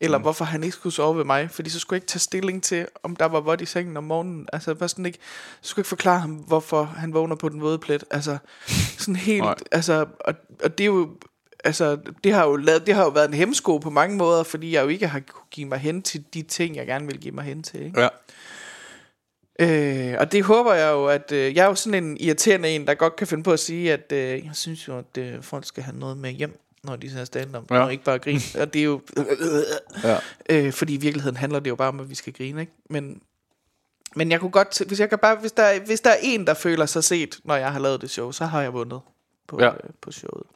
Eller 0.00 0.18
mm. 0.18 0.22
hvorfor 0.22 0.44
han 0.44 0.64
ikke 0.64 0.76
skulle 0.76 0.94
sove 0.94 1.16
ved 1.16 1.24
mig. 1.24 1.50
Fordi 1.50 1.70
så 1.70 1.78
skulle 1.78 1.96
jeg 1.96 2.02
ikke 2.02 2.10
tage 2.10 2.20
stilling 2.20 2.62
til, 2.62 2.86
om 3.02 3.16
der 3.16 3.24
var 3.24 3.40
vådt 3.40 3.60
i 3.60 3.66
sengen 3.66 3.96
om 3.96 4.04
morgenen. 4.04 4.48
Altså, 4.52 4.74
bare 4.74 4.88
sådan 4.88 5.06
ikke, 5.06 5.18
så 5.60 5.68
skulle 5.68 5.80
jeg 5.80 5.82
ikke 5.82 5.88
forklare 5.88 6.20
ham, 6.20 6.30
hvorfor 6.30 6.84
han 6.84 7.14
vågner 7.14 7.36
på 7.36 7.48
den 7.48 7.60
våde 7.60 7.78
plet. 7.78 8.04
Altså, 8.10 8.38
sådan 8.98 9.16
helt, 9.16 9.44
Nej. 9.44 9.54
altså, 9.72 10.06
og, 10.20 10.34
og 10.62 10.78
det 10.78 10.84
er 10.84 10.88
jo, 10.88 11.08
altså, 11.64 11.98
det 12.24 12.32
har 12.32 12.46
jo 12.46 12.56
lavet, 12.56 12.86
det 12.86 12.94
har 12.94 13.04
jo 13.04 13.10
været 13.10 13.28
en 13.28 13.34
hemsko 13.34 13.78
på 13.78 13.90
mange 13.90 14.16
måder, 14.16 14.42
fordi 14.42 14.74
jeg 14.74 14.82
jo 14.82 14.88
ikke 14.88 15.06
har 15.06 15.20
kunne 15.20 15.44
give 15.50 15.68
mig 15.68 15.78
hen 15.78 16.02
til 16.02 16.24
de 16.34 16.42
ting, 16.42 16.76
jeg 16.76 16.86
gerne 16.86 17.06
vil 17.06 17.18
give 17.18 17.34
mig 17.34 17.44
hen 17.44 17.62
til, 17.62 17.82
ikke? 17.82 18.00
Ja. 18.00 18.08
Øh, 19.60 20.14
og 20.20 20.32
det 20.32 20.44
håber 20.44 20.74
jeg 20.74 20.92
jo, 20.92 21.06
at 21.06 21.32
øh, 21.32 21.54
jeg 21.56 21.64
er 21.64 21.68
jo 21.68 21.74
sådan 21.74 22.04
en 22.04 22.16
irriterende 22.20 22.68
en, 22.68 22.86
der 22.86 22.94
godt 22.94 23.16
kan 23.16 23.26
finde 23.26 23.42
på 23.44 23.52
at 23.52 23.60
sige, 23.60 23.92
at 23.92 24.12
øh, 24.12 24.18
jeg 24.18 24.50
synes 24.52 24.88
jo, 24.88 24.98
at 24.98 25.18
øh, 25.18 25.42
folk 25.42 25.64
skal 25.66 25.82
have 25.82 25.98
noget 25.98 26.16
med 26.16 26.30
hjem, 26.30 26.58
når 26.84 26.96
de 26.96 27.10
ser 27.10 27.24
stand-up, 27.24 27.70
ja. 27.70 27.80
Og 27.84 27.92
ikke 27.92 28.04
bare 28.04 28.18
grine. 28.18 28.40
og 28.60 28.72
det 28.74 28.80
er 28.80 28.84
jo... 28.84 29.00
Ja. 30.04 30.18
Øh, 30.50 30.72
fordi 30.72 30.94
i 30.94 30.96
virkeligheden 30.96 31.36
handler 31.36 31.60
det 31.60 31.70
jo 31.70 31.74
bare 31.76 31.88
om, 31.88 32.00
at 32.00 32.10
vi 32.10 32.14
skal 32.14 32.32
grine, 32.32 32.60
ikke? 32.60 32.72
Men, 32.90 33.20
men 34.16 34.30
jeg 34.30 34.40
kunne 34.40 34.50
godt... 34.50 34.82
Hvis, 34.86 35.00
jeg 35.00 35.08
kan 35.08 35.18
bare, 35.18 35.36
hvis, 35.36 35.52
der, 35.52 35.62
er- 35.62 35.80
hvis 35.80 36.00
der 36.00 36.10
er 36.10 36.16
en, 36.22 36.46
der 36.46 36.54
føler 36.54 36.86
sig 36.86 37.04
set, 37.04 37.38
når 37.44 37.56
jeg 37.56 37.72
har 37.72 37.78
lavet 37.78 38.00
det 38.00 38.10
show, 38.10 38.30
så 38.32 38.44
har 38.44 38.62
jeg 38.62 38.72
vundet 38.72 39.00
på, 39.48 39.58
ja. 39.60 39.68
øh, 39.68 39.90
på 40.00 40.12
showet. 40.12 40.46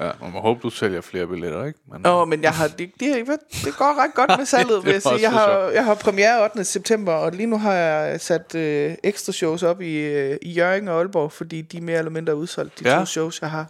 Ja. 0.00 0.10
Man 0.22 0.32
må 0.32 0.40
håbe, 0.40 0.60
du 0.62 0.70
sælger 0.70 1.00
flere 1.00 1.26
billetter, 1.26 1.64
ikke? 1.64 1.78
Men, 1.92 2.06
Åh, 2.06 2.28
men 2.28 2.42
jeg 2.42 2.52
har, 2.52 2.66
det, 2.68 2.90
det, 3.00 3.26
det 3.64 3.76
går 3.76 4.02
ret 4.04 4.14
godt 4.14 4.38
med 4.38 4.46
salget, 4.56 4.84
vil 4.84 4.92
jeg 4.92 4.94
Det 4.94 5.02
sige. 5.02 5.20
Jeg 5.22 5.32
har, 5.32 5.50
jeg 5.74 5.84
har 5.84 5.94
premiere 5.94 6.44
8. 6.44 6.64
september, 6.64 7.12
og 7.12 7.32
lige 7.32 7.46
nu 7.46 7.58
har 7.58 7.72
jeg 7.74 8.20
sat 8.20 8.54
øh, 8.54 8.94
ekstra 9.04 9.32
shows 9.32 9.62
op 9.62 9.80
i, 9.80 9.96
øh, 9.96 10.36
i 10.42 10.52
Jørgen 10.52 10.88
og 10.88 10.98
Aalborg, 10.98 11.32
fordi 11.32 11.62
de 11.62 11.76
er 11.76 11.82
mere 11.82 11.98
eller 11.98 12.10
mindre 12.10 12.36
udsolgt, 12.36 12.78
de 12.80 12.92
ja. 12.92 12.98
To 12.98 13.04
shows, 13.04 13.40
jeg 13.42 13.50
har 13.50 13.66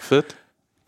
Fedt. 0.00 0.36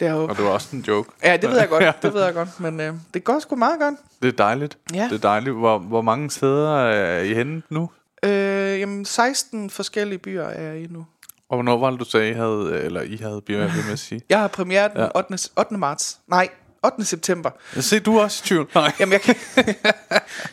deroppe. 0.00 0.32
Og 0.32 0.36
det 0.36 0.44
var 0.44 0.50
også 0.50 0.68
en 0.76 0.84
joke. 0.88 1.10
Ja, 1.24 1.36
det 1.36 1.50
ved 1.50 1.58
jeg 1.58 1.68
godt, 1.68 1.84
Ja. 1.88 1.92
det 2.02 2.14
ved 2.14 2.24
jeg 2.24 2.34
godt, 2.34 2.60
men 2.60 2.80
øh, 2.80 2.94
det 3.14 3.24
går 3.24 3.38
sgu 3.38 3.56
meget 3.56 3.80
godt. 3.80 3.94
Det 4.22 4.28
er 4.28 4.32
dejligt. 4.36 4.78
Ja. 4.94 5.04
Det 5.04 5.12
er 5.12 5.18
dejligt. 5.28 5.56
Hvor, 5.56 5.78
hvor 5.78 6.02
mange 6.02 6.30
steder 6.30 6.78
er 6.86 7.20
I 7.22 7.34
henne 7.34 7.62
nu? 7.70 7.90
Øh, 8.22 8.80
jamen, 8.80 9.04
16 9.04 9.70
forskellige 9.70 10.18
byer 10.18 10.42
er 10.44 10.62
jeg 10.72 10.82
i 10.82 10.86
nu. 10.90 11.06
Og 11.48 11.56
hvornår 11.56 11.78
var 11.78 11.90
det, 11.90 12.00
du 12.00 12.04
sagde, 12.04 12.30
I 12.30 12.32
havde, 12.32 12.80
eller 12.84 13.02
I 13.02 13.16
havde 13.16 13.42
bio, 13.46 13.58
jeg 13.58 13.72
med 13.84 13.92
at 13.92 13.98
sige? 13.98 14.20
Jeg 14.28 14.40
har 14.40 14.48
premiere 14.48 14.88
den 14.88 14.98
Ja. 14.98 15.08
8. 15.18 15.48
8. 15.58 15.76
marts. 15.78 16.18
Nej, 16.26 16.48
8. 16.84 17.04
september. 17.04 17.50
Jeg 17.74 17.84
ser, 17.84 18.00
du 18.00 18.20
også 18.20 18.42
i 18.44 18.48
tvivl. 18.48 18.70
Nej. 18.74 18.92
Jamen, 19.00 19.12
jeg 19.12 19.20
kan... 19.20 19.34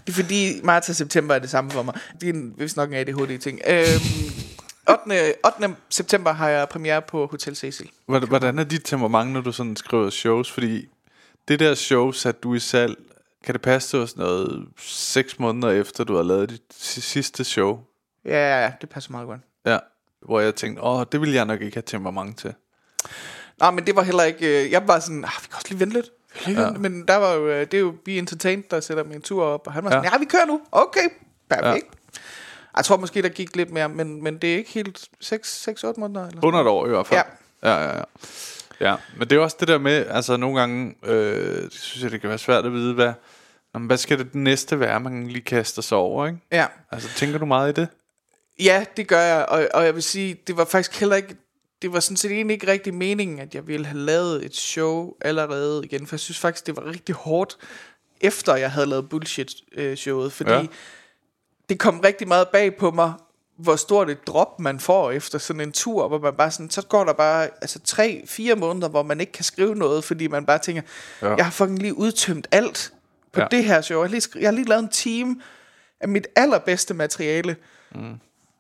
det 0.06 0.10
er 0.10 0.12
fordi 0.12 0.62
marts 0.64 0.90
og 0.90 0.96
september 0.96 1.36
er 1.36 1.40
det 1.40 1.50
samme 1.50 1.72
for 1.72 1.84
mig. 1.84 1.94
Det 2.22 2.30
er 2.30 2.34
en, 2.34 2.54
vist 2.58 2.78
nok 2.78 2.90
en 2.90 2.96
ADHD-ting. 2.96 3.60
Øhm, 3.68 3.86
8. 5.06 5.34
8. 5.46 5.76
september 5.90 6.32
har 6.34 6.50
jeg 6.50 6.70
premiere 6.70 7.02
på 7.02 7.26
Hotel 7.32 7.56
Cecil. 7.56 7.90
Hvordan- 8.08 8.30
Hvordan 8.30 8.60
er 8.60 8.64
dit 8.64 8.82
temperament, 8.86 9.32
når 9.32 9.42
du 9.42 9.52
sådan 9.52 9.76
skriver 9.76 10.10
shows? 10.10 10.52
Fordi 10.52 10.86
det 11.48 11.60
der 11.60 11.76
show 11.76 12.12
satte 12.12 12.40
du 12.42 12.54
i 12.54 12.60
salg, 12.60 12.96
kan 13.46 13.54
det 13.54 13.62
passe 13.62 13.90
til 13.98 14.08
sådan 14.08 14.24
noget 14.24 14.66
seks 14.78 15.40
måneder 15.40 15.70
efter, 15.70 16.04
du 16.04 16.16
har 16.16 16.24
lavet 16.24 16.50
dit 16.50 16.62
si- 16.80 17.02
sidste 17.02 17.44
show? 17.44 17.80
Ja, 18.26 18.32
ja, 18.32 18.64
ja, 18.64 18.72
det 18.82 18.90
passer 18.90 19.12
meget 19.12 19.28
godt. 19.28 19.42
Ja. 19.66 19.78
Hvor 20.26 20.40
jeg 20.40 20.56
tænkte, 20.56 20.82
åh, 20.84 21.04
det 21.12 21.22
ville 21.22 21.36
jeg 21.36 21.46
nok 21.46 21.62
ikke 21.62 21.76
have 21.76 21.84
temperament 21.86 22.38
til. 22.38 22.54
Nej, 23.60 23.72
men 23.72 23.86
det 23.88 23.96
var 23.96 24.02
heller 24.04 24.24
ikke... 24.24 24.66
øh, 24.66 24.72
Jeg 24.72 24.88
var 24.88 25.00
sådan, 25.00 25.26
ah, 25.26 25.32
vi 25.42 25.48
kan 25.48 25.56
også 25.56 25.68
lige 25.70 25.80
vente 25.80 25.94
lidt. 25.96 26.10
Ja. 26.48 26.72
Men 26.72 27.08
der 27.08 27.16
var 27.16 27.34
jo, 27.34 27.48
øh, 27.48 27.62
det 27.62 27.74
er 27.74 27.80
jo 27.82 27.94
Be 28.06 28.12
Entertained, 28.18 28.64
der 28.72 28.80
sætter 28.80 29.04
min 29.04 29.22
tur 29.22 29.44
op. 29.46 29.68
Og 29.68 29.74
han 29.74 29.84
var 29.84 29.90
sådan, 29.90 30.04
Ja. 30.04 30.10
ja, 30.14 30.18
vi 30.20 30.26
kører 30.26 30.46
nu. 30.46 30.62
Okay, 30.72 31.10
perfekt. 31.50 31.86
Ja. 31.86 32.20
Jeg 32.78 32.86
tror 32.86 32.98
måske, 32.98 33.22
der 33.22 33.30
gik 33.30 33.56
lidt 33.56 33.72
mere, 33.72 33.90
men, 33.90 34.24
men 34.24 34.38
det 34.38 34.54
er 34.54 34.58
ikke 34.58 34.72
helt 34.72 35.08
6-8 35.24 35.94
måneder. 35.98 36.28
Eller 36.28 36.46
Under 36.46 36.60
et 36.62 36.68
år 36.68 36.86
i 36.86 36.90
hvert 36.90 37.08
fald. 37.08 37.22
Ja. 37.64 37.70
Ja, 37.74 37.84
ja, 37.90 37.98
ja. 37.98 38.04
Ja, 38.82 38.96
men 39.18 39.30
det 39.30 39.36
er 39.36 39.40
også 39.40 39.58
det 39.60 39.68
der 39.68 39.78
med, 39.78 40.06
altså 40.10 40.38
nogle 40.38 40.60
gange, 40.60 40.96
øh, 41.04 41.70
synes 41.72 42.04
jeg, 42.04 42.12
det 42.12 42.22
kan 42.22 42.30
være 42.30 42.38
svært 42.38 42.66
at 42.66 42.72
vide, 42.74 42.94
hvad, 42.94 43.14
nå, 43.74 43.80
men 43.80 43.88
hvad 43.88 43.98
skal 43.98 44.20
det 44.20 44.36
næste 44.36 44.80
være, 44.80 45.00
man 45.00 45.28
lige 45.28 45.42
kaster 45.42 45.82
sig 45.82 45.98
over, 45.98 46.26
ikke? 46.28 46.40
Ja. 46.52 46.66
Altså, 46.92 47.10
tænker 47.16 47.38
du 47.38 47.46
meget 47.46 47.78
i 47.78 47.82
det? 47.82 47.88
Ja, 48.60 48.86
det 48.98 49.08
gør 49.08 49.22
jeg, 49.22 49.46
og, 49.46 49.68
og 49.74 49.86
jeg 49.86 49.96
vil 49.96 50.04
sige, 50.04 50.34
det 50.48 50.58
var 50.58 50.66
faktisk 50.66 51.00
heller 51.00 51.16
ikke, 51.16 51.36
det 51.82 51.94
var 51.94 52.00
sådan 52.00 52.18
set 52.18 52.32
egentlig 52.32 52.54
ikke 52.54 52.68
rigtig 52.72 52.94
meningen, 52.94 53.40
at 53.40 53.56
jeg 53.56 53.68
ville 53.68 53.86
have 53.86 54.00
lavet 54.00 54.46
et 54.46 54.56
show 54.56 55.14
allerede 55.22 55.82
igen, 55.86 56.08
for 56.08 56.16
jeg 56.16 56.20
synes 56.20 56.40
faktisk, 56.40 56.66
det 56.68 56.76
var 56.76 56.86
rigtig 56.86 57.16
hårdt, 57.16 57.58
efter 58.22 58.56
jeg 58.56 58.72
havde 58.72 58.86
lavet 58.88 59.10
bullshit-showet, 59.10 60.32
fordi 60.32 60.52
Ja. 60.52 60.66
det 61.70 61.80
kom 61.80 62.00
rigtig 62.00 62.28
meget 62.28 62.48
bag 62.50 62.76
på 62.78 62.92
mig, 62.92 63.14
hvor 63.58 63.76
stort 63.76 64.10
et 64.10 64.28
drop 64.28 64.60
man 64.60 64.80
får 64.80 65.12
efter 65.12 65.38
sådan 65.38 65.62
en 65.62 65.72
tur, 65.72 66.08
hvor 66.08 66.20
man 66.20 66.34
bare 66.34 66.52
sådan, 66.52 66.70
så 66.70 66.82
går 66.82 67.04
der 67.04 67.14
bare 67.14 67.50
altså 67.62 67.80
tre, 67.80 68.24
fire 68.26 68.56
måneder, 68.56 68.90
hvor 68.90 69.04
man 69.04 69.20
ikke 69.20 69.32
kan 69.32 69.44
skrive 69.44 69.76
noget, 69.76 70.04
fordi 70.04 70.28
man 70.28 70.46
bare 70.46 70.60
tænker, 70.60 70.82
Ja. 71.22 71.34
jeg 71.36 71.46
har 71.46 71.52
fucking 71.52 71.80
lige 71.80 71.98
udtømt 71.98 72.48
alt 72.52 72.94
på 73.34 73.40
Ja. 73.40 73.48
det 73.52 73.64
her 73.66 73.82
show. 73.82 73.98
Jeg 74.02 74.10
har, 74.10 74.12
lige 74.12 74.30
jeg 74.40 74.48
har 74.48 74.52
lige 74.54 74.68
lavet 74.68 74.84
en 74.84 74.90
team 74.90 75.42
af 76.00 76.08
mit 76.08 76.28
allerbedste 76.36 76.94
materiale, 76.94 77.56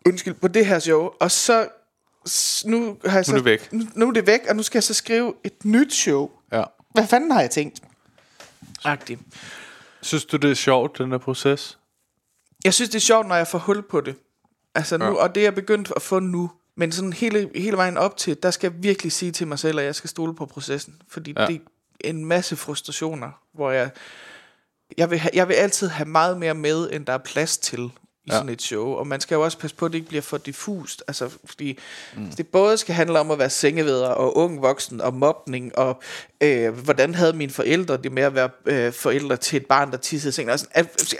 undskyld, 0.06 0.34
på 0.34 0.47
det 0.47 0.66
her 0.66 0.80
show, 0.80 1.10
og 1.20 1.32
så, 1.32 1.68
nu 2.66 2.97
har 3.06 3.16
jeg 3.18 3.26
så, 3.26 3.32
er 3.32 3.36
det 3.36 3.45
væk. 3.45 3.74
Nu, 3.74 3.84
nu 3.95 4.08
er 4.08 4.12
det 4.12 4.28
væk, 4.28 4.39
og 4.49 4.56
nu 4.56 4.64
skal 4.64 4.78
jeg 4.78 4.84
så 4.84 4.93
skrive 4.93 5.34
et 5.43 5.66
nyt 5.66 5.93
show. 5.93 6.30
Ja. 6.51 6.64
Hvad 6.93 7.08
fanden 7.08 7.32
har 7.32 7.41
jeg 7.41 7.49
tænkt? 7.51 7.82
Agtigt. 8.84 9.22
Synes 10.01 10.26
du, 10.26 10.38
det 10.38 10.51
er 10.51 10.56
sjovt, 10.56 10.97
den 10.97 11.12
der 11.12 11.18
proces? 11.18 11.78
Jeg 12.64 12.74
synes, 12.74 12.89
det 12.89 12.95
er 12.95 13.01
sjovt, 13.01 13.28
når 13.28 13.36
jeg 13.36 13.47
får 13.47 13.58
hul 13.58 13.82
på 13.82 14.01
det. 14.01 14.16
Altså 14.76 14.97
nu, 14.97 15.06
Ja. 15.06 15.12
og 15.12 15.36
det 15.36 15.41
er 15.41 15.45
jeg 15.45 15.56
begyndt 15.56 15.91
at 15.95 16.01
få 16.01 16.20
nu. 16.20 16.51
Men 16.78 16.91
sådan 16.91 17.14
hele, 17.14 17.49
hele 17.56 17.78
vejen 17.78 17.97
op 17.97 18.18
til, 18.18 18.38
der 18.43 18.51
skal 18.51 18.72
jeg 18.74 18.84
virkelig 18.84 19.12
sige 19.12 19.32
til 19.32 19.47
mig 19.47 19.60
selv, 19.60 19.80
at 19.80 19.86
jeg 19.86 19.95
skal 19.95 20.10
stole 20.10 20.36
på 20.36 20.45
processen. 20.45 21.01
Fordi 21.08 21.34
Ja. 21.38 21.41
ja. 21.41 21.47
det 21.47 21.56
er 21.56 22.10
en 22.10 22.26
masse 22.26 22.56
frustrationer, 22.56 23.32
hvor 23.53 23.72
jeg... 23.72 23.89
Jeg 24.97 25.10
vil, 25.10 25.20
ha, 25.20 25.30
jeg 25.34 25.47
vil 25.47 25.53
altid 25.53 25.88
have 25.88 26.08
meget 26.10 26.38
mere 26.38 26.53
med, 26.53 26.89
end 26.91 27.06
der 27.06 27.14
er 27.14 27.18
plads 27.18 27.58
til 27.58 27.91
i 28.26 28.30
Ja. 28.32 28.36
sådan 28.36 28.49
et 28.49 28.61
show. 28.61 28.88
Og 28.88 29.07
man 29.07 29.21
skal 29.21 29.36
jo 29.36 29.41
også 29.41 29.57
passe 29.57 29.76
på, 29.76 29.86
at 29.86 29.91
det 29.91 29.97
ikke 29.97 30.07
bliver 30.09 30.21
for 30.21 30.38
diffust. 30.38 31.03
Altså, 31.07 31.30
fordi 31.45 31.80
mm. 32.15 32.32
det 32.38 32.47
både 32.47 32.78
skal 32.78 32.95
handle 32.95 33.19
om 33.19 33.32
at 33.32 33.39
være 33.39 33.49
sengeveder 33.49 34.07
og 34.07 34.38
ung 34.38 34.61
voksen 34.61 35.01
og 35.01 35.13
mobning, 35.13 35.78
og 35.78 36.01
øh, 36.41 36.73
hvordan 36.73 37.15
havde 37.15 37.34
mine 37.34 37.51
forældre 37.51 37.97
det 37.97 38.11
med 38.11 38.23
at 38.23 38.36
være 38.36 38.49
øh, 38.65 38.93
forældre 38.93 39.38
til 39.38 39.57
et 39.57 39.65
barn, 39.65 39.91
der 39.91 39.97
tissede 39.97 40.30
i 40.30 40.32
sengen. 40.32 40.49
Altså, 40.51 40.67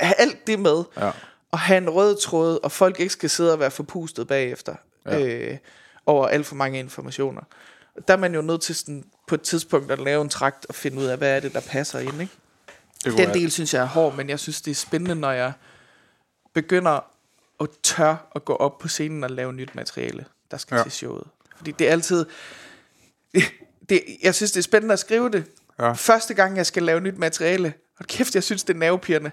alt, 0.01 0.47
det 0.47 0.60
med. 0.60 0.84
Ja. 0.97 1.12
Og 1.51 1.60
have 1.60 1.78
en 1.78 1.89
rød 1.89 2.18
tråd, 2.22 2.60
og 2.64 2.72
folk 2.72 2.99
ikke 2.99 3.14
skal 3.14 3.30
sidde 3.30 3.53
og 3.53 3.60
være 3.60 3.72
forpustet 3.72 4.28
bagefter 4.28 4.76
Ja. 5.06 5.20
øh, 5.26 5.58
over 6.06 6.28
alt 6.28 6.45
for 6.45 6.56
mange 6.56 6.80
informationer. 6.80 7.41
Der 8.08 8.14
er 8.14 8.18
man 8.18 8.36
jo 8.36 8.41
nødt 8.41 8.62
til 8.62 8.76
sådan, 8.76 9.03
på 9.28 9.36
et 9.36 9.41
tidspunkt 9.41 9.91
at 9.91 9.99
lave 9.99 10.22
en 10.22 10.30
trakt 10.30 10.66
og 10.70 10.76
finde 10.76 10.97
ud 10.97 11.06
af, 11.06 11.18
hvad 11.18 11.36
er 11.36 11.39
det, 11.39 11.53
der 11.53 11.60
passer 11.60 11.99
ind. 11.99 12.22
Ikke? 12.22 12.34
Det 13.06 13.18
Den 13.18 13.34
del 13.34 13.51
synes 13.51 13.74
jeg 13.74 13.82
er 13.82 13.88
hård, 13.88 14.16
men 14.16 14.30
jeg 14.30 14.39
synes, 14.39 14.62
det 14.62 14.72
er 14.72 14.76
spændende, 14.76 15.16
når 15.16 15.32
jeg 15.32 15.53
begynder 16.56 16.99
at 17.62 17.68
tør 17.84 18.16
at 18.36 18.45
gå 18.45 18.53
op 18.56 18.78
på 18.80 18.88
scenen 18.88 19.24
og 19.24 19.30
lave 19.32 19.53
nyt 19.53 19.76
materiale, 19.76 20.26
der 20.51 20.58
skal 20.58 20.76
Ja. 20.78 20.84
til 20.84 20.91
showet. 20.91 21.24
Fordi 21.58 21.72
det 21.72 21.88
er 21.88 21.91
altid... 21.91 22.26
det, 23.34 23.43
det, 23.89 24.03
jeg 24.24 24.36
synes, 24.36 24.51
det 24.51 24.60
er 24.60 24.64
spændende 24.64 24.93
at 24.93 24.99
skrive 24.99 25.30
det. 25.30 25.45
Ja. 25.80 25.91
Første 25.93 26.34
gang, 26.34 26.58
jeg 26.58 26.66
skal 26.66 26.84
lave 26.84 26.99
nyt 27.01 27.18
materiale. 27.18 27.74
Og 27.99 28.06
kæft, 28.06 28.36
jeg 28.36 28.43
synes, 28.43 28.64
det 28.64 28.74
er 28.74 28.78
nervepirrende. 28.80 29.32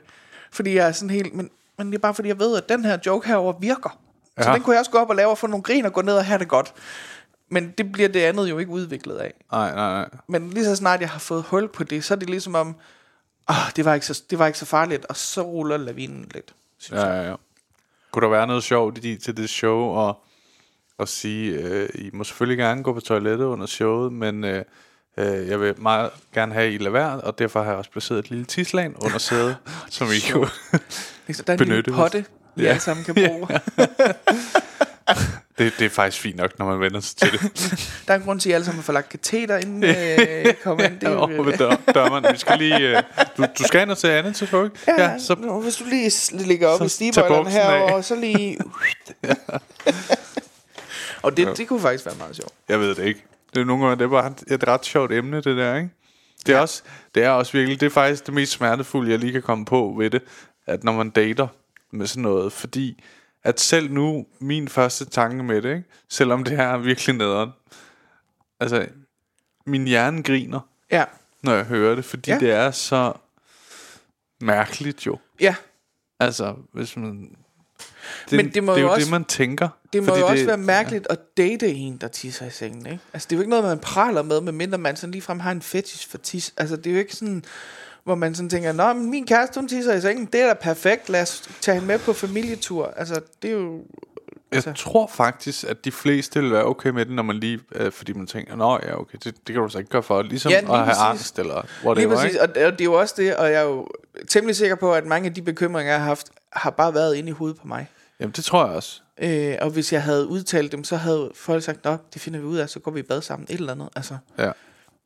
Fordi 0.53 0.75
jeg 0.75 0.89
er 0.89 0.93
sådan 0.93 1.11
helt... 1.11 1.35
Men, 1.35 1.51
men 1.79 1.87
det 1.87 1.95
er 1.95 1.99
bare 1.99 2.15
fordi, 2.15 2.29
jeg 2.29 2.39
ved, 2.39 2.57
at 2.57 2.69
den 2.69 2.85
her 2.85 2.99
joke 3.07 3.29
herover 3.29 3.53
virker. 3.61 3.99
Så 4.41 4.49
Ja. 4.49 4.55
den 4.55 4.63
kunne 4.63 4.75
jeg 4.75 4.79
også 4.81 4.91
gå 4.91 4.99
op 4.99 5.11
og 5.11 5.17
lave 5.17 5.31
og 5.31 5.39
få 5.39 5.47
nogle 5.47 5.63
grin 5.63 5.85
og 5.85 5.93
gå 5.93 6.03
ned 6.03 6.15
og 6.15 6.25
have 6.25 6.39
det 6.39 6.49
godt. 6.49 6.75
Men 7.49 7.71
det 7.79 7.93
bliver 7.93 8.09
det 8.09 8.21
andet 8.21 8.51
jo 8.51 8.59
ikke 8.59 8.73
udviklet 8.73 9.17
af. 9.17 9.35
Nej, 9.53 9.75
nej, 9.75 9.93
nej. 9.93 10.09
Men 10.29 10.51
lige 10.51 10.65
så 10.65 10.77
snart 10.77 11.01
jeg 11.01 11.11
har 11.11 11.19
fået 11.19 11.43
hul 11.43 11.69
på 11.69 11.85
det, 11.85 12.05
så 12.05 12.15
er 12.15 12.19
det 12.19 12.31
ligesom 12.31 12.55
om, 12.55 12.77
oh, 13.49 13.55
det, 13.77 13.85
var 13.85 13.95
ikke 13.95 14.07
så, 14.07 14.23
det 14.31 14.39
var 14.39 14.47
ikke 14.47 14.59
så 14.59 14.67
farligt, 14.67 15.05
og 15.07 15.17
så 15.17 15.43
ruller 15.43 15.77
lavinen 15.77 16.31
lidt. 16.35 16.55
Ja, 16.91 17.07
ja, 17.07 17.29
ja. 17.31 17.35
Kunne 18.11 18.23
der 18.23 18.31
være 18.31 18.47
noget 18.47 18.63
sjovt 18.65 19.05
i 19.05 19.17
til 19.17 19.37
det 19.37 19.51
show, 19.51 19.79
og, 19.79 20.25
og 20.99 21.09
sige, 21.09 21.53
øh, 21.53 21.89
I 21.95 22.11
må 22.13 22.25
selvfølgelig 22.25 22.59
gerne 22.59 22.83
gå 22.83 22.93
på 22.93 23.01
toilettet 23.01 23.45
under 23.45 23.67
showet, 23.67 24.13
men 24.13 24.45
øh, 24.45 24.65
øh, 25.19 25.49
jeg 25.49 25.61
vil 25.61 25.81
meget 25.81 26.11
gerne 26.35 26.53
have, 26.55 26.67
at 26.67 26.73
I 26.73 26.77
lader 26.79 26.91
være, 26.91 27.21
og 27.21 27.39
derfor 27.39 27.63
har 27.63 27.69
jeg 27.71 27.79
også 27.79 27.91
placeret 27.91 28.19
et 28.19 28.31
lille 28.31 28.45
tidslan 28.45 28.95
under 28.97 29.19
sædet, 29.29 29.57
som 29.91 30.09
I 30.09 30.31
kunne... 30.33 30.49
Så 31.33 31.43
der 31.47 31.53
er 31.53 31.57
en 31.57 31.59
lille 31.59 31.83
Benytte 31.83 31.93
potte, 31.93 32.25
vi 32.55 32.63
Ja. 32.63 32.69
alle 32.69 32.81
sammen 32.81 33.05
kan 33.05 33.15
bruge. 33.15 33.49
det, 35.65 35.73
det 35.79 35.85
er 35.85 35.89
faktisk 35.89 36.23
fint 36.23 36.37
nok, 36.37 36.59
når 36.59 36.67
man 36.67 36.81
vender 36.81 37.01
sig 37.01 37.17
til 37.17 37.33
det. 37.33 37.41
Der 38.07 38.15
er 38.15 38.19
en 38.19 38.25
grund 38.25 38.41
til, 38.41 38.49
at 38.49 38.53
I 38.53 38.55
alle 38.55 38.65
sammen 38.65 38.85
får 38.85 38.93
lagt 38.93 39.09
kateter, 39.09 39.59
inden 39.59 39.85
øh, 39.85 40.51
I 40.51 40.53
kommer 40.63 40.85
ind. 40.85 41.01
Det 41.01 41.09
er 41.09 41.17
over 41.17 41.43
ved 41.43 41.59
dør, 41.59 41.77
dørmanden. 41.95 42.33
Vi 42.33 42.39
skal 42.39 42.59
lige... 42.59 42.79
Øh, 42.79 43.03
du, 43.37 43.45
du 43.59 43.65
skal 43.65 43.83
ind 43.83 43.91
og 43.91 43.99
til 43.99 44.09
Anne, 44.09 44.35
selvfølgelig. 44.35 44.79
Ja, 44.89 45.03
ja, 45.03 45.19
så, 45.19 45.35
nu, 45.35 45.63
hvis 45.63 45.77
du 45.77 45.85
lige 45.85 46.11
ligger 46.33 46.69
op 46.69 46.87
i 46.87 46.89
stigebøjlerne 46.89 47.51
her, 47.51 47.71
og 47.71 48.05
så 48.05 48.15
lige... 48.15 48.59
og 51.23 51.37
det, 51.37 51.57
det 51.57 51.69
kunne 51.69 51.81
faktisk 51.81 52.07
være 52.07 52.15
meget 52.19 52.37
sjovt. 52.37 52.53
Jeg 52.69 52.81
ved 52.81 52.95
det 52.95 53.05
ikke. 53.05 53.25
Det 53.55 53.61
er 53.61 53.65
nogle 53.65 53.87
gange, 53.87 53.99
det 53.99 54.05
er 54.05 54.09
bare 54.09 54.35
et 54.49 54.69
ret 54.69 54.85
sjovt 54.85 55.13
emne, 55.13 55.37
det 55.37 55.57
der, 55.57 55.77
ikke? 55.77 55.91
Det 56.47 56.53
er, 56.53 56.57
ja. 56.57 56.63
også, 56.63 56.83
det 57.15 57.25
er 57.25 57.31
også 57.31 57.53
virkelig, 57.53 57.81
det 57.81 57.87
er 57.87 57.91
faktisk 57.91 58.27
det 58.27 58.35
mest 58.35 58.53
smertefulde, 58.53 59.11
jeg 59.11 59.19
lige 59.19 59.33
kan 59.33 59.43
komme 59.43 59.65
på 59.65 59.95
ved 59.99 60.11
det, 60.11 60.23
at 60.67 60.85
når 60.85 60.93
man 60.93 61.11
dater 61.11 61.47
med 61.91 62.07
sådan 62.07 62.23
noget, 62.23 62.53
fordi 62.53 63.03
at 63.45 63.61
selv 63.61 63.91
nu, 63.93 64.27
min 64.41 64.69
første 64.69 65.05
tanke 65.05 65.43
med 65.43 65.63
det, 65.63 65.69
ikke? 65.77 65.85
selvom 66.09 66.45
det 66.45 66.57
her 66.57 66.67
er 66.69 66.79
virkelig 66.79 67.17
nederen, 67.17 67.51
altså, 68.61 68.87
min 69.67 69.87
hjerne 69.87 70.23
griner, 70.23 70.61
Ja, 70.91 71.05
når 71.43 71.55
jeg 71.55 71.65
hører 71.65 71.95
det, 71.95 72.05
fordi 72.05 72.31
Ja. 72.31 72.35
ja. 72.35 72.41
det 72.41 72.51
er 72.51 72.71
så 72.71 73.13
mærkeligt 74.41 75.07
jo. 75.07 75.19
ja. 75.41 75.55
Altså, 76.21 76.55
hvis 76.73 76.97
man... 76.97 77.37
Det, 78.31 78.37
Men 78.37 78.55
det 78.55 78.65
må 78.65 78.73
det 78.73 78.79
er 78.79 78.83
jo 78.83 78.87
jo 78.89 78.93
også- 78.93 79.05
det, 79.05 79.11
man 79.11 79.25
tænker. 79.25 79.69
Det 79.93 80.03
må 80.03 80.07
fordi 80.09 80.21
jo 80.21 80.27
også 80.27 80.47
være 80.47 80.57
mærkeligt 80.57 81.07
at 81.11 81.19
date 81.37 81.69
en, 81.69 81.97
der 81.97 82.09
tisser 82.09 82.47
i 82.47 82.51
sengen, 82.51 82.87
ikke? 82.87 82.99
Altså, 83.13 83.27
det 83.31 83.35
er 83.35 83.37
jo 83.37 83.41
ikke 83.41 83.51
noget, 83.51 83.65
man 83.65 83.79
praler 83.79 84.23
med, 84.23 84.41
medmindre 84.41 84.79
man 84.79 84.97
sådan 84.97 85.11
ligefrem 85.11 85.41
har 85.41 85.51
en 85.53 85.63
fetish 85.63 86.09
for 86.11 86.19
tis. 86.19 86.55
Altså, 86.57 86.77
det 86.77 86.87
er 86.87 86.91
jo 86.95 86.99
ikke 86.99 87.17
sådan, 87.17 87.45
hvor 88.05 88.15
man 88.15 88.35
sådan 88.35 88.49
tænker, 88.51 88.73
Nå, 88.73 88.93
men 88.93 89.11
min 89.11 89.27
kæreste, 89.27 89.61
hun 89.61 89.69
tisser 89.69 89.95
i 89.95 90.01
sengen, 90.01 90.27
det 90.27 90.41
er 90.41 90.47
da 90.47 90.55
perfekt, 90.55 91.09
lad 91.09 91.23
os 91.23 91.43
tage 91.61 91.75
hende 91.75 91.87
med 91.87 91.99
på 91.99 92.13
familietur. 92.13 92.95
Altså, 92.97 93.21
det 93.43 93.51
er 93.51 93.55
jo... 93.55 93.73
Jeg 94.53 94.57
Altså- 94.67 94.73
tror 94.73 95.07
faktisk, 95.07 95.65
at 95.65 95.85
de 95.85 95.93
fleste 95.93 96.41
vil 96.41 96.53
være 96.53 96.65
okay 96.65 96.89
med 96.91 97.07
det, 97.07 97.15
når 97.15 97.23
man 97.23 97.37
lige, 97.37 97.61
øh, 97.75 97.93
fordi 97.93 98.13
man 98.13 98.27
tænker, 98.27 98.57
nå 98.57 98.79
ja, 98.83 99.01
okay, 99.01 99.19
det, 99.25 99.35
det 99.47 99.53
kan 99.55 99.63
du 99.63 99.69
så 99.69 99.79
ikke 99.79 99.91
gøre 99.91 100.03
for, 100.03 100.23
ligesom 100.23 100.53
Ja, 100.53 100.61
lige 100.61 100.71
at 100.73 100.77
have 100.79 100.87
præcis. 100.87 101.03
angst 101.03 101.39
eller 101.39 101.55
Lige 101.63 101.87
whatever, 101.87 102.15
præcis, 102.17 102.31
ikke? 102.33 102.43
og, 102.43 102.49
og 102.67 102.73
det 102.73 102.81
er 102.81 102.85
jo 102.85 102.93
også 102.93 103.15
det, 103.19 103.37
og 103.37 103.47
jeg 103.51 103.55
er 103.61 103.65
jo 103.67 103.89
temmelig 104.29 104.57
sikker 104.57 104.77
på, 104.77 104.95
at 104.95 105.07
mange 105.07 105.29
af 105.29 105.35
de 105.35 105.43
bekymringer, 105.43 105.93
jeg 105.93 106.01
har 106.01 106.07
haft, 106.09 106.31
har 106.53 106.71
bare 106.71 106.95
været 106.95 107.15
inde 107.15 107.29
i 107.29 107.33
hovedet 107.33 107.61
på 107.61 107.67
mig. 107.69 107.87
Jamen, 108.21 108.33
det 108.37 108.45
tror 108.45 108.67
jeg 108.67 108.75
også. 108.77 109.01
Øh, 109.23 109.55
og 109.61 109.71
hvis 109.71 109.93
jeg 109.93 110.03
havde 110.03 110.27
udtalt 110.27 110.73
dem, 110.73 110.85
så 110.85 110.97
havde 110.97 111.31
folk 111.35 111.63
sagt, 111.63 111.85
nå, 111.85 111.97
det 112.15 112.23
finder 112.23 112.41
vi 112.41 112.47
ud 112.47 112.57
af, 112.57 112.69
så 112.69 112.81
går 112.81 112.91
vi 112.91 113.01
i 113.01 113.03
bad 113.03 113.23
sammen, 113.23 113.47
et 113.51 113.59
eller 113.61 113.73
andet. 113.73 113.89
Altså, 113.97 114.17
Ja. 114.39 114.51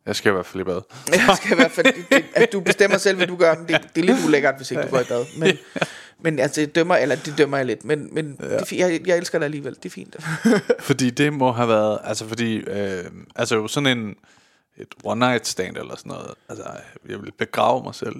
Jeg 0.07 0.17
skal 0.17 0.31
i 0.31 0.33
hvert 0.33 0.47
fald 0.47 0.61
i 0.61 0.65
bad. 0.65 0.81
Jeg 1.13 1.37
skal 1.37 1.53
i 1.53 1.55
hvert 1.55 1.71
fald, 1.73 1.87
det, 2.11 2.25
at 2.35 2.53
du 2.53 2.61
bestemmer 2.61 2.99
selv, 2.99 3.17
hvad 3.17 3.27
du 3.27 3.37
gør, 3.37 3.55
men 3.55 3.69
det, 3.69 3.81
det 3.95 4.01
er 4.01 4.05
lidt 4.07 4.25
ulækkert, 4.27 4.57
hvis 4.57 4.71
ikke 4.71 4.83
du 4.83 4.89
går 4.89 5.01
i 5.01 5.05
bad. 5.05 5.25
Men, 5.39 5.59
men 6.25 6.39
altså, 6.39 6.61
det 6.61 6.75
dømmer, 6.75 6.97
eller 6.97 7.17
det 7.17 7.35
dømmer 7.39 7.57
jeg 7.57 7.67
lidt, 7.67 7.85
men, 7.85 8.09
men 8.15 8.37
ja. 8.41 8.59
det, 8.59 8.73
jeg, 8.73 9.01
jeg 9.07 9.17
elsker 9.17 9.39
dig 9.39 9.45
alligevel, 9.45 9.75
det 9.75 9.85
er 9.85 9.91
fint. 9.91 10.17
Fordi 10.89 11.11
det 11.11 11.33
må 11.33 11.53
have 11.53 11.69
været, 11.69 11.99
altså 12.05 12.29
fordi, 12.29 12.57
øh, 12.57 13.05
altså 13.37 13.55
jo 13.55 13.69
sådan 13.69 13.99
en, 13.99 14.15
et 14.79 14.89
one 15.05 15.27
night 15.27 15.47
stand 15.47 15.77
eller 15.77 15.97
sådan 15.97 16.11
noget, 16.11 16.31
altså 16.49 16.65
jeg 17.09 17.19
ville 17.19 17.33
begrave 17.39 17.83
mig 17.83 17.95
selv 17.95 18.17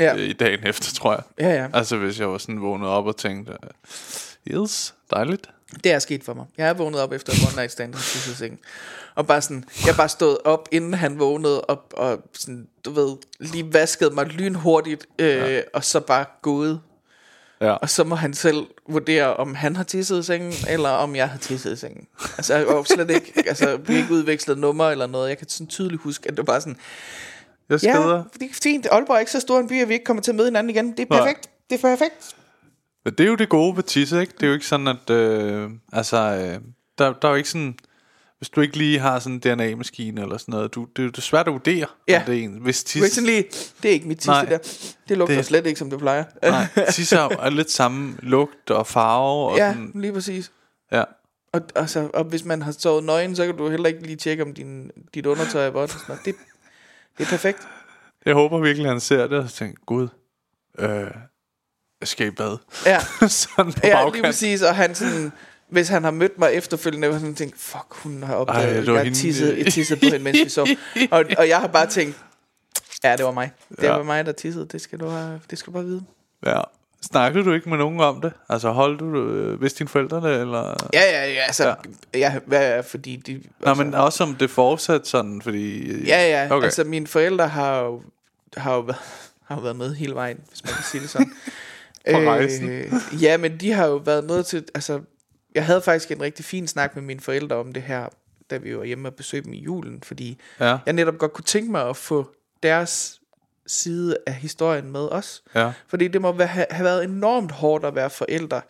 Ja. 0.00 0.14
øh, 0.14 0.20
i 0.20 0.32
dagen 0.32 0.66
efter, 0.66 0.94
tror 0.94 1.12
jeg. 1.12 1.22
Ja, 1.38 1.62
ja, 1.62 1.68
Altså 1.72 1.96
hvis 1.96 2.20
jeg 2.20 2.30
var 2.30 2.38
sådan 2.38 2.62
vågnet 2.62 2.88
op 2.88 3.06
og 3.06 3.16
tænkte, 3.16 3.52
yes, 4.50 4.94
dejligt. 5.10 5.50
Det 5.84 5.92
er 5.92 5.98
sket 5.98 6.24
for 6.24 6.34
mig. 6.34 6.46
Jeg 6.58 6.68
er 6.68 6.74
vågnet 6.74 7.00
op 7.00 7.12
efter 7.12 7.32
en 7.32 7.38
one 7.46 7.56
night 7.56 7.72
stand, 7.72 7.94
i 7.94 7.98
sengen. 8.36 8.58
Og 9.14 9.26
bare 9.26 9.42
sådan, 9.42 9.64
jeg 9.86 9.94
bare 9.96 10.08
stået 10.08 10.38
op, 10.44 10.68
inden 10.72 10.94
han 10.94 11.18
vågnede, 11.18 11.60
og, 11.60 11.82
og 11.92 12.22
sådan, 12.32 12.68
du 12.84 12.90
ved, 12.90 13.16
lige 13.40 13.72
vasket 13.72 14.14
mig 14.14 14.26
lynhurtigt, 14.26 15.06
øh, 15.18 15.28
ja. 15.28 15.60
og 15.72 15.84
så 15.84 16.00
bare 16.00 16.24
gået. 16.42 16.80
Ja. 17.60 17.70
Og 17.72 17.90
så 17.90 18.04
må 18.04 18.14
han 18.14 18.34
selv 18.34 18.66
vurdere, 18.88 19.36
om 19.36 19.54
han 19.54 19.76
har 19.76 19.84
tisset 19.84 20.20
i 20.20 20.22
sengen, 20.22 20.52
eller 20.68 20.88
om 20.88 21.16
jeg 21.16 21.28
har 21.28 21.38
tisset 21.38 21.72
i 21.72 21.76
sengen. 21.76 22.06
Altså, 22.36 22.54
jeg 22.54 22.66
var 22.66 22.82
slet 22.82 23.10
ikke, 23.10 23.32
altså, 23.48 23.76
vi 23.76 23.96
ikke 23.96 24.12
udvekslet 24.12 24.58
nummer 24.58 24.90
eller 24.90 25.06
noget. 25.06 25.28
Jeg 25.28 25.38
kan 25.38 25.48
sådan 25.48 25.66
tydeligt 25.66 26.02
huske, 26.02 26.24
at 26.28 26.30
det 26.30 26.38
var 26.38 26.44
bare 26.44 26.60
sådan, 26.60 26.76
Jeg 27.68 27.82
ja, 27.82 27.92
skrider. 27.94 28.24
det 28.34 28.42
er 28.42 28.54
fint. 28.62 28.86
Aalborg 28.90 29.14
er 29.16 29.20
ikke 29.20 29.32
så 29.32 29.40
stor 29.40 29.58
en 29.58 29.68
by, 29.68 29.82
at 29.82 29.88
vi 29.88 29.94
ikke 29.94 30.04
kommer 30.04 30.22
til 30.22 30.30
at 30.30 30.34
møde 30.34 30.46
hinanden 30.46 30.70
igen. 30.70 30.90
Det 30.90 31.00
er 31.00 31.06
Nej. 31.10 31.18
perfekt. 31.18 31.50
Det 31.70 31.84
er 31.84 31.88
perfekt. 31.88 32.36
Men 33.04 33.14
det 33.18 33.24
er 33.26 33.30
jo 33.30 33.34
det 33.34 33.48
gode 33.48 33.76
ved 33.76 33.82
tisse, 33.82 34.20
ikke? 34.20 34.32
Det 34.32 34.42
er 34.42 34.46
jo 34.46 34.52
ikke 34.54 34.66
sådan, 34.66 34.88
at... 34.88 35.10
Øh, 35.10 35.70
altså, 35.92 36.16
øh, 36.16 36.60
der, 36.98 37.12
der 37.12 37.28
er 37.28 37.32
jo 37.32 37.36
ikke 37.36 37.48
sådan... 37.50 37.74
Hvis 38.38 38.48
du 38.50 38.60
ikke 38.60 38.76
lige 38.76 38.98
har 38.98 39.18
sådan 39.18 39.32
en 39.34 39.40
DNA-maskine 39.58 40.22
eller 40.22 40.36
sådan 40.38 40.52
noget, 40.52 40.74
du, 40.74 40.86
det 40.96 41.04
er 41.04 41.06
det 41.10 41.18
er 41.18 41.22
svært 41.22 41.46
at 41.46 41.52
vurdere, 41.52 41.86
Ja. 42.08 42.18
om 42.18 42.24
det 42.26 42.38
er 42.38 42.42
en. 42.44 42.58
Hvis 42.62 42.84
Du 42.84 42.98
er 42.98 43.02
ikke 43.02 43.06
tisse, 43.06 43.14
sådan 43.14 43.26
lige, 43.26 43.44
det 43.82 43.88
er 43.88 43.92
ikke 43.92 44.08
mit 44.08 44.16
tisse 44.18 44.30
Nej. 44.30 44.44
der. 44.44 44.58
Det 45.08 45.18
lugter 45.18 45.36
Det- 45.36 45.46
slet 45.46 45.66
ikke, 45.66 45.78
som 45.78 45.90
det 45.90 45.98
plejer. 45.98 46.24
nej, 46.42 46.66
tisse 46.92 47.16
er 47.16 47.50
lidt 47.50 47.70
samme 47.70 48.16
lugt 48.22 48.70
og 48.70 48.86
farve. 48.86 49.50
Og 49.50 49.56
ja, 49.56 49.72
sådan, 49.72 49.92
lige 49.94 50.12
præcis. 50.12 50.52
ja. 50.92 51.04
Og, 51.52 51.60
altså, 51.74 52.10
og 52.14 52.24
hvis 52.24 52.44
man 52.44 52.62
har 52.62 52.72
sovet 52.72 53.04
nøgen, 53.04 53.36
så 53.36 53.46
kan 53.46 53.56
du 53.56 53.68
heller 53.70 53.88
ikke 53.88 54.02
lige 54.02 54.16
tjekke, 54.16 54.42
om 54.42 54.54
din, 54.54 54.90
dit 55.14 55.26
undertøj 55.26 55.66
er 55.66 55.70
vådt. 55.70 55.96
Det, 56.24 56.34
det 57.18 57.24
er 57.26 57.30
perfekt. 57.30 57.58
Jeg 58.26 58.34
håber 58.34 58.58
virkelig, 58.58 58.86
at 58.86 58.92
han 58.92 59.00
ser 59.00 59.26
det 59.26 59.38
og 59.38 59.50
tænker, 59.50 59.82
gud, 59.86 60.08
øh, 60.78 61.10
skal 62.02 62.26
i 62.26 62.30
bad. 62.30 62.56
Ja, 62.86 62.98
sådan 63.28 63.72
på 63.72 63.80
ja 63.84 64.08
lige 64.12 64.22
præcis. 64.22 64.62
Og 64.62 64.76
han 64.76 64.94
sådan, 64.94 65.32
hvis 65.68 65.88
han 65.88 66.04
har 66.04 66.10
mødt 66.10 66.38
mig 66.38 66.52
efterfølgende, 66.52 67.08
var 67.08 67.18
sådan 67.18 67.34
tænkt, 67.34 67.54
fuck, 67.58 67.84
hun 67.90 68.22
har 68.22 68.34
opdaget, 68.34 68.62
Ej, 68.62 68.70
at 68.78 68.86
det 68.86 68.92
jeg 68.94 69.04
har 69.04 69.10
tisset, 69.14 69.58
jeg 69.58 69.72
tissede 69.72 70.00
på 70.00 70.04
hende, 70.04 70.18
mens 70.18 70.38
vi 70.44 70.48
sov. 70.48 70.66
Og, 71.10 71.24
og 71.38 71.48
jeg 71.48 71.60
har 71.60 71.66
bare 71.66 71.86
tænkt, 71.86 72.16
ja, 73.04 73.16
det 73.16 73.24
var 73.24 73.30
mig. 73.32 73.50
Det 73.68 73.82
Ja. 73.82 73.92
var 73.92 74.02
mig, 74.02 74.26
der 74.26 74.32
tissede. 74.32 74.66
Det 74.66 74.80
skal 74.80 75.00
du, 75.00 75.08
have, 75.08 75.40
det 75.50 75.58
skal 75.58 75.66
du 75.66 75.72
bare 75.72 75.84
vide. 75.84 76.02
Ja. 76.46 76.60
Snakkede 77.02 77.44
du 77.44 77.52
ikke 77.52 77.68
med 77.68 77.78
nogen 77.78 78.00
om 78.00 78.20
det? 78.20 78.32
Altså 78.48 78.70
holdt 78.70 79.00
du, 79.00 79.16
øh, 79.16 79.62
vidste 79.62 79.78
dine 79.78 79.88
forældre 79.88 80.40
eller... 80.40 80.88
Ja, 80.92 81.02
ja, 81.02 81.32
ja, 81.32 81.40
altså, 81.40 81.64
ja. 82.14 82.18
ja 82.18 82.34
hvad 82.46 82.82
fordi 82.82 83.16
de... 83.16 83.32
Nå, 83.60 83.68
altså, 83.68 83.84
men 83.84 83.94
også 83.94 84.24
om 84.24 84.34
det 84.34 84.50
fortsat 84.50 85.06
sådan, 85.06 85.42
fordi... 85.42 85.92
Ja, 86.06 86.28
ja, 86.28 86.44
okay. 86.44 86.54
Okay. 86.56 86.64
altså 86.64 86.84
mine 86.84 87.06
forældre 87.06 87.48
har 87.48 87.80
jo, 87.80 88.02
har 88.56 88.74
jo, 88.74 88.80
været, 88.80 88.98
har 89.46 89.54
jo 89.56 89.60
været 89.62 89.76
med 89.76 89.94
hele 89.94 90.14
vejen, 90.14 90.40
hvis 90.48 90.64
man 90.64 90.74
kan 90.74 90.84
sige 90.84 91.00
det 91.00 91.10
sådan. 91.10 91.32
På 92.10 92.16
rejsen. 92.18 92.70
ja, 93.24 93.36
men 93.36 93.60
de 93.60 93.72
har 93.72 93.86
jo 93.86 93.96
været 93.96 94.24
med 94.24 94.42
til, 94.42 94.64
altså, 94.74 95.00
jeg 95.54 95.66
havde 95.66 95.82
faktisk 95.82 96.10
en 96.10 96.22
rigtig 96.22 96.44
fin 96.44 96.66
snak 96.68 96.94
med 96.94 97.02
mine 97.02 97.20
forældre 97.20 97.56
om 97.56 97.72
det 97.72 97.82
her, 97.82 98.08
da 98.50 98.56
vi 98.56 98.76
var 98.76 98.84
hjemme 98.84 99.08
og 99.08 99.14
besøgte 99.14 99.44
dem 99.44 99.52
i 99.52 99.60
julen, 99.62 100.02
fordi 100.02 100.40
Ja, 100.60 100.78
jeg 100.86 100.92
netop 100.94 101.18
godt 101.18 101.32
kunne 101.32 101.44
tænke 101.44 101.70
mig 101.70 101.88
at 101.88 101.96
få 101.96 102.30
deres 102.62 103.20
side 103.66 104.16
af 104.26 104.34
historien 104.34 104.92
med 104.92 105.08
os. 105.12 105.42
ja. 105.54 105.72
Fordi 105.88 106.08
det 106.08 106.20
må 106.22 106.32
være, 106.32 106.46
have 106.46 106.84
været 106.84 107.04
enormt 107.04 107.52
hårdt 107.52 107.84
at 107.84 107.94
være 107.94 108.10
forældre 108.10 108.60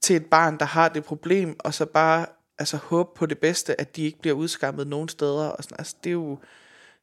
til 0.00 0.16
et 0.16 0.26
barn, 0.26 0.58
der 0.58 0.64
har 0.64 0.88
det 0.88 1.04
problem, 1.04 1.56
og 1.58 1.74
så 1.74 1.86
bare 1.86 2.26
altså, 2.58 2.76
håbe 2.76 3.10
på 3.16 3.26
det 3.26 3.38
bedste, 3.38 3.80
at 3.80 3.96
de 3.96 4.02
ikke 4.02 4.18
bliver 4.20 4.36
udskammet 4.36 4.86
nogen 4.86 5.08
steder. 5.08 5.46
Og 5.48 5.64
sådan. 5.64 5.76
Altså, 5.78 5.94
det 6.04 6.10
er 6.10 6.14
jo, 6.14 6.38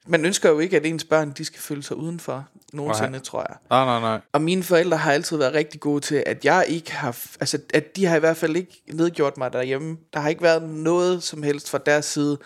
man 0.08 0.26
ønsker 0.26 0.50
jo 0.50 0.60
ikke, 0.60 0.78
at 0.78 0.86
ens 0.86 1.04
børn 1.04 1.32
de 1.32 1.46
skal 1.46 1.60
føle 1.60 1.84
sig 1.84 1.98
udenfor 1.98 2.48
nogensinde, 2.74 3.12
Nej. 3.12 3.20
tror 3.20 3.46
jeg. 3.50 3.58
Nej, 3.70 3.86
nej, 3.86 4.00
nej. 4.00 4.20
Og 4.32 4.42
mine 4.42 4.64
forældre 4.64 4.98
har 4.98 5.12
altid 5.12 5.38
været 5.38 5.54
rigtig 5.54 5.80
gode 5.80 6.02
til, 6.02 6.24
at 6.26 6.46
jeg 6.46 6.66
ikke 6.68 6.92
har... 6.92 7.18
Altså, 7.40 7.60
at 7.74 7.96
de 7.96 8.06
har 8.06 8.16
i 8.16 8.20
hvert 8.20 8.38
fald 8.38 8.56
ikke 8.56 8.84
nedgjort 8.94 9.38
mig 9.38 9.54
derhjemme. 9.54 9.98
Der 10.14 10.20
har 10.20 10.30
ikke 10.30 10.42
været 10.42 10.64
noget 10.64 11.24
som 11.24 11.44
helst 11.44 11.70
fra 11.70 11.78
deres 11.78 12.06
side, 12.06 12.38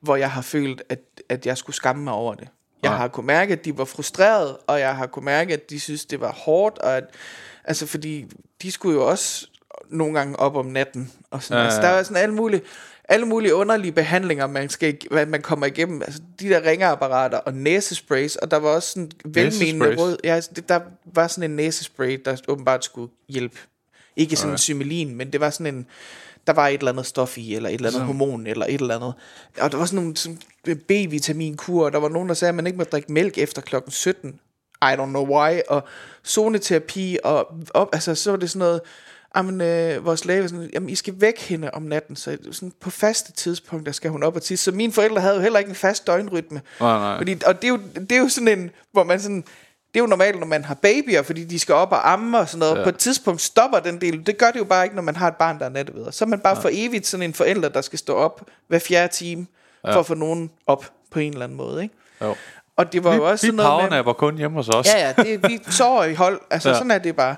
hvor 0.00 0.16
jeg 0.16 0.30
har 0.30 0.42
følt, 0.42 0.82
at, 0.88 1.00
at 1.28 1.46
jeg 1.46 1.58
skulle 1.58 1.76
skamme 1.76 2.04
mig 2.04 2.12
over 2.12 2.34
det. 2.34 2.48
Jeg 2.82 2.90
Nej. 2.90 2.98
har 2.98 3.08
kunnet 3.08 3.26
mærke, 3.26 3.52
at 3.52 3.64
de 3.64 3.78
var 3.78 3.84
frustrerede, 3.84 4.56
og 4.56 4.80
jeg 4.80 4.96
har 4.96 5.06
kunnet 5.06 5.24
mærke, 5.24 5.52
at 5.52 5.70
de 5.70 5.80
synes, 5.80 6.04
det 6.04 6.20
var 6.20 6.32
hårdt, 6.32 6.78
og 6.78 6.96
at, 6.96 7.04
altså, 7.64 7.86
fordi 7.86 8.26
de 8.62 8.72
skulle 8.72 8.94
jo 8.94 9.08
også 9.08 9.46
nogle 9.90 10.18
gange 10.18 10.38
op 10.40 10.56
om 10.56 10.66
natten. 10.66 11.12
Og 11.30 11.42
sådan. 11.42 11.58
Ja, 11.58 11.64
altså, 11.64 11.80
der 11.80 11.88
er 11.88 12.02
sådan 12.02 12.22
alle 12.22 12.34
mulige, 12.34 12.62
alle 13.08 13.26
mulige 13.26 13.54
underlige 13.54 13.92
behandlinger, 13.92 14.46
man, 14.46 14.68
skal, 14.68 14.98
hvad 15.10 15.26
man 15.26 15.42
kommer 15.42 15.66
igennem. 15.66 16.02
Altså, 16.02 16.20
de 16.40 16.48
der 16.48 16.62
ringeapparater 16.62 17.38
og 17.38 17.54
næsesprays, 17.54 18.36
og 18.36 18.50
der 18.50 18.56
var 18.56 18.68
også 18.68 18.90
sådan 18.90 19.10
velmenende 19.24 19.96
råd. 19.96 20.16
Ja, 20.24 20.34
altså, 20.34 20.50
der 20.68 20.80
var 21.04 21.26
sådan 21.26 21.50
en 21.50 21.56
næsespray, 21.56 22.22
der 22.24 22.36
åbenbart 22.48 22.84
skulle 22.84 23.12
hjælpe. 23.28 23.58
Ikke 24.16 24.36
sådan 24.36 24.52
en 24.52 24.58
symelin, 24.58 25.14
men 25.14 25.32
det 25.32 25.40
var 25.40 25.50
sådan 25.50 25.74
en... 25.74 25.86
der 26.46 26.52
var 26.52 26.68
et 26.68 26.78
eller 26.78 26.92
andet 26.92 27.06
stof 27.06 27.38
i, 27.38 27.54
eller 27.54 27.68
et 27.68 27.74
eller 27.74 27.88
andet 27.88 28.02
hormon, 28.02 28.46
eller 28.46 28.66
et 28.66 28.80
eller 28.80 28.96
andet. 28.96 29.14
Og 29.60 29.72
der 29.72 29.78
var 29.78 29.84
sådan 29.84 29.96
nogle 29.96 30.16
sådan 30.16 30.38
B-vitaminkur, 30.88 31.84
og 31.84 31.92
der 31.92 31.98
var 31.98 32.08
nogen, 32.08 32.28
der 32.28 32.34
sagde, 32.34 32.48
at 32.48 32.54
man 32.54 32.66
ikke 32.66 32.78
må 32.78 32.84
drikke 32.84 33.12
mælk 33.12 33.38
efter 33.38 33.62
klokken 33.62 33.92
17. 33.92 34.40
I 34.82 34.86
don't 34.86 35.04
know 35.04 35.38
why. 35.38 35.60
Og 35.68 35.84
zoneterapi, 36.26 37.18
og 37.24 37.54
op, 37.74 37.88
altså, 37.92 38.14
så 38.14 38.30
var 38.30 38.38
det 38.38 38.50
sådan 38.50 38.58
noget, 38.58 38.80
jamen, 39.36 39.60
øh, 39.60 40.04
vores 40.04 40.24
læge 40.24 40.42
var 40.42 40.48
sådan, 40.48 40.70
jamen, 40.72 40.88
I 40.88 40.94
skal 40.94 41.14
væk 41.18 41.38
hende 41.40 41.70
om 41.70 41.82
natten, 41.82 42.16
så 42.16 42.38
sådan, 42.52 42.72
på 42.80 42.90
faste 42.90 43.32
tidspunkter 43.32 43.92
skal 43.92 44.10
hun 44.10 44.22
op 44.22 44.36
og 44.36 44.42
tisse. 44.42 44.64
Så 44.64 44.72
mine 44.72 44.92
forældre 44.92 45.20
havde 45.20 45.34
jo 45.34 45.40
heller 45.40 45.58
ikke 45.58 45.68
en 45.68 45.74
fast 45.74 46.06
døgnrytme. 46.06 46.60
Nej, 46.80 46.98
nej. 46.98 47.16
Fordi, 47.18 47.36
og 47.46 47.62
det 47.62 47.64
er, 47.64 47.68
jo, 47.68 47.80
det 48.00 48.12
er 48.12 48.18
jo 48.18 48.28
sådan 48.28 48.58
en, 48.58 48.70
hvor 48.92 49.04
man 49.04 49.20
sådan, 49.20 49.44
det 49.94 50.00
er 50.00 50.04
jo 50.04 50.06
normalt, 50.06 50.40
når 50.40 50.46
man 50.46 50.64
har 50.64 50.74
babyer, 50.74 51.22
fordi 51.22 51.44
de 51.44 51.58
skal 51.58 51.74
op 51.74 51.92
og 51.92 52.12
amme 52.12 52.38
og 52.38 52.48
sådan 52.48 52.58
noget. 52.58 52.78
Ja. 52.78 52.82
På 52.82 52.88
et 52.88 52.96
tidspunkt 52.96 53.40
stopper 53.40 53.78
den 53.78 54.00
del. 54.00 54.26
Det 54.26 54.38
gør 54.38 54.50
det 54.50 54.58
jo 54.58 54.64
bare 54.64 54.84
ikke, 54.84 54.96
når 54.96 55.02
man 55.02 55.16
har 55.16 55.28
et 55.28 55.36
barn, 55.36 55.58
der 55.58 55.64
er 55.64 55.68
natteveder. 55.68 56.10
Så 56.10 56.24
er 56.24 56.28
man 56.28 56.40
bare 56.40 56.56
ja. 56.56 56.62
for 56.62 56.70
evigt 56.72 57.06
sådan 57.06 57.24
en 57.24 57.34
forælder, 57.34 57.68
der 57.68 57.80
skal 57.80 57.98
stå 57.98 58.14
op 58.14 58.42
hver 58.68 58.78
fjerde 58.78 59.12
time, 59.12 59.46
ja. 59.84 59.94
for 59.94 60.00
at 60.00 60.06
få 60.06 60.14
nogen 60.14 60.50
op 60.66 60.90
på 61.10 61.18
en 61.18 61.32
eller 61.32 61.44
anden 61.44 61.56
måde. 61.56 61.82
Ikke? 61.82 61.94
Jo. 62.22 62.34
Og 62.76 62.92
det 62.92 63.04
var 63.04 63.10
Vi, 63.10 63.16
jo 63.16 63.30
også 63.30 63.46
vi 63.46 63.48
sådan 63.48 63.56
noget 63.56 63.82
med... 63.82 63.88
powernapper 63.88 64.12
kun 64.12 64.38
hjemme 64.38 64.56
hos 64.56 64.68
os. 64.68 64.86
Ja, 64.86 65.06
ja, 65.06 65.22
det, 65.22 65.48
vi 65.48 65.60
sover 65.70 66.04
i 66.04 66.14
hold. 66.14 66.40
Altså, 66.50 66.68
ja. 66.68 66.74
sådan 66.74 66.90
er 66.90 66.98
det 66.98 67.16
bare. 67.16 67.36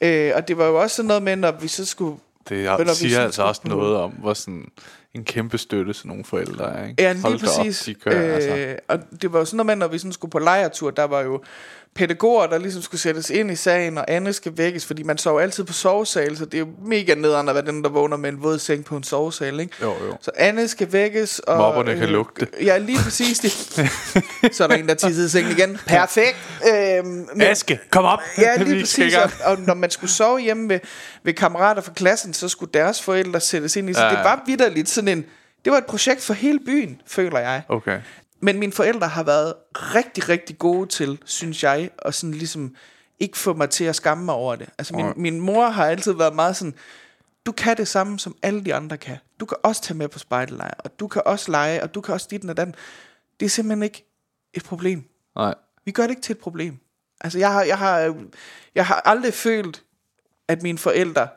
Øh, 0.00 0.32
og 0.34 0.48
det 0.48 0.58
var 0.58 0.64
jo 0.66 0.80
også 0.80 0.96
sådan 0.96 1.06
noget 1.06 1.22
med, 1.22 1.36
når 1.36 1.50
vi 1.60 1.68
så 1.68 1.84
skulle... 1.84 2.16
Det 2.48 2.64
når 2.64 2.76
vi 2.78 2.84
siger 2.94 3.10
sådan 3.10 3.24
altså 3.26 3.42
også 3.42 3.62
på- 3.62 3.68
noget 3.68 3.96
om, 3.96 4.10
hvor 4.10 4.34
sådan 4.34 4.70
en 5.14 5.24
kæmpe 5.24 5.58
støtte 5.58 5.94
sådan 5.94 6.08
nogle 6.08 6.24
forældre 6.24 6.72
er. 6.76 6.86
Ikke? 6.88 7.02
Ja, 7.02 7.12
lige 7.12 7.22
Hold 7.22 7.38
præcis. 7.40 7.80
Op, 7.82 7.86
de 7.86 7.94
kører, 7.94 8.28
øh, 8.28 8.34
altså. 8.34 8.56
øh, 8.56 8.76
og 8.88 8.98
det 9.22 9.32
var 9.32 9.38
jo 9.38 9.44
sådan 9.44 9.56
noget 9.56 9.66
med, 9.66 9.76
når 9.76 9.88
vi 9.88 9.98
sådan 9.98 10.12
skulle 10.12 10.30
på 10.30 10.38
lejretur, 10.38 10.90
der 10.90 11.04
var 11.04 11.20
jo 11.20 11.42
pædagoger, 11.94 12.46
der 12.46 12.58
ligesom 12.58 12.82
skulle 12.82 13.00
sættes 13.00 13.30
ind 13.30 13.50
i 13.50 13.56
sagen, 13.56 13.98
og 13.98 14.04
Anne 14.10 14.32
skal 14.32 14.52
vækkes, 14.56 14.86
fordi 14.86 15.02
man 15.02 15.18
sov 15.18 15.40
altid 15.40 15.64
på 15.64 15.72
sovesal, 15.72 16.36
så 16.36 16.44
det 16.44 16.54
er 16.54 16.58
jo 16.58 16.68
mega 16.84 17.14
nederen 17.14 17.48
at 17.48 17.54
være 17.54 17.64
den, 17.66 17.84
der 17.84 17.90
vågner 17.90 18.16
med 18.16 18.30
en 18.30 18.42
våd 18.42 18.58
seng 18.58 18.84
på 18.84 18.96
en 18.96 19.02
sovesal, 19.02 19.60
ikke? 19.60 19.72
Jo, 19.82 19.86
jo. 20.06 20.16
Så 20.20 20.30
Anne 20.36 20.68
skal 20.68 20.92
vækkes, 20.92 21.38
og... 21.38 21.56
Mobberne 21.58 21.96
kan 21.96 22.08
lugte. 22.08 22.46
Ja, 22.62 22.78
lige 22.78 22.98
præcis 23.04 23.38
det. 23.38 23.52
så 24.56 24.64
er 24.64 24.68
der 24.68 24.74
en, 24.74 24.88
der 24.88 24.94
tissede 24.94 25.26
i 25.26 25.28
sengen 25.28 25.52
igen. 25.58 25.78
Perfekt. 25.86 26.36
Øhm, 26.74 27.06
men- 27.06 27.42
Aske, 27.42 27.78
kom 27.90 28.04
op! 28.04 28.20
Ja, 28.38 28.56
lige 28.62 28.80
præcis. 28.80 29.14
Og, 29.16 29.30
og 29.44 29.58
når 29.60 29.74
man 29.74 29.90
skulle 29.90 30.10
sove 30.10 30.38
hjemme 30.40 30.68
ved, 30.68 30.80
ved 31.24 31.32
kammerater 31.34 31.82
fra 31.82 31.92
klassen, 31.92 32.34
så 32.34 32.48
skulle 32.48 32.70
deres 32.74 33.02
forældre 33.02 33.40
sættes 33.40 33.76
ind 33.76 33.90
i. 33.90 33.94
Så 33.94 34.00
Ja, 34.00 34.06
ja, 34.06 34.10
det 34.16 34.24
var 34.24 34.42
vidderligt 34.46 34.88
sådan 34.88 35.08
en... 35.08 35.24
Det 35.64 35.72
var 35.72 35.78
et 35.78 35.86
projekt 35.86 36.22
for 36.22 36.34
hele 36.34 36.58
byen, 36.66 37.00
føler 37.06 37.38
jeg. 37.38 37.62
Okay. 37.68 37.98
Men 38.40 38.58
mine 38.58 38.72
forældre 38.72 39.08
har 39.08 39.22
været 39.22 39.54
rigtig, 39.74 40.28
rigtig 40.28 40.58
gode 40.58 40.88
til, 40.88 41.18
synes 41.24 41.62
jeg, 41.62 41.90
at 41.98 42.14
sådan 42.14 42.34
ligesom 42.34 42.74
ikke 43.18 43.38
få 43.38 43.54
mig 43.54 43.70
til 43.70 43.84
at 43.84 43.96
skamme 43.96 44.24
mig 44.24 44.34
over 44.34 44.56
det. 44.56 44.68
Altså 44.78 44.96
min, 44.96 45.12
min 45.16 45.40
mor 45.40 45.68
har 45.68 45.86
altid 45.86 46.12
været 46.12 46.34
meget 46.34 46.56
sådan, 46.56 46.74
du 47.46 47.52
kan 47.52 47.76
det 47.76 47.88
samme, 47.88 48.18
som 48.18 48.36
alle 48.42 48.64
de 48.64 48.74
andre 48.74 48.96
kan. 48.96 49.16
Du 49.40 49.46
kan 49.46 49.56
også 49.62 49.82
tage 49.82 49.98
med 49.98 50.08
på 50.08 50.18
spejdelejr, 50.18 50.74
og 50.78 51.00
du 51.00 51.08
kan 51.08 51.22
også 51.26 51.50
lege, 51.50 51.82
og 51.82 51.94
du 51.94 52.00
kan 52.00 52.14
også 52.14 52.26
dit 52.30 52.44
og 52.44 52.56
den. 52.56 52.74
Det 53.40 53.46
er 53.46 53.50
simpelthen 53.50 53.82
ikke 53.82 54.04
et 54.54 54.64
problem. 54.64 55.04
Nej. 55.36 55.54
Vi 55.84 55.92
gør 55.92 56.02
det 56.02 56.10
ikke 56.10 56.22
til 56.22 56.32
et 56.32 56.38
problem. 56.38 56.78
Altså, 57.20 57.38
jeg 57.38 57.52
har, 57.52 57.62
jeg 57.62 57.78
har, 57.78 58.14
jeg 58.74 58.86
har 58.86 59.02
aldrig 59.04 59.34
følt, 59.34 59.82
at 60.48 60.62
mine 60.62 60.78
forældre 60.78 61.28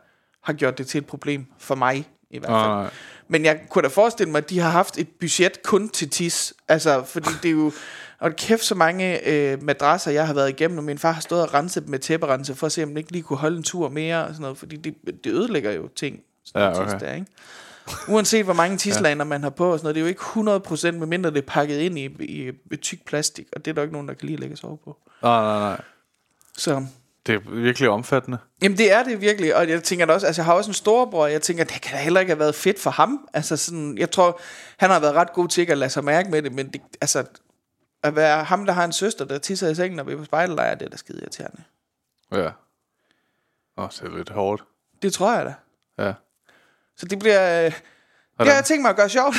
har 0.43 0.53
gjort 0.53 0.77
det 0.77 0.87
til 0.87 0.97
et 0.97 1.05
problem 1.05 1.45
for 1.57 1.75
mig, 1.75 2.09
i 2.29 2.37
hvert 2.37 2.49
fald. 2.49 2.69
Nej. 2.69 2.89
Men 3.31 3.45
jeg 3.45 3.59
kunne 3.69 3.81
da 3.81 3.87
forestille 3.87 4.31
mig, 4.31 4.37
at 4.37 4.49
de 4.49 4.59
har 4.59 4.69
haft 4.69 4.97
et 4.97 5.07
budget 5.19 5.63
kun 5.63 5.89
til 5.89 6.09
tis. 6.09 6.53
Altså, 6.67 7.03
fordi 7.03 7.29
det 7.43 7.49
er 7.49 7.53
jo... 7.53 7.71
Og 8.19 8.35
kæft 8.35 8.63
så 8.63 8.75
mange 8.75 9.29
øh, 9.29 9.63
madrasser, 9.63 10.11
jeg 10.11 10.27
har 10.27 10.33
været 10.33 10.49
igennem, 10.49 10.77
og 10.77 10.83
min 10.83 10.97
far 10.97 11.11
har 11.11 11.21
stået 11.21 11.41
og 11.41 11.53
renset 11.53 11.83
dem 11.83 11.91
med 11.91 11.99
tæpperense, 11.99 12.55
for 12.55 12.65
at 12.65 12.71
se, 12.71 12.83
om 12.83 12.89
den 12.89 12.97
ikke 12.97 13.11
lige 13.11 13.21
kunne 13.21 13.37
holde 13.39 13.57
en 13.57 13.63
tur 13.63 13.89
mere, 13.89 14.23
og 14.23 14.27
sådan 14.27 14.41
noget, 14.41 14.57
fordi 14.57 14.75
det, 14.75 14.95
det 15.23 15.31
ødelægger 15.31 15.71
jo 15.71 15.87
ting. 15.87 16.19
sådan 16.45 16.73
Ja, 16.73 16.81
okay. 16.81 16.91
tis 16.91 17.01
der, 17.01 17.13
ikke? 17.13 17.27
Uanset 18.07 18.45
hvor 18.45 18.53
mange 18.53 18.77
tislaner 18.77 19.25
man 19.25 19.43
har 19.43 19.49
på, 19.49 19.71
og 19.71 19.79
sådan 19.79 19.85
noget, 19.85 19.95
det 19.95 20.01
er 20.01 20.05
jo 20.05 20.09
ikke 20.09 20.91
100% 20.91 20.99
medmindre 20.99 21.29
det 21.29 21.37
er 21.37 21.47
pakket 21.47 21.79
ind 21.79 21.99
i, 21.99 22.05
i, 22.05 22.51
i 22.71 22.75
tyk 22.75 23.05
plastik, 23.05 23.47
og 23.55 23.65
det 23.65 23.71
er 23.71 23.75
der 23.75 23.81
jo 23.81 23.83
ikke 23.83 23.93
nogen, 23.93 24.07
der 24.07 24.13
kan 24.13 24.27
lige 24.27 24.39
lægge 24.39 24.57
sove 24.57 24.77
på. 24.83 24.97
Nej, 25.23 25.41
nej, 25.41 25.59
nej. 25.59 25.81
Så 26.57 26.85
Det 27.25 27.35
er 27.35 27.39
virkelig 27.49 27.89
omfattende. 27.89 28.37
Jamen 28.61 28.77
det 28.77 28.91
er 28.91 29.03
det 29.03 29.21
virkelig, 29.21 29.55
og 29.55 29.69
jeg 29.69 29.83
tænker 29.83 30.05
da 30.05 30.13
også, 30.13 30.27
altså 30.27 30.41
jeg 30.41 30.45
har 30.45 30.53
også 30.53 30.69
en 30.69 30.73
storebror, 30.73 31.27
jeg 31.27 31.41
tænker, 31.41 31.63
det 31.63 31.81
kan 31.81 31.91
da 31.91 32.03
heller 32.03 32.19
ikke 32.19 32.29
have 32.29 32.39
været 32.39 32.55
fedt 32.55 32.79
for 32.79 32.89
ham. 32.89 33.29
Altså 33.33 33.57
sådan, 33.57 33.97
jeg 33.97 34.11
tror, 34.11 34.39
han 34.77 34.89
har 34.89 34.99
været 34.99 35.13
ret 35.13 35.33
god 35.33 35.47
til 35.47 35.61
ikke 35.61 35.71
at 35.71 35.77
lade 35.77 35.89
sig 35.89 36.03
mærke 36.03 36.31
med 36.31 36.41
det, 36.41 36.51
men 36.51 36.73
det, 36.73 36.81
altså, 37.01 37.25
at 38.03 38.15
være 38.15 38.43
ham, 38.43 38.65
der 38.65 38.73
har 38.73 38.85
en 38.85 38.93
søster, 38.93 39.25
der 39.25 39.37
tisser 39.37 39.69
i 39.69 39.75
sengen, 39.75 39.97
når 39.97 40.03
vi 40.03 40.13
er 40.13 40.17
på 40.17 40.25
spejdelejr, 40.25 40.75
det 40.75 40.85
er 40.85 40.89
da 40.89 40.97
skide 40.97 41.19
irriterende. 41.21 41.63
Ja. 42.31 42.49
Åh, 43.77 43.89
det 43.89 44.01
er 44.01 44.17
lidt 44.17 44.29
hårdt. 44.29 44.63
Det 45.01 45.13
tror 45.13 45.33
jeg 45.35 45.45
da. 45.45 45.53
Ja. 46.05 46.13
Så 46.97 47.05
det 47.05 47.19
bliver, 47.19 47.65
øh, 47.65 47.71
det 48.39 48.47
har 48.47 48.53
jeg 48.55 48.65
tænkt 48.65 48.81
mig 48.81 48.89
at 48.89 48.95
gøre 48.95 49.09
sjovt. 49.09 49.35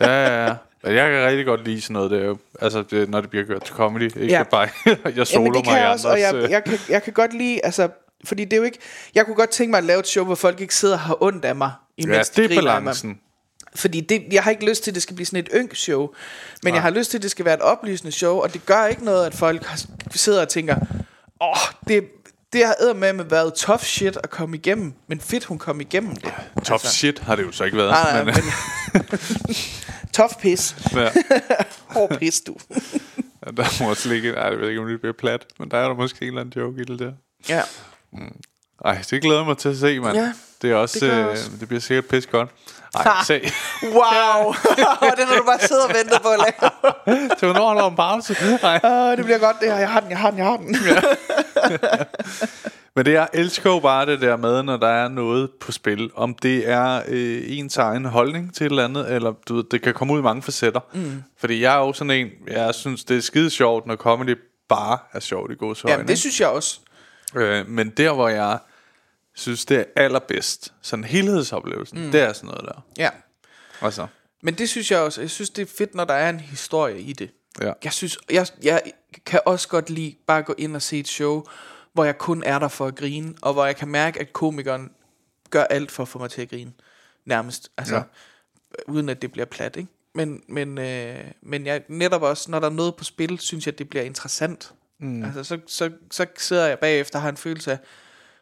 Ja, 0.00 0.26
ja, 0.26 0.44
ja. 0.46 0.56
Men 0.84 0.94
Jeg 0.94 1.10
kan 1.10 1.26
rigtig 1.26 1.46
godt 1.46 1.64
lide 1.64 1.80
sådan 1.80 1.94
noget 1.94 2.10
der. 2.10 2.34
Altså, 2.60 2.84
det, 2.90 3.08
når 3.08 3.20
det 3.20 3.30
bliver 3.30 3.44
gjort 3.44 3.64
til 3.64 3.74
comedy. 3.74 4.02
Ikke 4.02 4.26
Ja. 4.26 4.38
ja. 4.38 4.42
bare, 4.42 4.68
jeg 5.16 5.26
solo 5.26 5.44
Jamen 5.44 5.54
det 5.54 5.64
kan 5.64 5.72
mig 5.72 5.80
jeg 5.80 5.88
også, 5.90 6.08
og 6.08 6.20
jeg, 6.20 6.34
øh, 6.34 6.50
jeg, 6.50 6.64
kan, 6.64 6.78
jeg 6.88 7.02
kan 7.02 7.12
godt 7.12 7.32
lide, 7.34 7.64
altså, 7.64 7.88
fordi 8.24 8.44
det 8.44 8.52
er 8.52 8.56
jo 8.56 8.62
ikke, 8.62 8.78
jeg 9.14 9.24
kunne 9.26 9.36
godt 9.36 9.50
tænke 9.50 9.70
mig 9.70 9.78
at 9.78 9.84
lave 9.84 10.00
et 10.00 10.06
show, 10.06 10.24
hvor 10.24 10.34
folk 10.34 10.60
ikke 10.60 10.74
sidder 10.74 10.94
og 10.94 11.00
har 11.00 11.22
ondt 11.22 11.44
af 11.44 11.56
mig, 11.56 11.72
Ja, 11.98 12.02
imens 12.02 12.30
de 12.30 12.42
det 12.42 12.52
er 12.52 12.62
balancen. 12.62 13.20
Fordi 13.74 14.00
det, 14.00 14.22
jeg 14.32 14.42
har 14.42 14.50
ikke 14.50 14.68
lyst 14.68 14.82
til, 14.84 14.90
at 14.90 14.94
det 14.94 15.02
skal 15.02 15.16
blive 15.16 15.26
sådan 15.26 15.40
et 15.40 15.48
ynk 15.54 15.76
show. 15.76 16.08
Men 16.62 16.74
jeg 16.74 16.82
har 16.82 16.90
lyst 16.90 17.10
til, 17.10 17.18
at 17.18 17.22
det 17.22 17.30
skal 17.30 17.44
være 17.44 17.54
et 17.54 17.60
oplysende 17.60 18.12
show. 18.12 18.36
Og 18.36 18.52
det 18.52 18.66
gør 18.66 18.86
ikke 18.86 19.04
noget, 19.04 19.26
at 19.26 19.34
folk 19.34 19.70
sidder 20.14 20.42
og 20.42 20.48
tænker, 20.48 20.76
åh, 21.40 21.48
oh, 21.48 21.56
det, 21.88 22.04
det 22.52 22.66
har 22.66 22.94
med 22.94 23.12
med 23.12 23.24
været 23.24 23.54
tough 23.54 23.82
shit 23.82 24.16
at 24.16 24.30
komme 24.30 24.56
igennem. 24.56 24.92
Men 25.06 25.20
fedt, 25.20 25.44
hun 25.44 25.58
kom 25.58 25.80
igennem 25.80 26.16
det. 26.16 26.32
Tough 26.64 26.84
shit 26.84 27.18
har 27.18 27.36
det 27.36 27.42
jo 27.42 27.52
så 27.52 27.64
ikke 27.64 27.76
været. 27.76 27.90
Nej, 27.90 28.12
nej, 28.12 28.24
men, 28.24 28.34
men, 28.92 29.04
tough 30.12 30.34
pis. 30.40 30.76
ja, 30.94 31.10
Hård 31.94 32.18
pis, 32.18 32.40
du. 32.40 32.56
der 33.56 33.82
må 33.84 33.90
også 33.90 34.08
ligge... 34.08 34.32
Nej, 34.32 34.42
jeg 34.42 34.58
ved 34.58 34.68
ikke, 34.68 34.80
om 34.80 34.86
det 34.88 35.00
bliver 35.00 35.12
plat. 35.18 35.46
Men 35.58 35.70
der 35.70 35.78
er 35.78 35.88
der 35.88 35.94
måske 35.94 36.22
en 36.22 36.28
eller 36.28 36.40
anden 36.40 36.60
joke 36.62 36.80
i 36.82 36.84
det 36.84 36.98
der. 36.98 37.12
Ja. 37.48 37.62
Ej, 38.84 38.98
det 39.10 39.22
glæder 39.22 39.38
jeg 39.38 39.46
mig 39.46 39.58
til 39.58 39.68
at 39.68 39.76
se, 39.76 40.00
mand. 40.00 40.16
Ja, 40.16 40.32
det 40.62 40.70
er 40.70 40.74
også... 40.74 40.98
det 41.06 41.12
øh, 41.12 41.26
også. 41.26 41.50
det 41.60 41.68
bliver 41.68 41.80
sikkert 41.80 42.06
pis 42.06 42.26
godt. 42.26 42.50
Ej, 42.94 43.02
Ha. 43.02 43.24
se. 43.24 43.40
Wow. 43.82 44.52
den 45.18 45.26
har 45.26 45.36
du 45.36 45.44
bare 45.46 45.60
siddet 45.60 45.84
og 45.84 45.94
ventet 45.94 46.22
på 46.22 46.28
at 46.28 46.38
lave. 46.38 46.70
Til 47.38 47.48
hvornår 47.48 47.70
er 47.70 47.80
der 47.80 47.88
en 47.90 47.96
pause? 47.96 48.36
Nej. 48.62 48.80
Åh, 48.84 49.16
det 49.16 49.24
bliver 49.24 49.38
godt 49.38 49.56
det 49.60 49.68
her. 49.72 49.78
Jeg 49.78 49.90
har 49.90 50.00
den, 50.00 50.10
jeg 50.10 50.18
har 50.18 50.30
den, 50.30 50.38
jeg 50.38 50.46
har 50.46 50.56
den. 50.56 50.76
Men 52.96 53.04
det 53.04 53.12
jeg 53.12 53.28
elsker 53.32 53.70
jo 53.70 53.78
bare 53.80 54.06
det 54.06 54.20
der 54.20 54.36
med, 54.36 54.62
når 54.62 54.76
der 54.76 54.88
er 54.88 55.08
noget 55.08 55.50
på 55.60 55.72
spil. 55.72 56.10
Om 56.14 56.34
det 56.34 56.68
er 56.68 57.02
øh, 57.08 57.42
ens 57.46 57.76
egen 57.76 58.04
holdning 58.04 58.54
til 58.54 58.66
et 58.66 58.70
eller 58.70 58.84
andet, 58.84 59.12
eller 59.12 59.32
du 59.48 59.54
ved, 59.54 59.64
det 59.70 59.82
kan 59.82 59.94
komme 59.94 60.14
ud 60.14 60.18
i 60.18 60.22
mange 60.22 60.42
facetter. 60.42 60.80
Mm. 60.94 61.22
Fordi 61.36 61.60
jeg 61.62 61.74
er 61.74 61.78
jo 61.78 61.92
sådan 61.92 62.10
en, 62.10 62.28
jeg 62.46 62.74
synes, 62.74 63.04
det 63.04 63.16
er 63.16 63.20
skide 63.20 63.50
sjovt, 63.50 63.86
når 63.86 63.96
comedy 63.96 64.38
bare 64.68 64.98
er 65.12 65.20
sjovt 65.20 65.52
i 65.52 65.54
gode 65.54 65.76
Jamen, 65.88 66.08
det 66.08 66.18
synes 66.18 66.40
jeg 66.40 66.48
også. 66.48 66.80
øh, 67.36 67.68
Men 67.68 67.90
der, 67.90 68.12
hvor 68.12 68.28
jeg 68.28 68.58
synes, 69.34 69.64
det 69.64 69.78
er 69.78 69.84
allerbedst, 69.96 70.72
sådan 70.82 71.04
helhedsoplevelsen, 71.04 72.04
mm. 72.04 72.12
det 72.12 72.20
er 72.20 72.32
sådan 72.32 72.46
noget 72.46 72.64
der. 72.64 72.84
Ja. 72.98 73.10
Altså, 73.80 74.06
Men 74.42 74.54
det 74.54 74.68
synes 74.68 74.90
jeg 74.90 75.00
også. 75.00 75.20
Jeg 75.20 75.30
synes, 75.30 75.50
det 75.50 75.62
er 75.62 75.72
fedt, 75.78 75.94
når 75.94 76.04
der 76.04 76.14
er 76.14 76.30
en 76.30 76.40
historie 76.40 77.00
i 77.00 77.12
det. 77.12 77.30
ja. 77.60 77.72
Jeg 77.84 77.92
synes, 77.92 78.18
jeg, 78.30 78.46
jeg 78.62 78.82
kan 79.26 79.40
også 79.46 79.68
godt 79.68 79.90
lide 79.90 80.14
bare 80.26 80.38
at 80.38 80.44
gå 80.44 80.54
ind 80.58 80.76
og 80.76 80.82
se 80.82 80.98
et 80.98 81.08
show, 81.08 81.44
hvor 81.92 82.04
jeg 82.04 82.18
kun 82.18 82.42
er 82.46 82.58
der 82.58 82.68
for 82.68 82.86
at 82.86 82.94
grine, 82.96 83.34
og 83.42 83.52
hvor 83.52 83.64
jeg 83.66 83.76
kan 83.76 83.88
mærke, 83.88 84.20
at 84.20 84.32
komikeren 84.32 84.90
gør 85.50 85.64
alt 85.64 85.90
for 85.90 86.02
at 86.02 86.08
få 86.08 86.18
mig 86.18 86.30
til 86.30 86.42
at 86.42 86.48
grine. 86.50 86.72
Nærmest. 87.24 87.70
Altså, 87.78 87.94
Ja. 87.96 88.02
uden 88.86 89.08
at 89.08 89.22
det 89.22 89.32
bliver 89.32 89.44
plat, 89.46 89.76
ikke? 89.76 89.88
Men, 90.14 90.42
men, 90.48 90.78
øh, 90.78 91.18
men 91.42 91.66
jeg, 91.66 91.82
netop 91.88 92.22
også, 92.22 92.50
når 92.50 92.60
der 92.60 92.66
er 92.66 92.72
noget 92.72 92.96
på 92.96 93.04
spil, 93.04 93.38
synes 93.38 93.66
jeg, 93.66 93.78
det 93.78 93.88
bliver 93.88 94.02
interessant. 94.04 94.72
Mm. 95.00 95.24
Altså, 95.24 95.44
så, 95.44 95.58
så, 95.66 95.90
så 96.10 96.26
sidder 96.38 96.66
jeg 96.66 96.78
bagefter 96.78 97.18
og 97.18 97.22
har 97.22 97.28
en 97.28 97.36
følelse 97.36 97.72
af, 97.72 97.78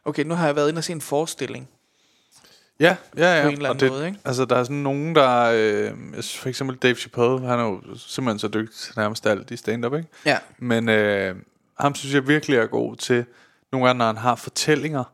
okay, 0.05 0.23
nu 0.25 0.35
har 0.35 0.47
jeg 0.47 0.57
været 0.57 0.69
inde 0.69 0.79
og 0.79 0.85
se 0.85 0.93
en 0.93 1.01
forestilling. 1.01 1.69
Ja, 2.81 2.97
ja, 3.17 3.37
ja. 3.37 3.43
På 3.43 3.49
en 3.49 3.55
eller 3.55 3.69
Og 3.69 3.75
anden 3.75 3.85
det, 3.85 3.93
måde, 3.93 4.07
ikke? 4.07 4.19
Altså, 4.25 4.45
der 4.45 4.57
er 4.57 4.65
sådan 4.65 4.77
nogen, 4.77 5.15
der... 5.15 5.41
Øh, 5.55 6.23
for 6.23 6.49
eksempel 6.49 6.77
Dave 6.77 6.95
Chappelle, 6.95 7.41
han 7.41 7.59
er 7.59 7.63
jo 7.63 7.83
simpelthen 7.97 8.39
så 8.39 8.49
dygtig 8.49 8.77
til 8.79 8.93
nærmest 8.97 9.27
alt 9.27 9.51
i 9.51 9.57
stand-up, 9.57 9.95
ikke? 9.95 10.09
Ja. 10.27 10.39
Men 10.59 10.89
øh, 10.89 11.37
ham 11.81 11.95
synes 11.95 12.15
jeg 12.15 12.29
virkelig 12.29 12.57
er 12.57 12.67
god 12.67 12.97
til, 12.97 13.25
nogle 13.73 13.87
gange, 13.87 13.99
når 13.99 14.07
han 14.07 14.17
har 14.17 14.35
fortællinger, 14.35 15.05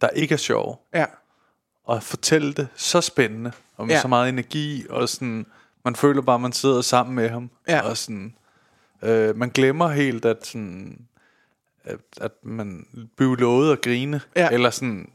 der 0.00 0.08
ikke 0.08 0.32
er 0.32 0.36
sjove, 0.38 0.76
Ja. 0.94 1.04
og 1.84 2.02
fortælle 2.02 2.52
det 2.52 2.68
så 2.74 3.00
spændende, 3.00 3.52
og 3.76 3.86
med 3.86 3.94
Ja. 3.94 4.00
så 4.00 4.08
meget 4.08 4.28
energi, 4.28 4.86
og 4.90 5.08
sådan, 5.08 5.46
man 5.84 5.96
føler 5.96 6.22
bare, 6.22 6.34
at 6.34 6.40
man 6.40 6.52
sidder 6.52 6.80
sammen 6.80 7.14
med 7.14 7.28
ham, 7.30 7.50
Ja. 7.68 7.80
og 7.80 7.96
sådan, 7.96 8.34
øh, 9.02 9.36
man 9.36 9.50
glemmer 9.50 9.88
helt, 9.88 10.24
at 10.24 10.46
sådan, 10.46 10.98
at, 11.84 11.98
at 12.20 12.32
man 12.42 12.86
bliver 13.16 13.36
lovet 13.36 13.72
at 13.72 13.82
grine, 13.82 14.20
Ja. 14.36 14.48
eller 14.52 14.70
sådan, 14.70 15.10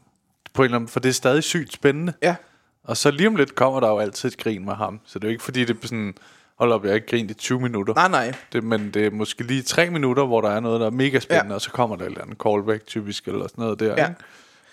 på 0.54 0.62
en 0.62 0.64
eller 0.64 0.76
anden, 0.76 0.88
for 0.88 1.00
det 1.00 1.08
er 1.08 1.12
stadig 1.12 1.42
sygt 1.42 1.72
spændende. 1.72 2.12
Ja. 2.22 2.36
Og 2.84 2.96
så 2.96 3.10
lige 3.10 3.26
om 3.28 3.36
lidt 3.36 3.54
kommer 3.54 3.80
der 3.80 3.88
jo 3.88 3.98
altid 3.98 4.28
et 4.32 4.38
grin 4.38 4.64
med 4.64 4.74
ham. 4.74 5.00
Så 5.04 5.18
det 5.18 5.24
er 5.24 5.28
jo 5.28 5.32
ikke 5.32 5.44
fordi, 5.44 5.64
det 5.64 5.76
er 5.82 5.86
sådan, 5.86 6.14
hold 6.62 6.72
op, 6.72 6.82
jeg 6.84 6.90
har 6.90 6.94
ikke 6.94 7.06
grint 7.06 7.30
i 7.30 7.34
20 7.34 7.60
minutter. 7.60 7.94
Nej, 7.94 8.08
nej. 8.08 8.34
Det, 8.52 8.64
men 8.64 8.90
det 8.90 9.06
er 9.06 9.10
måske 9.10 9.42
lige 9.42 9.62
tre 9.62 9.90
minutter, 9.90 10.24
hvor 10.26 10.40
der 10.40 10.48
er 10.50 10.60
noget, 10.60 10.80
der 10.80 10.86
er 10.86 10.90
mega 10.90 11.18
spændende, 11.20 11.50
Ja. 11.50 11.54
og 11.54 11.60
så 11.60 11.70
kommer 11.70 11.96
der 11.96 12.04
et 12.04 12.08
eller 12.08 12.22
andet 12.22 12.36
callback 12.46 12.86
typisk, 12.86 13.28
eller 13.28 13.46
sådan 13.48 13.62
noget 13.62 13.80
der. 13.80 13.94
Ja. 13.96 14.08
Ikke? 14.08 14.20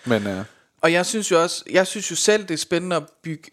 Men 0.06 0.26
øh, 0.26 0.44
Og 0.80 0.92
jeg 0.92 1.06
synes 1.06 1.30
jo 1.30 1.42
også, 1.42 1.64
jeg 1.70 1.86
synes 1.86 2.10
jo 2.10 2.16
selv, 2.16 2.42
det 2.42 2.50
er 2.54 2.58
spændende 2.58 2.96
at 2.96 3.02
bygge, 3.22 3.50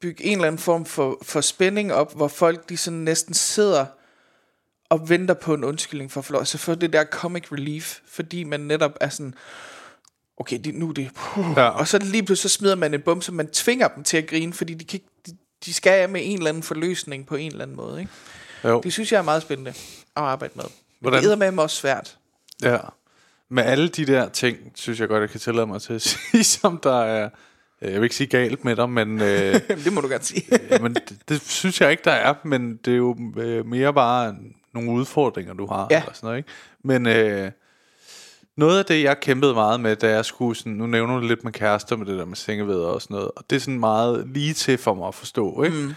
bygge 0.00 0.24
en 0.24 0.32
eller 0.32 0.46
anden 0.46 0.58
form 0.58 0.84
for, 0.84 1.18
for 1.22 1.40
spænding 1.40 1.92
op, 1.92 2.16
hvor 2.16 2.28
folk 2.28 2.68
de 2.68 2.76
sådan 2.76 2.98
næsten 2.98 3.34
sidder 3.34 3.86
og 4.90 5.08
venter 5.08 5.34
på 5.34 5.54
en 5.54 5.64
undskyldning 5.64 6.12
for 6.12 6.24
lov. 6.30 6.44
Så 6.44 6.58
for 6.58 6.74
det 6.74 6.92
der 6.92 7.04
comic 7.04 7.52
relief, 7.52 7.98
fordi 8.08 8.44
man 8.44 8.60
netop 8.60 8.92
er 9.00 9.08
sådan, 9.08 9.34
okay, 10.36 10.58
det, 10.64 10.74
nu 10.74 10.88
er 10.88 10.92
det, 10.92 11.10
puh. 11.14 11.46
Ja. 11.56 11.68
og 11.68 11.88
så 11.88 11.98
lige 11.98 12.22
pludselig 12.22 12.50
så 12.50 12.56
smider 12.58 12.74
man 12.74 12.94
en 12.94 13.00
bum, 13.02 13.22
så 13.22 13.32
man 13.32 13.46
tvinger 13.46 13.88
dem 13.88 14.04
til 14.04 14.16
at 14.16 14.26
grine, 14.26 14.52
fordi 14.52 14.74
de, 14.74 14.84
kan, 14.84 14.96
ikke- 15.00 15.12
de, 15.26 15.36
de 15.64 15.74
skal 15.74 15.90
af 15.90 16.08
med 16.08 16.20
en 16.24 16.36
eller 16.38 16.48
anden 16.48 16.62
forløsning 16.62 17.26
på 17.26 17.34
en 17.36 17.50
eller 17.50 17.62
anden 17.64 17.76
måde. 17.76 18.00
Ikke? 18.00 18.12
Jo. 18.64 18.80
Det 18.84 18.92
synes 18.92 19.12
jeg 19.12 19.18
er 19.18 19.22
meget 19.22 19.42
spændende 19.42 19.70
at 19.70 19.76
arbejde 20.14 20.52
med. 20.56 20.64
Hvordan- 21.00 21.22
Det 21.24 21.32
er 21.32 21.50
med 21.50 21.62
også 21.62 21.76
svært. 21.76 22.18
Ja. 22.62 22.78
Med 23.50 23.62
alle 23.64 23.88
de 23.88 24.06
der 24.06 24.28
ting, 24.28 24.56
synes 24.74 25.00
jeg 25.00 25.08
godt, 25.08 25.20
jeg 25.20 25.30
kan 25.30 25.40
tillade 25.40 25.66
mig 25.66 25.82
til 25.82 25.92
at 25.92 26.02
sige, 26.32 26.44
som 26.44 26.80
der 26.82 27.00
er, 27.02 27.28
øh, 27.82 27.92
jeg 27.92 28.00
vil 28.00 28.02
ikke 28.04 28.16
sige 28.16 28.26
galt 28.26 28.64
med 28.64 28.76
dig, 28.76 28.90
men, 28.90 29.20
øh, 29.22 29.54
det 29.84 29.92
må 29.92 30.00
du 30.00 30.08
gerne 30.08 30.24
sige. 30.24 30.44
men 30.82 30.94
det, 30.94 31.18
det 31.28 31.40
synes 31.50 31.80
jeg 31.80 31.90
ikke, 31.90 32.04
der 32.04 32.10
er, 32.12 32.34
men 32.44 32.76
det 32.76 32.92
er 32.92 32.96
jo 32.96 33.16
øh, 33.36 33.66
mere 33.66 33.94
bare 33.94 34.36
nogle 34.74 34.90
udfordringer, 34.90 35.54
du 35.54 35.66
har. 35.66 35.86
Ja. 35.90 36.00
Eller 36.00 36.12
sådan 36.12 36.26
noget, 36.26 36.38
ikke? 36.38 36.48
Men 36.84 37.06
øh, 37.06 37.50
noget 38.58 38.78
af 38.78 38.84
det, 38.84 39.02
jeg 39.02 39.20
kæmpede 39.20 39.54
meget 39.54 39.80
med, 39.80 39.96
da 39.96 40.10
jeg 40.10 40.24
skulle 40.24 40.56
sådan, 40.56 40.72
nu 40.72 40.86
nævner 40.86 41.20
du 41.20 41.26
lidt 41.26 41.44
med 41.44 41.52
kærester, 41.52 41.96
med 41.96 42.06
det 42.06 42.18
der 42.18 42.24
med 42.24 42.36
sengeveder 42.36 42.86
og 42.86 43.02
sådan 43.02 43.14
noget, 43.14 43.30
og 43.36 43.44
det 43.50 43.56
er 43.56 43.60
sådan 43.60 43.80
meget 43.80 44.28
lige 44.28 44.54
til 44.54 44.78
for 44.78 44.94
mig 44.94 45.08
at 45.08 45.14
forstå, 45.14 45.62
ikke? 45.62 45.76
Mm. 45.76 45.94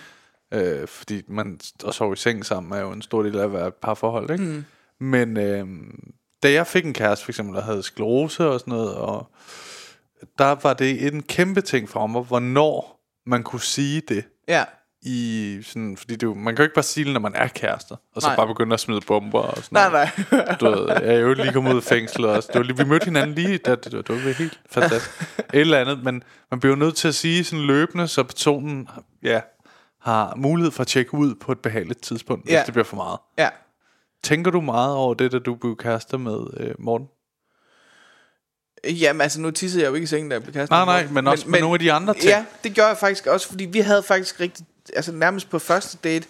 Øh, 0.57 0.87
fordi 0.87 1.21
man 1.27 1.59
at 1.87 1.93
sove 1.93 2.13
i 2.13 2.15
seng 2.15 2.45
sammen 2.45 2.73
er 2.73 2.81
jo 2.81 2.91
en 2.91 3.01
stor 3.01 3.23
del 3.23 3.39
af 3.39 3.43
at 3.43 3.53
være 3.53 3.67
et 3.67 3.73
parforhold, 3.73 4.31
ikke? 4.31 4.43
Mm. 4.43 4.65
Men 4.99 5.37
øh, 5.37 5.67
da 6.43 6.51
jeg 6.51 6.67
fik 6.67 6.85
en 6.85 6.93
kæreste, 6.93 7.25
for 7.25 7.31
eksempel, 7.31 7.55
der 7.55 7.61
havde 7.61 7.83
sklerose 7.83 8.47
og 8.47 8.59
sådan 8.59 8.71
noget, 8.73 8.95
og 8.95 9.31
der 10.37 10.55
var 10.63 10.73
det 10.73 11.13
en 11.13 11.23
kæmpe 11.23 11.61
ting 11.61 11.89
for 11.89 12.07
mig, 12.07 12.21
hvornår 12.21 13.01
man 13.25 13.43
kunne 13.43 13.61
sige 13.61 14.01
det 14.09 14.23
Ja. 14.47 14.63
I 15.03 15.59
sådan, 15.63 15.97
fordi 15.97 16.13
det, 16.15 16.23
jo- 16.23 16.33
man 16.33 16.55
kan 16.55 16.57
jo 16.57 16.63
ikke 16.63 16.75
bare 16.75 16.83
sige 16.83 17.13
når 17.13 17.19
man 17.19 17.35
er 17.35 17.47
kærester, 17.47 17.95
og 18.15 18.21
så 18.21 18.27
Nej. 18.27 18.35
bare 18.35 18.47
begynde 18.47 18.73
at 18.73 18.79
smide 18.79 19.01
bomber 19.07 19.39
og 19.39 19.57
sådan 19.63 19.67
Nej, 19.71 19.89
noget. 19.89 20.31
nej. 20.31 20.55
Du 20.55 20.65
ved, 20.65 20.87
jeg 20.89 21.15
er 21.15 21.19
jo 21.19 21.33
lige 21.33 21.53
kommet 21.53 21.71
ud 21.71 21.77
af 21.77 21.83
fængslet 21.83 22.29
også. 22.29 22.49
Det 22.53 22.59
var 22.59 22.63
lige, 22.65 22.77
vi 22.77 22.83
mødte 22.83 23.05
hinanden 23.05 23.35
lige, 23.35 23.57
da, 23.57 23.71
det, 23.75 23.83
det, 23.91 23.91
det 24.07 24.25
var 24.25 24.31
helt 24.33 24.59
fantastisk. 24.69 25.21
Et 25.53 25.59
eller 25.59 25.77
andet, 25.79 26.03
men 26.03 26.23
man 26.51 26.59
bliver 26.59 26.75
jo 26.75 26.79
nødt 26.79 26.95
til 26.95 27.07
at 27.07 27.15
sige 27.15 27.43
sådan 27.43 27.65
løbende, 27.65 28.07
så 28.07 28.23
personen 28.23 28.87
ja, 29.23 29.41
har 30.01 30.33
mulighed 30.35 30.71
for 30.71 30.81
at 30.81 30.87
tjekke 30.87 31.13
ud 31.13 31.35
på 31.35 31.51
et 31.51 31.59
behageligt 31.59 32.01
tidspunkt, 32.01 32.45
hvis 32.45 32.53
Ja. 32.53 32.63
det 32.65 32.73
bliver 32.73 32.85
for 32.85 32.95
meget. 32.95 33.19
ja. 33.37 33.49
Tænker 34.23 34.51
du 34.51 34.61
meget 34.61 34.95
over 34.95 35.13
det, 35.13 35.31
da 35.31 35.39
du 35.39 35.55
blev 35.55 35.77
kærester 35.77 36.17
med 36.17 36.39
øh, 36.57 36.75
Morten? 36.79 37.07
Jamen 38.89 39.21
altså, 39.21 39.41
nu 39.41 39.51
tissede 39.51 39.83
jeg 39.83 39.89
jo 39.89 39.93
ikke 39.95 40.03
i 40.03 40.07
sengen, 40.07 40.29
da 40.29 40.33
jeg 40.35 40.43
blev 40.43 40.53
kastet. 40.53 40.69
Nej, 40.69 40.85
nej, 40.85 41.07
men 41.11 41.27
også 41.27 41.49
med 41.49 41.59
nogle 41.59 41.73
af 41.75 41.79
de 41.79 41.91
andre 41.91 42.13
ting. 42.13 42.23
Ja, 42.25 42.45
det 42.63 42.75
gør 42.75 42.87
jeg 42.87 42.97
faktisk 42.97 43.27
også, 43.27 43.47
fordi 43.47 43.65
vi 43.65 43.79
havde 43.79 44.03
faktisk 44.03 44.39
rigtig... 44.39 44.65
Altså 44.95 45.11
nærmest 45.11 45.49
på 45.49 45.59
første 45.59 45.97
date 46.03 46.27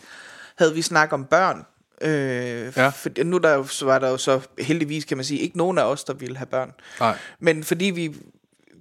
havde 0.57 0.73
vi 0.73 0.81
snakket 0.81 1.13
om 1.13 1.25
børn. 1.25 1.65
Øh, 2.01 2.73
Ja. 2.77 2.89
for, 2.89 3.23
nu 3.23 3.37
der 3.37 3.63
så 3.63 3.85
var 3.85 3.99
der 3.99 4.09
jo 4.09 4.17
så 4.17 4.39
heldigvis, 4.59 5.05
kan 5.05 5.17
man 5.17 5.23
sige, 5.25 5.39
ikke 5.39 5.57
nogen 5.57 5.77
af 5.77 5.83
os, 5.83 6.03
der 6.03 6.13
ville 6.13 6.37
have 6.37 6.45
børn. 6.47 6.71
Nej. 6.99 7.17
Men 7.39 7.63
fordi 7.63 7.85
vi, 7.85 8.15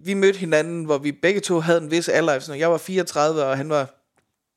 vi 0.04 0.14
mødte 0.14 0.38
hinanden, 0.38 0.84
hvor 0.84 0.98
vi 0.98 1.12
begge 1.12 1.40
to 1.40 1.60
havde 1.60 1.78
en 1.80 1.90
vis 1.90 2.08
alder. 2.08 2.38
Sådan, 2.38 2.60
jeg 2.60 2.70
var 2.70 2.78
34, 2.78 3.44
og 3.44 3.56
han 3.56 3.68
var 3.70 3.86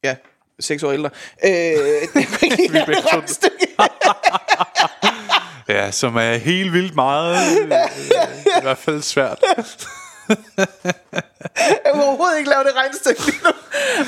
ja, 0.04 0.16
6 0.60 0.84
år 0.84 0.92
ældre. 0.92 1.10
Øh, 1.46 1.52
Vi 2.16 2.80
begge 2.86 3.02
to-. 3.12 3.22
Ja, 5.68 5.92
som 5.92 6.16
er 6.16 6.36
helt 6.36 6.74
vildt 6.74 6.96
meget, 6.96 7.36
øh, 7.62 7.68
i 8.60 8.62
hvert 8.62 8.78
fald 8.78 9.02
svært. 9.02 9.40
Jeg 11.86 11.92
må 11.96 12.04
overhovedet 12.04 12.38
ikke 12.38 12.50
lave 12.50 12.64
det 12.64 12.72
regnestykke 12.76 13.26
lige 13.26 13.40
nu. 13.44 13.50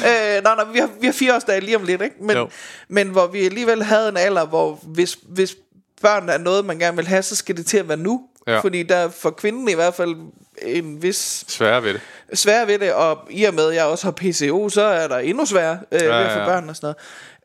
Øh, 0.10 0.44
nej, 0.44 0.56
nej, 0.56 0.64
vi 0.74 0.80
har, 0.80 0.90
vi 1.00 1.06
har 1.08 1.14
fire 1.14 1.36
årsdage 1.36 1.62
lige 1.62 1.78
om 1.78 1.84
lidt, 1.84 2.02
ikke? 2.02 2.16
Men, 2.22 2.38
Jo. 2.38 2.50
men 2.88 3.08
hvor 3.10 3.28
vi 3.28 3.46
alligevel 3.46 3.84
havde 3.84 4.10
en 4.10 4.18
alder, 4.18 4.46
hvor 4.46 4.80
hvis, 4.84 5.18
hvis 5.30 5.56
børn 6.02 6.30
er 6.30 6.38
noget, 6.38 6.66
man 6.66 6.80
gerne 6.80 6.98
vil 6.98 7.08
have, 7.08 7.22
så 7.24 7.36
skal 7.36 7.58
det 7.58 7.66
til 7.66 7.78
at 7.78 7.88
være 7.88 7.98
nu. 7.98 8.22
Ja. 8.48 8.60
Fordi 8.60 8.84
der 8.84 8.96
er 8.96 9.10
for 9.10 9.30
kvinden 9.30 9.70
i 9.70 9.74
hvert 9.74 9.94
fald 9.94 10.16
en 10.62 11.02
vis 11.04 11.46
Sværere 11.48 11.84
ved 11.84 11.94
det. 11.94 12.02
svær 12.34 12.66
ved 12.66 12.80
det, 12.80 12.94
og 12.94 13.18
i 13.30 13.44
og 13.44 13.54
med, 13.54 13.70
at 13.70 13.76
jeg 13.76 13.86
også 13.86 14.06
har 14.06 14.12
PCO, 14.12 14.70
så 14.70 14.82
er 14.82 15.08
der 15.08 15.18
endnu 15.18 15.46
sværere 15.46 15.80
øh, 15.92 16.02
ja, 16.02 16.06
ved 16.18 16.26
at 16.26 16.32
få 16.32 16.40
ja. 16.40 16.46
børn 16.46 16.70
og 16.70 16.76
sådan 16.76 16.86
noget. 16.86 16.98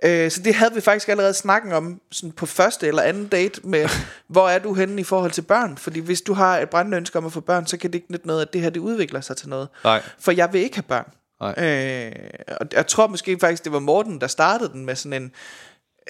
Øh, 0.03 0.31
så 0.31 0.43
det 0.43 0.55
havde 0.55 0.75
vi 0.75 0.81
faktisk 0.81 1.09
allerede 1.09 1.35
snakken 1.35 1.73
om 1.73 2.01
sådan 2.11 2.33
på 2.33 2.47
første 2.47 2.87
eller 2.89 3.03
anden 3.03 3.27
date 3.27 3.61
med, 3.65 3.89
hvor 4.29 4.49
er 4.49 4.59
du 4.59 4.75
henne 4.75 5.01
i 5.01 5.05
forhold 5.05 5.31
til 5.31 5.43
børn? 5.43 5.77
Fordi 5.77 6.01
hvis 6.01 6.21
du 6.21 6.33
har 6.33 6.59
et 6.59 6.71
brændende 6.71 6.97
ønske 6.97 7.19
om 7.19 7.27
at 7.27 7.33
få 7.33 7.41
børn, 7.41 7.67
så 7.67 7.77
kan 7.77 7.91
det 7.91 7.95
ikke 7.95 8.13
nytte 8.13 8.27
noget, 8.27 8.43
at 8.43 8.53
det 8.53 8.61
her 8.61 8.71
det 8.71 8.81
udvikler 8.81 9.21
sig 9.21 9.37
til 9.37 9.49
noget. 9.49 9.69
Nej. 9.85 10.03
For 10.19 10.33
jeg 10.33 10.53
vil 10.53 10.61
ikke 10.61 10.77
have 10.77 10.83
børn. 10.83 11.13
Nej. 11.41 11.55
Øh, 11.65 12.13
og 12.61 12.67
jeg 12.73 12.87
tror 12.87 13.07
måske 13.07 13.39
faktisk, 13.41 13.65
det 13.65 13.73
var 13.73 13.79
Morten, 13.79 14.21
der 14.21 14.27
startede 14.27 14.73
den 14.73 14.87
med 14.87 14.97
sådan 14.97 15.23
en... 15.23 15.33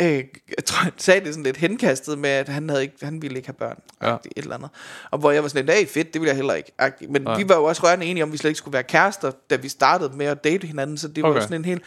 Øh, 0.01 0.25
jeg 0.57 0.65
tror, 0.67 0.83
han 0.83 0.93
sagde 0.97 1.21
det 1.21 1.29
sådan 1.35 1.43
lidt 1.43 1.57
henkastet 1.57 2.19
med, 2.19 2.31
at 2.31 2.49
han, 2.49 2.69
havde 2.69 2.83
ikke, 2.83 2.95
han 3.03 3.23
ville 3.23 3.37
ikke 3.37 3.49
have 3.49 3.55
børn. 3.55 3.79
Ja. 4.03 4.09
Ja. 4.11 4.15
Et 4.15 4.43
eller 4.43 4.55
andet. 4.55 4.71
Og 5.11 5.19
hvor 5.19 5.31
jeg 5.31 5.43
var 5.43 5.49
sådan 5.49 5.67
lidt, 5.67 5.77
hey 5.79 5.87
fedt, 5.87 6.13
det 6.13 6.21
ville 6.21 6.29
jeg 6.29 6.37
heller 6.37 6.55
ikke. 6.55 6.73
Men 7.09 7.23
Nej. 7.23 7.37
vi 7.37 7.49
var 7.49 7.57
jo 7.57 7.65
også 7.65 7.83
rørende 7.83 8.07
enige 8.07 8.23
om, 8.23 8.29
at 8.29 8.33
vi 8.33 8.39
slet 8.39 8.51
ikke 8.51 8.59
skulle 8.59 8.73
være 8.73 8.83
kærester, 8.83 9.33
da 9.51 9.57
vi 9.57 9.69
startede 9.69 10.17
med 10.17 10.27
at 10.27 10.45
date 10.45 10.67
hinanden. 10.67 10.99
Så 10.99 11.09
det 11.09 11.23
var 11.23 11.29
Okay. 11.31 11.39
jo 11.41 11.43
sådan 11.43 11.57
en 11.61 11.65
helt... 11.65 11.83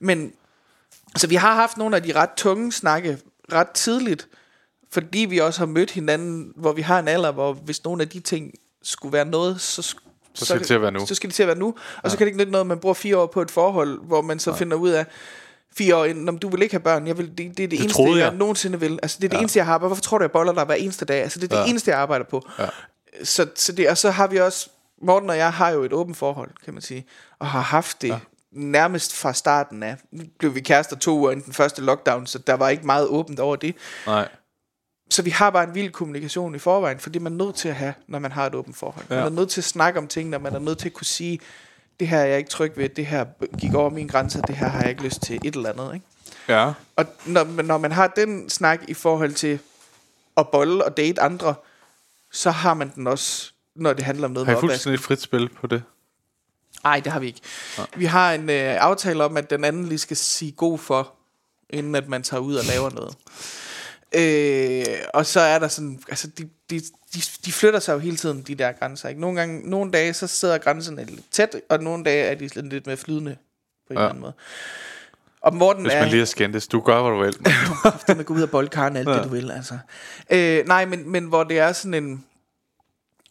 Men 0.00 0.32
så 1.16 1.26
vi 1.26 1.34
har 1.34 1.54
haft 1.54 1.76
nogle 1.76 1.96
af 1.96 2.02
de 2.02 2.12
ret 2.12 2.30
tunge 2.36 2.72
snakke 2.72 3.18
ret 3.52 3.70
tidligt, 3.70 4.28
fordi 4.92 5.18
vi 5.18 5.38
også 5.38 5.60
har 5.60 5.66
mødt 5.66 5.90
hinanden, 5.90 6.52
hvor 6.56 6.72
vi 6.72 6.82
har 6.82 6.98
en 6.98 7.08
alder, 7.08 7.32
hvor 7.32 7.52
hvis 7.52 7.84
nogle 7.84 8.02
af 8.02 8.08
de 8.08 8.20
ting 8.20 8.52
skulle 8.82 9.12
være 9.12 9.24
noget, 9.24 9.60
så, 9.60 9.82
Så 10.34 10.44
skal 10.44 10.58
det 10.58 10.66
til 10.66 10.74
at 10.74 10.82
være 10.82 10.92
nu. 10.92 11.06
Så 11.06 11.14
skal 11.14 11.28
det 11.30 11.34
til 11.34 11.42
at 11.42 11.46
være 11.46 11.58
nu. 11.58 11.66
Og 11.68 11.74
ja. 12.04 12.08
så 12.08 12.16
kan 12.18 12.24
det 12.24 12.28
ikke 12.28 12.38
nytte 12.38 12.52
noget, 12.52 12.62
at 12.62 12.66
man 12.66 12.78
bruger 12.78 12.94
fire 12.94 13.18
år 13.18 13.26
på 13.26 13.42
et 13.42 13.50
forhold, 13.50 14.00
hvor 14.06 14.22
man 14.22 14.38
så 14.38 14.50
Nej. 14.50 14.58
finder 14.58 14.76
ud 14.76 14.90
af, 14.90 15.06
fire 15.78 15.96
år 15.96 16.04
inden, 16.04 16.28
om 16.28 16.38
du 16.38 16.48
vil 16.48 16.62
ikke 16.62 16.72
have 16.74 16.82
børn. 16.82 17.06
Jeg 17.06 17.18
vil, 17.18 17.28
det, 17.30 17.38
det 17.38 17.44
er 17.48 17.52
det, 17.54 17.70
det 17.70 17.80
eneste, 17.80 18.02
jeg. 18.02 18.16
jeg. 18.16 18.34
nogensinde 18.34 18.80
vil. 18.80 18.98
Altså, 19.02 19.16
det 19.20 19.24
er 19.24 19.28
det 19.28 19.36
ja. 19.36 19.40
eneste, 19.40 19.58
jeg 19.58 19.66
har. 19.66 19.78
Hvorfor 19.78 20.02
tror 20.02 20.18
du, 20.18 20.24
jeg 20.24 20.30
boller 20.30 20.52
dig 20.52 20.64
hver 20.64 20.74
eneste 20.74 21.04
dag? 21.04 21.22
Altså, 21.22 21.40
det 21.40 21.52
er 21.52 21.56
det 21.56 21.64
Ja. 21.64 21.70
eneste, 21.70 21.90
jeg 21.90 21.98
arbejder 21.98 22.24
på. 22.24 22.48
Ja. 22.58 22.66
Så, 23.24 23.46
så 23.54 23.72
det, 23.72 23.88
og 23.90 23.98
så 23.98 24.10
har 24.10 24.26
vi 24.26 24.36
også, 24.36 24.70
Morten 25.02 25.30
og 25.30 25.36
jeg 25.36 25.52
har 25.52 25.70
jo 25.70 25.84
et 25.84 25.92
åbent 25.92 26.16
forhold, 26.16 26.50
kan 26.64 26.74
man 26.74 26.82
sige, 26.82 27.06
og 27.38 27.46
har 27.46 27.60
haft 27.60 28.02
det 28.02 28.08
ja. 28.08 28.18
Nærmest 28.58 29.14
fra 29.16 29.32
starten 29.32 29.82
af. 29.82 29.96
Nu 30.10 30.22
blev 30.38 30.54
vi 30.54 30.60
kærester 30.60 30.96
to 30.96 31.18
uger 31.18 31.30
inden 31.30 31.44
den 31.44 31.52
første 31.52 31.82
lockdown, 31.82 32.26
så 32.26 32.38
der 32.38 32.54
var 32.54 32.68
ikke 32.68 32.86
meget 32.86 33.06
åbent 33.06 33.40
over 33.40 33.56
det. 33.56 33.74
Nej. 34.06 34.28
Så 35.10 35.22
vi 35.22 35.30
har 35.30 35.50
bare 35.50 35.64
en 35.64 35.74
vild 35.74 35.90
kommunikation 35.92 36.54
i 36.54 36.58
forvejen, 36.58 36.98
for 36.98 37.10
det 37.10 37.18
er 37.20 37.22
man 37.22 37.32
nødt 37.32 37.54
til 37.54 37.68
at 37.68 37.74
have, 37.74 37.94
når 38.08 38.18
man 38.18 38.32
har 38.32 38.46
et 38.46 38.54
åbent 38.54 38.76
forhold. 38.76 39.04
Ja. 39.10 39.14
Man 39.14 39.24
er 39.24 39.30
nødt 39.30 39.50
til 39.50 39.60
at 39.60 39.64
snakke 39.64 39.98
om 39.98 40.08
tingene, 40.08 40.36
og 40.36 40.42
man 40.42 40.54
er 40.54 40.58
nødt 40.58 40.78
til 40.78 40.88
at 40.88 40.92
kunne 40.92 41.06
sige, 41.06 41.40
det 42.00 42.08
her 42.08 42.18
er 42.18 42.24
jeg 42.26 42.38
ikke 42.38 42.50
tryg 42.50 42.72
ved, 42.76 42.88
det 42.88 43.06
her 43.06 43.24
gik 43.58 43.74
over 43.74 43.90
min 43.90 44.06
grænse, 44.06 44.42
det 44.46 44.56
her 44.56 44.68
har 44.68 44.80
jeg 44.80 44.90
ikke 44.90 45.02
lyst 45.02 45.22
til, 45.22 45.40
et 45.44 45.54
eller 45.54 45.70
andet. 45.72 45.94
Ikke? 45.94 46.06
Ja. 46.48 46.72
Og 46.96 47.04
når, 47.26 47.44
man- 47.44 47.64
når 47.64 47.78
man 47.78 47.92
har 47.92 48.06
den 48.06 48.50
snak 48.50 48.80
i 48.88 48.94
forhold 48.94 49.32
til 49.34 49.58
at 50.36 50.48
bolle 50.48 50.84
og 50.84 50.96
date 50.96 51.20
andre, 51.20 51.54
så 52.32 52.50
har 52.50 52.74
man 52.74 52.92
den 52.94 53.06
også, 53.06 53.52
når 53.76 53.92
det 53.92 54.04
handler 54.04 54.24
om 54.24 54.30
noget 54.30 54.46
Har 54.46 54.52
I 54.52 54.54
med 54.54 54.60
fuldstændig 54.60 55.00
frit 55.00 55.20
spil 55.20 55.48
på 55.48 55.66
det? 55.66 55.82
Nej, 56.84 57.00
det 57.00 57.12
har 57.12 57.20
vi 57.20 57.26
ikke. 57.26 57.40
Vi 57.96 58.04
har 58.04 58.32
en 58.32 58.50
øh, 58.50 58.76
aftale 58.80 59.24
om, 59.24 59.36
at 59.36 59.50
den 59.50 59.64
anden 59.64 59.84
lige 59.84 59.98
skal 59.98 60.16
sige 60.16 60.52
god 60.52 60.78
for, 60.78 61.12
inden 61.70 61.94
at 61.94 62.08
man 62.08 62.22
tager 62.22 62.40
ud 62.40 62.54
og 62.54 62.64
laver 62.64 62.90
noget. 62.90 63.14
Øh, 64.14 64.84
og 65.14 65.26
så 65.26 65.40
er 65.40 65.58
der 65.58 65.68
sådan, 65.68 66.00
altså 66.08 66.26
de, 66.38 66.48
de, 66.70 66.80
de, 67.14 67.20
de 67.44 67.52
flytter 67.52 67.80
sig 67.80 67.92
jo 67.92 67.98
hele 67.98 68.16
tiden, 68.16 68.42
de 68.42 68.54
der 68.54 68.72
grænser. 68.72 69.08
Ikke? 69.08 69.20
Nogle, 69.20 69.40
gange, 69.40 69.70
nogle 69.70 69.92
dage, 69.92 70.14
så 70.14 70.26
sidder 70.26 70.58
grænserne 70.58 71.04
lidt 71.04 71.20
tæt, 71.30 71.56
og 71.68 71.82
nogle 71.82 72.04
dage 72.04 72.24
er 72.24 72.34
de 72.34 72.48
lidt 72.68 72.86
mere 72.86 72.96
flydende 72.96 73.36
på 73.86 73.92
en 73.92 73.96
Ja. 73.98 74.00
eller 74.02 74.08
anden 74.08 74.20
måde. 74.20 74.32
Og 75.40 75.54
Morten 75.54 75.82
Hvis 75.82 75.94
er... 75.94 76.00
man 76.00 76.08
lige 76.08 76.18
har 76.18 76.26
skændtes, 76.26 76.66
du 76.68 76.80
gør, 76.80 77.02
hvad 77.02 77.10
du 77.12 77.18
vil. 77.18 77.32
det 78.06 78.08
med 78.08 78.18
at 78.18 78.26
gå 78.26 78.34
ud 78.34 78.42
og 78.42 78.50
boldkarren 78.50 78.96
alt 78.96 79.08
ja. 79.08 79.14
det 79.14 79.24
du 79.24 79.28
vil 79.28 79.50
altså. 79.50 79.78
øh, 80.30 80.66
Nej 80.66 80.84
men, 80.84 81.10
men 81.10 81.24
hvor 81.24 81.44
det 81.44 81.58
er 81.58 81.72
sådan 81.72 82.04
en 82.04 82.24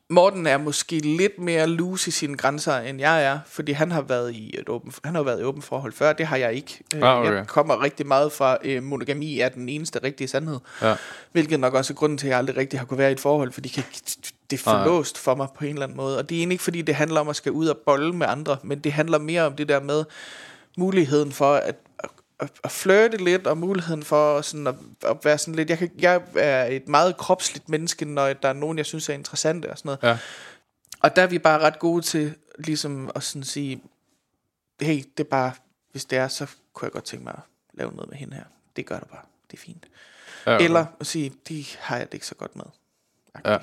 Morten 0.09 0.47
er 0.47 0.57
måske 0.57 0.99
lidt 0.99 1.39
mere 1.39 1.67
loose 1.67 2.07
i 2.07 2.11
sine 2.11 2.37
grænser 2.37 2.77
end 2.77 2.99
jeg 2.99 3.23
er 3.23 3.39
Fordi 3.47 3.71
han 3.71 3.91
har 3.91 4.01
været 4.01 4.33
i 4.33 4.55
et 4.59 4.69
åben, 4.69 4.93
Han 5.03 5.15
har 5.15 5.23
været 5.23 5.41
i 5.41 5.43
åben 5.43 5.61
forhold 5.61 5.93
før 5.93 6.13
Det 6.13 6.25
har 6.25 6.37
jeg 6.37 6.53
ikke 6.53 6.79
øh, 6.95 7.01
Ah, 7.03 7.21
okay. 7.21 7.33
Jeg 7.33 7.47
kommer 7.47 7.83
rigtig 7.83 8.07
meget 8.07 8.31
fra 8.31 8.57
øh, 8.63 8.83
Monogami 8.83 9.39
er 9.39 9.49
den 9.49 9.69
eneste 9.69 9.99
rigtige 10.03 10.27
sandhed 10.27 10.59
Ja. 10.81 10.95
Hvilket 11.31 11.59
nok 11.59 11.73
også 11.73 11.93
er 11.93 11.95
grunden 11.95 12.17
til 12.17 12.27
at 12.27 12.31
jeg 12.31 12.37
aldrig 12.37 12.57
rigtig 12.57 12.79
har 12.79 12.85
kunne 12.85 12.97
være 12.97 13.09
i 13.09 13.13
et 13.13 13.19
forhold 13.19 13.51
Fordi 13.51 13.69
kan, 13.69 13.83
det 14.51 14.59
er 14.59 14.63
for 14.63 14.71
Nej. 14.71 14.85
låst 14.85 15.17
for 15.17 15.35
mig 15.35 15.47
på 15.57 15.65
en 15.65 15.71
eller 15.71 15.83
anden 15.83 15.97
måde 15.97 16.17
Og 16.17 16.29
det 16.29 16.35
er 16.35 16.39
egentlig 16.39 16.53
ikke 16.53 16.63
fordi 16.63 16.81
det 16.81 16.95
handler 16.95 17.21
om 17.21 17.29
at 17.29 17.35
skal 17.35 17.51
ud 17.51 17.67
og 17.67 17.77
bolle 17.85 18.13
med 18.13 18.27
andre 18.29 18.57
Men 18.63 18.79
det 18.79 18.91
handler 18.93 19.17
mere 19.17 19.45
om 19.45 19.53
det 19.55 19.69
der 19.69 19.79
med 19.81 20.03
Muligheden 20.77 21.31
for 21.31 21.53
at 21.53 21.75
at, 22.39 22.51
at 22.63 22.71
flirte 22.71 23.17
lidt, 23.17 23.47
og 23.47 23.57
muligheden 23.57 24.03
for 24.03 24.41
sådan 24.41 24.67
at, 24.67 24.75
at 25.03 25.17
være 25.23 25.37
sådan 25.37 25.55
lidt... 25.55 25.69
Jeg, 25.69 25.77
kan, 25.77 25.91
jeg 25.99 26.21
er 26.35 26.65
et 26.65 26.87
meget 26.87 27.17
kropsligt 27.17 27.69
menneske, 27.69 28.05
når 28.05 28.33
der 28.33 28.49
er 28.49 28.53
nogen, 28.53 28.77
jeg 28.77 28.85
synes 28.85 29.09
er 29.09 29.13
interessante 29.13 29.69
og 29.69 29.77
sådan 29.77 29.89
noget. 29.89 30.03
Ja. 30.03 30.17
Og 31.01 31.15
der 31.15 31.21
er 31.21 31.27
vi 31.27 31.39
bare 31.39 31.59
ret 31.59 31.79
gode 31.79 32.01
til 32.01 32.35
ligesom 32.59 33.11
at 33.15 33.23
sådan 33.23 33.43
sige, 33.43 33.81
hey, 34.81 35.03
det 35.17 35.23
er 35.23 35.29
bare, 35.29 35.51
hvis 35.91 36.05
det 36.05 36.17
er, 36.17 36.27
så 36.27 36.47
kunne 36.73 36.85
jeg 36.85 36.91
godt 36.91 37.03
tænke 37.03 37.23
mig 37.23 37.33
at 37.33 37.43
lave 37.73 37.91
noget 37.91 38.09
med 38.09 38.17
hende 38.17 38.35
her. 38.35 38.43
Det 38.75 38.85
gør 38.85 38.99
du 38.99 39.05
bare. 39.05 39.25
Det 39.51 39.57
er 39.57 39.61
fint. 39.61 39.85
Ja, 40.45 40.51
Ja, 40.51 40.57
Eller 40.57 40.85
at 40.99 41.07
sige, 41.07 41.33
de 41.49 41.65
har 41.79 41.97
jeg 41.97 42.05
det 42.05 42.13
ikke 42.13 42.27
så 42.27 42.35
godt 42.35 42.55
med. 42.55 42.65
Ja. 43.45 43.57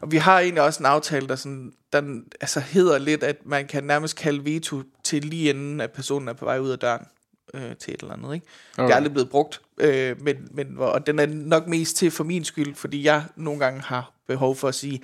Og 0.00 0.12
vi 0.12 0.16
har 0.16 0.40
egentlig 0.40 0.62
også 0.62 0.82
en 0.82 0.86
aftale, 0.86 1.28
der, 1.28 1.36
sådan, 1.36 1.72
der 1.92 2.20
altså 2.40 2.60
hedder 2.60 2.98
lidt, 2.98 3.22
at 3.22 3.46
man 3.46 3.66
kan 3.66 3.84
nærmest 3.84 4.16
kalde 4.16 4.44
veto 4.44 4.82
til 5.04 5.24
lige 5.24 5.50
inden, 5.50 5.80
at 5.80 5.92
personen 5.92 6.28
er 6.28 6.32
på 6.32 6.44
vej 6.44 6.58
ud 6.58 6.70
af 6.70 6.78
døren 6.78 7.06
øh, 7.54 7.76
til 7.76 7.94
et 7.94 8.00
eller 8.00 8.12
andet. 8.14 8.34
Ikke? 8.34 8.46
Okay. 8.78 8.84
Det 8.86 8.92
er 8.92 8.96
aldrig 8.96 9.12
blevet 9.12 9.30
brugt, 9.30 9.60
øh, 9.80 10.22
men, 10.22 10.36
men, 10.50 10.78
og 10.78 11.06
den 11.06 11.18
er 11.18 11.26
nok 11.26 11.66
mest 11.66 11.96
til 11.96 12.10
for 12.10 12.24
min 12.24 12.44
skyld, 12.44 12.74
fordi 12.74 13.04
jeg 13.04 13.22
nogle 13.36 13.60
gange 13.60 13.80
har 13.80 14.12
behov 14.28 14.56
for 14.56 14.68
at 14.68 14.74
sige, 14.74 15.00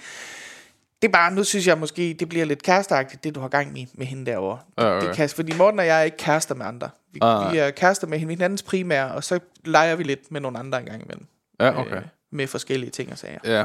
det 1.03 1.09
er 1.09 1.13
bare, 1.13 1.33
nu 1.35 1.45
synes 1.45 1.67
jeg 1.67 1.79
måske, 1.79 2.17
det 2.21 2.29
bliver 2.29 2.45
lidt 2.45 2.63
kæresteagtigt, 2.63 3.25
det 3.25 3.35
du 3.35 3.41
har 3.41 3.49
gang 3.49 3.79
i 3.79 3.89
med 3.95 4.07
hende 4.07 4.31
derovre. 4.31 4.59
Ja, 4.79 4.85
Det, 4.87 4.93
okay. 4.97 5.07
det 5.09 5.17
kan, 5.17 5.29
fordi 5.29 5.57
Morten 5.57 5.79
og 5.81 5.87
jeg 5.87 5.99
er 6.01 6.03
ikke 6.03 6.17
kærester 6.17 6.55
med 6.55 6.67
andre. 6.67 6.91
Vi, 7.13 7.19
Ah. 7.23 7.53
vi 7.53 7.59
er 7.59 7.71
kærester 7.71 8.07
med 8.07 8.19
hinandens 8.19 8.63
primære, 8.63 9.13
og 9.13 9.25
så 9.25 9.39
leger 9.65 9.97
vi 9.97 10.03
lidt 10.03 10.33
med 10.33 10.41
nogle 10.41 10.59
andre 10.59 10.79
en 10.81 10.87
gang 10.87 11.03
imellem. 11.03 11.27
Ja, 11.61 11.81
okay. 11.81 11.97
Øh, 11.97 12.03
med 12.33 12.47
forskellige 12.47 12.91
ting 12.91 13.13
og 13.13 13.19
sager. 13.19 13.39
Ja. 13.45 13.65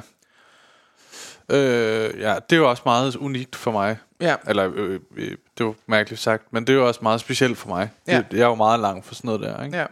Øh, 1.49 2.19
ja, 2.19 2.35
det 2.49 2.55
er 2.55 2.57
jo 2.59 2.69
også 2.69 2.83
meget 2.85 3.15
unikt 3.15 3.55
for 3.55 3.71
mig. 3.71 3.97
Ja. 4.21 4.35
Eller, 4.47 4.71
øh, 4.75 4.99
øh, 5.17 5.37
det 5.57 5.65
var 5.65 5.73
mærkeligt 5.87 6.21
sagt, 6.21 6.53
men 6.53 6.67
det 6.67 6.73
er 6.73 6.77
jo 6.77 6.87
også 6.87 6.99
meget 7.03 7.19
specielt 7.21 7.57
for 7.57 7.69
mig. 7.69 7.89
Ja. 8.07 8.17
Det, 8.31 8.37
jeg 8.37 8.43
er 8.43 8.47
jo 8.47 8.55
meget 8.55 8.79
langt 8.79 9.05
for 9.05 9.15
sådan 9.15 9.27
noget 9.27 9.41
der, 9.41 9.63
ikke? 9.63 9.77
Ja. 9.77 9.85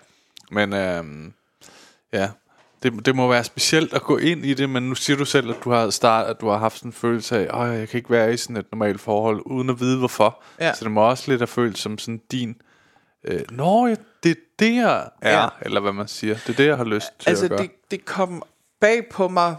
Men 0.52 0.74
øhm, 0.74 1.34
ja, 2.14 2.30
det, 2.84 3.06
det 3.06 3.16
må 3.16 3.28
være 3.28 3.44
specielt 3.44 3.94
at 3.94 4.02
gå 4.04 4.18
ind 4.18 4.46
i 4.46 4.54
det, 4.54 4.70
men 4.70 4.84
nu 4.90 4.96
siger 4.96 5.18
du 5.18 5.26
selv, 5.26 5.50
at 5.50 5.56
du 5.64 5.72
har 5.72 5.90
start, 5.90 6.28
at 6.28 6.42
du 6.42 6.48
har 6.50 6.58
haft 6.58 6.78
sådan 6.78 6.90
en 6.90 6.94
følelse 6.94 7.38
af, 7.54 7.62
at 7.72 7.80
jeg 7.80 7.90
kan 7.90 7.98
ikke 7.98 8.10
være 8.10 8.34
i 8.34 8.38
sådan 8.38 8.58
et 8.58 8.66
normalt 8.72 9.02
forhold, 9.02 9.42
uden 9.46 9.70
at 9.70 9.80
vide 9.80 9.98
hvorfor. 9.98 10.44
Ja. 10.60 10.74
Så 10.74 10.84
det 10.86 10.92
må 10.92 11.02
også 11.02 11.24
lidt 11.32 11.42
have 11.42 11.48
følt 11.48 11.78
som 11.78 11.98
sådan 11.98 12.22
din, 12.32 12.56
øh, 13.24 13.42
Nå, 13.52 13.88
det 14.24 14.32
er 14.32 14.36
det, 14.60 14.76
jeg 14.76 15.10
er, 15.22 15.42
Ja. 15.42 15.48
eller 15.62 15.80
hvad 15.82 15.94
man 15.94 16.08
siger. 16.08 16.34
Det 16.36 16.50
er 16.50 16.54
det, 16.58 16.66
jeg 16.66 16.78
har 16.78 16.84
lyst 16.86 17.08
til 17.20 17.30
Altså, 17.30 17.46
at 17.46 17.50
gøre. 17.52 17.60
det, 17.62 17.72
det 17.92 18.06
kom 18.06 18.44
bag 18.82 19.06
på 19.12 19.28
mig, 19.28 19.56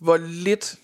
hvor 0.00 0.16
lidt 0.16 0.74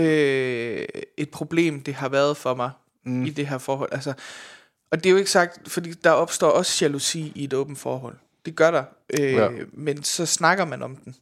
øh, 0.00 0.86
et 1.16 1.30
problem 1.30 1.82
det 1.82 1.94
har 1.94 2.08
været 2.08 2.36
for 2.36 2.54
mig 2.54 2.70
mm. 3.04 3.24
i 3.24 3.30
det 3.30 3.46
her 3.46 3.58
forhold. 3.58 3.88
Altså, 3.92 4.12
og 4.92 4.98
det 4.98 5.06
er 5.06 5.10
jo 5.10 5.16
ikke 5.16 5.30
sagt, 5.30 5.70
fordi 5.70 5.92
der 5.92 6.10
opstår 6.10 6.48
også 6.50 6.84
jalousi 6.84 7.32
i 7.34 7.44
et 7.44 7.54
åbent 7.54 7.78
forhold. 7.78 8.16
Det 8.44 8.56
gør 8.56 8.70
der. 8.70 8.84
Øh, 9.20 9.32
Ja. 9.32 9.48
Men 9.72 10.02
så 10.04 10.26
snakker 10.26 10.64
man 10.64 10.82
om 10.82 10.96
den. 10.96 11.14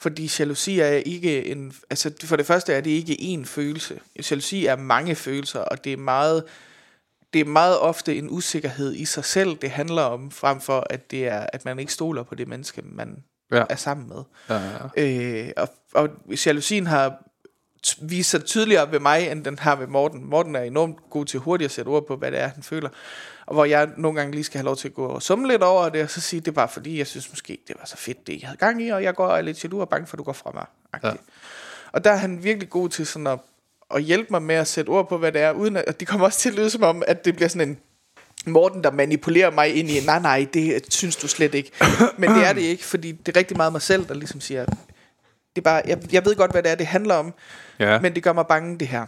Fordi 0.00 0.30
jalousi 0.38 0.80
er 0.80 0.88
ikke 0.88 1.46
en... 1.46 1.72
Altså, 1.90 2.12
for 2.24 2.36
det 2.36 2.46
første 2.46 2.72
er 2.72 2.80
det 2.80 2.90
ikke 2.90 3.12
én 3.40 3.44
følelse. 3.44 4.00
Jalousi 4.30 4.66
er 4.66 4.76
mange 4.76 5.14
følelser, 5.14 5.60
og 5.60 5.84
det 5.84 5.92
er 5.92 5.96
meget... 5.96 6.44
Det 7.32 7.40
er 7.40 7.44
meget 7.44 7.78
ofte 7.78 8.16
en 8.16 8.30
usikkerhed 8.30 8.94
i 8.94 9.04
sig 9.04 9.24
selv, 9.24 9.56
det 9.56 9.70
handler 9.70 10.02
om, 10.02 10.30
frem 10.30 10.60
for 10.60 10.86
at 10.90 11.10
det 11.10 11.26
er, 11.28 11.46
at 11.52 11.64
man 11.64 11.78
ikke 11.78 11.92
stoler 11.92 12.22
på 12.22 12.34
det 12.34 12.48
menneske, 12.48 12.82
man 12.84 13.22
Ja. 13.52 13.64
er 13.70 13.76
sammen 13.76 14.08
med. 14.08 14.22
Ja, 14.48 14.60
ja. 14.96 15.44
Øh, 15.46 15.50
og, 15.56 15.68
og 15.94 16.08
jalousien 16.46 16.86
har 16.86 17.22
sig 18.22 18.44
tydeligere 18.44 18.92
ved 18.92 19.00
mig, 19.00 19.30
end 19.30 19.44
den 19.44 19.58
har 19.58 19.76
ved 19.76 19.86
Morten. 19.86 20.24
Morten 20.24 20.56
er 20.56 20.62
enormt 20.62 20.96
god 21.10 21.24
til 21.24 21.40
hurtigt 21.40 21.68
at 21.68 21.72
sætte 21.72 21.88
ord 21.88 22.06
på, 22.06 22.16
hvad 22.16 22.30
det 22.30 22.40
er, 22.40 22.48
han 22.48 22.62
føler. 22.62 22.88
Og 23.46 23.54
hvor 23.54 23.64
jeg 23.64 23.88
nogle 23.96 24.18
gange 24.18 24.34
lige 24.34 24.44
skal 24.44 24.58
have 24.58 24.64
lov 24.64 24.76
til 24.76 24.88
at 24.88 24.94
gå 24.94 25.06
og 25.06 25.22
summe 25.22 25.48
lidt 25.48 25.62
over 25.62 25.88
det, 25.88 26.02
og 26.02 26.10
så 26.10 26.20
sige, 26.20 26.40
det 26.40 26.48
er 26.48 26.52
bare 26.52 26.68
fordi, 26.68 26.98
jeg 26.98 27.06
synes 27.06 27.30
måske, 27.30 27.58
det 27.68 27.76
var 27.78 27.86
så 27.86 27.96
fedt, 27.96 28.26
det 28.26 28.40
jeg 28.40 28.48
havde 28.48 28.58
gang 28.58 28.82
i, 28.82 28.88
og 28.88 29.02
jeg 29.02 29.14
går 29.14 29.26
og 29.26 29.38
er 29.38 29.42
lidt 29.42 29.64
jaloux 29.64 29.80
og 29.80 29.88
bange 29.88 30.06
for, 30.06 30.14
at 30.14 30.18
du 30.18 30.24
går 30.24 30.32
fra 30.32 30.50
mig. 30.54 30.66
Ja. 31.04 31.12
Og 31.92 32.04
der 32.04 32.10
er 32.10 32.16
han 32.16 32.44
virkelig 32.44 32.70
god 32.70 32.88
til 32.88 33.06
sådan 33.06 33.26
at, 33.26 33.38
at 33.94 34.02
hjælpe 34.02 34.28
mig 34.30 34.42
med 34.42 34.54
at 34.54 34.68
sætte 34.68 34.90
ord 34.90 35.08
på, 35.08 35.18
hvad 35.18 35.32
det 35.32 35.40
er, 35.40 35.52
uden 35.52 35.76
at, 35.76 35.84
og 35.84 36.00
det 36.00 36.08
kommer 36.08 36.26
også 36.26 36.38
til 36.38 36.48
at 36.48 36.54
lyde 36.54 36.70
som 36.70 36.82
om, 36.82 37.02
at 37.06 37.24
det 37.24 37.36
bliver 37.36 37.48
sådan 37.48 37.68
en 37.68 37.78
Morten, 38.46 38.84
der 38.84 38.90
manipulerer 38.90 39.50
mig 39.50 39.74
ind 39.74 39.90
i, 39.90 40.00
nej, 40.06 40.18
nej, 40.18 40.46
det 40.54 40.94
synes 40.94 41.16
du 41.16 41.28
slet 41.28 41.54
ikke. 41.54 41.70
Men 42.18 42.30
det 42.30 42.46
er 42.46 42.52
det 42.52 42.60
ikke, 42.60 42.84
fordi 42.84 43.12
det 43.12 43.36
er 43.36 43.38
rigtig 43.38 43.56
meget 43.56 43.72
mig 43.72 43.82
selv, 43.82 44.08
der 44.08 44.14
ligesom 44.14 44.40
siger, 44.40 44.66
det 45.60 45.66
er 45.66 45.70
bare, 45.70 45.82
jeg, 45.86 46.12
jeg 46.12 46.24
ved 46.24 46.36
godt, 46.36 46.50
hvad 46.50 46.62
det 46.62 46.70
er, 46.70 46.74
det 46.74 46.86
handler 46.86 47.14
om, 47.14 47.34
ja. 47.78 48.00
men 48.00 48.14
det 48.14 48.22
gør 48.22 48.32
mig 48.32 48.46
bange, 48.46 48.78
det 48.78 48.88
her. 48.88 49.06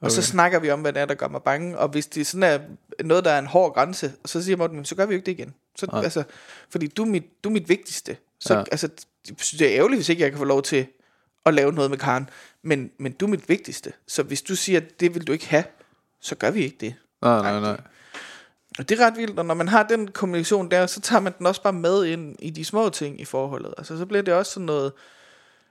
Og 0.00 0.10
så 0.10 0.22
snakker 0.22 0.58
vi 0.58 0.70
om, 0.70 0.80
hvad 0.80 0.92
det 0.92 1.02
er, 1.02 1.06
der 1.06 1.14
gør 1.14 1.28
mig 1.28 1.42
bange. 1.42 1.78
Og 1.78 1.88
hvis 1.88 2.06
det 2.06 2.26
sådan 2.26 2.42
er 2.42 2.58
noget, 3.04 3.24
der 3.24 3.30
er 3.30 3.38
en 3.38 3.46
hård 3.46 3.74
grænse, 3.74 4.12
så 4.24 4.42
siger 4.42 4.56
Morten, 4.56 4.76
"Men 4.76 4.84
så 4.84 4.94
gør 4.94 5.06
vi 5.06 5.14
jo 5.14 5.16
ikke 5.16 5.26
det 5.26 5.32
igen. 5.32 5.54
Så, 5.76 5.86
altså, 5.92 6.22
fordi 6.70 6.86
du 6.86 7.02
er, 7.02 7.06
mit, 7.06 7.24
du 7.44 7.48
er 7.48 7.52
mit 7.52 7.68
vigtigste. 7.68 8.16
Så 8.40 8.54
Ja. 8.54 8.64
altså, 8.70 8.88
jeg 9.28 9.34
synes, 9.40 9.58
det 9.58 9.72
er 9.72 9.76
ærgerligt, 9.78 9.98
hvis 9.98 10.08
ikke 10.08 10.22
jeg 10.22 10.30
kan 10.30 10.38
få 10.38 10.44
lov 10.44 10.62
til 10.62 10.86
at 11.46 11.54
lave 11.54 11.72
noget 11.72 11.90
med 11.90 11.98
Karen. 11.98 12.30
Men, 12.62 12.90
men 12.98 13.12
du 13.12 13.24
er 13.26 13.30
mit 13.30 13.48
vigtigste. 13.48 13.92
Så 14.06 14.22
hvis 14.22 14.42
du 14.42 14.56
siger, 14.56 14.80
at 14.80 15.00
det 15.00 15.14
vil 15.14 15.26
du 15.26 15.32
ikke 15.32 15.48
have, 15.48 15.64
så 16.20 16.34
gør 16.34 16.50
vi 16.50 16.64
ikke 16.64 16.76
det. 16.80 16.94
nej, 17.22 17.42
nej, 17.42 17.60
nej. 17.60 17.80
Og 18.78 18.88
det 18.88 19.00
er 19.00 19.06
ret 19.06 19.16
vildt, 19.16 19.38
og 19.38 19.46
når 19.46 19.54
man 19.54 19.68
har 19.68 19.82
den 19.82 20.08
kommunikation 20.08 20.70
der, 20.70 20.86
så 20.86 21.00
tager 21.00 21.20
man 21.20 21.32
den 21.38 21.46
også 21.46 21.62
bare 21.62 21.72
med 21.72 22.04
ind 22.04 22.36
i 22.38 22.50
de 22.50 22.64
små 22.64 22.88
ting 22.88 23.20
i 23.20 23.24
forholdet. 23.24 23.74
Altså, 23.78 23.98
så 23.98 24.06
bliver 24.06 24.22
det 24.22 24.34
også 24.34 24.52
sådan 24.52 24.66
noget... 24.66 24.92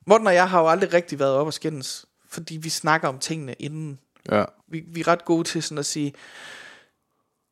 Morten 0.06 0.28
og 0.28 0.34
jeg 0.34 0.50
har 0.50 0.62
jo 0.62 0.68
aldrig 0.68 0.94
rigtig 0.94 1.20
været 1.20 1.34
op 1.34 1.48
og 1.48 1.54
skændes, 1.54 2.06
fordi 2.30 2.58
vi 2.58 2.70
snakker 2.70 3.08
om 3.08 3.20
tingene 3.20 3.54
inden. 3.54 4.00
Ja. 4.32 4.46
Vi, 4.68 4.84
vi 4.88 5.00
er 5.00 5.08
ret 5.08 5.26
gode 5.26 5.44
til 5.44 5.64
sådan 5.64 5.78
at 5.78 5.86
sige, 5.86 6.14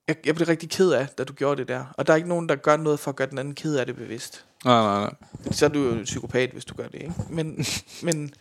jeg, 0.07 0.15
jeg 0.26 0.36
blev 0.36 0.48
rigtig 0.48 0.69
ked 0.69 0.91
af, 0.91 1.07
da 1.07 1.23
du 1.23 1.34
gjorde 1.34 1.57
det 1.57 1.68
der. 1.68 1.86
Og 1.98 2.07
der 2.07 2.14
er 2.14 2.18
ikke 2.18 2.30
nogen, 2.30 2.49
der 2.49 2.56
gør 2.56 2.78
noget 2.78 2.99
for 2.99 3.11
at 3.11 3.15
gøre 3.15 3.30
den 3.30 3.38
anden 3.38 3.56
ked 3.56 3.76
af 3.76 3.86
det 3.86 3.95
bevidst. 3.95 4.45
Nej, 4.65 4.82
nej, 4.82 4.99
nej. 4.99 5.14
Så 5.52 5.65
er 5.65 5.69
du 5.69 5.80
jo 5.80 5.91
en 5.91 6.03
psykopat, 6.03 6.49
hvis 6.49 6.65
du 6.65 6.76
gør 6.76 6.88
det, 6.88 7.02
ikke? 7.02 7.14
Men, 7.30 7.65
men, 8.03 8.34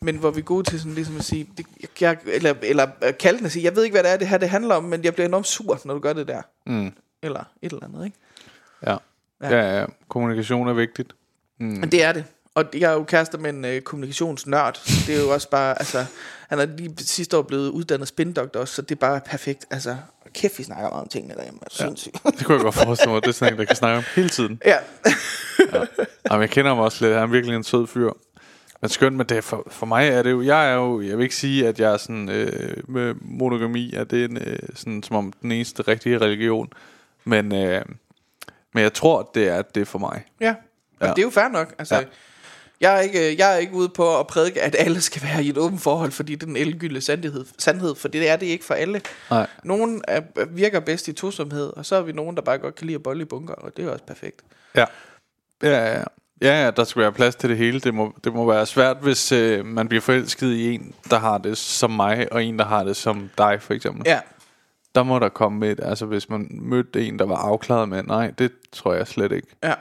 men 0.00 0.16
hvor 0.16 0.30
vi 0.30 0.40
er 0.40 0.44
gode 0.44 0.70
til 0.70 0.80
sådan 0.80 0.94
ligesom 0.94 1.16
at 1.16 1.24
sige, 1.24 1.48
det, 1.56 1.66
jeg, 2.00 2.18
eller, 2.26 2.54
eller 2.62 2.86
øh, 3.04 3.18
kalde 3.18 3.38
den 3.38 3.46
og 3.46 3.52
sige, 3.52 3.64
jeg 3.64 3.76
ved 3.76 3.84
ikke, 3.84 3.94
hvad 3.94 4.02
det 4.02 4.10
er, 4.10 4.16
det 4.16 4.28
her 4.28 4.38
det 4.38 4.50
handler 4.50 4.74
om, 4.74 4.84
men 4.84 5.04
jeg 5.04 5.14
bliver 5.14 5.28
enormt 5.28 5.46
sur, 5.46 5.80
når 5.84 5.94
du 5.94 6.00
gør 6.00 6.12
det 6.12 6.28
der. 6.28 6.42
Mm. 6.66 6.92
Eller 7.22 7.44
et 7.62 7.72
eller 7.72 7.84
andet, 7.84 8.04
ikke? 8.04 8.16
Ja. 8.86 8.96
Ja. 9.42 9.48
Ja, 9.48 9.80
ja. 9.80 9.86
Kommunikation 10.08 10.68
er 10.68 10.72
vigtigt. 10.72 11.12
Mm. 11.58 11.90
Det 11.90 12.02
er 12.02 12.12
det. 12.12 12.24
Og 12.54 12.64
jeg 12.74 12.90
er 12.90 12.94
jo 12.94 13.04
kærester 13.04 13.38
med 13.38 13.50
en 13.50 13.64
øh, 13.64 13.80
kommunikationsnørd. 13.80 14.80
Det 15.06 15.16
er 15.16 15.20
jo 15.22 15.30
også 15.30 15.50
bare, 15.50 15.78
altså, 15.78 16.04
han 16.48 16.58
er 16.58 16.66
lige 16.66 16.94
sidste 16.98 17.36
år 17.38 17.42
blevet 17.42 17.68
uddannet 17.68 18.08
spindoktor 18.08 18.60
også, 18.60 18.74
så 18.74 18.82
det 18.82 18.90
er 18.90 18.98
bare 18.98 19.20
perfekt. 19.26 19.64
Altså, 19.70 19.96
kæft, 20.34 20.58
vi 20.58 20.62
snakker 20.64 20.88
meget 20.90 21.02
om 21.02 21.08
tingene 21.08 21.34
derhjemme. 21.34 21.60
Ja. 21.78 21.84
Sindssygt. 21.84 22.16
Det 22.38 22.44
kunne 22.46 22.54
jeg 22.54 22.62
godt 22.64 22.74
forestille 22.74 23.12
mig. 23.12 23.22
Det 23.22 23.28
er 23.28 23.32
sådan 23.32 23.54
en, 23.54 23.58
der 23.58 23.64
kan 23.64 23.76
snakke 23.76 23.98
om 23.98 24.04
hele 24.16 24.28
tiden. 24.28 24.60
ja. 24.64 24.76
Jamen, 26.30 26.40
jeg 26.42 26.50
kender 26.50 26.70
ham 26.70 26.78
også 26.78 27.04
lidt. 27.04 27.14
Han 27.14 27.22
er 27.22 27.26
virkelig 27.32 27.56
en 27.56 27.64
sød 27.64 27.86
fyr. 27.86 28.10
Men 28.80 28.88
skønt, 28.88 29.16
men 29.16 29.26
det 29.26 29.44
for, 29.44 29.66
for 29.70 29.86
mig 29.86 30.08
er 30.08 30.22
det 30.22 30.30
jo... 30.30 30.42
Jeg 30.42 30.70
er 30.70 30.74
jo... 30.74 31.00
Jeg 31.00 31.16
vil 31.18 31.22
ikke 31.22 31.36
sige, 31.36 31.68
at 31.68 31.80
jeg 31.80 31.92
er 31.92 31.96
sådan... 31.96 32.28
Øh, 32.28 32.76
med 32.88 33.14
monogami, 33.20 33.94
at 33.94 34.10
det 34.10 34.20
er 34.20 34.24
en, 34.24 34.36
øh, 34.36 34.58
sådan, 34.74 35.02
som 35.02 35.16
om 35.16 35.32
den 35.42 35.52
eneste 35.52 35.82
rigtige 35.82 36.18
religion. 36.18 36.68
Men, 37.24 37.54
øh, 37.54 37.82
men 38.74 38.82
jeg 38.82 38.92
tror, 38.92 39.30
det 39.34 39.48
er, 39.48 39.62
det 39.62 39.80
er 39.80 39.84
for 39.84 39.98
mig. 39.98 40.24
ja. 40.40 40.54
Og 41.00 41.06
Ja. 41.08 41.12
det 41.12 41.18
er 41.18 41.22
jo 41.22 41.30
fair 41.30 41.48
nok. 41.48 41.74
Altså, 41.78 41.94
Ja. 41.94 42.02
Jeg, 42.82 42.96
er 42.96 43.00
ikke, 43.00 43.38
jeg 43.38 43.52
er 43.54 43.56
ikke 43.56 43.72
ude 43.74 43.88
på 43.88 44.18
at 44.18 44.26
prædike, 44.26 44.62
at 44.62 44.76
alle 44.78 45.00
skal 45.00 45.22
være 45.22 45.44
i 45.44 45.48
et 45.48 45.58
åbent 45.58 45.82
forhold, 45.82 46.12
fordi 46.12 46.34
det 46.34 46.42
er 46.42 46.46
den 46.46 46.56
elgylde 46.56 47.00
sandhed, 47.00 47.44
sandhed, 47.58 47.94
for 47.94 48.08
det 48.08 48.28
er 48.30 48.36
det 48.36 48.46
ikke 48.46 48.64
for 48.64 48.74
alle. 48.74 49.00
Nej. 49.30 49.46
Nogen 49.64 50.02
er, 50.08 50.20
virker 50.50 50.80
bedst 50.80 51.08
i 51.08 51.12
tosomhed, 51.12 51.72
og 51.76 51.86
så 51.86 51.96
er 51.96 52.02
vi 52.02 52.12
nogen, 52.12 52.36
der 52.36 52.42
bare 52.42 52.58
godt 52.58 52.74
kan 52.74 52.86
lide 52.86 52.94
at 52.94 53.02
bolle 53.02 53.22
i 53.22 53.24
bunker, 53.24 53.54
og 53.54 53.76
det 53.76 53.84
er 53.84 53.90
også 53.90 54.04
perfekt. 54.04 54.40
Ja. 54.76 54.84
Ja, 55.62 55.94
ja. 55.98 56.04
Ja, 56.42 56.64
ja, 56.64 56.70
der 56.70 56.84
skal 56.84 57.02
være 57.02 57.12
plads 57.12 57.34
til 57.34 57.50
det 57.50 57.56
hele. 57.58 57.80
Det 57.80 57.94
må, 57.94 58.14
det 58.24 58.32
må 58.34 58.52
være 58.52 58.66
svært, 58.66 58.96
hvis 59.00 59.32
øh, 59.32 59.66
man 59.66 59.88
bliver 59.88 60.00
forelsket 60.00 60.46
i 60.52 60.74
en, 60.74 60.94
der 61.10 61.18
har 61.18 61.38
det 61.38 61.58
som 61.58 61.90
mig, 61.90 62.32
og 62.32 62.44
en, 62.44 62.58
der 62.58 62.64
har 62.64 62.84
det 62.84 62.96
som 62.96 63.30
dig, 63.38 63.58
for 63.62 63.74
eksempel. 63.74 64.02
Ja, 64.06 64.20
Der 64.94 65.02
må 65.02 65.18
der 65.18 65.28
komme 65.28 65.68
et, 65.70 65.80
altså 65.82 66.06
hvis 66.06 66.28
man 66.28 66.48
mødte 66.50 67.06
en, 67.06 67.18
der 67.18 67.24
var 67.26 67.36
afklaret 67.36 67.88
med, 67.88 68.02
nej, 68.02 68.30
det 68.38 68.52
tror 68.72 68.94
jeg 68.94 69.06
slet 69.06 69.32
ikke. 69.32 69.48
ja. 69.62 69.74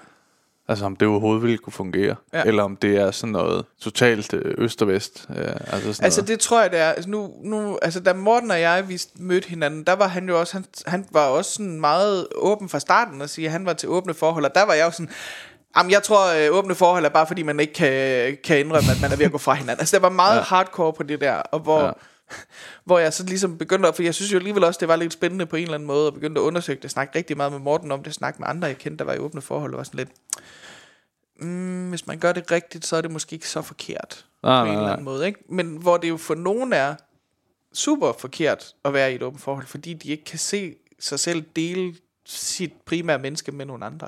Altså 0.71 0.85
om 0.85 0.95
det 0.95 1.07
overhovedet 1.07 1.43
ville 1.43 1.57
kunne 1.57 1.73
fungere. 1.73 2.15
Ja. 2.33 2.43
Eller 2.43 2.63
om 2.63 2.75
det 2.75 2.97
er 2.97 3.11
sådan 3.11 3.31
noget 3.31 3.65
totalt 3.81 4.33
øh, 4.33 4.55
øst 4.57 4.81
og 4.81 4.87
vest. 4.87 5.25
Øh, 5.29 5.37
altså 5.47 5.93
sådan 5.93 6.05
Altså 6.05 6.21
noget. 6.21 6.27
det 6.27 6.39
tror 6.39 6.61
jeg 6.61 6.71
det 6.71 6.79
er 6.79 6.89
altså, 6.89 7.09
nu, 7.09 7.31
nu, 7.43 7.79
altså 7.81 7.99
da 7.99 8.13
Morten 8.13 8.51
og 8.51 8.61
jeg 8.61 8.83
vi 8.87 9.01
mødte 9.15 9.49
hinanden 9.49 9.83
Der 9.83 9.93
var 9.93 10.07
han 10.07 10.29
jo 10.29 10.39
også 10.39 10.53
Han, 10.53 10.65
han 10.85 11.05
var 11.11 11.25
også 11.25 11.51
sådan 11.53 11.79
meget 11.79 12.27
åben 12.35 12.69
fra 12.69 12.79
starten 12.79 13.21
Og 13.21 13.29
sige 13.29 13.45
at 13.47 13.51
han 13.51 13.65
var 13.65 13.73
til 13.73 13.89
åbne 13.89 14.13
forhold 14.13 14.45
Og 14.45 14.55
der 14.55 14.65
var 14.65 14.73
jeg 14.73 14.85
jo 14.85 14.91
sådan 14.91 15.09
Jamen 15.77 15.91
jeg 15.91 16.03
tror 16.03 16.49
øh, 16.51 16.57
åbne 16.57 16.75
forhold 16.75 17.05
er 17.05 17.09
bare 17.09 17.27
fordi 17.27 17.43
man 17.43 17.59
ikke 17.59 17.73
kan, 17.73 18.37
kan 18.43 18.59
indrømme 18.59 18.91
At 18.91 19.01
man 19.01 19.11
er 19.11 19.15
ved 19.15 19.25
at 19.25 19.31
gå 19.31 19.37
fra 19.37 19.53
hinanden 19.53 19.79
Altså 19.79 19.95
det 19.95 20.03
var 20.03 20.09
meget 20.09 20.37
ja. 20.37 20.41
hardcore 20.41 20.93
på 20.93 21.03
det 21.03 21.21
der 21.21 21.33
Og 21.33 21.59
hvor 21.59 21.83
Ja. 21.83 21.91
Hvor 22.85 22.99
jeg 22.99 23.13
så 23.13 23.23
ligesom 23.23 23.57
begyndte 23.57 23.87
at, 23.89 23.95
For 23.95 24.03
jeg 24.03 24.15
synes 24.15 24.31
jo 24.33 24.37
alligevel 24.37 24.63
også 24.63 24.77
Det 24.79 24.87
var 24.87 24.95
lidt 24.95 25.13
spændende 25.13 25.45
på 25.45 25.55
en 25.55 25.63
eller 25.63 25.75
anden 25.75 25.87
måde 25.87 26.07
Og 26.07 26.13
begyndte 26.13 26.41
at 26.41 26.45
undersøge 26.45 26.79
det 26.81 26.91
Snakke 26.91 27.17
rigtig 27.17 27.37
meget 27.37 27.51
med 27.51 27.59
Morten 27.59 27.91
om 27.91 28.03
det 28.03 28.13
Snakke 28.13 28.39
med 28.39 28.47
andre 28.49 28.67
jeg 28.67 28.77
kendte 28.77 28.97
Der 28.97 29.03
var 29.03 29.13
i 29.13 29.17
åbne 29.19 29.41
forhold 29.41 29.73
Og 29.73 29.77
var 29.77 29.83
sådan 29.83 29.97
lidt 29.97 30.09
mm, 31.39 31.89
Hvis 31.89 32.07
man 32.07 32.19
gør 32.19 32.31
det 32.31 32.51
rigtigt 32.51 32.85
Så 32.85 32.95
er 32.95 33.01
det 33.01 33.11
måske 33.11 33.33
ikke 33.33 33.49
så 33.49 33.61
forkert 33.61 34.25
Nej, 34.43 34.65
på 34.65 34.71
en 34.71 34.77
eller 34.77 34.91
anden 34.91 35.05
måde. 35.05 35.27
Ikke? 35.27 35.39
Men 35.49 35.77
hvor 35.77 35.97
det 35.97 36.09
jo 36.09 36.17
for 36.17 36.35
nogen 36.35 36.73
er 36.73 36.95
super 37.73 38.13
forkert 38.19 38.75
at 38.85 38.93
være 38.93 39.11
i 39.11 39.15
et 39.15 39.23
åbent 39.23 39.41
forhold, 39.41 39.65
fordi 39.65 39.93
de 39.93 40.09
ikke 40.09 40.23
kan 40.23 40.39
se 40.39 40.75
sig 40.99 41.19
selv 41.19 41.43
dele 41.55 41.95
sit 42.25 42.73
primære 42.85 43.19
menneske 43.19 43.51
med 43.51 43.65
nogle 43.65 43.85
andre. 43.85 44.07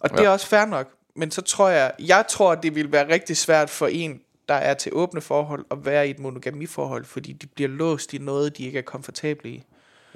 Og 0.00 0.10
det 0.10 0.18
Ja. 0.20 0.24
er 0.24 0.28
også 0.28 0.46
fair 0.46 0.64
nok. 0.64 0.88
Men 1.16 1.30
så 1.30 1.42
tror 1.42 1.68
jeg, 1.68 1.92
jeg 1.98 2.24
tror, 2.28 2.54
det 2.54 2.74
vil 2.74 2.92
være 2.92 3.08
rigtig 3.08 3.36
svært 3.36 3.70
for 3.70 3.86
en, 3.86 4.20
der 4.48 4.54
er 4.54 4.74
til 4.74 4.92
åbne 4.94 5.20
forhold, 5.20 5.64
at 5.70 5.78
være 5.84 6.08
i 6.08 6.10
et 6.10 6.18
monogamiforhold, 6.18 7.04
fordi 7.04 7.32
de 7.32 7.46
bliver 7.46 7.68
låst 7.68 8.14
i 8.14 8.18
noget, 8.18 8.58
de 8.58 8.64
ikke 8.64 8.78
er 8.78 8.82
komfortable 8.82 9.50
i. 9.50 9.64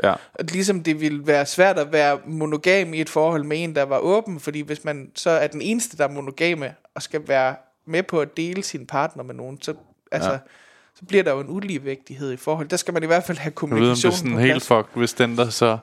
Ja. 0.02 0.12
Og 0.12 0.44
ligesom 0.52 0.82
det 0.82 1.00
ville 1.00 1.26
være 1.26 1.46
svært 1.46 1.78
at 1.78 1.92
være 1.92 2.18
monogam 2.26 2.94
i 2.94 3.00
et 3.00 3.08
forhold 3.08 3.44
med 3.44 3.64
en, 3.64 3.74
der 3.74 3.82
var 3.82 3.98
åben, 3.98 4.40
fordi 4.40 4.60
hvis 4.60 4.84
man 4.84 5.10
så 5.14 5.30
er 5.30 5.46
den 5.46 5.62
eneste, 5.62 5.96
der 5.96 6.04
er 6.04 6.08
monogame, 6.08 6.74
og 6.94 7.02
skal 7.02 7.28
være 7.28 7.54
med 7.86 8.02
på 8.02 8.20
at 8.20 8.36
dele 8.36 8.62
sin 8.62 8.86
partner 8.86 9.22
med 9.22 9.34
nogen, 9.34 9.60
så, 9.60 9.74
altså, 10.12 10.30
ja. 10.30 10.38
så 10.94 11.04
bliver 11.08 11.22
der 11.22 11.32
jo 11.32 11.40
en 11.40 11.50
uligevægtighed 11.50 12.32
i 12.32 12.36
forhold. 12.36 12.68
Der 12.68 12.76
skal 12.76 12.94
man 12.94 13.02
i 13.02 13.06
hvert 13.06 13.24
fald 13.24 13.38
have 13.38 13.52
Jeg 13.60 13.70
ved, 13.70 13.78
om 13.78 13.78
det 13.78 13.86
er 13.86 13.88
kommunikation 13.88 14.12
sådan 14.12 14.38
helt 14.38 14.62
fucked, 14.64 14.90
hvis 14.94 15.14
den, 15.14 15.36
der 15.36 15.48
så 15.48 15.78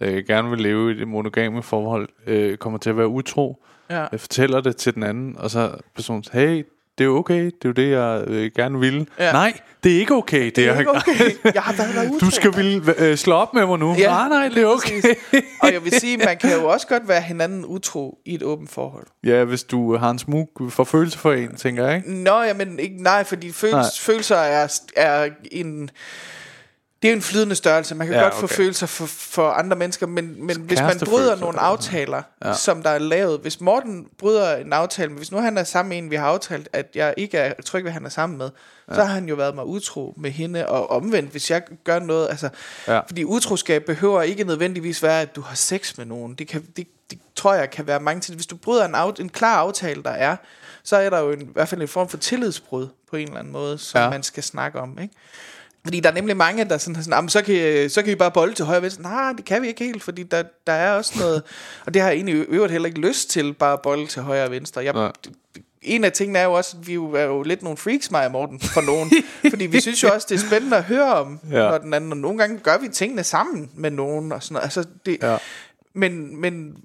øh, 0.00 0.24
gerne 0.26 0.50
vil 0.50 0.60
leve 0.60 0.90
i 0.90 0.98
det 0.98 1.08
monogame 1.08 1.62
forhold, 1.62 2.08
øh, 2.26 2.56
kommer 2.56 2.78
til 2.78 2.90
at 2.90 2.96
være 2.96 3.08
utro, 3.08 3.62
Ja. 3.90 4.06
jeg 4.12 4.20
fortæller 4.20 4.60
det 4.60 4.76
til 4.76 4.94
den 4.94 5.02
anden, 5.02 5.36
og 5.38 5.50
så 5.50 5.76
personen 5.94 6.24
siger, 6.24 6.40
hey, 6.40 6.64
det 6.98 7.04
er 7.04 7.08
jo 7.08 7.16
okay, 7.18 7.44
det 7.44 7.52
er 7.64 7.68
jo 7.68 7.72
det, 7.72 7.90
jeg 7.90 8.24
øh, 8.26 8.50
gerne 8.56 8.80
vil. 8.80 9.08
Ja. 9.18 9.32
Nej, 9.32 9.52
det 9.84 9.96
er 9.96 9.98
ikke 10.00 10.14
okay. 10.14 10.44
Det, 10.44 10.56
Det 10.56 10.64
er 10.64 10.70
jeg- 10.70 10.78
ikke 10.78 10.90
okay. 10.90 11.54
Jeg 11.54 11.62
har 11.62 11.72
været 11.72 11.94
der 11.94 12.10
utro. 12.10 12.18
Du 12.26 12.30
skal 12.30 12.56
ville, 12.56 12.94
øh, 12.98 13.16
slå 13.16 13.34
op 13.34 13.54
med 13.54 13.66
mig 13.66 13.78
nu. 13.78 13.94
Ja, 13.98 14.06
nej, 14.10 14.28
nej, 14.28 14.48
det 14.48 14.62
er 14.62 14.66
okay. 14.66 15.00
præcis. 15.02 15.16
Og 15.62 15.72
jeg 15.72 15.84
vil 15.84 15.92
sige, 16.00 16.16
man 16.16 16.36
kan 16.36 16.52
jo 16.52 16.68
også 16.68 16.86
godt 16.86 17.08
være 17.08 17.20
hinanden 17.20 17.64
utro 17.64 18.18
i 18.24 18.34
et 18.34 18.42
åbent 18.42 18.70
forhold. 18.70 19.06
ja, 19.24 19.44
hvis 19.44 19.62
du 19.64 19.96
har 19.96 20.10
en 20.10 20.18
smug 20.18 20.50
for 20.70 20.84
følelse 20.84 21.18
for 21.18 21.32
en, 21.32 21.56
tænker 21.56 21.86
jeg, 21.86 21.96
ikke? 21.96 22.12
Nå, 22.14 22.42
ja, 22.42 22.54
men 22.54 22.78
ikke, 22.78 23.02
nej, 23.02 23.24
fordi 23.24 23.52
følels, 23.52 23.74
Nej. 23.74 23.84
følelser 24.00 24.36
er, 24.36 24.80
er 24.96 25.28
en... 25.52 25.90
Det 27.02 27.08
er 27.08 27.12
jo 27.12 27.16
en 27.16 27.22
flydende 27.22 27.54
størrelse. 27.54 27.94
Man 27.94 28.06
kan 28.06 28.16
Ja, 28.16 28.22
godt 28.22 28.34
få 28.34 28.44
okay. 28.44 28.54
følelser 28.54 28.86
for, 28.86 29.06
for 29.06 29.50
andre 29.50 29.76
mennesker, 29.76 30.06
men, 30.06 30.46
men 30.46 30.60
hvis 30.60 30.80
man 30.80 30.98
bryder 31.04 31.36
nogle 31.36 31.60
aftaler, 31.60 32.22
ja. 32.44 32.54
som 32.54 32.82
der 32.82 32.90
er 32.90 32.98
lavet... 32.98 33.40
Hvis 33.40 33.60
Morten 33.60 34.06
bryder 34.18 34.56
en 34.56 34.72
aftale, 34.72 35.08
men 35.08 35.16
hvis 35.16 35.32
nu 35.32 35.38
han 35.38 35.58
er 35.58 35.64
sammen 35.64 35.88
med 35.88 35.98
en, 35.98 36.10
vi 36.10 36.16
har 36.16 36.26
aftalt, 36.26 36.68
at 36.72 36.86
jeg 36.94 37.14
ikke 37.16 37.38
er 37.38 37.52
tryg 37.64 37.84
ved, 37.84 37.90
at 37.90 37.92
han 37.92 38.04
er 38.04 38.08
sammen 38.10 38.38
med, 38.38 38.50
ja. 38.90 38.94
så 38.94 39.04
har 39.04 39.14
han 39.14 39.28
jo 39.28 39.34
været 39.34 39.54
mig 39.54 39.64
utro 39.64 40.14
med 40.16 40.30
hende, 40.30 40.66
og 40.68 40.90
omvendt, 40.90 41.30
hvis 41.30 41.50
jeg 41.50 41.62
gør 41.84 41.98
noget... 41.98 42.28
Altså, 42.30 42.48
Ja. 42.88 42.98
Fordi 42.98 43.24
utroskab 43.24 43.84
behøver 43.84 44.22
ikke 44.22 44.44
nødvendigvis 44.44 45.02
være, 45.02 45.20
at 45.20 45.36
du 45.36 45.40
har 45.40 45.54
sex 45.54 45.96
med 45.98 46.06
nogen. 46.06 46.34
Det, 46.34 46.48
kan, 46.48 46.66
det, 46.76 46.86
det 47.10 47.18
tror 47.36 47.54
jeg 47.54 47.70
kan 47.70 47.86
være 47.86 48.00
mange 48.00 48.20
til. 48.20 48.34
Hvis 48.34 48.46
du 48.46 48.56
bryder 48.56 48.84
en, 48.84 48.94
af, 48.94 49.12
en 49.20 49.28
klar 49.28 49.56
aftale, 49.56 50.02
der 50.02 50.10
er, 50.10 50.36
så 50.82 50.96
er 50.96 51.10
der 51.10 51.18
jo 51.20 51.30
en, 51.32 51.42
i 51.42 51.48
hvert 51.52 51.68
fald 51.68 51.82
en 51.82 51.88
form 51.88 52.08
for 52.08 52.16
tillidsbrud 52.16 52.88
på 53.10 53.16
en 53.16 53.26
eller 53.26 53.38
anden 53.38 53.52
måde, 53.52 53.78
som 53.78 54.00
ja. 54.00 54.10
man 54.10 54.22
skal 54.22 54.42
snakke 54.42 54.80
om. 54.80 54.98
Ikke? 55.02 55.14
Fordi 55.86 56.00
der 56.00 56.10
er 56.10 56.14
nemlig 56.14 56.36
mange, 56.36 56.64
der 56.64 56.78
sådan, 56.78 56.94
sådan 57.02 57.12
"Jamen, 57.12 57.28
så, 57.28 57.42
kan, 57.42 57.90
så 57.90 58.02
kan 58.02 58.12
I 58.12 58.14
bare 58.14 58.30
bolde 58.30 58.54
til 58.54 58.64
højre 58.64 58.78
og 58.78 58.82
venstre. 58.82 59.02
Nej, 59.02 59.32
det 59.36 59.44
kan 59.44 59.62
vi 59.62 59.68
ikke 59.68 59.84
helt, 59.84 60.02
fordi 60.02 60.22
der, 60.22 60.42
der 60.66 60.72
er 60.72 60.92
også 60.96 61.12
noget... 61.18 61.42
Og 61.86 61.94
det 61.94 62.02
har 62.02 62.08
jeg 62.08 62.16
egentlig 62.16 62.46
øvrigt 62.48 62.72
heller 62.72 62.86
ikke 62.86 63.00
lyst 63.00 63.30
til, 63.30 63.52
bare 63.54 63.72
at 63.72 63.82
bolde 63.82 64.06
til 64.06 64.22
højre 64.22 64.44
og 64.44 64.50
venstre. 64.50 64.84
Jeg, 64.84 64.92
Nej. 64.92 65.12
en 65.82 66.04
af 66.04 66.12
tingene 66.12 66.38
er 66.38 66.44
jo 66.44 66.52
også, 66.52 66.76
at 66.80 66.86
vi 66.88 66.94
er 66.94 67.22
jo 67.24 67.42
lidt 67.42 67.62
nogle 67.62 67.76
freaks, 67.76 68.10
mig 68.10 68.24
og 68.26 68.32
Morten, 68.32 68.60
for 68.60 68.80
nogen. 68.80 69.10
fordi 69.50 69.66
vi 69.66 69.80
synes 69.80 70.02
jo 70.02 70.08
også, 70.14 70.26
det 70.30 70.34
er 70.42 70.46
spændende 70.46 70.76
at 70.76 70.84
høre 70.84 71.14
om, 71.14 71.40
ja. 71.50 71.56
når 71.70 71.78
den 71.78 71.94
anden... 71.94 72.10
Og 72.12 72.16
nogle 72.18 72.38
gange 72.38 72.58
gør 72.58 72.78
vi 72.78 72.88
tingene 72.88 73.24
sammen 73.24 73.70
med 73.74 73.90
nogen. 73.90 74.32
Og 74.32 74.42
sådan 74.42 74.54
noget. 74.54 74.64
Altså, 74.64 74.84
det, 75.06 75.18
Ja. 75.22 75.36
men, 75.94 76.40
men 76.40 76.76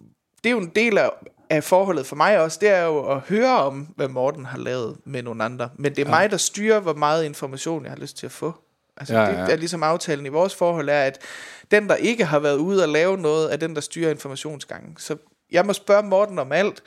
det 0.44 0.50
er 0.50 0.52
jo 0.54 0.60
en 0.60 0.72
del 0.76 0.98
af, 0.98 1.10
af 1.50 1.64
forholdet 1.64 2.06
for 2.06 2.16
mig 2.16 2.40
også, 2.40 2.58
det 2.62 2.70
er 2.70 2.84
jo 2.84 3.12
at 3.12 3.20
høre 3.20 3.58
om, 3.58 3.88
hvad 3.96 4.08
Morten 4.08 4.46
har 4.46 4.58
lavet 4.58 4.98
med 5.06 5.24
nogle 5.24 5.44
andre. 5.44 5.70
Men 5.78 5.92
det 5.96 6.02
er 6.02 6.06
ja. 6.06 6.10
mig, 6.16 6.32
der 6.32 6.38
styrer, 6.38 6.80
hvor 6.80 6.94
meget 6.94 7.26
information 7.26 7.84
jeg 7.84 7.92
har 7.92 7.98
lyst 8.00 8.18
til 8.18 8.26
at 8.26 8.32
få. 8.32 8.54
Altså 9.02 9.14
Ja, 9.14 9.22
ja, 9.24 9.40
ja. 9.40 9.46
det 9.46 9.52
er 9.54 9.58
ligesom 9.58 9.84
aftalen 9.84 10.26
i 10.26 10.30
vores 10.30 10.56
forhold, 10.56 10.90
er, 10.90 11.02
at 11.04 11.18
den, 11.72 11.88
der 11.90 11.96
ikke 11.96 12.26
har 12.26 12.40
været 12.40 12.58
ude 12.58 12.84
og 12.84 12.90
lave 12.90 13.18
noget, 13.18 13.54
er 13.54 13.58
den, 13.58 13.76
der 13.76 13.82
styrer 13.82 14.10
informationsgangen. 14.12 14.96
Så 15.00 15.16
jeg 15.52 15.66
må 15.66 15.74
spørge 15.74 16.04
Morten 16.04 16.40
om 16.40 16.52
alt, 16.52 16.82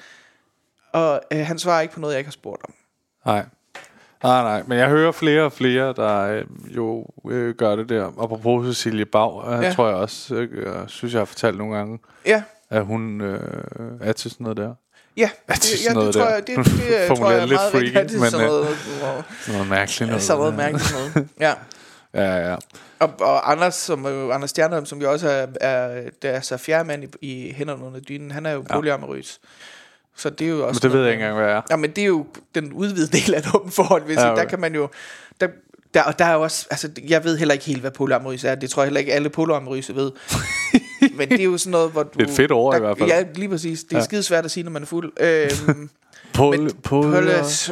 og 0.92 1.20
øh, 1.32 1.38
han 1.46 1.58
svarer 1.58 1.80
ikke 1.80 1.94
på 1.94 2.00
noget, 2.00 2.12
jeg 2.14 2.18
ikke 2.18 2.28
har 2.28 2.32
spurgt 2.32 2.62
om. 2.64 2.74
Nej. 3.26 3.44
Nej, 4.22 4.42
nej, 4.42 4.62
men 4.66 4.78
jeg 4.78 4.88
hører 4.88 5.12
flere 5.12 5.42
og 5.42 5.52
flere, 5.52 5.92
der 5.96 6.20
øh, 6.20 6.44
jo 6.76 7.06
øh, 7.30 7.54
gør 7.54 7.76
det 7.76 7.88
der. 7.88 8.06
Apropos 8.06 8.66
Cecilie 8.76 9.04
Bag, 9.04 9.44
øh, 9.52 9.62
Ja. 9.62 9.72
tror 9.72 9.86
jeg 9.88 9.96
også, 9.96 10.34
øh, 10.34 10.64
jeg 10.64 10.84
synes 10.86 11.14
jeg 11.14 11.20
har 11.20 11.24
fortalt 11.24 11.58
nogle 11.58 11.76
gange, 11.76 11.98
Ja, 12.26 12.42
at 12.70 12.84
hun 12.84 13.20
øh, 13.20 13.40
er 14.00 14.12
til 14.12 14.30
sådan 14.30 14.44
noget 14.44 14.56
der. 14.56 14.74
ja, 15.16 15.30
det 15.48 15.84
ja, 15.88 15.92
noget 15.92 16.14
det 16.14 16.22
tror 16.22 16.30
jeg, 16.30 16.46
det, 16.46 16.56
det, 16.56 16.66
det 17.08 17.18
tror 17.18 17.30
jeg 17.30 17.40
er 17.40 17.46
lidt 17.46 17.52
meget 17.60 17.74
rigtigt. 17.74 17.94
Ja, 18.14 18.18
men, 18.20 18.30
sådan 18.30 18.46
øh, 18.46 18.52
noget, 18.52 18.66
wow, 19.02 19.22
noget 19.54 19.68
mærkeligt 19.68 20.08
noget. 20.08 20.22
sådan 20.22 20.38
noget 20.38 20.54
mærkeligt 20.54 20.92
noget. 21.14 21.28
Ja. 21.40 21.52
Ja, 22.14 22.50
ja. 22.50 22.56
Og, 22.98 23.10
og 23.20 23.50
Anders, 23.52 23.74
som 23.74 24.04
er 24.04 24.10
jo, 24.10 24.30
Anders 24.30 24.50
Stjernholm, 24.50 24.86
som 24.86 25.00
jo 25.02 25.12
også 25.12 25.28
er, 25.28 25.46
er, 25.60 26.02
der 26.22 26.30
er 26.30 26.40
så 26.40 26.56
fjerde 26.56 26.84
mand 26.86 27.04
i, 27.04 27.08
i 27.20 27.52
hænderne 27.52 27.84
under 27.84 28.00
dynen, 28.00 28.30
han 28.30 28.46
er 28.46 28.50
jo 28.52 28.64
polyamorøs. 28.72 29.40
Så 30.16 30.30
det 30.30 30.44
er 30.44 30.48
jo 30.50 30.66
også... 30.68 30.78
Men 30.78 30.82
det 30.82 30.90
ved 30.92 30.98
noget- 30.98 31.04
jeg 31.04 31.12
ikke 31.12 31.22
engang, 31.24 31.38
hvad 31.38 31.48
jeg 31.48 31.56
er. 31.56 31.62
Ja, 31.70 31.76
men 31.76 31.90
det 31.90 32.02
er 32.02 32.06
jo 32.08 32.26
den 32.54 32.72
udvidede 32.72 33.16
del 33.18 33.34
af 33.34 33.38
et 33.38 33.54
åbent 33.54 33.74
forhold, 33.74 34.02
hvis 34.02 34.16
Ja, 34.16 34.24
ja, 34.26 34.32
okay. 34.32 34.42
Der 34.42 34.48
kan 34.48 34.60
man 34.60 34.74
jo... 34.74 34.88
Der, 35.40 35.48
der, 35.94 36.02
og 36.02 36.18
der 36.18 36.24
er 36.24 36.32
jo 36.34 36.40
også... 36.42 36.66
Altså, 36.70 36.90
jeg 37.08 37.24
ved 37.24 37.38
heller 37.38 37.52
ikke 37.52 37.64
helt, 37.64 37.80
hvad 37.80 37.90
polyamorøs 37.90 38.44
er. 38.44 38.54
Det 38.54 38.70
tror 38.70 38.82
jeg 38.82 38.86
heller 38.86 39.00
ikke, 39.00 39.12
alle 39.12 39.30
polyamorøse 39.30 39.94
ved. 39.96 40.12
men 41.18 41.28
det 41.28 41.40
er 41.40 41.44
jo 41.44 41.58
sådan 41.58 41.70
noget, 41.70 41.90
hvor 41.92 42.02
du... 42.02 42.10
Det 42.18 42.22
er 42.26 42.30
et 42.30 42.36
fedt 42.36 42.52
ord 42.52 42.72
der, 42.72 42.78
i 42.78 42.80
hvert 42.80 42.98
fald. 42.98 43.08
Ja, 43.10 43.24
lige 43.34 43.48
præcis. 43.48 43.84
Det 43.84 43.92
er 43.92 43.96
Ja. 43.96 44.00
ja. 44.00 44.04
skidesvært 44.04 44.44
at 44.44 44.50
sige, 44.50 44.64
når 44.64 44.70
man 44.70 44.82
er 44.82 44.86
fuld. 44.86 45.12
Øhm, 45.20 45.90
Pol, 46.34 46.58
men 46.60 46.70
pol, 46.82 47.12
polis, 47.12 47.68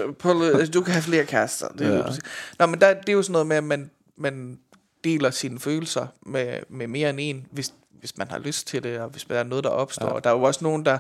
altså, 0.55 0.71
du 0.75 0.81
kan 0.81 0.93
have 0.93 1.03
flere 1.03 1.25
kærester. 1.25 1.69
Det 1.79 1.87
er, 1.87 1.91
Ja. 1.91 1.97
ja. 1.97 2.03
præcis. 2.03 2.23
Nå, 2.59 2.67
men 2.67 2.81
der, 2.81 2.95
det 2.95 3.09
er 3.09 3.13
jo 3.13 3.23
sådan 3.23 3.33
noget 3.33 3.47
med, 3.47 3.57
at 3.57 3.65
man, 3.65 3.91
man 4.19 4.59
deler 5.05 5.31
sine 5.31 5.61
følelser 5.61 6.07
med, 6.27 6.59
med 6.69 6.87
mere 6.87 7.11
end 7.11 7.19
en, 7.21 7.47
hvis, 7.51 7.75
hvis 8.01 8.17
man 8.17 8.31
har 8.31 8.39
lyst 8.39 8.67
til 8.67 8.83
det, 8.83 8.99
og 8.99 9.09
hvis 9.09 9.25
der 9.25 9.39
er 9.39 9.45
noget, 9.45 9.65
der 9.65 9.71
opstår. 9.71 10.07
Ja. 10.07 10.13
Og 10.13 10.25
der 10.25 10.31
er 10.31 10.35
jo 10.35 10.43
også 10.43 10.65
nogen, 10.65 10.85
der 10.85 10.99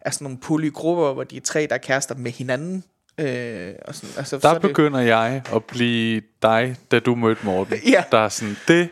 er 0.00 0.10
sådan 0.10 0.24
nogle 0.24 0.38
polygrupper, 0.38 1.12
hvor 1.12 1.24
de 1.24 1.36
er 1.36 1.40
tre, 1.40 1.66
der 1.66 1.74
er 1.74 1.78
kærester 1.78 2.14
med 2.14 2.30
hinanden. 2.30 2.84
Øh, 3.20 3.74
og 3.88 3.94
sådan, 3.94 4.10
altså, 4.16 4.30
så 4.30 4.38
Der 4.38 4.48
er 4.48 4.58
det, 4.58 4.62
begynder 4.62 5.00
jeg 5.00 5.42
at 5.54 5.64
blive 5.64 6.22
dig, 6.42 6.76
da 6.90 6.98
du 6.98 7.14
mødte 7.14 7.40
Morten. 7.44 7.78
Ja. 7.86 8.04
Der 8.12 8.18
er 8.18 8.28
sådan, 8.28 8.56
det 8.68 8.88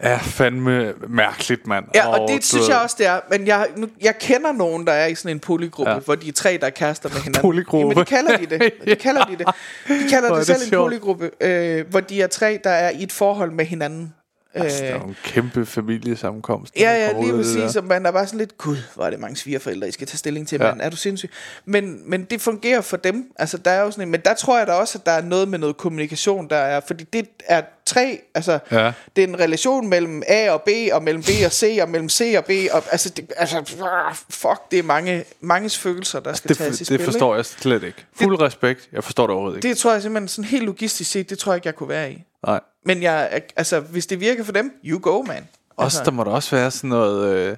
er 0.00 0.18
fandme 0.18 0.92
mærkeligt, 1.08 1.66
mand. 1.66 1.84
Ja, 1.94 2.06
og 2.08 2.28
du 2.28 2.34
det 2.34 2.44
synes 2.44 2.68
jeg 2.68 2.76
også, 2.78 2.96
det 2.98 3.06
er. 3.06 3.20
Men 3.30 3.46
jeg, 3.46 3.66
nu, 3.76 3.86
jeg 4.02 4.18
kender 4.20 4.52
nogen, 4.52 4.86
der 4.86 4.92
er 4.92 5.06
i 5.06 5.14
sådan 5.14 5.36
en 5.36 5.40
polygruppe, 5.40 5.92
Ja. 5.92 5.98
hvor 5.98 6.14
de 6.14 6.28
er 6.28 6.32
tre, 6.32 6.58
der 6.60 6.66
er 6.66 6.70
kærester 6.70 7.08
med 7.08 7.16
hinanden. 7.16 7.40
Polygruppe. 7.42 7.86
Jamen, 7.88 7.96
det 7.96 8.06
kalder 8.06 8.36
de 8.36 8.46
det. 8.46 8.72
Det 8.84 8.98
kalder 8.98 9.24
de 9.24 9.36
det. 9.36 9.46
De 9.88 10.08
kalder 10.10 10.28
er 10.30 10.34
det 10.34 10.38
det 10.38 10.46
selv 10.46 10.62
en 10.62 10.68
sjovt. 10.68 10.84
polygruppe, 10.90 11.30
øh, 11.40 11.84
hvor 11.90 12.00
de 12.00 12.22
er 12.22 12.26
tre, 12.26 12.60
der 12.64 12.70
er 12.70 12.90
i 12.90 13.02
et 13.02 13.12
forhold 13.12 13.50
med 13.50 13.64
hinanden. 13.64 14.14
Altså, 14.54 14.84
der 14.84 14.90
er 14.90 14.96
Øh, 15.02 15.08
en 15.08 15.16
kæmpe 15.24 15.66
familiesammenkomst. 15.66 16.74
Ja, 16.76 16.90
ja, 16.92 17.12
lige 17.20 17.26
det 17.32 17.34
præcis. 17.36 17.76
Og 17.76 17.84
man 17.84 18.06
er 18.06 18.10
bare 18.10 18.26
sådan 18.26 18.38
lidt, 18.38 18.58
gud, 18.58 18.76
hvor 18.94 19.04
er 19.04 19.10
det 19.10 19.20
mange 19.20 19.36
svigerforældre, 19.36 19.88
I 19.88 19.92
skal 19.92 20.06
tage 20.06 20.18
stilling 20.18 20.48
til, 20.48 20.58
Ja. 20.60 20.66
mand. 20.68 20.80
Er 20.80 20.90
du 20.90 20.96
sindssyg? 20.96 21.30
Men, 21.64 22.10
men 22.10 22.24
det 22.24 22.40
fungerer 22.40 22.80
for 22.80 22.96
dem. 22.96 23.32
Altså, 23.38 23.58
der 23.58 23.70
er 23.70 23.80
jo 23.82 23.90
sådan 23.90 24.04
en, 24.04 24.10
men 24.10 24.20
der 24.24 24.34
tror 24.34 24.58
jeg 24.58 24.66
da 24.66 24.72
også, 24.72 24.98
at 24.98 25.06
der 25.06 25.12
er 25.12 25.22
noget 25.22 25.48
med 25.48 25.58
noget 25.58 25.76
kommunikation, 25.76 26.48
der 26.50 26.56
er, 26.56 26.80
fordi 26.86 27.04
det 27.04 27.28
er 27.46 27.62
tre, 27.86 28.20
altså, 28.34 28.58
Ja. 28.70 28.92
det 29.16 29.24
er 29.24 29.28
en 29.28 29.40
relation 29.40 29.88
mellem 29.88 30.22
A 30.28 30.50
og 30.50 30.62
B, 30.62 30.68
og 30.92 31.02
mellem 31.02 31.22
B 31.22 31.28
og 31.46 31.52
C, 31.52 31.78
og 31.82 31.88
mellem 31.88 32.08
C 32.08 32.34
og 32.38 32.44
B, 32.44 32.50
og 32.72 32.82
altså, 32.90 33.08
det, 33.08 33.32
altså 33.36 33.56
ah, 33.58 34.14
fuck, 34.30 34.60
det 34.70 34.78
er 34.78 34.82
mange, 34.82 35.24
manges 35.40 35.78
følelser, 35.78 36.20
der 36.20 36.32
skal 36.32 36.48
Det, 36.48 36.56
tages 36.58 36.76
i 36.76 36.78
det 36.78 36.86
spil. 36.86 37.04
forstår 37.04 37.34
jeg 37.34 37.46
slet 37.46 37.82
ikke. 37.82 38.04
Fuld 38.14 38.40
respekt. 38.40 38.88
Jeg 38.92 39.04
forstår 39.04 39.26
det 39.26 39.30
overhovedet 39.34 39.56
ikke? 39.58 39.66
ikke. 39.68 39.74
Det 39.74 39.78
tror 39.82 39.92
jeg 39.92 40.02
simpelthen 40.02 40.28
sådan 40.28 40.44
helt 40.44 40.64
logistisk 40.64 41.10
set, 41.10 41.30
det 41.30 41.38
tror 41.38 41.52
jeg 41.52 41.56
ikke, 41.56 41.66
jeg 41.66 41.74
kunne 41.74 41.88
være 41.88 42.12
i. 42.12 42.22
Nej. 42.46 42.60
Men 42.84 43.02
jeg, 43.02 43.42
altså, 43.56 43.80
hvis 43.80 44.06
det 44.06 44.20
virker 44.20 44.44
for 44.44 44.52
dem, 44.52 44.72
you 44.84 44.98
go, 45.00 45.22
man. 45.22 45.48
Også, 45.76 45.98
altså, 45.98 46.10
der 46.10 46.16
må 46.16 46.24
der 46.24 46.30
også 46.30 46.56
være 46.56 46.70
sådan 46.70 46.90
noget... 46.90 47.34
Øh, 47.36 47.56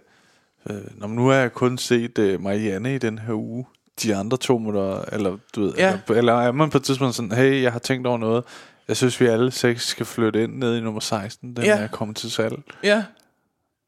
øh, 0.70 0.76
når 0.94 1.08
nu 1.08 1.26
har 1.28 1.34
jeg 1.36 1.52
kun 1.52 1.78
set 1.78 2.18
øh, 2.18 2.40
Marianne 2.40 2.94
i 2.94 2.98
den 2.98 3.18
her 3.18 3.32
uge. 3.34 3.66
De 4.02 4.16
andre 4.16 4.36
to 4.36 4.58
må 4.58 4.72
der... 4.72 5.04
Eller, 5.12 5.36
du 5.56 5.60
ved, 5.62 5.74
Ja. 5.76 5.98
eller, 6.08 6.18
eller 6.18 6.32
er 6.34 6.52
man 6.52 6.70
på 6.70 6.78
et 6.78 6.84
tidspunkt 6.84 7.14
sådan, 7.14 7.32
hey, 7.32 7.62
jeg 7.62 7.72
har 7.72 7.78
tænkt 7.78 8.06
over 8.06 8.18
noget. 8.18 8.44
Jeg 8.88 8.96
synes, 8.96 9.20
vi 9.20 9.26
alle 9.26 9.50
seks 9.50 9.86
skal 9.88 10.06
flytte 10.06 10.42
ind 10.42 10.52
ned 10.54 10.76
i 10.76 10.80
nummer 10.80 11.00
16. 11.00 11.56
Den 11.56 11.64
Ja. 11.64 11.76
er 11.78 11.86
kommet 11.88 12.16
til 12.16 12.30
salg. 12.30 12.54
Ja, 12.82 13.04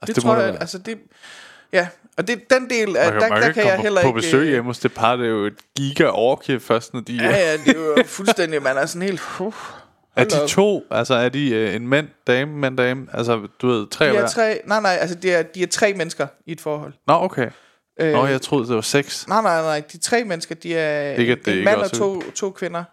Altså, 0.03 0.15
det, 0.15 0.25
må 0.25 0.31
tror 0.35 0.41
jeg, 0.41 0.53
være. 0.53 0.61
altså 0.61 0.79
det, 0.79 0.99
ja, 1.73 1.89
og 2.17 2.29
det, 2.29 2.51
den 2.51 2.71
del, 2.71 2.97
af, 2.97 3.13
Man 3.13 3.23
der, 3.23 3.29
man 3.29 3.43
der 3.43 3.49
ikke 3.49 3.61
kan 3.61 3.71
jeg 3.71 3.79
heller 3.79 4.01
på 4.03 4.07
ikke... 4.09 4.17
besøg 4.17 4.41
øh, 4.41 4.49
hjemme 4.49 4.69
hos 4.71 4.79
det 4.79 4.93
par, 4.93 5.17
det 5.17 5.27
er 5.27 5.31
jo 5.31 5.45
et 5.47 5.55
giga 5.77 6.05
orkie 6.07 6.61
først, 6.61 6.95
når 6.95 7.01
de 7.01 7.13
Ja, 7.17 7.29
ja, 7.31 7.53
det 7.57 7.69
er 7.69 7.75
jo 7.75 7.97
fuldstændig, 8.07 8.63
man 8.63 8.77
er 8.77 8.87
sådan 8.87 9.03
helt... 9.09 9.21
Uh, 9.41 9.55
Er 10.17 10.25
de 10.25 10.49
to? 10.49 10.85
Altså 10.91 11.15
er 11.15 11.29
de 11.29 11.51
øh, 11.51 11.75
en 11.75 11.89
mand, 11.89 12.09
dame, 12.27 12.53
mand, 12.53 12.77
dame? 12.77 13.07
Altså, 13.13 13.47
du 13.63 13.69
ved, 13.69 13.87
tre 13.87 14.07
de 14.07 14.11
hver? 14.11 14.23
er 14.23 14.29
tre, 14.29 14.61
nej, 14.67 14.81
nej, 14.81 14.99
altså 15.01 15.17
de 15.17 15.31
er, 15.31 15.43
de 15.43 15.63
er 15.63 15.67
tre 15.67 15.95
mennesker 15.95 16.27
i 16.47 16.53
et 16.53 16.61
forhold. 16.61 16.93
Nå, 17.07 17.15
okay. 17.15 17.51
Øh, 18.01 18.13
Nå, 18.13 18.27
jeg 18.27 18.41
troede, 18.41 18.69
det 18.69 18.75
var 18.75 18.81
seks. 18.81 19.29
Nej, 19.29 19.43
nej, 19.43 19.63
nej, 19.63 19.83
de 19.93 19.99
tre 19.99 20.25
mennesker, 20.25 20.55
de 20.55 20.77
er 20.77 21.15
Ikke, 21.15 21.39
en 21.47 21.65
mand 21.65 21.81
og 21.81 21.93
to, 21.93 22.31
to 22.31 22.51
kvinder, 22.51 22.85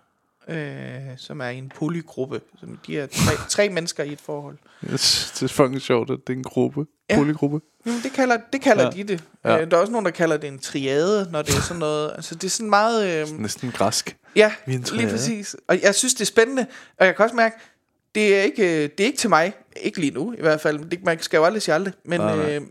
øh, 0.51 1.17
som 1.17 1.41
er 1.41 1.49
i 1.49 1.57
en 1.57 1.71
polygruppe. 1.75 2.41
Som 2.59 2.79
de 2.87 2.99
er 2.99 3.05
tre, 3.07 3.31
tre 3.49 3.69
mennesker 3.69 4.03
i 4.03 4.13
et 4.13 4.21
forhold. 4.21 4.57
Det 4.81 5.43
er 5.43 5.47
fucking 5.47 5.81
sjovt, 5.81 6.09
at 6.11 6.19
det 6.27 6.33
er 6.33 6.37
en 6.37 6.43
gruppe. 6.43 6.85
Ja. 7.09 7.15
Polygruppe. 7.15 7.59
Jamen, 7.85 7.99
det 8.03 8.11
kalder, 8.13 8.37
det 8.53 8.61
kalder 8.61 8.83
Ja. 8.83 8.89
de 8.89 9.03
det. 9.03 9.23
Ja. 9.45 9.61
Øh, 9.61 9.71
der 9.71 9.77
er 9.77 9.81
også 9.81 9.91
nogen, 9.91 10.05
der 10.05 10.11
kalder 10.11 10.37
det 10.37 10.47
en 10.47 10.59
triade, 10.59 11.29
når 11.31 11.41
det 11.41 11.55
er 11.55 11.61
sådan 11.61 11.79
noget. 11.79 12.11
Altså, 12.15 12.35
det 12.35 12.43
er 12.43 12.49
sådan 12.49 12.69
meget... 12.69 13.29
Øh, 13.31 13.39
Næsten 13.39 13.71
græsk. 13.71 14.17
Ja, 14.35 14.53
lige 14.67 15.09
præcis. 15.09 15.55
Og 15.67 15.81
jeg 15.81 15.95
synes, 15.95 16.13
det 16.13 16.21
er 16.21 16.25
spændende. 16.25 16.65
Og 16.99 17.05
jeg 17.05 17.15
kan 17.15 17.23
også 17.23 17.35
mærke, 17.35 17.55
det 18.15 18.37
er 18.37 18.41
ikke, 18.41 18.63
øh, 18.83 18.89
det 18.89 18.99
er 18.99 19.05
ikke 19.05 19.17
til 19.17 19.29
mig. 19.29 19.53
Ikke 19.81 19.99
lige 19.99 20.11
nu, 20.13 20.33
i 20.33 20.41
hvert 20.41 20.61
fald. 20.61 20.89
Det, 20.89 21.03
man 21.03 21.19
skal 21.21 21.37
jo 21.37 21.43
aldrig 21.45 21.61
sige 21.61 21.75
aldrig. 21.75 21.93
Men, 22.05 22.19
Nej, 22.19 22.35
nej. 22.35 22.55
øh, 22.55 22.61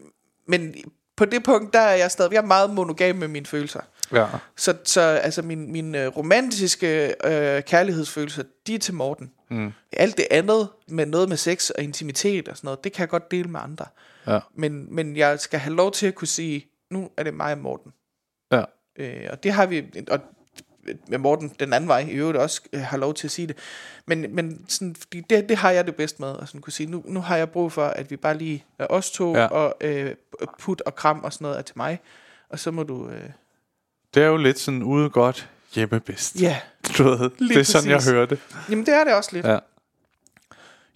men 0.48 0.74
på 1.16 1.24
det 1.24 1.43
punkt, 1.43 1.73
der 1.73 1.81
er 1.81 1.94
jeg 1.97 2.11
stadig 2.11 2.32
jeg 2.32 2.39
er 2.39 2.47
meget 2.47 2.70
monogam 2.70 3.16
med 3.16 3.28
mine 3.28 3.47
følelser. 3.47 3.81
Ja. 4.12 4.27
Så, 4.57 4.77
så 4.85 5.01
altså, 5.01 5.43
mine, 5.43 5.66
mine 5.66 6.05
øh, 6.05 6.16
romantiske 6.16 7.15
øh, 7.24 7.62
kærlighedsfølelser, 7.62 8.43
de 8.66 8.74
er 8.74 8.78
til 8.78 8.95
Morten. 8.95 9.32
Mm. 9.51 9.73
Alt 9.93 10.16
det 10.16 10.27
andet, 10.31 10.69
med 10.89 11.07
noget 11.07 11.28
med 11.28 11.37
sex 11.37 11.70
og 11.70 11.82
intimitet 11.82 12.49
og 12.49 12.57
sådan 12.57 12.66
noget, 12.66 12.85
det 12.85 12.93
kan 12.93 13.01
jeg 13.01 13.09
godt 13.09 13.31
dele 13.31 13.49
med 13.49 13.61
andre. 13.62 13.87
Ja. 14.27 14.39
Men, 14.55 14.95
men 14.95 15.16
jeg 15.16 15.41
skal 15.41 15.61
have 15.61 15.74
lov 15.74 15.93
til 15.93 16.07
at 16.07 16.15
kunne 16.15 16.28
sige, 16.28 16.66
nu 16.91 17.11
er 17.16 17.23
det 17.23 17.35
mig 17.35 17.53
og 17.53 17.59
Morten. 17.59 17.93
Ja. 18.53 18.62
Øh, 18.99 19.27
og 19.31 19.43
det 19.43 19.53
har 19.53 19.66
vi, 19.66 19.85
og 20.11 20.20
med 21.09 21.19
Morten 21.19 21.53
den 21.61 21.73
anden 21.73 21.89
vej, 21.89 21.99
i 21.99 22.12
øvrigt 22.12 22.39
også 22.39 22.62
øh, 22.73 22.81
har 22.81 22.97
lov 22.97 23.15
til 23.15 23.27
at 23.27 23.31
sige 23.31 23.47
det. 23.47 23.57
Men, 24.07 24.35
men 24.35 24.65
sådan, 24.69 24.95
fordi 24.95 25.20
det, 25.20 25.49
det 25.49 25.57
har 25.57 25.70
jeg 25.70 25.87
det 25.87 25.97
bedst 25.97 26.20
med, 26.20 26.35
at 26.43 26.49
sådan 26.49 26.61
kunne 26.61 26.73
sige, 26.73 26.91
nu, 26.91 27.03
nu 27.07 27.20
har 27.20 27.37
jeg 27.37 27.51
brug 27.51 27.73
for, 27.73 27.85
at 27.85 28.11
vi 28.11 28.16
bare 28.16 28.39
lige 28.39 28.65
er 28.78 28.87
os 28.87 29.11
to, 29.11 29.37
ja. 29.37 29.47
og 29.47 29.74
øh, 29.81 30.15
put 30.59 30.81
og 30.81 30.95
kram 30.95 31.24
og 31.24 31.32
sådan 31.32 31.45
noget 31.45 31.59
er 31.59 31.62
til 31.62 31.78
mig, 31.78 31.99
og 32.49 32.59
så 32.59 32.70
må 32.70 32.82
du... 32.82 33.09
Øh, 33.09 33.31
Det 34.15 34.23
er 34.23 34.27
jo 34.27 34.37
lidt 34.37 34.59
sådan 34.59 34.82
ude 34.82 35.11
godt, 35.11 35.49
hjemme 35.74 36.01
bedst. 36.01 36.41
ja, 36.41 36.57
Du 36.99 37.03
ved, 37.03 37.31
det 37.49 37.57
er 37.57 37.62
sådan, 37.62 37.91
jeg 37.91 38.03
hører 38.12 38.27
det. 38.27 38.39
jamen 38.70 38.87
det 38.87 38.95
er 38.95 39.05
det 39.05 39.15
også 39.15 39.31
lidt. 39.32 39.47
Ja. 39.47 39.59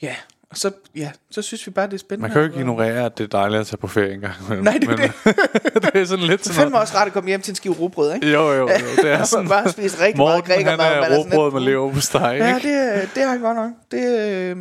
Ja, 0.03 0.16
og 0.51 0.57
så, 0.57 0.70
ja, 0.97 1.11
så 1.31 1.43
synes 1.43 1.66
vi 1.66 1.70
bare, 1.73 1.86
det 1.86 1.95
er 1.95 1.99
spændende. 1.99 2.23
Man 2.23 2.31
kan 2.32 2.41
jo 2.41 2.47
ikke 2.47 2.59
ignorere, 2.59 3.07
at 3.07 3.19
det 3.19 3.24
er 3.24 3.28
dejligt 3.28 3.61
at 3.61 3.66
tage 3.66 3.77
på 3.77 3.89
ferie 3.89 4.15
engang. 4.15 4.35
imellem. 4.47 4.65
Nej, 4.65 4.78
det 4.78 4.89
er 4.89 4.97
Men, 4.97 5.82
det 5.93 6.01
er 6.01 6.05
sådan 6.05 6.24
lidt 6.24 6.41
Det 6.45 6.49
er 6.51 6.53
sådan 6.55 6.70
noget. 6.70 6.82
også 6.82 6.97
rart 6.97 7.07
at 7.07 7.12
komme 7.12 7.28
hjem 7.28 7.41
til 7.41 7.53
en 7.53 7.55
skive 7.57 7.74
rugbrød, 7.74 8.15
ikke? 8.15 8.31
Jo, 8.32 8.41
jo, 8.53 8.57
jo. 8.59 8.69
Det 9.03 9.11
er 9.12 9.24
sådan. 9.35 9.49
bare 9.49 9.69
spise 9.73 10.01
rigtig 10.05 10.16
meget 10.19 10.36
Morten, 10.49 10.55
græker 10.65 10.70
han 10.82 11.12
er 11.12 11.19
råbrød 11.19 11.53
med 11.53 11.61
lever 11.61 11.93
på 11.93 12.01
steg, 12.01 12.36
Ja, 12.39 12.57
ikke? 12.57 12.69
det, 12.69 12.97
er- 13.03 13.07
det 13.15 13.23
har 13.23 13.31
han 13.31 13.41
godt 13.41 13.57
nok. 13.57 13.70
Det, 13.91 14.19
øh, 14.31 14.57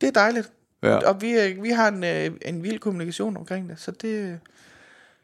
det 0.00 0.06
er 0.06 0.10
dejligt. 0.12 0.50
Ja. 0.82 0.96
Og 0.96 1.22
vi, 1.22 1.30
øh, 1.32 1.62
vi 1.62 1.70
har 1.70 1.88
en, 1.88 2.04
øh, 2.04 2.30
en 2.46 2.62
vild 2.62 2.78
kommunikation 2.78 3.36
omkring 3.36 3.68
det, 3.68 3.80
så 3.80 3.90
det... 3.90 4.38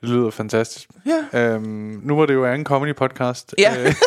Det 0.02 0.10
lyder 0.10 0.30
fantastisk. 0.30 0.88
Ja. 1.32 1.54
Øhm, 1.54 2.00
nu 2.04 2.16
var 2.16 2.26
det 2.26 2.34
jo 2.34 2.46
en 2.46 2.64
comedy 2.64 2.94
podcast. 2.94 3.54
Ja. 3.58 3.84
Øh, 3.86 3.94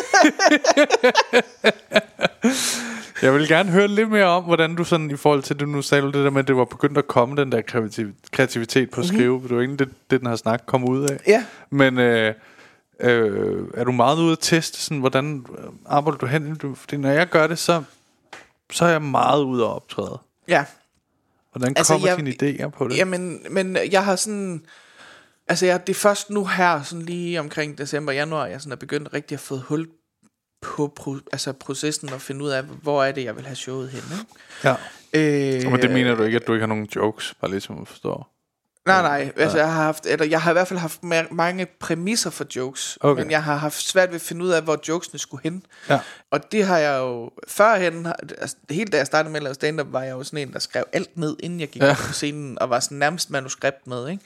jeg 3.22 3.34
vil 3.34 3.48
gerne 3.48 3.70
høre 3.70 3.88
lidt 3.88 4.10
mere 4.10 4.24
om, 4.24 4.44
hvordan 4.44 4.74
du 4.74 4.84
sådan, 4.84 5.10
i 5.10 5.16
forhold 5.16 5.42
til 5.42 5.60
det, 5.60 5.68
nu 5.68 5.82
sagde 5.82 6.02
du 6.02 6.06
det 6.06 6.24
der 6.24 6.30
med, 6.30 6.40
at 6.42 6.48
det 6.48 6.56
var 6.56 6.64
begyndt 6.64 6.98
at 6.98 7.06
komme, 7.06 7.36
den 7.36 7.52
der 7.52 7.62
kreativ- 7.62 8.14
kreativitet 8.32 8.90
på 8.90 9.00
at 9.00 9.06
skrive. 9.06 9.40
Det 9.42 9.50
er 9.50 9.54
jo 9.54 9.60
egentlig 9.60 9.78
det, 9.78 9.88
det, 10.10 10.20
den 10.20 10.28
her 10.28 10.36
snak 10.36 10.62
kom 10.66 10.84
ud 10.84 11.02
af. 11.02 11.10
Mhm. 11.14 11.20
Ja. 11.26 11.44
Men 11.70 11.98
øh, 11.98 12.34
øh, 13.00 13.64
er 13.74 13.84
du 13.84 13.92
meget 13.92 14.18
ude 14.18 14.32
at 14.32 14.38
teste, 14.40 14.80
sådan, 14.80 14.98
hvordan 14.98 15.46
øh, 15.58 15.64
arbejder 15.86 16.18
du 16.18 16.26
hen? 16.26 16.60
Fordi 16.76 16.96
når 16.96 17.10
jeg 17.10 17.28
gør 17.28 17.46
det, 17.46 17.58
så, 17.58 17.82
så 18.72 18.84
er 18.84 18.88
jeg 18.88 19.02
meget 19.02 19.42
ude 19.42 19.64
at 19.64 19.70
optræde. 19.70 20.18
Ja. 20.48 20.64
Hvordan 21.52 21.74
Altså, 21.76 21.92
kommer 21.92 22.08
jeg- 22.08 22.16
dine 22.16 22.30
idéer 22.64 22.68
på 22.68 22.88
det? 22.88 22.96
Jamen, 22.96 23.40
men 23.50 23.76
jeg 23.90 24.04
har 24.04 24.16
sådan... 24.16 24.62
Altså, 25.48 25.66
jeg, 25.66 25.86
det 25.86 25.92
er 25.92 25.98
først 25.98 26.30
nu 26.30 26.44
her, 26.46 26.82
sådan 26.82 27.02
lige 27.04 27.40
omkring 27.40 27.78
december 27.78 28.12
januar, 28.12 28.46
jeg 28.46 28.60
sådan 28.60 28.72
er 28.72 28.76
begyndt 28.76 29.12
rigtig 29.14 29.34
at 29.34 29.40
få 29.40 29.56
hul 29.56 29.88
på 30.62 30.92
pro, 30.96 31.16
altså 31.32 31.52
processen 31.52 32.12
og 32.12 32.20
finde 32.20 32.44
ud 32.44 32.50
af, 32.50 32.62
hvor 32.62 33.04
er 33.04 33.12
det, 33.12 33.24
jeg 33.24 33.36
vil 33.36 33.44
have 33.46 33.56
showet 33.56 33.90
hen. 33.90 34.02
Ikke? 34.12 34.26
Ja. 34.64 34.74
Øh, 35.64 35.70
Men 35.72 35.82
det 35.82 35.90
mener 35.90 36.14
du 36.14 36.22
ikke, 36.22 36.36
at 36.36 36.46
du 36.46 36.52
ikke 36.52 36.62
har 36.62 36.66
nogen 36.68 36.88
jokes, 36.96 37.34
bare 37.40 37.50
ligesom 37.50 37.80
at 37.82 37.88
forstå. 37.88 38.24
Nej, 38.86 39.02
nej. 39.02 39.32
Altså, 39.36 39.58
jeg 39.58 39.72
har 39.72 39.82
haft, 39.82 40.06
eller 40.06 40.26
jeg 40.26 40.42
har 40.42 40.50
i 40.50 40.52
hvert 40.52 40.68
fald 40.68 40.78
haft 40.80 41.00
ma- 41.04 41.34
mange 41.34 41.66
præmisser 41.80 42.30
for 42.30 42.46
jokes, 42.56 42.98
Okay. 43.00 43.22
men 43.22 43.30
jeg 43.30 43.42
har 43.44 43.56
haft 43.56 43.82
svært 43.82 44.08
ved 44.08 44.14
at 44.14 44.20
finde 44.20 44.44
ud 44.44 44.50
af, 44.50 44.62
hvor 44.62 44.78
jokesene 44.88 45.18
skulle 45.18 45.42
hen. 45.42 45.62
Ja. 45.90 46.00
Og 46.30 46.52
det 46.52 46.64
har 46.64 46.78
jeg 46.78 46.98
jo 46.98 47.30
førhen, 47.48 48.06
altså 48.38 48.56
helt 48.70 48.92
da 48.92 48.96
jeg 48.96 49.06
startede 49.06 49.32
med 49.32 49.40
at 49.40 49.42
lave 49.42 49.54
stand-up, 49.54 49.86
var 49.92 50.02
jeg 50.02 50.10
jo 50.12 50.24
sådan 50.24 50.38
en, 50.48 50.52
der 50.52 50.58
skrev 50.58 50.84
alt 50.92 51.16
ned, 51.16 51.36
inden 51.40 51.60
jeg 51.60 51.68
gik 51.68 51.82
Ja. 51.82 51.86
ja. 51.88 51.94
på 51.94 52.12
scenen, 52.12 52.58
og 52.58 52.70
var 52.70 52.80
sådan 52.80 52.98
nærmest 52.98 53.30
manuskript 53.30 53.86
med, 53.86 54.08
ikke? 54.08 54.22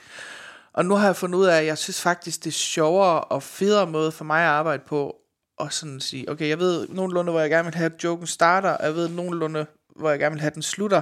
Og 0.73 0.85
nu 0.85 0.95
har 0.95 1.05
jeg 1.05 1.15
fundet 1.15 1.39
ud 1.39 1.45
af, 1.45 1.57
at 1.59 1.65
jeg 1.65 1.77
synes 1.77 2.01
faktisk, 2.01 2.43
det 2.43 2.47
er 2.49 2.51
sjovere 2.51 3.21
og 3.23 3.43
federe 3.43 3.87
måde 3.87 4.11
for 4.11 4.23
mig 4.25 4.41
at 4.43 4.47
arbejde 4.49 4.83
på, 4.87 5.15
og 5.57 5.73
sådan 5.73 5.99
sige, 5.99 6.29
okay, 6.31 6.49
jeg 6.49 6.59
ved 6.59 6.87
nogenlunde, 6.89 7.31
hvor 7.31 7.41
jeg 7.41 7.49
gerne 7.49 7.63
vil 7.65 7.75
have, 7.75 7.91
at 7.95 8.03
joken 8.03 8.27
starter, 8.27 8.69
og 8.69 8.85
jeg 8.85 8.95
ved 8.95 9.09
nogenlunde, 9.09 9.65
hvor 9.95 10.09
jeg 10.09 10.19
gerne 10.19 10.33
vil 10.33 10.39
have, 10.41 10.47
at 10.49 10.55
den 10.55 10.61
slutter. 10.63 11.01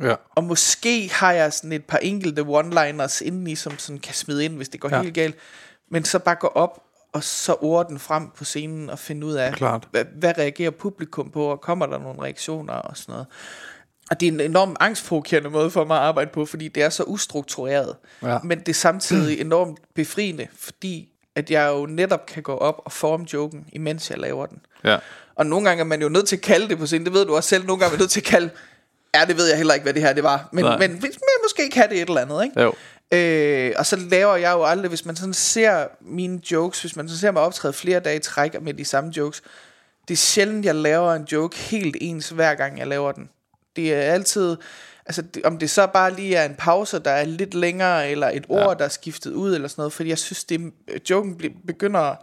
Ja. 0.00 0.14
Og 0.34 0.44
måske 0.44 1.10
har 1.12 1.32
jeg 1.32 1.52
sådan 1.52 1.72
et 1.72 1.84
par 1.84 1.98
enkelte 1.98 2.42
one-liners 2.42 3.20
indeni, 3.24 3.54
som 3.54 3.78
sådan 3.78 3.98
kan 3.98 4.14
smide 4.14 4.44
ind, 4.44 4.56
hvis 4.56 4.68
det 4.68 4.80
går 4.80 4.88
Ja. 4.88 5.02
helt 5.02 5.14
galt. 5.14 5.36
Men 5.90 6.04
så 6.04 6.18
bare 6.18 6.34
gå 6.34 6.46
op, 6.46 6.82
og 7.12 7.24
så 7.24 7.54
ord 7.60 7.88
den 7.88 7.98
frem 7.98 8.30
på 8.30 8.44
scenen, 8.44 8.90
og 8.90 8.98
finde 8.98 9.26
ud 9.26 9.32
af, 9.34 9.52
Klart. 9.54 9.88
hvad, 9.90 10.04
hvad 10.18 10.38
reagerer 10.38 10.70
publikum 10.70 11.30
på, 11.30 11.44
og 11.44 11.60
kommer 11.60 11.86
der 11.86 11.98
nogle 11.98 12.22
reaktioner 12.22 12.72
og 12.74 12.96
sådan 12.96 13.12
noget. 13.12 13.26
Og 14.10 14.20
det 14.20 14.28
er 14.28 14.32
en 14.32 14.40
enormt 14.40 14.76
angstprovokerende 14.80 15.50
måde 15.50 15.70
for 15.70 15.84
mig 15.84 15.96
at 15.96 16.02
arbejde 16.02 16.30
på, 16.30 16.46
fordi 16.46 16.68
det 16.68 16.82
er 16.82 16.88
så 16.88 17.02
ustruktureret. 17.02 17.96
Ja. 18.22 18.38
Men 18.44 18.58
det 18.58 18.68
er 18.68 18.74
samtidig 18.74 19.40
enormt 19.46 19.78
befriende, 19.94 20.46
fordi 20.58 21.08
at 21.34 21.50
jeg 21.50 21.68
jo 21.68 21.86
netop 21.86 22.26
kan 22.26 22.42
gå 22.42 22.56
op 22.56 22.82
og 22.84 22.92
forme 22.92 23.26
joken, 23.32 23.66
imens 23.72 24.10
jeg 24.10 24.18
laver 24.18 24.46
den. 24.46 24.58
Ja. 24.84 24.98
Og 25.34 25.46
nogle 25.46 25.68
gange 25.68 25.80
er 25.80 25.84
man 25.84 26.02
jo 26.02 26.08
nødt 26.08 26.28
til 26.28 26.36
at 26.36 26.42
kalde 26.42 26.68
det 26.68 26.78
på 26.78 26.86
scenen. 26.86 27.06
Det 27.06 27.14
ved 27.14 27.26
du 27.26 27.36
også 27.36 27.48
selv. 27.48 27.66
Nogle 27.66 27.80
gange 27.80 27.90
er 27.90 27.98
man 27.98 28.00
nødt 28.00 28.10
til 28.10 28.20
at 28.20 28.24
kalde... 28.24 28.50
Ja, 29.14 29.24
det 29.24 29.36
ved 29.36 29.48
jeg 29.48 29.56
heller 29.56 29.74
ikke, 29.74 29.84
hvad 29.84 29.94
det 29.94 30.02
her 30.02 30.12
det 30.12 30.22
var. 30.22 30.48
Men, 30.52 30.64
Nej. 30.64 30.78
men 30.78 30.90
man 30.90 31.10
måske 31.44 31.70
kan 31.72 31.88
det 31.88 32.02
et 32.02 32.08
eller 32.08 32.20
andet, 32.20 32.44
ikke? 32.44 32.60
Jo. 32.60 32.74
Øh, 33.12 33.72
og 33.78 33.86
så 33.86 33.96
laver 33.96 34.36
jeg 34.36 34.52
jo 34.52 34.64
aldrig, 34.64 34.88
hvis 34.88 35.04
man 35.04 35.16
sådan 35.16 35.34
ser 35.34 35.86
mine 36.00 36.40
jokes, 36.52 36.80
hvis 36.80 36.96
man 36.96 37.08
sådan 37.08 37.18
ser 37.18 37.30
mig 37.30 37.42
optræde 37.42 37.72
flere 37.72 38.00
dage 38.00 38.16
i 38.16 38.20
træk 38.20 38.62
med 38.62 38.74
de 38.74 38.84
samme 38.84 39.12
jokes, 39.16 39.42
det 40.08 40.14
er 40.14 40.18
sjældent, 40.18 40.64
jeg 40.64 40.74
laver 40.74 41.14
en 41.14 41.24
joke 41.32 41.56
helt 41.56 41.96
ens 42.00 42.28
hver 42.28 42.54
gang, 42.54 42.78
jeg 42.78 42.86
laver 42.86 43.12
den. 43.12 43.28
Det 43.76 43.94
er 43.94 44.00
altid, 44.00 44.56
altså 45.06 45.22
det, 45.22 45.44
om 45.44 45.58
det 45.58 45.70
så 45.70 45.86
bare 45.86 46.14
lige 46.14 46.34
er 46.36 46.44
en 46.44 46.54
pause, 46.58 46.98
der 46.98 47.10
er 47.10 47.24
lidt 47.24 47.54
længere, 47.54 48.10
eller 48.10 48.28
et 48.28 48.44
ord, 48.48 48.68
Ja. 48.68 48.74
der 48.74 48.84
er 48.84 48.88
skiftet 48.88 49.32
ud, 49.32 49.54
eller 49.54 49.68
sådan 49.68 49.80
noget, 49.80 49.92
fordi 49.92 50.08
jeg 50.08 50.18
synes, 50.18 50.44
det, 50.44 50.72
joken 51.10 51.40
bl- 51.42 51.66
begynder 51.66 52.14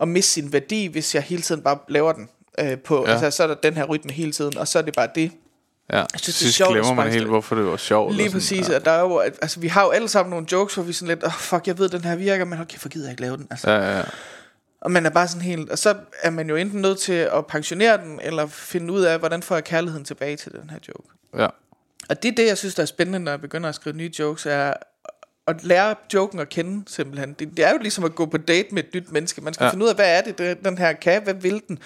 at 0.00 0.08
miste 0.08 0.32
sin 0.32 0.52
værdi, 0.52 0.86
hvis 0.86 1.14
jeg 1.14 1.22
hele 1.22 1.42
tiden 1.42 1.62
bare 1.62 1.78
laver 1.88 2.12
den. 2.12 2.28
Øh, 2.60 2.78
på, 2.78 3.04
Ja. 3.06 3.12
altså, 3.12 3.30
så 3.30 3.42
er 3.42 3.46
der 3.46 3.54
den 3.54 3.74
her 3.74 3.84
rytme 3.84 4.12
hele 4.12 4.32
tiden, 4.32 4.58
og 4.58 4.68
så 4.68 4.78
er 4.78 4.82
det 4.82 4.94
bare 4.96 5.08
det. 5.14 5.30
Ja. 5.92 6.04
synes, 6.16 6.38
det 6.38 6.46
er 6.48 6.52
sjovt 6.52 6.72
glemmer 6.72 6.94
man 6.94 7.12
helt, 7.12 7.26
hvorfor 7.26 7.54
det 7.54 7.64
var 7.64 7.76
sjovt. 7.76 8.14
Lige 8.14 8.26
sådan, 8.26 8.32
præcis, 8.40 8.68
Ja. 8.68 8.76
og 8.76 8.84
der 8.84 8.90
er 8.90 9.00
jo, 9.00 9.18
altså 9.18 9.60
vi 9.60 9.68
har 9.68 9.84
jo 9.84 9.90
alle 9.90 10.08
sammen 10.08 10.30
nogle 10.30 10.46
jokes, 10.52 10.74
hvor 10.74 10.84
vi 10.84 10.92
sådan 10.92 11.08
lidt, 11.08 11.24
åh 11.24 11.28
oh, 11.28 11.32
fuck, 11.32 11.66
jeg 11.66 11.78
ved, 11.78 11.88
den 11.88 12.04
her 12.04 12.16
virker, 12.16 12.44
men 12.44 12.60
okay, 12.60 12.78
for 12.78 12.88
gider 12.88 13.06
jeg 13.06 13.12
ikke 13.12 13.22
lave 13.22 13.36
den, 13.36 13.46
altså. 13.50 13.70
Ja, 13.70 13.78
ja, 13.90 13.96
ja. 13.98 14.04
Og 14.82 14.90
man 14.90 15.06
er 15.06 15.10
bare 15.10 15.28
sådan 15.28 15.42
helt, 15.42 15.70
og 15.70 15.78
så 15.78 15.94
er 16.22 16.30
man 16.30 16.48
jo 16.48 16.56
enten 16.56 16.80
nødt 16.80 16.98
til 16.98 17.12
at 17.12 17.46
pensionere 17.46 17.98
den, 17.98 18.20
eller 18.22 18.46
finde 18.46 18.92
ud 18.92 19.02
af, 19.02 19.18
hvordan 19.18 19.42
får 19.42 19.54
jeg 19.54 19.64
kærligheden 19.64 20.04
tilbage 20.04 20.36
til 20.36 20.52
den 20.52 20.70
her 20.70 20.78
joke. 20.88 21.08
ja. 21.38 21.46
Og 22.08 22.22
det 22.22 22.28
er 22.30 22.34
det, 22.34 22.46
jeg 22.46 22.58
synes, 22.58 22.74
der 22.74 22.82
er 22.82 22.86
spændende, 22.86 23.18
når 23.18 23.32
jeg 23.32 23.40
begynder 23.40 23.68
at 23.68 23.74
skrive 23.74 23.96
nye 23.96 24.10
jokes, 24.18 24.46
er 24.46 24.72
at 25.46 25.64
lære 25.64 25.94
joken 26.14 26.38
at 26.40 26.48
kende, 26.48 26.82
simpelthen. 26.86 27.32
Det, 27.32 27.56
det 27.56 27.64
er 27.64 27.70
jo 27.72 27.78
ligesom 27.78 28.04
at 28.04 28.14
gå 28.14 28.26
på 28.26 28.36
date 28.38 28.68
med 28.74 28.82
et 28.84 28.94
nyt 28.94 29.12
menneske. 29.12 29.40
Man 29.40 29.54
skal 29.54 29.64
Ja. 29.64 29.70
finde 29.70 29.84
ud 29.84 29.90
af, 29.90 29.94
hvad 29.96 30.18
er 30.18 30.20
det, 30.20 30.38
det, 30.38 30.64
den 30.64 30.78
her 30.78 30.92
kan, 30.92 31.22
hvad 31.22 31.34
vil 31.34 31.62
den? 31.68 31.78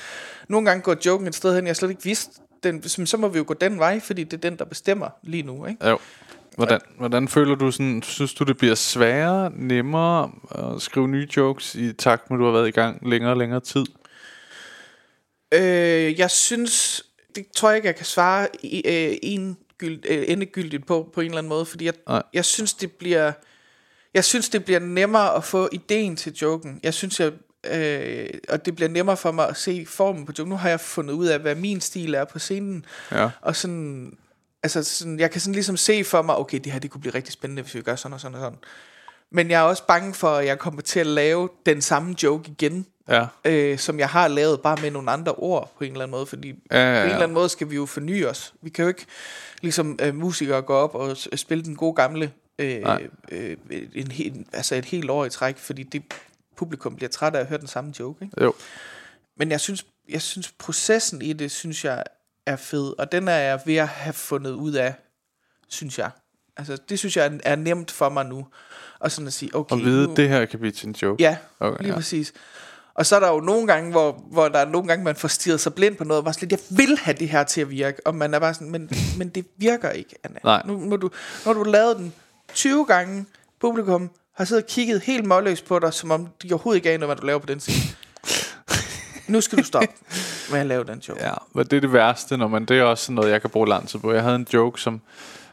Nogle 0.49 0.67
gange 0.67 0.83
går 0.83 0.97
joken 1.07 1.27
et 1.27 1.35
sted 1.35 1.55
hen, 1.55 1.67
jeg 1.67 1.77
slet 1.77 1.91
ikke 1.91 2.03
vidste, 2.05 2.41
den, 2.63 2.89
så 2.89 3.07
så 3.07 3.17
må 3.17 3.29
vi 3.29 3.39
jo 3.39 3.45
gå 3.47 3.55
den 3.55 3.79
vej, 3.79 4.01
fordi 4.01 4.25
det 4.25 4.33
er 4.33 4.51
den, 4.51 4.59
der 4.59 4.65
bestemmer 4.65 5.09
lige 5.23 5.43
nu, 5.43 5.67
ikke? 5.67 5.89
Jo. 5.89 5.99
Hvordan, 6.57 6.81
hvordan 6.99 7.29
føler 7.29 7.55
du 7.55 7.71
sådan, 7.71 8.03
synes 8.03 8.35
du 8.35 8.45
det 8.45 8.57
bliver 8.57 8.75
sværere, 8.75 9.53
nemmere 9.55 10.31
at 10.55 10.83
skrive 10.83 11.09
nye 11.09 11.29
jokes 11.37 11.75
i 11.75 11.93
takt 11.93 12.31
med, 12.31 12.39
at 12.39 12.41
du 12.41 12.45
har 12.45 12.53
været 12.53 12.69
i 12.69 12.71
gang 12.71 13.09
længere 13.09 13.31
og 13.31 13.37
længere 13.37 13.61
tid? 13.61 13.85
Øh, 15.55 16.19
jeg 16.19 16.31
synes, 16.31 17.05
det 17.35 17.47
tror 17.57 17.69
jeg 17.69 17.77
ikke, 17.77 17.87
jeg 17.87 17.97
kan 17.97 18.07
svare 18.07 18.49
i, 18.63 18.83
øh, 18.87 19.17
en 19.23 19.57
gyld, 19.79 20.01
øh, 20.09 20.25
endegyldigt 20.29 20.87
på, 20.87 21.11
på 21.15 21.21
en 21.21 21.27
eller 21.27 21.39
anden 21.39 21.49
måde, 21.49 21.67
fordi 21.67 21.85
jeg, 21.85 21.95
Nej. 22.09 22.23
jeg 22.33 22.45
synes, 22.45 22.75
det 22.75 22.93
bliver... 22.93 23.33
Jeg 24.15 24.25
synes, 24.25 24.49
det 24.49 24.65
bliver 24.65 24.81
nemmere 24.81 25.35
at 25.35 25.45
få 25.45 25.69
ideen 25.73 26.17
til 26.17 26.33
joken. 26.33 26.81
Jeg 26.83 26.95
synes, 26.95 27.21
jeg, 27.21 27.33
øh, 27.73 28.29
og 28.49 28.67
det 28.67 28.77
bliver 28.77 28.89
nemmere 28.89 29.17
for 29.17 29.33
mig 29.33 29.49
at 29.49 29.57
se 29.57 29.87
formen 29.89 30.27
på 30.27 30.33
joken. 30.39 30.51
Nu 30.51 30.57
har 30.57 30.69
jeg 30.69 30.81
fundet 30.81 31.15
ud 31.15 31.27
af, 31.27 31.39
hvad 31.39 31.55
min 31.55 31.81
stil 31.81 32.15
er 32.15 32.25
på 32.25 32.39
scenen. 32.39 32.85
Ja. 33.13 33.31
Og 33.41 33.57
sådan, 33.57 34.19
altså 34.63 34.83
sådan, 34.85 35.19
jeg 35.21 35.31
kan 35.31 35.41
sådan 35.41 35.55
ligesom 35.55 35.77
se 35.77 36.05
for 36.05 36.23
mig, 36.23 36.37
okay, 36.37 36.59
det 36.65 36.73
her 36.73 36.79
det 36.79 36.91
kunne 36.91 37.01
blive 37.01 37.15
rigtig 37.15 37.33
spændende, 37.33 37.63
hvis 37.63 37.75
vi 37.75 37.83
gør 37.83 37.97
sådan 37.97 38.13
og 38.15 38.21
sådan 38.21 38.35
og 38.35 38.41
sådan. 38.41 38.59
Men 39.31 39.51
jeg 39.51 39.59
er 39.61 39.65
også 39.65 39.87
bange 39.87 40.15
for, 40.15 40.29
at 40.29 40.47
jeg 40.47 40.59
kommer 40.59 40.83
til 40.83 41.01
at 41.01 41.07
lave 41.07 41.49
den 41.67 41.83
samme 41.83 42.15
joke 42.23 42.51
igen, 42.51 42.87
Ja. 43.09 43.27
øh, 43.45 43.79
som 43.79 43.99
jeg 43.99 44.09
har 44.09 44.29
lavet, 44.29 44.61
bare 44.61 44.77
med 44.83 44.91
nogle 44.91 45.11
andre 45.11 45.33
ord 45.33 45.73
på 45.79 45.85
en 45.85 45.91
eller 45.93 46.03
anden 46.05 46.11
måde, 46.11 46.27
fordi 46.27 46.49
Ja, 46.71 46.95
ja, 46.95 47.01
på 47.01 47.03
en 47.05 47.09
ja. 47.09 47.13
eller 47.13 47.23
anden 47.23 47.35
måde 47.35 47.49
skal 47.49 47.71
vi 47.71 47.75
jo 47.75 47.87
forny 47.87 48.27
os. 48.27 48.55
Vi 48.63 48.71
kan 48.71 48.83
jo 48.83 48.89
ikke 48.89 49.07
ligesom 49.63 49.99
øh, 50.03 50.15
musikere 50.15 50.63
gå 50.63 50.75
op 50.75 50.95
og 50.95 51.17
s- 51.17 51.29
spille 51.41 51.65
den 51.65 51.77
gode 51.77 51.95
gamle 51.95 52.33
øh, 52.59 52.81
Nej. 52.83 53.07
øh, 53.33 53.57
en 53.95 54.11
hel, 54.11 54.47
altså 54.53 54.75
et 54.75 54.85
helt 54.85 55.11
år 55.11 55.25
i 55.25 55.31
træk, 55.31 55.59
fordi 55.59 55.83
det 55.83 56.03
publikum 56.57 56.97
bliver 56.97 57.09
træt 57.11 57.35
af 57.35 57.41
at 57.41 57.47
høre 57.47 57.59
den 57.61 57.67
samme 57.69 57.93
joke. 58.01 58.25
Ikke? 58.25 58.45
Jo. 58.45 58.55
Men 59.37 59.51
jeg 59.51 59.61
synes, 59.61 59.87
jeg 60.09 60.23
synes 60.23 60.53
processen 60.59 61.23
i 61.23 61.33
det, 61.33 61.51
synes 61.51 61.85
jeg 61.85 62.03
er 62.47 62.57
fed, 62.57 62.93
og 62.99 63.13
den 63.13 63.29
er 63.29 63.37
jeg 63.37 63.61
ved 63.67 63.77
at 63.77 63.89
have 63.89 64.13
fundet 64.13 64.51
ud 64.51 64.73
af, 64.73 64.95
synes 65.69 65.99
jeg. 65.99 66.11
Altså, 66.57 66.79
det 66.89 66.99
synes 66.99 67.17
jeg 67.17 67.27
er, 67.27 67.39
er 67.45 67.57
nemt 67.57 67.91
for 67.91 68.09
mig 68.09 68.27
nu. 68.27 68.47
Og 69.01 69.11
sådan 69.11 69.27
at 69.27 69.33
sige, 69.33 69.55
okay, 69.55 69.73
Og 69.77 69.81
vide, 69.83 70.07
nu, 70.07 70.15
det 70.15 70.29
her 70.29 70.45
kan 70.45 70.59
blive 70.59 70.73
til 70.73 70.89
en 70.89 70.95
joke. 71.03 71.23
Ja, 71.23 71.37
Okay, 71.61 71.79
lige 71.83 71.89
ja. 71.89 71.95
præcis. 71.95 72.33
Og 72.95 73.07
så 73.07 73.17
er 73.17 73.21
der 73.21 73.29
jo 73.29 73.41
nogle 73.41 73.67
gange, 73.67 73.91
hvor, 73.91 74.25
hvor 74.31 74.49
der 74.49 74.59
er 74.59 74.65
nogle 74.65 74.89
gange, 74.89 75.05
man 75.05 75.17
får 75.17 75.29
stirret 75.29 75.61
sig 75.61 75.75
blind 75.75 75.97
på 75.97 76.05
noget, 76.05 76.19
og 76.19 76.25
bare 76.25 76.35
sådan 76.35 76.49
lidt, 76.49 76.61
jeg 76.71 76.79
vil 76.79 76.99
have 76.99 77.17
det 77.17 77.29
her 77.29 77.45
til 77.45 77.61
at 77.61 77.71
virke, 77.71 78.07
og 78.07 78.15
man 78.15 78.35
er 78.35 78.39
bare 78.39 78.55
sådan, 78.55 78.71
men, 78.71 78.91
men 79.19 79.29
det 79.29 79.47
virker 79.57 79.91
ikke, 79.91 80.15
Anna. 80.25 80.39
Nej. 80.45 80.63
Nu, 80.67 80.79
må 80.79 80.97
du, 80.97 81.11
når 81.45 81.53
du 81.53 81.63
lavet 81.63 81.97
den 81.97 82.15
20 82.55 82.85
gange, 82.87 83.27
publikum 83.61 84.11
har 84.35 84.45
siddet 84.45 84.65
og 84.65 84.69
kigget 84.69 85.01
helt 85.01 85.25
målløs 85.25 85.63
på 85.63 85.79
dig, 85.79 85.95
som 85.95 86.11
om 86.11 86.29
de 86.43 86.53
overhovedet 86.53 86.77
ikke 86.79 86.91
aner, 86.91 87.07
hvad 87.07 87.17
du 87.17 87.27
laver 87.27 87.39
på 87.39 87.47
den 87.47 87.61
scene. 87.61 87.97
Nu 89.29 89.41
skal 89.41 89.59
du 89.59 89.65
stoppe 89.65 89.89
med 90.51 90.59
at 90.61 90.67
lave 90.67 90.85
den 90.85 90.99
joke. 90.99 91.25
Ja, 91.25 91.33
men 91.55 91.67
det 91.67 91.73
er 91.77 91.81
det 91.81 91.93
værste, 91.93 92.37
når 92.37 92.49
man, 92.49 92.65
det 92.65 92.79
er 92.79 92.83
også 92.83 93.13
noget, 93.13 93.31
jeg 93.31 93.41
kan 93.41 93.51
bruge 93.51 93.69
lang 93.69 93.89
tid 93.89 93.99
på. 93.99 94.13
Jeg 94.13 94.23
havde 94.23 94.37
en 94.37 94.47
joke, 94.55 94.81
som, 94.81 95.01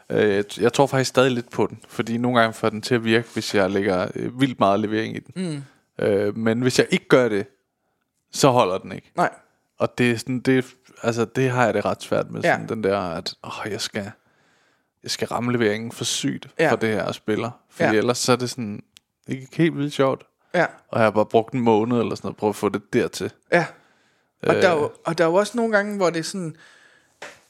øh, 0.09 0.43
jeg 0.59 0.73
tror 0.73 0.87
faktisk 0.87 1.09
stadig 1.09 1.31
lidt 1.31 1.49
på 1.49 1.67
den, 1.67 1.79
fordi 1.87 2.17
nogle 2.17 2.39
gange 2.39 2.53
får 2.53 2.69
den 2.69 2.81
til 2.81 2.95
at 2.95 3.03
virke, 3.03 3.27
hvis 3.33 3.55
jeg 3.55 3.69
lægger 3.71 4.07
øh, 4.15 4.41
vildt 4.41 4.59
meget 4.59 4.79
levering 4.79 5.15
i 5.15 5.19
den. 5.19 5.63
Mm. 5.99 6.05
Øh, 6.05 6.37
men 6.37 6.61
hvis 6.61 6.79
jeg 6.79 6.87
ikke 6.89 7.07
gør 7.07 7.29
det, 7.29 7.45
så 8.31 8.49
holder 8.49 8.77
den 8.77 8.91
ikke. 8.91 9.11
Nej. 9.15 9.29
Og 9.79 9.97
det 9.97 10.11
er 10.11 10.17
sådan, 10.17 10.39
det, 10.39 10.65
altså, 11.03 11.25
det 11.25 11.49
har 11.49 11.65
jeg 11.65 11.73
det 11.73 11.85
ret 11.85 12.03
svært 12.03 12.31
med. 12.31 12.41
Ja. 12.43 12.53
Sådan 12.53 12.69
den 12.69 12.83
der, 12.83 12.99
at 12.99 13.33
åh, 13.43 13.71
jeg 13.71 13.81
skal, 13.81 14.11
jeg 15.03 15.11
skal 15.11 15.27
ramme 15.27 15.51
leveringen 15.51 15.91
for 15.91 16.03
sygt 16.03 16.47
Ja. 16.59 16.71
for 16.71 16.75
det 16.75 16.89
her 16.89 17.11
spiller. 17.11 17.51
Fordi 17.69 17.89
Ja. 17.89 17.97
ellers 17.97 18.17
så 18.17 18.31
er 18.31 18.35
det 18.35 18.49
sådan, 18.49 18.83
ikke 19.27 19.47
helt 19.53 19.77
vildt 19.77 19.93
sjovt. 19.93 20.23
Ja. 20.55 20.65
Og 20.89 20.99
jeg 20.99 21.05
har 21.05 21.11
bare 21.11 21.25
brugt 21.25 21.53
en 21.53 21.59
måned 21.61 21.99
eller 21.99 22.15
sådan 22.15 22.27
noget, 22.27 22.37
prøve 22.37 22.49
at 22.49 22.55
få 22.55 22.69
det 22.69 22.93
dertil. 22.93 23.31
Ja. 23.51 23.65
Og, 24.43 24.55
Øh. 24.55 24.61
der 24.61 24.69
er 24.69 24.73
jo, 24.75 24.91
og 25.05 25.17
der 25.17 25.23
er 25.23 25.27
jo 25.27 25.35
også 25.35 25.51
nogle 25.57 25.71
gange, 25.71 25.97
hvor 25.97 26.09
det 26.09 26.19
er 26.19 26.23
sådan... 26.23 26.55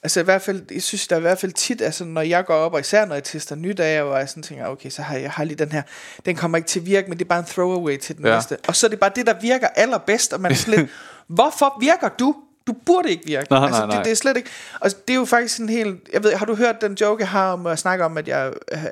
Altså 0.04 0.20
i 0.20 0.24
hvert 0.24 0.42
fald, 0.42 0.62
jeg 0.72 0.82
synes, 0.84 1.08
der 1.08 1.16
er 1.16 1.20
i 1.20 1.22
hvert 1.22 1.40
fald 1.40 1.52
tit, 1.52 1.82
altså 1.82 2.06
når 2.06 2.22
jeg 2.22 2.46
går 2.46 2.54
op, 2.56 2.74
og 2.74 2.80
især 2.80 3.06
når 3.06 3.16
jeg 3.16 3.24
tester 3.24 3.56
nyt 3.56 3.80
af, 3.80 4.04
hvor 4.04 4.18
jeg 4.18 4.30
sådan 4.30 4.44
tænker, 4.44 4.68
okay, 4.68 4.90
så 4.90 5.02
har 5.02 5.14
jeg, 5.16 5.24
jeg 5.24 5.32
har 5.32 5.44
lige 5.44 5.56
den 5.58 5.72
her, 5.72 5.82
den 6.26 6.36
kommer 6.36 6.58
ikke 6.58 6.68
til 6.68 6.80
at 6.80 6.86
virke, 6.86 7.10
men 7.10 7.18
det 7.20 7.26
er 7.26 7.30
bare 7.30 7.40
en 7.40 7.46
throwaway 7.46 7.98
til 7.98 8.18
den 8.18 8.26
Ja. 8.26 8.36
næste. 8.36 8.58
Og 8.68 8.76
så 8.76 8.88
er 8.88 8.90
det 8.90 9.00
bare 9.00 9.12
det, 9.16 9.28
der 9.28 9.34
virker 9.42 9.68
allerbedst, 9.68 10.34
og 10.34 10.42
man 10.42 10.52
er 10.52 10.56
sådan 10.56 10.80
lidt, 10.80 10.92
hvorfor 11.28 11.78
virker 11.80 12.10
du? 12.10 12.36
Du 12.68 12.74
burde 12.86 13.10
ikke 13.12 13.26
virke. 13.26 13.48
Nej, 13.52 13.66
altså, 13.66 13.80
nej, 13.80 13.88
nej. 13.88 13.96
Det, 13.98 14.06
det 14.06 14.12
er 14.12 14.16
slet 14.16 14.38
ikke. 14.38 14.50
Og 14.80 14.90
det 15.08 15.14
er 15.14 15.18
jo 15.18 15.26
faktisk 15.26 15.60
en 15.60 15.70
helt... 15.70 16.10
Jeg 16.14 16.24
ved, 16.24 16.34
har 16.34 16.46
du 16.46 16.56
hørt 16.56 16.82
den 16.82 16.94
joke, 16.94 17.22
jeg 17.22 17.30
har 17.30 17.54
om 17.54 17.68
at 17.68 17.80
snakke 17.80 18.06
om, 18.06 18.18
at 18.18 18.28
jeg 18.28 18.54
øh, 18.72 18.84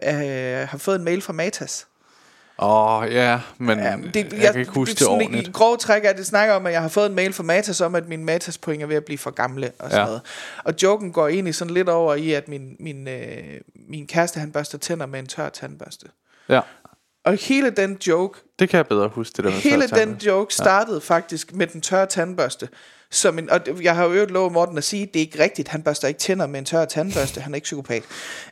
øh, 0.61 0.67
har 0.67 0.77
fået 0.77 0.95
en 0.95 1.03
mail 1.03 1.21
fra 1.21 1.33
Matas? 1.33 1.87
Åh, 2.61 2.97
oh, 3.01 3.11
ja, 3.13 3.39
men 3.57 3.79
Ja, 3.79 3.97
det, 4.13 4.15
jeg, 4.33 4.41
jeg 4.41 4.51
kan 4.51 4.59
ikke 4.59 4.71
huske 4.71 4.91
det, 4.91 4.99
det 4.99 5.05
sådan 5.05 5.21
ordentligt. 5.21 5.47
I 5.47 5.51
grove 5.51 5.77
træk 5.77 6.05
er 6.05 6.13
det 6.13 6.25
snakker 6.25 6.53
om, 6.55 6.65
at 6.65 6.73
jeg 6.73 6.81
har 6.81 6.89
fået 6.89 7.05
en 7.09 7.15
mail 7.15 7.33
fra 7.33 7.43
Matas 7.43 7.81
om, 7.81 7.95
at 7.95 8.07
mine 8.07 8.23
Matas 8.23 8.57
point 8.57 8.83
er 8.83 8.87
ved 8.87 8.95
at 8.95 9.05
blive 9.05 9.17
for 9.17 9.31
gamle 9.31 9.71
og 9.79 9.89
sådan 9.91 9.99
Ja. 9.99 10.05
noget. 10.05 10.21
Og 10.63 10.73
joken 10.83 11.11
går 11.11 11.27
egentlig 11.27 11.55
sådan 11.55 11.73
lidt 11.73 11.89
over 11.89 12.15
i, 12.15 12.33
at 12.33 12.47
min, 12.47 12.75
min, 12.79 13.07
øh, 13.07 13.43
min 13.89 14.07
kæreste, 14.07 14.39
han 14.39 14.51
børster 14.51 14.77
tænder 14.77 15.05
med 15.05 15.19
en 15.19 15.27
tør 15.27 15.49
tandbørste. 15.49 16.05
Ja, 16.49 16.59
Og 17.25 17.33
hele 17.33 17.69
den 17.69 17.97
joke, 18.07 18.39
det 18.59 18.69
kan 18.69 18.77
jeg 18.77 18.87
bedre 18.87 19.07
huske, 19.07 19.33
det 19.37 19.43
der 19.45 19.51
med 19.51 19.59
hele 19.59 19.87
den 19.87 20.13
joke 20.25 20.53
startede 20.53 21.01
ja. 21.09 21.15
faktisk 21.15 21.53
med 21.53 21.67
den 21.67 21.81
tørre 21.81 22.05
tandbørste. 22.05 22.69
Som 23.11 23.39
en, 23.39 23.49
og 23.49 23.59
jeg 23.81 23.95
har 23.95 24.03
jo 24.03 24.11
øvrigt 24.11 24.31
lovet 24.31 24.51
Morten 24.51 24.77
at 24.77 24.83
sige, 24.83 25.05
det 25.05 25.15
er 25.15 25.19
ikke 25.19 25.43
rigtigt, 25.43 25.67
han 25.67 25.83
børster 25.83 26.07
ikke 26.07 26.19
tænder 26.19 26.47
med 26.47 26.59
en 26.59 26.65
tør 26.65 26.85
tandbørste, 26.85 27.41
han 27.41 27.53
er 27.53 27.55
ikke 27.55 27.65
psykopat. 27.65 28.03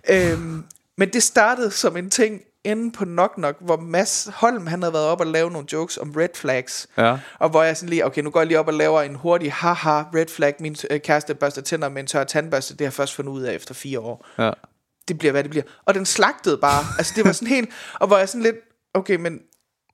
Øhm, 0.10 0.64
men 0.98 1.10
det 1.14 1.24
startede 1.24 1.72
som 1.72 1.98
en 1.98 2.10
ting 2.10 2.42
inde 2.64 2.92
på 2.92 3.06
Nok 3.06 3.38
Nok, 3.38 3.56
hvor 3.60 3.78
Mads 3.78 4.30
Holm, 4.34 4.68
han 4.68 4.82
havde 4.82 4.94
været 4.94 5.06
op 5.06 5.20
og 5.20 5.28
lave 5.28 5.52
nogle 5.52 5.68
jokes 5.74 5.98
om 5.98 6.12
red 6.18 6.30
flags. 6.36 6.88
Ja. 6.98 7.18
Og 7.40 7.50
hvor 7.50 7.64
jeg 7.64 7.78
sådan 7.78 7.90
lige, 7.90 8.06
okay, 8.06 8.22
nu 8.22 8.30
går 8.30 8.40
jeg 8.40 8.48
lige 8.48 8.60
op 8.60 8.68
og 8.68 8.74
laver 8.74 9.02
en 9.02 9.16
hurtig 9.16 9.54
haha 9.54 10.04
red 10.16 10.28
flag, 10.28 10.56
min 10.60 10.76
øh, 10.92 11.00
kæreste 11.00 11.36
børster 11.36 11.62
tænder 11.62 11.90
med 11.90 12.02
en 12.02 12.08
tør 12.08 12.24
tandbørste, 12.24 12.74
det 12.74 12.82
har 12.82 12.86
jeg 12.86 12.94
først 12.94 13.16
fundet 13.16 13.32
ud 13.32 13.42
af 13.42 13.54
efter 13.54 13.74
fire 13.74 14.00
år 14.00 14.26
Ja. 14.38 14.52
det 15.08 15.20
bliver, 15.20 15.32
hvad 15.32 15.44
det 15.44 15.52
bliver. 15.52 15.64
Og 15.86 15.94
den 15.94 16.06
slagtede 16.06 16.58
bare. 16.58 16.84
altså, 16.98 17.14
det 17.16 17.26
var 17.26 17.32
sådan 17.32 17.48
helt... 17.48 17.70
Og 17.94 18.08
hvor 18.08 18.18
jeg 18.18 18.30
sådan 18.30 18.44
lidt... 18.44 18.56
Okay, 18.94 19.16
men... 19.16 19.40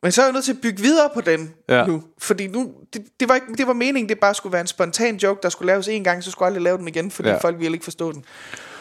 Men 0.03 0.11
så 0.11 0.21
er 0.21 0.25
jeg 0.25 0.33
nødt 0.33 0.45
til 0.45 0.53
at 0.53 0.61
bygge 0.61 0.81
videre 0.81 1.09
på 1.13 1.21
den 1.21 1.53
ja. 1.69 1.85
Nu. 1.85 2.03
Fordi 2.17 2.47
nu... 2.47 2.73
Det, 2.93 3.05
det, 3.19 3.29
var 3.29 3.35
ikke, 3.35 3.47
det 3.57 3.67
var 3.67 3.73
meningen, 3.73 4.09
det 4.09 4.19
bare 4.19 4.33
skulle 4.33 4.53
være 4.53 4.61
en 4.61 4.67
spontan 4.67 5.15
joke, 5.15 5.39
der 5.43 5.49
skulle 5.49 5.67
laves 5.67 5.87
en 5.87 6.03
gang, 6.03 6.23
så 6.23 6.31
skulle 6.31 6.45
jeg 6.45 6.47
aldrig 6.47 6.63
lave 6.63 6.77
den 6.77 6.87
igen, 6.87 7.11
fordi. 7.11 7.29
Ja. 7.29 7.37
folk 7.37 7.59
ville 7.59 7.73
ikke 7.73 7.83
forstå 7.83 8.11
den. 8.11 8.25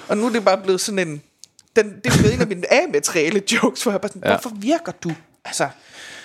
Og 0.08 0.16
nu 0.16 0.26
er 0.26 0.30
det 0.30 0.44
bare 0.44 0.58
blevet 0.58 0.80
sådan 0.80 1.08
en... 1.08 1.22
Den, 1.76 1.84
det 2.04 2.06
er 2.12 2.16
blevet 2.18 2.34
en 2.34 2.40
af 2.40 2.46
mine 2.46 2.72
A-materiale 2.72 3.42
jokes, 3.52 3.82
hvor 3.82 3.92
jeg 3.92 4.00
bare 4.00 4.08
sådan, 4.08 4.22
ja. 4.24 4.28
Hvorfor 4.40 4.56
virker 4.56 4.92
du? 5.04 5.10
Altså, 5.44 5.68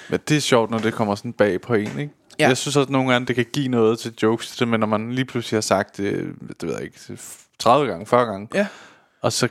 Men 0.10 0.20
det 0.30 0.38
er 0.38 0.42
sjovt, 0.42 0.72
når 0.72 0.78
det 0.78 0.94
kommer 0.94 1.16
sådan 1.16 1.34
bag 1.34 1.62
på 1.62 1.74
en, 1.74 2.00
ikke? 2.00 2.14
Ja. 2.40 2.48
Jeg 2.48 2.58
synes 2.58 2.76
også, 2.76 2.88
at 2.88 2.90
nogle 2.90 3.12
gange, 3.12 3.28
det 3.28 3.36
kan 3.36 3.46
give 3.54 3.68
noget 3.68 4.00
til 4.00 4.14
jokes, 4.24 4.52
det, 4.58 4.68
men 4.68 4.80
når 4.80 4.88
man 4.88 5.12
lige 5.12 5.26
pludselig 5.26 5.58
har 5.58 5.62
sagt 5.62 5.98
det, 5.98 6.26
det 6.62 6.70
ved 6.70 6.74
jeg 6.76 6.84
ikke, 6.84 7.18
30 7.60 7.88
gange, 7.88 8.06
40 8.06 8.26
gange, 8.26 8.48
ja. 8.54 8.68
og 9.22 9.34
så 9.34 9.48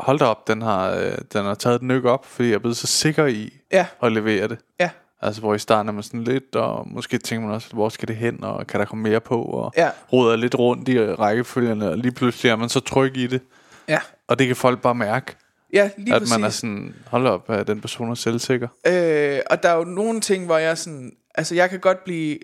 hold, 0.00 0.18
da 0.18 0.24
op, 0.24 0.48
den 0.48 0.62
har, 0.62 0.90
øh, 0.90 1.12
den 1.32 1.44
har 1.44 1.54
taget 1.54 1.76
et 1.76 1.82
nyk 1.82 2.04
op, 2.04 2.26
fordi 2.26 2.48
jeg 2.48 2.54
er 2.54 2.58
blevet 2.58 2.76
så 2.76 2.86
sikker 2.86 3.26
i 3.26 3.52
Ja. 3.72 3.86
at 4.02 4.12
levere 4.12 4.48
det. 4.48 4.58
Ja. 4.80 4.90
Altså, 5.22 5.40
hvor 5.40 5.54
i 5.54 5.58
starten 5.58 5.88
er 5.88 5.92
man 5.92 6.02
sådan 6.02 6.24
lidt, 6.24 6.56
og 6.56 6.88
måske 6.90 7.18
tænker 7.18 7.46
man 7.46 7.54
også, 7.54 7.68
hvor 7.72 7.88
skal 7.88 8.08
det 8.08 8.16
hen, 8.16 8.44
og 8.44 8.66
kan 8.66 8.80
der 8.80 8.86
komme 8.86 9.02
mere 9.02 9.20
på, 9.20 9.42
og 9.42 9.72
Ja. 9.76 9.90
roder 10.12 10.36
lidt 10.36 10.54
rundt 10.54 10.88
i 10.88 11.00
rækkefølgerne, 11.00 11.90
og 11.90 11.98
lige 11.98 12.12
pludselig 12.12 12.50
er 12.50 12.56
man 12.56 12.68
så 12.68 12.80
tryg 12.80 13.16
i 13.16 13.26
det. 13.26 13.40
Ja. 13.88 13.98
Og 14.28 14.38
det 14.38 14.46
kan 14.46 14.56
folk 14.56 14.80
bare 14.82 14.94
mærke, 14.94 15.36
Ja, 15.74 15.90
lige 15.96 16.14
at 16.14 16.20
præcis. 16.22 16.38
man 16.38 16.44
er 16.44 16.50
sådan, 16.50 16.94
hold 17.06 17.26
op, 17.26 17.50
at 17.50 17.66
den 17.66 17.80
person 17.80 18.10
er 18.10 18.14
selvsikker. 18.14 18.68
Øh, 18.86 19.40
og 19.50 19.62
der 19.62 19.68
er 19.68 19.76
jo 19.76 19.84
nogle 19.84 20.20
ting, 20.20 20.46
hvor 20.46 20.58
jeg 20.58 20.78
sådan... 20.78 21.12
Altså, 21.34 21.54
jeg 21.54 21.70
kan 21.70 21.80
godt 21.80 22.04
blive... 22.04 22.38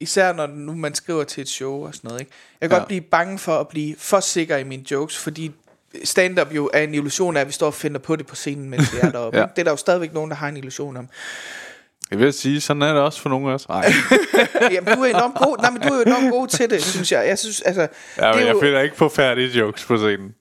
Især 0.00 0.32
når 0.32 0.46
nu 0.46 0.74
man 0.74 0.94
skriver 0.94 1.24
til 1.24 1.40
et 1.40 1.48
show 1.48 1.86
og 1.86 1.94
sådan 1.94 2.08
noget, 2.08 2.20
ikke? 2.20 2.32
Jeg 2.60 2.70
kan 2.70 2.76
ja. 2.76 2.80
Godt 2.80 2.88
blive 2.88 3.00
bange 3.00 3.38
for 3.38 3.60
at 3.60 3.68
blive 3.68 3.96
for 3.98 4.20
sikker 4.20 4.56
i 4.56 4.64
mine 4.64 4.84
jokes, 4.90 5.18
fordi 5.18 5.52
stand-up 6.04 6.54
jo 6.54 6.70
er 6.72 6.80
en 6.80 6.94
illusion 6.94 7.36
af, 7.36 7.40
at 7.40 7.46
vi 7.46 7.52
står 7.52 7.66
og 7.66 7.74
finder 7.74 7.98
på 7.98 8.16
det 8.16 8.26
på 8.26 8.34
scenen, 8.34 8.70
mens 8.70 8.94
vi 8.94 8.98
er 9.02 9.10
deroppe. 9.18 9.38
Ja. 9.38 9.46
Det 9.56 9.58
er 9.58 9.64
der 9.64 9.70
jo 9.70 9.76
stadigvæk 9.76 10.14
nogen, 10.14 10.30
der 10.30 10.36
har 10.36 10.48
en 10.48 10.56
illusion 10.56 10.96
om. 10.96 11.08
Jeg 12.10 12.18
vil 12.18 12.32
sige, 12.32 12.60
sådan 12.60 12.82
er 12.82 12.92
det 12.92 13.02
også 13.02 13.20
for 13.20 13.28
nogle 13.28 13.50
af 13.50 13.54
os. 13.54 13.68
Nej, 13.68 13.92
Jamen, 14.72 14.96
du 14.96 15.02
er 15.02 15.06
enormt 15.06 15.34
god, 15.34 15.58
nej, 15.58 15.70
men 15.70 15.80
du 15.82 15.88
er 15.88 15.96
jo 15.96 16.02
enormt 16.02 16.30
god 16.30 16.48
til 16.48 16.70
det, 16.70 16.82
synes 16.84 17.12
jeg. 17.12 17.28
Jeg 17.28 17.38
synes, 17.38 17.60
altså... 17.60 17.80
ja, 17.80 17.86
det 18.16 18.28
er 18.28 18.34
men 18.34 18.46
jeg 18.46 18.54
jo, 18.54 18.60
finder 18.60 18.80
ikke 18.80 18.96
på 18.96 19.08
færdige 19.08 19.48
jokes 19.48 19.84
på 19.84 19.96
scenen. 19.96 20.34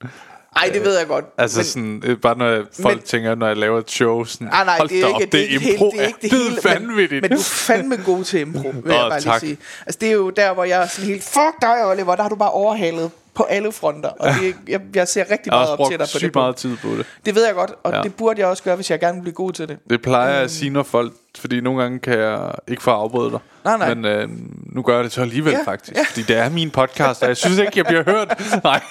Ej, 0.57 0.69
det 0.73 0.84
ved 0.85 0.97
jeg 0.97 1.07
godt. 1.07 1.25
Altså 1.38 1.57
men, 1.59 1.65
sådan, 1.65 2.01
øh, 2.05 2.17
bare 2.17 2.38
når 2.38 2.47
jeg, 2.49 2.61
folk 2.81 2.95
men- 2.95 3.03
tænker, 3.03 3.35
når 3.35 3.47
jeg 3.47 3.57
laver 3.57 3.79
et 3.79 3.91
show, 3.91 4.23
sådan, 4.23 4.47
Ah, 4.51 4.65
nej, 4.65 4.77
hold 4.77 4.89
det 4.89 5.03
er 5.03 5.07
ikke, 5.07 5.15
op, 5.25 5.31
det 5.31 5.39
er 5.39 5.47
ikke 5.47 5.71
impro, 5.71 5.91
helt, 5.91 5.95
det 5.99 6.03
er 6.03 6.07
ikke 6.07 6.19
det 6.21 6.31
er 6.34 6.49
hele, 6.49 6.88
vanvittigt. 6.88 7.11
men, 7.11 7.29
men 7.29 7.31
du 7.31 7.38
er 7.38 7.43
fandme 7.43 7.97
god 8.05 8.23
til 8.23 8.39
impro, 8.41 8.69
vil 8.69 8.93
jeg 8.93 9.03
Åh, 9.03 9.09
bare 9.09 9.19
tak. 9.21 9.41
lige 9.41 9.49
sige. 9.55 9.65
Altså, 9.85 9.97
det 10.01 10.09
er 10.09 10.13
jo 10.13 10.29
der, 10.29 10.53
hvor 10.53 10.63
jeg 10.63 10.81
er 10.84 10.88
sådan 10.88 11.09
helt, 11.09 11.23
fuck 11.23 11.61
dig, 11.61 11.85
Oliver, 11.85 12.15
der 12.15 12.21
har 12.21 12.29
du 12.29 12.35
bare 12.35 12.51
overhalet 12.51 13.11
på 13.38 13.43
alle 13.43 13.72
fronter, 13.72 14.09
og 14.09 14.30
det, 14.41 14.55
jeg, 14.68 14.81
jeg 14.95 15.07
ser 15.07 15.26
rigtig 15.31 15.51
meget 15.53 15.69
op 15.69 15.80
til 15.89 15.99
dig 15.99 16.07
på 16.14 16.19
det 16.19 16.35
meget 16.35 16.55
tid 16.55 16.77
på 16.77 16.88
det. 16.88 17.05
Det 17.26 17.35
ved 17.35 17.45
jeg 17.45 17.53
godt, 17.55 17.72
og 17.84 17.93
ja. 17.93 18.01
Det 18.01 18.15
burde 18.15 18.39
jeg 18.41 18.47
også 18.47 18.64
gøre, 18.64 18.76
hvis 18.76 18.91
jeg 18.91 18.99
gerne 18.99 19.15
vil 19.15 19.22
blive 19.22 19.34
god 19.34 19.51
til 19.53 19.68
det. 19.68 19.77
Det 19.89 20.01
plejer 20.01 20.34
jeg 20.34 20.41
at 20.43 20.51
sige, 20.51 20.69
når 20.69 20.84
folk... 20.84 21.14
Fordi 21.39 21.61
nogle 21.61 21.81
gange 21.81 21.99
kan 21.99 22.19
jeg 22.19 22.51
ikke 22.68 22.84
få 22.84 22.91
afbryde 22.91 23.31
dig. 23.31 23.39
Nej, 23.65 23.77
nej. 23.77 23.93
Men 23.93 24.05
øh, 24.05 24.30
nu 24.76 24.81
gør 24.81 24.95
jeg 24.95 25.03
det 25.03 25.11
så 25.11 25.22
alligevel 25.22 25.51
Ja, 25.53 25.64
faktisk. 25.72 25.97
ja. 25.97 26.03
Fordi 26.09 26.22
det 26.22 26.38
er 26.38 26.49
min 26.49 26.72
podcast, 26.72 27.22
og 27.23 27.27
jeg 27.27 27.38
synes 27.38 27.57
ikke, 27.57 27.72
jeg 27.76 27.85
bliver 27.85 28.03
hørt. 28.03 28.41
Nej. 28.64 28.81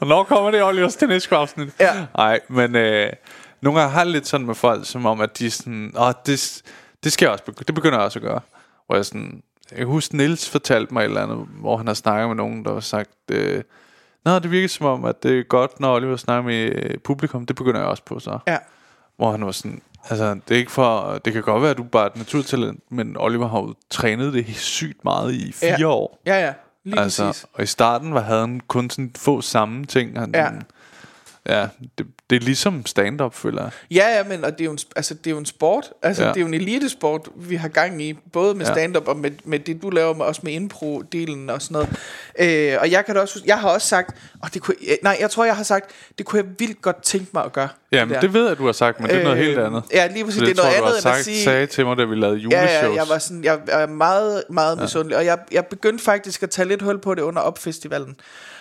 og 0.00 0.06
når 0.06 0.24
kommer 0.24 0.50
det 0.50 0.62
Olivers 0.64 0.94
til 0.96 1.08
næste 1.08 1.36
afsnit? 1.36 1.68
Ja. 1.80 1.92
Nej, 2.16 2.40
men 2.48 2.76
øh, 2.76 3.12
nogle 3.60 3.80
gange 3.80 3.92
har 3.94 4.00
jeg 4.00 4.10
lidt 4.10 4.26
sådan 4.26 4.46
med 4.46 4.54
folk, 4.54 4.86
som 4.86 5.06
om, 5.06 5.20
at 5.20 5.38
de 5.38 5.50
sådan... 5.50 5.92
Åh, 5.98 6.12
det, 6.26 6.62
det 7.04 7.12
skal 7.12 7.26
jeg 7.26 7.32
også 7.32 7.44
begy- 7.50 7.62
Det 7.66 7.74
begynder 7.74 7.96
jeg 7.98 8.04
også 8.04 8.18
at 8.18 8.22
gøre. 8.22 8.40
Hvor 8.86 8.96
jeg 8.96 9.04
sådan... 9.04 9.42
Jeg 9.72 9.78
kan 9.78 9.86
huske, 9.86 10.16
Nils 10.16 10.50
fortalte 10.50 10.94
mig 10.94 11.00
et 11.00 11.04
eller 11.04 11.22
andet, 11.22 11.46
hvor 11.60 11.76
han 11.76 11.86
har 11.86 11.94
snakket 11.94 12.28
med 12.28 12.36
nogen, 12.36 12.64
der 12.64 12.72
har 12.72 12.80
sagt... 12.80 13.10
Øh, 13.30 13.62
Nå, 14.24 14.38
det 14.38 14.50
virker 14.50 14.68
som 14.68 14.86
om, 14.86 15.04
at 15.04 15.22
det 15.22 15.38
er 15.38 15.42
godt, 15.42 15.80
når 15.80 15.94
Oliver 15.96 16.16
snakker 16.16 16.42
med 16.42 16.72
øh, 16.84 16.98
publikum. 16.98 17.46
Det 17.46 17.56
begynder 17.56 17.80
jeg 17.80 17.88
også 17.88 18.02
på 18.04 18.18
så. 18.18 18.38
Ja. 18.46 18.58
Hvor 19.16 19.30
han 19.30 19.44
var 19.46 19.52
sådan, 19.52 19.82
altså 20.10 20.34
det 20.48 20.54
er 20.54 20.58
ikke 20.58 20.72
for, 20.72 21.20
det 21.24 21.32
kan 21.32 21.42
godt 21.42 21.62
være, 21.62 21.70
at 21.70 21.76
du 21.76 21.82
bare 21.82 22.04
er 22.04 22.10
et 22.10 22.16
naturtalent, 22.16 22.80
men 22.92 23.16
Oliver 23.16 23.48
har 23.48 23.58
jo 23.58 23.74
trænet 23.90 24.32
det 24.32 24.56
sygt 24.56 25.04
meget 25.04 25.32
i 25.34 25.52
fire 25.52 25.76
Ja. 25.78 25.84
år. 25.88 26.20
Ja, 26.26 26.34
ja, 26.44 26.52
lige 26.84 26.98
altså, 27.00 27.26
præcis. 27.26 27.46
og 27.52 27.62
i 27.62 27.66
starten 27.66 28.14
var, 28.14 28.20
havde 28.20 28.40
han 28.40 28.60
kun 28.60 28.90
sådan 28.90 29.10
få 29.18 29.40
samme 29.40 29.84
ting. 29.84 30.18
Han, 30.18 30.30
Ja. 30.34 30.48
ja 31.48 31.68
det, 31.98 32.06
det 32.32 32.40
er 32.42 32.44
ligesom 32.44 32.86
stand-up, 32.86 33.34
føler 33.34 33.62
jeg. 33.62 33.70
Ja, 33.90 34.16
ja, 34.16 34.24
men 34.24 34.44
og 34.44 34.52
det 34.52 34.60
er 34.60 34.64
jo 34.64 34.70
en, 34.72 34.78
altså, 34.96 35.14
det 35.14 35.26
er 35.26 35.30
jo 35.30 35.38
en 35.38 35.46
sport. 35.46 35.90
Altså, 36.02 36.22
ja. 36.22 36.28
Ja. 36.28 36.34
det 36.34 36.40
er 36.40 36.42
jo 36.42 36.46
en 36.48 36.54
elitesport, 36.54 37.28
vi 37.36 37.56
har 37.56 37.68
gang 37.68 38.02
i. 38.02 38.14
Både 38.32 38.54
med 38.54 38.66
Ja. 38.66 38.72
stand-up 38.72 39.08
og 39.08 39.16
med, 39.16 39.30
med 39.44 39.58
det, 39.58 39.82
du 39.82 39.90
laver 39.90 40.14
med, 40.14 40.24
også 40.26 40.40
med 40.44 40.52
impro-delen 40.60 41.52
og 41.52 41.62
sådan 41.62 41.72
noget. 41.72 41.88
Øh, 42.72 42.78
og 42.80 42.90
jeg 42.90 43.06
kan 43.06 43.14
da 43.14 43.20
også 43.20 43.40
jeg 43.44 43.58
har 43.60 43.68
også 43.68 43.86
sagt, 43.88 44.16
og 44.42 44.54
det 44.54 44.62
kunne, 44.62 44.76
nej, 45.02 45.16
jeg 45.20 45.30
tror, 45.30 45.44
jeg 45.44 45.56
har 45.56 45.62
sagt, 45.62 45.90
det 46.18 46.26
kunne 46.26 46.42
jeg 46.42 46.50
vildt 46.58 46.82
godt 46.82 47.02
tænke 47.02 47.26
mig 47.34 47.44
at 47.44 47.52
gøre. 47.52 47.68
Jamen, 47.92 48.14
der. 48.14 48.20
det 48.20 48.34
ved 48.34 48.48
jeg, 48.48 48.58
du 48.58 48.64
har 48.66 48.72
sagt, 48.72 49.00
men 49.00 49.10
det 49.10 49.18
er 49.18 49.22
noget 49.24 49.38
Øh, 49.38 49.44
helt 49.44 49.58
andet. 49.58 49.82
ja, 49.92 50.06
lige 50.06 50.24
præcis. 50.24 50.38
Så 50.38 50.44
Det 50.44 50.50
er 50.50 50.54
noget 50.62 50.76
tror, 50.76 50.86
andet 50.86 50.86
har 50.86 50.88
end 50.90 50.96
at 50.96 51.02
sagt, 51.02 51.24
sige- 51.24 51.44
sagde 51.44 51.66
til 51.66 51.86
mig, 51.86 51.96
da 51.96 52.04
vi 52.04 52.14
lavede 52.14 52.36
juleshows. 52.36 52.70
Ja, 52.70 52.86
ja, 52.86 52.94
jeg 52.94 53.04
var 53.08 53.18
sådan, 53.18 53.44
jeg 53.44 53.58
er 53.68 53.86
meget, 53.86 54.42
meget 54.50 54.76
ja. 54.76 54.82
misundelig, 54.82 55.16
og 55.16 55.24
jeg, 55.24 55.38
jeg 55.52 55.66
begyndte 55.66 56.04
faktisk 56.04 56.42
at 56.42 56.50
tage 56.50 56.68
lidt 56.68 56.82
hul 56.82 56.98
på 57.00 57.14
det 57.14 57.22
under 57.22 57.42
opfestivalen, 57.42 58.16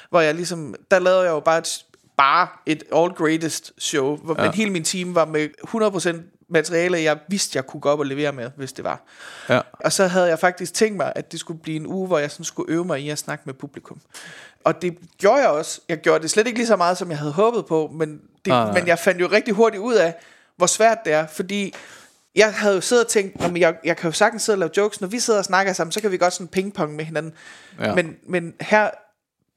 hvor 0.10 0.22
jeg 0.22 0.36
ligesom, 0.36 0.76
der 0.92 1.00
lavede 1.00 1.22
jeg 1.22 1.30
jo 1.30 1.40
bare 1.40 1.58
et, 1.58 1.86
bare 2.22 2.48
et 2.66 2.84
all 2.96 3.10
greatest 3.12 3.74
show, 3.78 4.18
hvor 4.18 4.36
ja. 4.38 4.44
men 4.44 4.54
hele 4.54 4.70
min 4.72 4.84
team 4.84 5.16
var 5.16 5.26
med 5.26 5.50
100% 6.18 6.46
materiale, 6.50 7.02
jeg 7.02 7.18
vidste, 7.28 7.58
jeg 7.58 7.68
kunne 7.68 7.82
gå 7.82 7.90
op 7.90 8.00
og 8.00 8.06
levere 8.06 8.32
med, 8.32 8.52
hvis 8.58 8.74
det 8.74 8.84
var. 8.84 9.02
ja. 9.50 9.62
Og 9.74 9.92
så 9.92 10.08
havde 10.08 10.28
jeg 10.28 10.40
faktisk 10.40 10.74
tænkt 10.74 10.98
mig, 10.98 11.14
at 11.16 11.32
det 11.32 11.40
skulle 11.40 11.60
blive 11.60 11.76
en 11.76 11.88
uge, 11.88 12.08
hvor 12.08 12.18
jeg 12.20 12.32
sådan 12.32 12.44
skulle 12.44 12.74
øve 12.74 12.86
mig 12.86 13.00
i 13.00 13.10
at 13.10 13.18
snakke 13.18 13.44
med 13.46 13.54
publikum. 13.54 14.02
Og 14.64 14.82
det 14.82 14.98
gjorde 15.18 15.42
jeg 15.42 15.50
også. 15.50 15.82
Jeg 15.90 15.98
gjorde 15.98 16.22
det 16.22 16.32
slet 16.32 16.48
ikke 16.48 16.60
lige 16.60 16.68
så 16.68 16.76
meget, 16.76 16.98
som 16.98 17.10
jeg 17.10 17.18
havde 17.18 17.32
håbet 17.32 17.66
på, 17.66 17.92
men, 17.94 18.10
det, 18.46 18.48
nej. 18.48 18.72
men 18.74 18.88
jeg 18.88 19.00
fandt 19.00 19.22
jo 19.22 19.28
rigtig 19.28 19.54
hurtigt 19.54 19.82
ud 19.82 19.94
af, 19.94 20.16
hvor 20.58 20.68
svært 20.68 20.98
det 21.06 21.14
er, 21.14 21.28
fordi 21.28 21.74
jeg 22.36 22.54
havde 22.54 22.76
jo 22.76 22.82
siddet 22.82 23.06
og 23.06 23.12
tænkt, 23.12 23.40
"Nå, 23.40 23.48
men 23.48 23.62
jeg, 23.62 23.76
jeg 23.84 23.98
kan 23.98 24.08
jo 24.08 24.12
sagtens 24.12 24.44
sidde 24.44 24.56
og 24.56 24.60
lave 24.60 24.72
jokes, 24.78 25.02
når 25.02 25.08
vi 25.08 25.20
sidder 25.20 25.40
og 25.40 25.46
snakker 25.46 25.74
sammen, 25.74 25.92
så 25.92 26.02
kan 26.02 26.12
vi 26.12 26.18
godt 26.18 26.34
sådan 26.34 26.48
pingpong 26.48 26.96
med 26.96 27.06
hinanden. 27.06 27.34
Ja. 27.80 27.96
Men, 27.96 28.16
men 28.28 28.54
her 28.62 28.90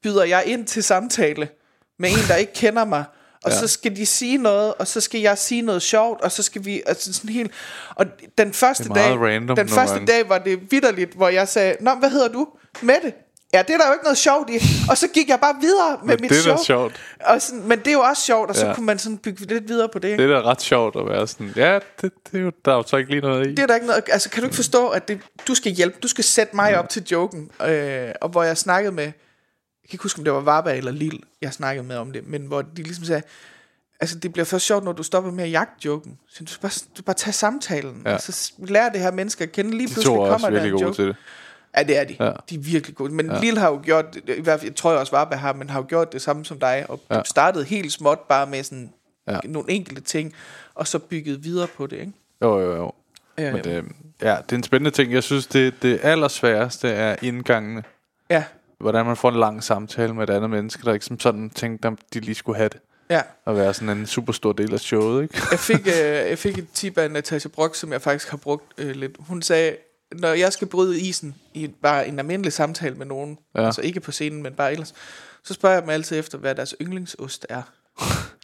byder 0.03 0.23
jeg 0.23 0.43
ind 0.45 0.65
til 0.67 0.83
samtale 0.83 1.49
med 1.99 2.09
en, 2.09 2.17
der 2.27 2.35
ikke 2.35 2.53
kender 2.53 2.85
mig, 2.85 3.03
og 3.43 3.51
ja. 3.51 3.57
så 3.57 3.67
skal 3.67 3.95
de 3.95 4.05
sige 4.05 4.37
noget, 4.37 4.73
og 4.73 4.87
så 4.87 5.01
skal 5.01 5.21
jeg 5.21 5.37
sige 5.37 5.61
noget 5.61 5.81
sjovt, 5.81 6.21
og 6.21 6.31
så 6.31 6.43
skal 6.43 6.65
vi, 6.65 6.81
altså 6.85 7.13
sådan 7.13 7.29
helt, 7.29 7.51
og 7.95 8.05
den 8.37 8.53
første 8.53 8.89
dag, 8.89 9.19
random 9.19 9.55
den 9.55 9.69
første 9.69 10.05
dag 10.05 10.29
var 10.29 10.37
det 10.37 10.59
vidderligt, 10.71 11.13
hvor 11.13 11.29
jeg 11.29 11.47
sagde, 11.47 11.75
Nå, 11.79 11.91
hvad 11.95 12.09
hedder 12.09 12.27
du? 12.27 12.47
Mette. 12.81 13.13
Ja, 13.53 13.61
det 13.61 13.69
er 13.73 13.77
der 13.77 13.87
jo 13.87 13.93
ikke 13.93 14.03
noget 14.03 14.17
sjovt 14.17 14.49
i. 14.49 14.59
Og 14.89 14.97
så 14.97 15.07
gik 15.07 15.29
jeg 15.29 15.39
bare 15.39 15.55
videre 15.61 15.97
med 16.03 16.07
Men 16.15 16.21
mit 16.21 16.29
det 16.29 16.37
er 16.37 16.41
show. 16.41 16.57
sjovt. 16.65 17.01
Og 17.25 17.41
sådan, 17.41 17.67
men 17.67 17.79
det 17.79 17.87
er 17.87 17.91
jo 17.91 17.99
også 17.99 18.21
sjovt, 18.23 18.49
og 18.49 18.55
så 18.55 18.65
Ja. 18.67 18.73
kunne 18.73 18.85
man 18.85 18.99
sådan 18.99 19.17
bygge 19.17 19.45
lidt 19.45 19.67
videre 19.67 19.89
på 19.89 19.99
det. 19.99 20.19
Det 20.19 20.25
er 20.31 20.41
da 20.41 20.41
ret 20.41 20.61
sjovt 20.61 20.95
at 20.95 21.05
være 21.05 21.27
sådan, 21.27 21.53
ja, 21.55 21.73
det, 22.01 22.11
det 22.31 22.37
er 22.39 22.39
jo, 22.43 22.51
der 22.65 22.71
er 22.71 22.75
jo 22.75 22.83
så 22.87 22.97
ikke 22.97 23.09
lige 23.11 23.21
noget 23.21 23.47
i. 23.47 23.49
Det 23.49 23.59
er 23.59 23.67
der 23.67 23.75
ikke 23.75 23.87
noget, 23.87 24.03
altså 24.11 24.29
kan 24.29 24.41
du 24.41 24.45
ikke 24.47 24.55
forstå, 24.55 24.87
at 24.87 25.07
det, 25.07 25.19
du 25.47 25.55
skal 25.55 25.71
hjælpe, 25.71 25.97
du 26.03 26.07
skal 26.07 26.23
sætte 26.23 26.55
mig 26.55 26.79
op 26.79 26.89
til 26.89 27.03
joken, 27.11 27.49
øh, 27.67 28.09
og 28.21 28.29
hvor 28.29 28.43
jeg 28.43 28.57
snakkede 28.57 28.91
med, 28.95 29.11
jeg 29.85 29.89
kan 29.89 29.95
ikke 29.95 30.03
huske, 30.03 30.19
om 30.19 30.23
det 30.23 30.33
var 30.33 30.39
Varba 30.39 30.73
eller 30.73 30.91
Lille, 30.91 31.19
jeg 31.41 31.53
snakkede 31.53 31.87
med 31.87 31.95
om 31.97 32.11
det, 32.11 32.27
men 32.27 32.45
hvor 32.45 32.61
de 32.61 32.83
ligesom 32.83 33.05
sagde, 33.05 33.21
altså 33.99 34.19
det 34.19 34.33
bliver 34.33 34.45
først 34.45 34.65
sjovt, 34.65 34.83
når 34.83 34.91
du 34.91 35.03
stopper 35.03 35.31
med 35.31 35.43
at 35.43 35.51
jagte 35.51 35.85
joken. 35.85 36.17
Så 36.29 36.43
du 36.43 36.51
skal 36.51 36.61
bare, 36.61 36.71
du 36.97 37.01
bare 37.03 37.15
tage 37.15 37.33
samtalen, 37.33 38.01
Ja. 38.05 38.13
og 38.13 38.21
så 38.21 38.51
lære 38.59 38.89
det 38.93 38.99
her 38.99 39.11
menneske 39.11 39.43
at 39.43 39.51
kende. 39.51 39.71
Lige 39.71 39.87
De 39.87 39.93
pludselig 39.93 40.15
to 40.15 40.23
er 40.23 40.29
kommer 40.31 40.49
der 40.49 40.53
virkelig 40.61 40.73
en 40.73 40.81
joke. 40.81 40.95
til 40.95 41.07
det. 41.07 41.15
Ja, 41.77 41.83
det 41.83 41.97
er 41.97 42.03
de. 42.03 42.15
Ja. 42.19 42.31
De 42.49 42.55
er 42.55 42.59
virkelig 42.59 42.95
gode. 42.95 43.13
Men 43.13 43.25
ja. 43.31 43.39
Lille 43.39 43.59
har 43.59 43.69
jo 43.69 43.81
gjort, 43.83 44.17
i 44.37 44.41
hvert 44.41 44.59
fald, 44.59 44.69
jeg 44.71 44.75
tror 44.75 44.91
jeg 44.91 44.99
også 44.99 45.11
Varba 45.11 45.35
har, 45.35 45.53
men 45.53 45.69
har 45.69 45.79
jo 45.79 45.85
gjort 45.89 46.13
det 46.13 46.21
samme 46.21 46.45
som 46.45 46.59
dig, 46.59 46.85
og 46.89 47.01
Ja. 47.11 47.21
startede 47.25 47.63
helt 47.65 47.91
småt 47.91 48.19
bare 48.19 48.47
med 48.47 48.63
sådan 48.63 48.93
Ja. 49.27 49.39
nogle 49.43 49.71
enkelte 49.71 50.01
ting, 50.01 50.33
og 50.75 50.87
så 50.87 50.99
bygget 50.99 51.43
videre 51.43 51.67
på 51.67 51.87
det, 51.87 51.99
ikke? 51.99 52.11
Jo, 52.41 52.59
jo, 52.59 52.75
jo. 52.75 52.91
Ja, 53.37 53.51
Men 53.53 53.63
det, 53.63 53.73
ja, 54.21 54.35
det 54.45 54.51
er 54.51 54.55
en 54.55 54.63
spændende 54.63 54.91
ting. 54.91 55.13
Jeg 55.13 55.23
synes, 55.23 55.47
det, 55.47 55.73
det 55.81 55.99
allersværeste 56.03 56.89
er 56.89 57.15
indgangene. 57.21 57.83
ja. 58.29 58.43
Hvordan 58.79 59.05
man 59.05 59.17
får 59.17 59.29
en 59.29 59.35
lang 59.39 59.63
samtale 59.63 60.13
med 60.13 60.29
et 60.29 60.33
andet 60.33 60.49
menneske, 60.49 60.83
der 60.85 60.93
ikke 60.93 61.05
som 61.05 61.19
sådan 61.19 61.49
tænkte, 61.49 61.87
at 61.87 61.93
de 62.13 62.19
lige 62.19 62.35
skulle 62.35 62.57
have 62.57 62.69
det. 62.69 62.79
ja. 63.09 63.21
At 63.47 63.55
være 63.55 63.73
sådan 63.73 63.97
en 63.97 64.05
super 64.05 64.33
stor 64.33 64.53
del 64.53 64.73
af 64.73 64.79
showet, 64.79 65.23
ikke? 65.23 65.41
Jeg 65.51 65.59
fik, 65.59 65.87
øh, 65.87 66.29
jeg 66.29 66.37
fik 66.37 66.57
et 66.57 66.67
tip 66.73 66.97
af 66.97 67.11
Natasha 67.11 67.49
Brock, 67.49 67.75
som 67.75 67.91
jeg 67.91 68.01
faktisk 68.01 68.29
har 68.29 68.37
brugt 68.37 68.73
øh, 68.77 68.95
lidt. 68.95 69.15
Hun 69.19 69.41
sagde, 69.41 69.75
når 70.11 70.29
jeg 70.29 70.53
skal 70.53 70.67
bryde 70.67 70.99
isen 70.99 71.35
i 71.53 71.67
bare 71.67 72.07
en 72.07 72.19
almindelig 72.19 72.53
samtale 72.53 72.95
med 72.95 73.05
nogen, 73.05 73.37
ja. 73.55 73.65
altså 73.65 73.81
ikke 73.81 73.99
på 73.99 74.11
scenen, 74.11 74.43
men 74.43 74.53
bare 74.53 74.71
ellers, 74.71 74.93
så 75.43 75.53
spørger 75.53 75.75
jeg 75.75 75.81
dem 75.81 75.89
altid 75.89 76.19
efter, 76.19 76.37
hvad 76.37 76.55
deres 76.55 76.75
yndlingsost 76.81 77.45
er. 77.49 77.61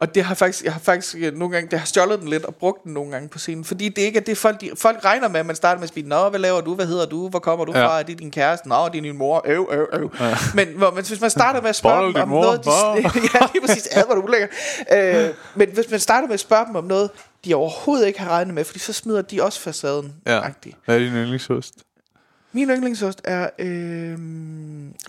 Og 0.00 0.14
det 0.14 0.24
har 0.24 0.34
faktisk, 0.34 0.64
jeg 0.64 0.72
har 0.72 0.80
faktisk 0.80 1.16
øh, 1.18 1.34
nogle 1.34 1.54
gange, 1.54 1.70
det 1.70 1.78
har 1.78 1.86
stjålet 1.86 2.20
den 2.20 2.28
lidt 2.28 2.44
og 2.44 2.54
brugt 2.54 2.84
den 2.84 2.92
nogle 2.92 3.10
gange 3.12 3.28
på 3.28 3.38
scenen, 3.38 3.64
fordi 3.64 3.88
det 3.88 4.02
ikke 4.02 4.18
er 4.18 4.22
det, 4.22 4.38
folk, 4.38 4.60
de, 4.60 4.70
folk 4.76 5.04
regner 5.04 5.28
med, 5.28 5.40
at 5.40 5.46
man 5.46 5.56
starter 5.56 5.78
med 5.78 5.88
at 5.88 5.94
sige, 5.94 6.08
Nå, 6.08 6.28
hvad 6.28 6.40
laver 6.40 6.60
du, 6.60 6.74
hvad 6.74 6.86
hedder 6.86 7.06
du, 7.06 7.28
hvor 7.28 7.38
kommer 7.38 7.64
du 7.64 7.72
Ja. 7.74 7.86
fra, 7.86 7.98
er 7.98 8.02
det 8.02 8.18
din 8.18 8.30
kæreste, 8.30 8.68
Nå, 8.68 8.88
det 8.88 8.98
er 8.98 9.02
din 9.02 9.16
mor, 9.16 9.42
øv, 9.44 9.68
øv, 9.72 9.88
øv. 9.92 10.10
Ja. 10.20 10.36
Men 10.54 10.68
hvor, 10.68 10.90
men 10.90 11.04
hvis 11.04 11.20
man 11.20 11.30
starter 11.30 11.60
med 11.60 11.68
at 11.68 11.76
spørge 11.76 11.96
Boller 11.96 12.12
dem 12.12 12.22
om 12.22 12.28
mor? 12.28 12.42
noget, 12.42 12.64
de, 12.64 12.70
ja, 13.34 13.46
lige 13.52 13.66
præcis, 13.66 13.86
ad, 13.86 14.04
hvor 14.06 14.14
du 14.14 14.20
ulækker. 14.20 14.48
Øh, 14.92 15.30
men 15.54 15.68
hvis 15.74 15.90
man 15.90 16.00
starter 16.00 16.28
med 16.28 16.34
at 16.34 16.40
spørge 16.40 16.66
dem 16.66 16.76
om 16.76 16.84
noget, 16.84 17.10
de 17.44 17.54
overhovedet 17.54 18.06
ikke 18.06 18.20
har 18.20 18.30
regnet 18.30 18.54
med, 18.54 18.64
fordi 18.64 18.78
så 18.78 18.92
smider 18.92 19.22
de 19.22 19.42
også 19.42 19.60
facaden. 19.60 20.14
Ja. 20.26 20.40
-agtigt. 20.40 20.72
Hvad 20.84 20.94
er 20.94 20.98
din 20.98 21.12
yndlingsost? 21.12 21.74
Min 22.52 22.70
yndlingsost 22.70 23.20
er... 23.24 23.50
Øh, 23.58 24.12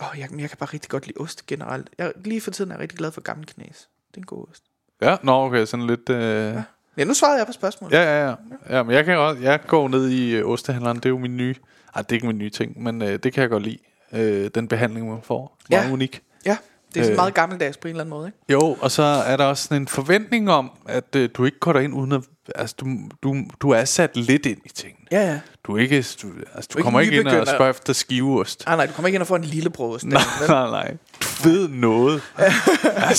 åh, 0.02 0.18
jeg, 0.18 0.28
jeg 0.38 0.48
kan 0.48 0.58
bare 0.58 0.68
rigtig 0.72 0.90
godt 0.90 1.06
lide 1.06 1.18
ost 1.20 1.46
generelt. 1.46 1.90
Jeg, 1.98 2.12
lige 2.24 2.40
for 2.40 2.50
tiden 2.50 2.70
er 2.70 2.74
jeg 2.74 2.80
rigtig 2.82 2.98
glad 2.98 3.12
for 3.12 3.20
gammel 3.20 3.46
knæs. 3.46 3.88
Det 4.10 4.16
er 4.16 4.20
en 4.20 4.26
god 4.26 4.46
ost. 4.50 4.62
Ja, 5.02 5.16
nå, 5.22 5.32
okay, 5.46 5.64
sådan 5.66 5.86
lidt... 5.86 6.08
Øh... 6.10 6.54
Ja. 6.54 6.62
Ja, 6.98 7.04
nu 7.04 7.14
svarede 7.14 7.38
jeg 7.38 7.46
på 7.46 7.52
spørgsmålet. 7.52 7.94
Ja, 7.96 8.02
ja, 8.02 8.28
ja. 8.28 8.34
ja 8.76 8.82
men 8.82 8.94
jeg, 8.94 9.04
kan 9.04 9.18
også, 9.18 9.42
jeg 9.42 9.60
går 9.66 9.88
ned 9.88 10.08
i 10.08 10.34
øh, 10.36 10.46
ostehandleren. 10.48 10.96
Det 10.96 11.04
er 11.06 11.10
jo 11.10 11.18
min 11.18 11.36
nye... 11.36 11.54
Ej, 11.94 12.02
det 12.02 12.12
er 12.12 12.14
ikke 12.14 12.26
min 12.26 12.38
nye 12.38 12.50
ting, 12.50 12.82
men 12.82 13.02
øh, 13.02 13.18
det 13.18 13.32
kan 13.32 13.40
jeg 13.40 13.50
godt 13.50 13.62
lide. 13.62 13.78
Øh, 14.12 14.50
den 14.54 14.68
behandling, 14.68 15.08
man 15.10 15.18
får. 15.22 15.56
Meget 15.70 15.86
Ja. 15.88 15.92
unik. 15.92 16.22
ja 16.46 16.56
det 16.94 17.00
er 17.00 17.04
sådan 17.04 17.12
Øh. 17.12 17.16
meget 17.16 17.34
gammeldags 17.34 17.76
på 17.76 17.88
en 17.88 17.90
eller 17.92 18.00
anden 18.04 18.10
måde, 18.10 18.26
ikke? 18.28 18.38
Jo, 18.48 18.76
og 18.80 18.90
så 18.90 19.02
er 19.02 19.36
der 19.36 19.44
også 19.44 19.62
sådan 19.64 19.82
en 19.82 19.88
forventning 19.88 20.50
om, 20.50 20.70
at 20.88 21.16
øh, 21.16 21.28
du 21.34 21.44
ikke 21.44 21.58
går 21.58 21.72
derind 21.72 21.94
uden 21.94 22.12
at... 22.12 22.22
Altså, 22.54 22.76
du, 22.80 22.86
du, 23.22 23.36
du 23.62 23.70
er 23.70 23.84
sat 23.84 24.16
lidt 24.16 24.46
ind 24.46 24.58
i 24.64 24.68
tingene. 24.68 25.04
Ja, 25.12 25.20
ja. 25.26 25.40
Du 25.64 25.76
er 25.76 25.80
ikke... 25.80 25.96
Du, 25.96 26.28
altså, 26.54 26.68
du, 26.72 26.78
ikke 26.78 26.82
kommer 26.82 27.00
ikke 27.00 27.16
ind 27.20 27.28
og 27.28 27.46
spørger 27.46 27.70
efter 27.70 27.92
skiveost. 27.92 28.64
Ah, 28.66 28.76
nej, 28.76 28.86
du 28.86 28.92
kommer 28.92 29.06
ikke 29.08 29.16
ind 29.16 29.22
og 29.22 29.26
får 29.26 29.36
en 29.36 29.44
lille 29.44 29.70
brost. 29.70 30.04
Nej, 30.04 30.22
nej, 30.48 30.70
nej. 30.70 30.94
Du 31.22 31.48
ved 31.48 31.68
noget. 31.68 32.22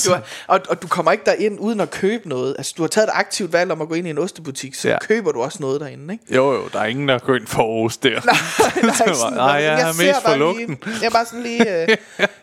Du 0.05 0.11
er, 0.11 0.19
og, 0.47 0.59
og 0.69 0.81
du 0.81 0.87
kommer 0.87 1.11
ikke 1.11 1.23
derind 1.25 1.59
uden 1.59 1.79
at 1.79 1.91
købe 1.91 2.29
noget. 2.29 2.55
Altså, 2.57 2.73
du 2.77 2.83
har 2.83 2.87
taget 2.87 3.07
et 3.07 3.11
aktivt 3.13 3.53
valg 3.53 3.71
om 3.71 3.81
at 3.81 3.87
gå 3.87 3.93
ind 3.93 4.07
i 4.07 4.09
en 4.09 4.17
ostebutik, 4.17 4.75
så 4.75 4.87
Ja. 4.87 4.93
ja. 4.93 4.99
køber 5.07 5.31
du 5.31 5.41
også 5.41 5.57
noget 5.61 5.81
derinde, 5.81 6.13
ikke? 6.13 6.35
Jo, 6.35 6.53
jo, 6.53 6.67
der 6.73 6.79
er 6.79 6.85
ingen, 6.85 7.07
der 7.07 7.19
går 7.19 7.35
ind 7.35 7.47
for 7.47 7.63
ost 7.85 8.03
der. 8.03 8.09
Er 8.21 8.77
ikke 8.83 8.95
sådan, 9.15 9.33
Nej, 9.33 9.45
jeg 9.45 9.81
er 9.81 9.91
ser 9.93 10.05
mest 10.07 10.21
for 10.25 10.35
lugten. 10.35 10.67
Lige, 10.85 10.97
jeg 11.01 11.05
er 11.07 11.09
bare 11.11 11.25
sådan 11.25 11.43
lige, 11.43 11.81
øh, 11.81 11.87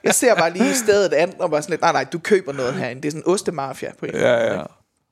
jeg 0.04 0.14
ser 0.14 0.34
bare 0.34 0.52
lige 0.52 0.74
stedet 0.74 1.12
an, 1.12 1.32
og 1.38 1.50
bare 1.50 1.62
sådan 1.62 1.72
lidt, 1.72 1.80
nej, 1.80 1.92
nej, 1.92 2.04
du 2.04 2.18
køber 2.18 2.52
noget 2.52 2.74
herinde. 2.74 3.02
Det 3.02 3.08
er 3.08 3.12
sådan 3.12 3.22
en 3.26 3.32
ostemafia 3.32 3.90
på 3.98 4.06
en 4.06 4.12
måde, 4.14 4.24
Ja, 4.28 4.54
ja. 4.54 4.62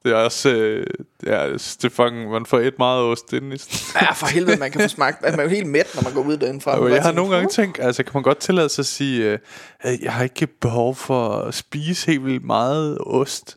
Det 0.04 0.12
er 0.12 0.16
også... 0.16 0.48
Øh, 0.48 0.86
ja, 1.26 1.52
det 1.52 1.84
er 1.84 1.88
fucking, 1.88 2.30
man 2.30 2.46
får 2.46 2.58
et 2.58 2.74
meget 2.78 3.02
ost 3.02 3.32
inden 3.32 3.52
i 3.52 3.56
Ja, 4.00 4.12
for 4.12 4.26
helvede, 4.26 4.56
man 4.56 4.70
kan 4.70 4.80
få 4.80 4.88
smagt. 4.88 5.22
Man 5.22 5.38
er 5.38 5.42
jo 5.42 5.48
helt 5.48 5.66
mæt, 5.66 5.90
når 5.94 6.02
man 6.02 6.14
går 6.14 6.22
ud 6.22 6.36
derindefra. 6.36 6.76
Og 6.76 6.82
Man 6.82 6.92
jeg 6.92 7.02
har 7.02 7.12
nogle 7.12 7.34
gange 7.34 7.48
tænkt, 7.48 7.78
altså 7.80 8.02
kan 8.02 8.10
man 8.14 8.22
godt 8.22 8.38
tillade 8.38 8.68
sig 8.68 8.82
at 8.82 8.86
sige, 8.86 9.30
øh, 9.32 9.38
at 9.80 10.00
jeg 10.00 10.12
har 10.12 10.22
ikke 10.24 10.46
behov 10.46 10.94
for 10.94 11.28
at 11.30 11.54
spise 11.54 12.06
helt 12.06 12.24
vildt 12.24 12.44
meget 12.44 12.98
ost. 13.00 13.56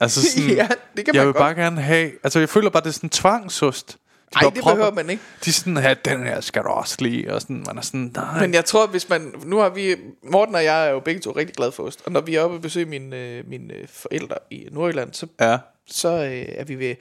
Altså 0.00 0.22
sådan, 0.30 0.50
Ja, 0.50 0.68
det 0.96 1.04
kan 1.04 1.14
jeg 1.14 1.20
man 1.20 1.26
vil 1.26 1.32
godt. 1.32 1.36
bare 1.36 1.54
gerne 1.54 1.80
have, 1.80 2.10
altså 2.24 2.38
jeg 2.38 2.48
føler 2.48 2.70
bare, 2.70 2.82
det 2.82 2.88
er 2.88 2.92
sådan 2.92 3.10
tvangsost. 3.10 3.96
De 4.32 4.36
Ej, 4.36 4.42
bare 4.42 4.50
det 4.54 4.62
propper- 4.62 4.74
behøver 4.74 4.94
man 4.94 5.10
ikke. 5.10 5.22
De 5.44 5.52
sådan, 5.52 5.76
ja, 5.76 5.94
den 6.04 6.22
her 6.26 6.40
skal 6.40 6.62
du 6.62 6.68
også 6.68 6.96
lige, 7.00 7.34
og 7.34 7.40
sådan, 7.40 7.64
man 7.66 7.78
er 7.78 7.82
sådan, 7.82 8.10
nej. 8.14 8.40
Men 8.40 8.54
jeg 8.54 8.64
tror, 8.64 8.86
hvis 8.86 9.08
man... 9.08 9.34
Nu 9.44 9.58
har 9.58 9.68
vi... 9.68 9.96
Morten 10.30 10.54
og 10.54 10.64
jeg 10.64 10.86
er 10.86 10.90
jo 10.90 11.00
begge 11.00 11.20
to 11.20 11.30
rigtig 11.30 11.56
glade 11.56 11.72
for 11.72 11.82
ost. 11.82 12.02
Og 12.06 12.12
når 12.12 12.20
vi 12.20 12.34
er 12.34 12.42
oppe 12.42 12.56
og 12.56 12.62
besøger 12.62 12.86
mine, 12.86 13.16
øh, 13.16 13.48
mine 13.48 13.74
øh, 13.74 13.88
forældre 13.88 14.36
i 14.50 14.68
Nordjylland, 14.72 15.12
så, 15.14 15.26
Ja, 15.40 15.58
så 15.86 16.08
øh, 16.08 16.44
er 16.48 16.64
vi 16.64 16.74
ved 16.78 16.94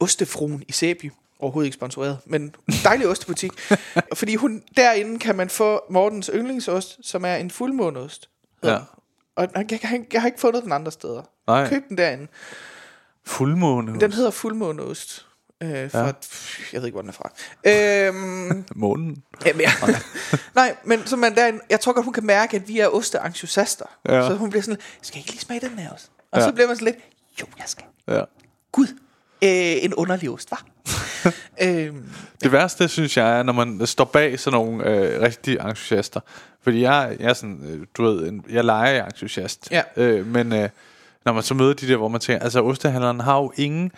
Ostefruen 0.00 0.62
i 0.68 0.72
Sæby. 0.72 1.12
Overhovedet 1.38 1.66
ikke 1.66 1.74
sponsoreret, 1.74 2.18
men 2.26 2.54
dejlig 2.84 3.08
ostebutik. 3.08 3.52
Fordi 4.14 4.34
hun, 4.34 4.62
derinde 4.76 5.18
kan 5.18 5.36
man 5.36 5.48
få 5.50 5.80
Mortens 5.90 6.30
yndlingsost, 6.34 6.98
som 7.02 7.24
er 7.24 7.34
en 7.34 7.50
fuldmåneost. 7.50 8.28
ja. 8.64 8.78
Og 9.36 9.48
jeg, 9.54 9.64
jeg, 9.70 10.04
jeg, 10.12 10.20
har 10.20 10.26
ikke 10.28 10.40
fundet 10.40 10.62
den 10.62 10.72
andre 10.72 10.92
steder. 10.92 11.22
Nej. 11.46 11.68
Køb 11.68 11.82
den 11.88 11.98
derinde. 11.98 12.26
Fuldmåne. 13.26 14.00
Den 14.00 14.12
hedder 14.12 14.30
fuldmåneost. 14.30 15.26
Øh, 15.62 15.90
fra, 15.90 15.98
ja. 15.98 16.12
Jeg 16.72 16.80
ved 16.80 16.84
ikke, 16.86 16.94
hvor 16.94 17.00
den 17.00 17.08
er 17.08 17.12
fra. 17.12 17.30
Øhm, 17.66 18.64
Månen. 18.82 19.22
Jamen, 19.46 19.60
ja. 19.60 19.70
Nej, 20.54 20.76
men 20.84 21.06
så 21.06 21.16
man 21.16 21.34
der, 21.34 21.52
jeg 21.70 21.80
tror 21.80 21.92
godt, 21.92 22.04
hun 22.04 22.12
kan 22.12 22.26
mærke, 22.26 22.56
at 22.56 22.68
vi 22.68 22.78
er 22.78 22.88
osteentusiaster. 22.88 23.84
Ja. 24.08 24.14
Ja. 24.14 24.28
Så 24.28 24.34
hun 24.34 24.50
bliver 24.50 24.62
sådan 24.62 24.80
skal 25.02 25.16
jeg 25.16 25.20
ikke 25.20 25.30
lige 25.30 25.40
smage 25.40 25.60
den 25.60 25.78
her 25.78 25.90
også? 25.90 26.06
Og 26.32 26.38
Ja. 26.38 26.42
ja. 26.44 26.48
så 26.48 26.54
bliver 26.54 26.66
man 26.66 26.76
sådan 26.76 26.84
lidt, 26.94 26.96
jo, 27.40 27.46
jeg 27.58 27.64
skal. 27.66 27.84
Ja. 28.08 28.22
Gud, 28.72 28.86
øh, 29.44 29.84
en 29.84 29.94
underlig 29.94 30.30
ost, 30.30 30.50
var. 30.50 30.64
øhm, 31.62 32.08
Det 32.42 32.52
værste, 32.52 32.88
synes 32.88 33.16
jeg, 33.16 33.38
er, 33.38 33.42
når 33.42 33.52
man 33.52 33.86
står 33.86 34.04
bag 34.04 34.40
sådan 34.40 34.58
nogle 34.60 34.86
øh, 34.90 35.20
rigtige 35.20 35.62
entusiaster. 35.68 36.20
Fordi 36.62 36.80
jeg, 36.82 37.16
jeg 37.20 37.30
er 37.30 37.34
sådan, 37.34 37.60
øh, 37.64 37.86
du 37.96 38.02
ved, 38.04 38.28
en, 38.28 38.44
jeg 38.50 38.64
leger 38.64 39.04
entusiast. 39.04 39.68
Ja. 39.70 39.82
Øh, 39.96 40.26
men 40.26 40.52
øh, 40.52 40.68
når 41.24 41.32
man 41.32 41.42
så 41.42 41.54
møder 41.54 41.74
de 41.74 41.88
der, 41.88 41.96
hvor 41.96 42.08
man 42.08 42.20
tænker, 42.20 42.44
altså 42.44 42.62
ostehandleren 42.62 43.20
har 43.20 43.36
jo 43.36 43.52
ingen, 43.56 43.92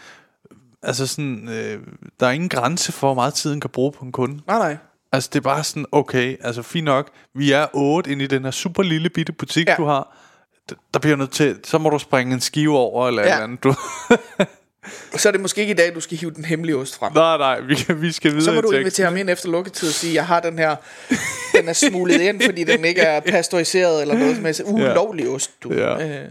altså 0.83 1.07
sådan, 1.07 1.49
øh, 1.49 1.79
der 2.21 2.27
er 2.27 2.31
ingen 2.31 2.49
grænse 2.49 2.93
for, 2.93 3.07
hvor 3.07 3.15
meget 3.15 3.35
tiden 3.35 3.61
kan 3.61 3.71
bruge 3.71 3.93
på 3.93 4.05
en 4.05 4.13
kunde. 4.13 4.41
nej, 4.47 4.59
nej. 4.59 4.77
Altså 5.15 5.31
det 5.33 5.39
er 5.39 5.43
bare 5.43 5.65
sådan, 5.65 5.87
okay, 5.93 6.37
altså 6.41 6.63
fint 6.63 6.85
nok, 6.85 7.11
vi 7.35 7.53
er 7.53 7.67
otte 7.73 8.11
inde 8.11 8.25
i 8.25 8.27
den 8.27 8.45
her 8.45 8.51
super 8.51 8.83
lille 8.83 9.09
bitte 9.11 9.33
butik, 9.33 9.69
ja. 9.69 9.75
Du 9.79 9.85
har. 9.85 10.17
Der 10.95 10.99
bliver 11.01 11.17
nødt 11.17 11.31
til, 11.33 11.57
så 11.65 11.79
må 11.79 11.91
du 11.91 11.99
springe 11.99 12.35
en 12.35 12.41
skive 12.41 12.79
over, 12.79 13.09
eller 13.09 13.23
ja. 13.23 13.29
Eller 13.33 13.45
andet. 13.45 13.65
Du, 13.65 13.75
Så 15.17 15.29
er 15.29 15.33
det 15.33 15.41
måske 15.41 15.61
ikke 15.61 15.71
i 15.71 15.77
dag, 15.77 15.95
du 15.95 16.01
skal 16.01 16.19
hive 16.19 16.31
den 16.31 16.45
hemmelige 16.45 16.77
ost 16.77 16.97
frem. 16.99 17.13
nej, 17.15 17.37
nej, 17.39 17.61
vi, 17.61 17.75
kan- 17.75 18.01
vi 18.03 18.13
skal 18.13 18.31
videre 18.31 18.45
Så 18.45 18.53
må 18.53 18.61
du 18.61 18.71
invitere 18.71 19.07
ham 19.07 19.17
ind 19.17 19.31
efter 19.31 19.49
lukketid 19.49 19.89
og 19.89 19.95
sige, 19.95 20.15
jeg 20.15 20.27
har 20.27 20.41
den 20.41 20.59
her, 20.59 20.77
den 21.57 21.69
er 21.69 21.73
smuglet 21.73 22.21
ind, 22.21 22.43
fordi 22.45 22.65
den 22.65 22.85
ikke 22.85 23.01
er 23.01 23.21
pasteuriseret 23.31 24.03
eller 24.03 24.19
noget 24.19 24.37
som 24.37 24.45
helst. 24.45 24.63
Ulovlig 24.65 25.29
ost, 25.29 25.51
du. 25.63 25.73
Ja. 25.73 26.09
Øh, 26.23 26.29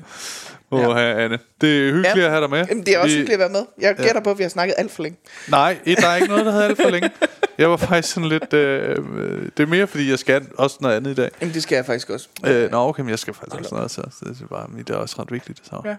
Åh, 0.71 0.81
Ja. 0.81 0.99
ja. 0.99 1.23
Anne. 1.23 1.39
Det 1.61 1.77
er 1.79 1.83
hyggeligt 1.91 2.15
Ja. 2.17 2.23
at 2.25 2.29
have 2.29 2.41
dig 2.41 2.49
med. 2.49 2.65
jamen, 2.69 2.85
det 2.85 2.95
er 2.95 2.99
også 2.99 3.15
Vi- 3.15 3.17
hyggeligt 3.19 3.33
at 3.33 3.39
være 3.39 3.49
med. 3.49 3.65
Jeg 3.79 3.95
gætter 3.95 4.21
på, 4.21 4.31
at 4.31 4.37
vi 4.37 4.43
har 4.43 4.49
snakket 4.49 4.75
alt 4.77 4.91
for 4.91 5.03
længe. 5.03 5.17
Nej, 5.49 5.77
der 5.85 6.07
er 6.07 6.15
ikke 6.15 6.27
noget, 6.27 6.45
der 6.45 6.51
hedder 6.51 6.65
alt 6.67 6.81
for 6.81 6.89
længe. 6.89 7.11
Jeg 7.57 7.69
var 7.69 7.77
faktisk 7.77 8.13
sådan 8.13 8.29
lidt... 8.29 8.53
Øh, 8.53 8.97
øh, 9.17 9.49
det 9.57 9.63
er 9.63 9.67
mere, 9.67 9.87
fordi 9.87 10.09
jeg 10.09 10.19
skal 10.19 10.45
også 10.57 10.77
noget 10.81 10.95
andet 10.95 11.11
i 11.11 11.13
dag. 11.13 11.29
Jamen, 11.41 11.53
det 11.53 11.63
skal 11.63 11.75
jeg 11.75 11.85
faktisk 11.85 12.09
også. 12.09 12.27
Øh, 12.45 12.71
nå, 12.71 12.77
okay, 12.77 13.01
men 13.01 13.09
jeg 13.09 13.19
skal 13.19 13.33
faktisk 13.33 13.55
også 13.59 13.75
noget, 13.75 13.91
så 13.91 14.01
så 14.11 14.25
det 14.25 14.41
er 14.41 14.47
bare 14.47 14.67
mit 14.69 14.89
er 14.89 14.95
også 14.95 15.15
ret 15.21 15.31
vigtigt. 15.31 15.61
Så. 15.63 15.81
Ja. 15.85 15.95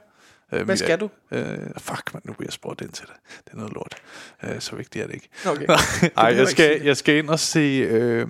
Øh, 0.58 0.64
Hvad 0.64 0.76
skal 0.76 1.00
du? 1.00 1.10
Øh, 1.32 1.44
fuck, 1.78 2.14
man, 2.14 2.22
nu 2.24 2.32
bliver 2.32 2.46
jeg 2.48 2.52
spurgt 2.52 2.80
ind 2.80 2.90
til 2.90 3.06
det. 3.06 3.14
Det 3.44 3.52
er 3.52 3.56
noget 3.56 3.72
lort. 3.72 3.94
Øh, 4.44 4.60
så 4.60 4.76
vigtigt 4.76 5.02
er 5.02 5.06
det 5.06 5.14
ikke. 5.14 5.28
Okay. 5.46 5.66
Nej, 6.16 6.34
jeg 6.36 6.48
skal, 6.48 6.78
det. 6.80 6.86
jeg 6.86 6.96
skal 6.96 7.16
ind 7.16 7.28
og 7.28 7.38
se 7.38 7.58
øh, 7.90 8.26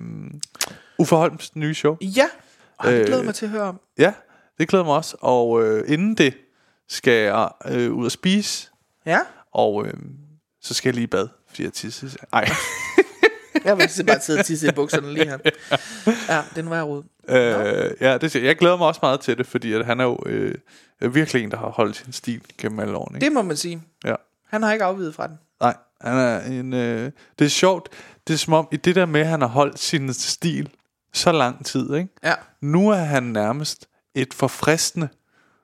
Uffe 0.97 1.15
Holms 1.15 1.55
nye 1.55 1.73
show. 1.73 1.97
Ja, 2.01 2.25
og 2.77 2.91
det 2.91 2.99
Øh, 2.99 3.05
glæder 3.05 3.17
jeg 3.19 3.25
mig 3.25 3.35
til 3.35 3.45
at 3.45 3.51
høre 3.51 3.63
om. 3.63 3.79
Ja, 3.97 4.13
det 4.57 4.67
glæder 4.67 4.85
mig 4.85 4.93
også. 4.95 5.17
Og 5.19 5.63
øh, 5.63 5.83
inden 5.87 6.15
det 6.15 6.33
skal 6.89 7.13
jeg 7.13 7.49
øh, 7.67 7.93
ud 7.93 8.05
og 8.05 8.11
spise, 8.11 8.69
Ja, 9.05 9.19
og 9.53 9.85
øh, 9.87 9.93
så 10.61 10.73
skal 10.73 10.89
jeg 10.89 10.93
lige 10.93 11.03
i 11.03 11.07
bad, 11.07 11.27
fordi 11.47 11.63
jeg 11.63 11.73
tisser. 11.73 12.07
Ej. 12.33 12.49
jeg 13.65 13.77
vil 13.77 14.05
bare 14.07 14.19
sidde 14.21 14.39
og 14.39 14.45
tisse 14.45 14.67
i 14.67 14.71
bukserne 14.71 15.13
lige 15.13 15.25
her. 15.25 15.37
Ja, 16.29 16.41
den 16.55 16.69
var 16.69 16.75
jeg 16.75 16.85
rod. 16.85 17.03
Øh, 17.29 17.91
ja, 18.01 18.17
det 18.17 18.35
jeg 18.35 18.55
glæder 18.55 18.77
mig 18.77 18.87
også 18.87 18.99
meget 19.03 19.19
til 19.19 19.37
det, 19.37 19.47
fordi 19.47 19.73
at 19.73 19.85
han 19.85 19.99
er 19.99 20.03
jo 20.03 20.17
øh, 20.25 20.55
virkelig 21.15 21.43
en, 21.43 21.51
der 21.51 21.57
har 21.57 21.69
holdt 21.69 21.95
sin 21.95 22.13
stil 22.13 22.41
gennem 22.57 22.79
alle 22.79 22.97
årene. 22.97 23.17
Ikke? 23.17 23.25
Det 23.25 23.33
må 23.33 23.41
man 23.41 23.57
sige. 23.57 23.81
Ja. 24.05 24.15
Han 24.47 24.63
har 24.63 24.73
ikke 24.73 24.85
afvidet 24.85 25.15
fra 25.15 25.27
den. 25.27 25.39
Nej, 25.61 25.75
han 26.01 26.17
er 26.17 26.41
en, 26.41 26.73
øh, 26.73 27.11
det 27.39 27.45
er 27.45 27.49
sjovt. 27.49 27.89
Det 28.27 28.33
er 28.33 28.37
som 28.37 28.53
om, 28.53 28.67
i 28.71 28.77
det 28.77 28.95
der 28.95 29.05
med, 29.05 29.21
at 29.21 29.27
han 29.27 29.41
har 29.41 29.47
holdt 29.47 29.79
sin 29.79 30.13
stil 30.13 30.69
så 31.13 31.31
lang 31.31 31.65
tid, 31.65 31.95
ikke? 31.95 32.09
Ja. 32.23 32.33
Nu 32.61 32.89
er 32.89 32.95
han 32.95 33.23
nærmest 33.23 33.87
et 34.15 34.33
forfriskende 34.33 35.07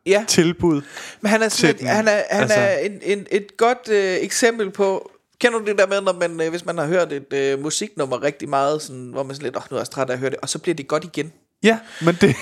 Ja, 0.06 0.26
tilbud. 0.28 0.82
men 1.22 1.30
han 1.30 1.42
er, 1.42 1.50
sådan 1.50 1.76
et, 1.76 1.82
han 1.88 2.08
er, 2.08 2.24
han 2.30 2.42
altså- 2.42 2.60
er 2.60 2.78
en, 2.78 3.00
en, 3.04 3.28
et 3.32 3.58
godt 3.58 3.90
øh, 3.90 4.16
eksempel 4.22 4.72
på... 4.72 5.12
Kender 5.42 5.60
du 5.60 5.66
det 5.66 5.78
der 5.78 5.88
med, 5.88 6.02
når 6.02 6.14
man, 6.14 6.42
øh, 6.42 6.50
hvis 6.50 6.66
man 6.66 6.78
har 6.78 6.86
hørt 6.86 7.12
et 7.12 7.34
øh, 7.34 7.60
musiknummer 7.64 8.24
rigtig 8.24 8.50
meget, 8.50 8.82
sådan, 8.82 9.10
hvor 9.10 9.24
man 9.24 9.36
sådan 9.36 9.44
lidt, 9.46 9.56
åh, 9.58 9.62
nu 9.72 9.78
er 9.78 9.82
jeg 9.82 9.90
træt 9.90 10.10
af 10.10 10.14
at 10.14 10.20
høre 10.20 10.30
det, 10.30 10.40
og 10.42 10.50
så 10.50 10.60
bliver 10.60 10.76
det 10.76 10.88
godt 10.88 11.04
igen. 11.04 11.34
Ja, 11.64 11.80
men 12.02 12.16
det... 12.22 12.36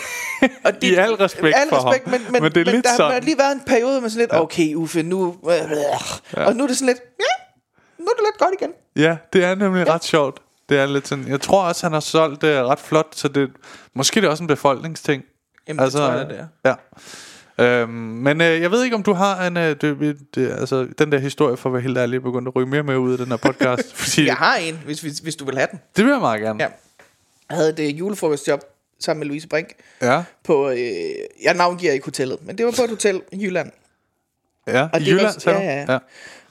Og 0.63 0.73
I 0.81 0.95
al 0.95 1.13
respekt 1.13 1.55
al 1.57 1.69
for 1.69 1.85
respekt, 1.89 2.09
ham. 2.09 2.21
Men, 2.21 2.31
men, 2.31 2.43
Men 2.43 2.51
det 2.51 2.61
er 2.61 2.65
men 2.65 2.73
lidt 2.73 2.83
der 2.83 2.89
har 2.89 2.97
sådan. 2.97 3.23
lige 3.23 3.37
været 3.37 3.51
en 3.51 3.61
periode 3.67 4.01
med 4.01 4.09
sådan 4.09 4.21
lidt, 4.21 4.33
okay 4.33 4.75
Uffe, 4.75 5.03
nu... 5.03 5.37
Ja. 5.47 6.45
Og 6.45 6.55
nu 6.55 6.63
er 6.63 6.67
det 6.67 6.77
sådan 6.77 6.87
lidt, 6.87 6.99
ja, 7.19 7.43
nu 7.99 8.05
er 8.05 8.13
det 8.15 8.23
lidt 8.27 8.37
godt 8.39 8.53
igen. 8.61 8.71
Ja, 8.95 9.17
det 9.33 9.43
er 9.43 9.55
nemlig 9.55 9.87
ja. 9.87 9.93
ret 9.93 10.03
sjovt. 10.03 10.41
Det 10.69 10.77
er 10.79 10.85
lidt 10.85 11.07
sådan... 11.07 11.27
Jeg 11.27 11.41
tror 11.41 11.63
også, 11.63 11.85
han 11.85 11.93
har 11.93 11.99
solgt 11.99 12.41
det 12.41 12.63
ret 12.65 12.79
flot, 12.79 13.15
så 13.15 13.27
det... 13.27 13.49
Måske 13.95 14.21
det 14.21 14.27
er 14.27 14.31
også 14.31 14.43
en 14.43 14.47
befolkningsting. 14.47 15.23
Jamen, 15.67 15.85
det 15.85 15.91
tror 15.93 16.11
jeg, 16.11 16.29
det 16.29 16.39
er. 16.39 16.47
Ja. 16.65 16.75
Øhm, 17.59 17.89
men 17.91 18.41
øh, 18.41 18.61
jeg 18.61 18.71
ved 18.71 18.83
ikke, 18.83 18.95
om 18.95 19.03
du 19.03 19.13
har 19.13 19.47
en... 19.47 19.57
Øh, 19.57 19.75
det, 19.81 20.17
det, 20.35 20.51
altså, 20.51 20.87
den 20.99 21.11
der 21.11 21.17
historie, 21.19 21.57
for 21.57 21.69
at 21.69 21.73
være 21.73 21.81
helt 21.81 21.97
ærlig, 21.97 22.23
begyndt 22.23 22.47
at 22.47 22.55
ryge 22.55 22.67
mere 22.67 22.83
med 22.83 22.97
ud 22.97 23.11
af 23.11 23.17
den 23.17 23.27
her 23.27 23.37
podcast. 23.37 23.93
fordi 24.03 24.25
Jeg 24.25 24.35
har 24.35 24.55
en, 24.57 24.79
hvis, 24.85 25.01
hvis, 25.01 25.19
hvis 25.19 25.35
du 25.35 25.45
vil 25.45 25.57
have 25.57 25.67
den. 25.71 25.79
Det 25.97 26.05
vil 26.05 26.11
jeg 26.11 26.19
meget 26.19 26.41
gerne. 26.41 26.63
Ja. 26.63 26.69
Jeg 27.49 27.57
havde 27.57 27.69
et 27.69 27.79
øh, 27.79 27.99
julefrokostjob 27.99 28.59
sammen 28.99 29.19
med 29.19 29.27
Louise 29.27 29.47
Brink 29.47 29.67
Ja. 30.01 30.23
på, 30.43 30.69
øh, 30.69 30.77
jeg 31.43 31.53
navngiver 31.55 31.93
ikke 31.93 32.05
hotellet, 32.05 32.37
men 32.45 32.57
det 32.57 32.65
var 32.65 32.71
på 32.77 32.83
et 32.83 32.89
hotel 32.89 33.21
i 33.31 33.43
Jylland. 33.45 33.71
ja. 34.67 34.87
Og 34.93 35.01
I 35.01 35.03
det 35.03 35.13
var- 35.13 35.19
Jylland, 35.19 35.39
sagde 35.39 35.59
ja, 35.59 35.85
du? 35.85 35.91
ja. 35.91 35.97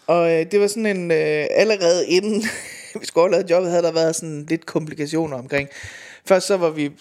Og 0.07 0.33
øh, 0.41 0.47
det 0.51 0.61
var 0.61 0.67
sådan 0.67 0.87
en, 0.87 1.11
øh, 1.11 1.45
allerede 1.51 2.07
inden 2.09 2.43
vi 3.01 3.07
skulle 3.07 3.23
overlade 3.23 3.47
jobbet, 3.51 3.71
havde 3.71 3.83
der 3.83 3.93
været 3.93 4.17
sådan 4.17 4.47
lidt 4.49 4.67
komplikationer 4.67 5.37
omkring. 5.39 5.69
Først 6.29 6.47
så 6.47 6.57
var, 6.57 6.71
vi, 6.71 6.93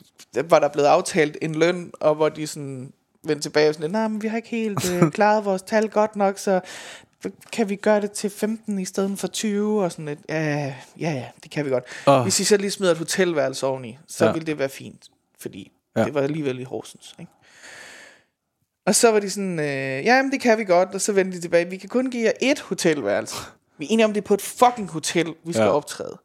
var 0.43 0.59
der 0.59 0.67
blevet 0.67 0.87
aftalt 0.87 1.37
en 1.41 1.55
løn, 1.55 1.91
og 1.99 2.15
hvor 2.15 2.29
de 2.29 2.47
sådan 2.47 2.93
vendte 3.23 3.43
tilbage 3.43 3.69
og 3.69 3.75
sådan, 3.75 3.91
nej, 3.91 4.07
men 4.07 4.21
vi 4.21 4.27
har 4.27 4.37
ikke 4.37 4.49
helt 4.49 4.91
øh, 4.93 5.11
klaret 5.17 5.45
vores 5.45 5.61
tal 5.61 5.89
godt 5.89 6.15
nok, 6.15 6.37
så 6.39 6.59
kan 7.51 7.69
vi 7.69 7.75
gøre 7.75 8.01
det 8.01 8.11
til 8.11 8.29
15 8.29 8.79
i 8.79 8.85
stedet 8.85 9.19
for 9.19 9.27
20 9.27 9.83
og 9.83 9.91
sådan 9.91 10.05
lidt. 10.05 10.19
Ja, 10.29 10.55
ja, 10.55 10.73
ja, 11.11 11.25
det 11.43 11.51
kan 11.51 11.65
vi 11.65 11.69
godt. 11.69 11.83
Åh. 12.07 12.21
Hvis 12.21 12.39
I 12.39 12.43
så 12.43 12.57
lige 12.57 12.71
smider 12.71 12.91
et 12.91 12.97
hotelværelse 12.97 13.65
oveni, 13.65 13.97
så 14.07 14.25
Ja. 14.25 14.31
ville 14.31 14.45
det 14.45 14.59
være 14.59 14.69
fint, 14.69 15.03
fordi 15.39 15.71
Ja. 15.97 16.03
det 16.03 16.13
var 16.13 16.21
alligevel 16.21 16.59
i 16.59 16.63
Horsens, 16.63 17.15
ikke? 17.19 17.31
Og 18.85 18.95
så 18.95 19.11
var 19.11 19.19
de 19.19 19.29
sådan, 19.29 19.59
øh, 19.59 19.65
ja, 20.05 20.21
men 20.21 20.31
det 20.31 20.41
kan 20.41 20.57
vi 20.57 20.63
godt, 20.63 20.89
og 20.89 21.01
så 21.01 21.11
vendte 21.13 21.37
de 21.37 21.41
tilbage. 21.41 21.69
Vi 21.69 21.77
kan 21.77 21.89
kun 21.89 22.09
give 22.11 22.23
jer 22.25 22.31
et 22.41 22.59
hotelværelse. 22.59 23.35
Vi 23.77 23.85
er 23.85 23.89
enige 23.91 24.05
om, 24.05 24.13
det 24.13 24.21
er 24.21 24.25
på 24.25 24.33
et 24.33 24.41
fucking 24.41 24.89
hotel, 24.91 25.33
vi 25.45 25.53
skal 25.53 25.63
ja. 25.63 25.69
optræde. 25.71 26.17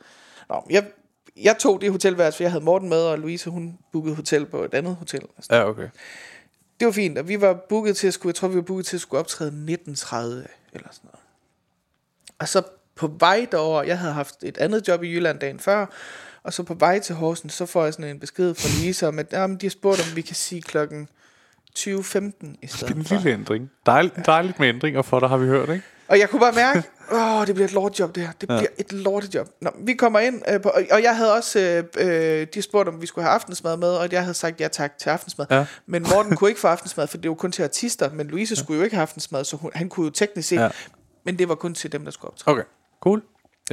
Nå, 0.49 0.67
jeg, 0.71 0.85
jeg 1.43 1.59
tog 1.59 1.81
det 1.81 1.91
hotelværelse, 1.91 2.37
for 2.37 2.45
jeg 2.45 2.51
havde 2.51 2.65
Morten 2.65 2.89
med, 2.89 2.99
og 3.03 3.19
Louise, 3.19 3.51
hun 3.51 3.79
bookede 3.93 4.15
hotel 4.15 4.47
på 4.47 4.65
et 4.65 4.75
andet 4.75 4.95
hotel. 4.97 5.21
Altså, 5.37 5.55
Ja, 5.57 5.69
okay. 5.69 5.89
Det 6.81 6.87
var 6.87 6.93
fint, 6.93 7.19
og 7.19 7.29
vi 7.29 7.41
var 7.41 7.53
booket 7.69 7.97
til 7.97 8.07
at 8.07 8.15
skulle, 8.15 8.31
jeg 8.31 8.35
tror, 8.35 8.49
vi 8.49 8.57
var 8.57 8.63
booket 8.63 8.87
til 8.87 8.97
at 8.97 9.01
skulle 9.01 9.21
optræde 9.21 9.49
1930 9.49 10.47
eller 10.73 10.89
sådan 10.93 11.01
noget. 11.05 11.21
Og 12.39 12.49
så 12.49 12.63
på 12.97 13.07
vej 13.19 13.47
derover, 13.53 13.83
jeg 13.83 13.99
havde 13.99 14.13
haft 14.13 14.35
et 14.43 14.59
andet 14.59 14.89
job 14.89 15.03
i 15.03 15.09
Jylland 15.15 15.39
dagen 15.39 15.59
før, 15.61 15.87
og 16.43 16.53
så 16.53 16.63
på 16.63 16.75
vej 16.75 16.99
til 16.99 17.15
Horsens, 17.15 17.53
så 17.55 17.67
får 17.67 17.85
jeg 17.85 17.93
sådan 17.95 18.11
en 18.11 18.21
besked 18.21 18.55
fra 18.55 18.69
Louise 18.83 19.09
om, 19.09 19.19
at 19.19 19.27
jamen, 19.33 19.57
de 19.57 19.67
har 19.67 19.71
spurgt, 19.71 20.01
om 20.11 20.17
vi 20.17 20.21
kan 20.21 20.37
sige 20.37 20.63
klokken 20.63 21.09
20.15 21.79 21.89
i 22.63 22.67
stedet 22.67 22.97
En 22.97 23.05
for. 23.05 23.15
lille 23.15 23.31
ændring. 23.33 23.71
Dejligt, 23.87 24.27
dejligt 24.27 24.59
med 24.61 24.69
ændringer 24.69 25.03
for 25.03 25.21
dig, 25.21 25.29
har 25.29 25.37
vi 25.37 25.47
hørt, 25.47 25.69
ikke? 25.69 25.85
Og 26.09 26.19
jeg 26.19 26.31
kunne 26.31 26.41
bare 26.41 26.53
mærke, 26.53 26.83
åh, 27.13 27.47
det 27.47 27.55
bliver 27.55 27.69
et 27.69 27.73
lortejob 27.75 28.15
det 28.15 28.23
her. 28.23 28.33
Det 28.41 28.49
bliver 28.49 28.67
et 28.79 28.93
lortejob. 28.93 29.49
Nå, 29.61 29.71
vi 29.79 29.95
kommer 29.95 30.19
ind, 30.21 30.43
øh, 30.49 30.61
på, 30.63 30.69
og- 30.69 31.03
jeg 31.03 31.17
havde 31.17 31.35
også, 31.35 31.59
øh, 31.61 31.85
øh, 32.41 32.47
de 32.55 32.63
spurgte, 32.63 32.89
om 32.91 33.01
vi 33.03 33.07
skulle 33.07 33.25
have 33.25 33.35
aftensmad 33.35 33.77
med, 33.77 33.89
og 33.89 34.13
jeg 34.13 34.21
havde 34.23 34.35
sagt 34.35 34.61
ja 34.61 34.69
tak 34.69 34.99
til 34.99 35.11
aftensmad. 35.11 35.47
Ja. 35.51 35.67
Men 35.87 36.07
Morten 36.15 36.35
kunne 36.37 36.51
ikke 36.51 36.61
få 36.61 36.69
aftensmad, 36.69 37.07
for 37.07 37.17
det 37.19 37.29
var 37.29 37.35
kun 37.35 37.53
til 37.53 37.63
artister, 37.63 38.11
men 38.13 38.27
Louise 38.27 38.57
skulle 38.57 38.79
jo 38.79 38.85
ikke 38.85 38.97
have 38.97 39.03
aftensmad, 39.03 39.45
så 39.45 39.57
hun, 39.57 39.71
han 39.75 39.89
kunne 39.89 40.05
jo 40.05 40.11
teknisk 40.11 40.49
set, 40.49 40.57
Ja. 40.57 40.63
ja. 40.63 40.71
men 41.25 41.39
det 41.39 41.49
var 41.49 41.55
kun 41.55 41.75
til 41.75 41.93
dem, 41.93 42.05
der 42.05 42.11
skulle 42.11 42.31
optræde. 42.33 42.55
Okay. 42.55 42.65
Cool. 43.01 43.23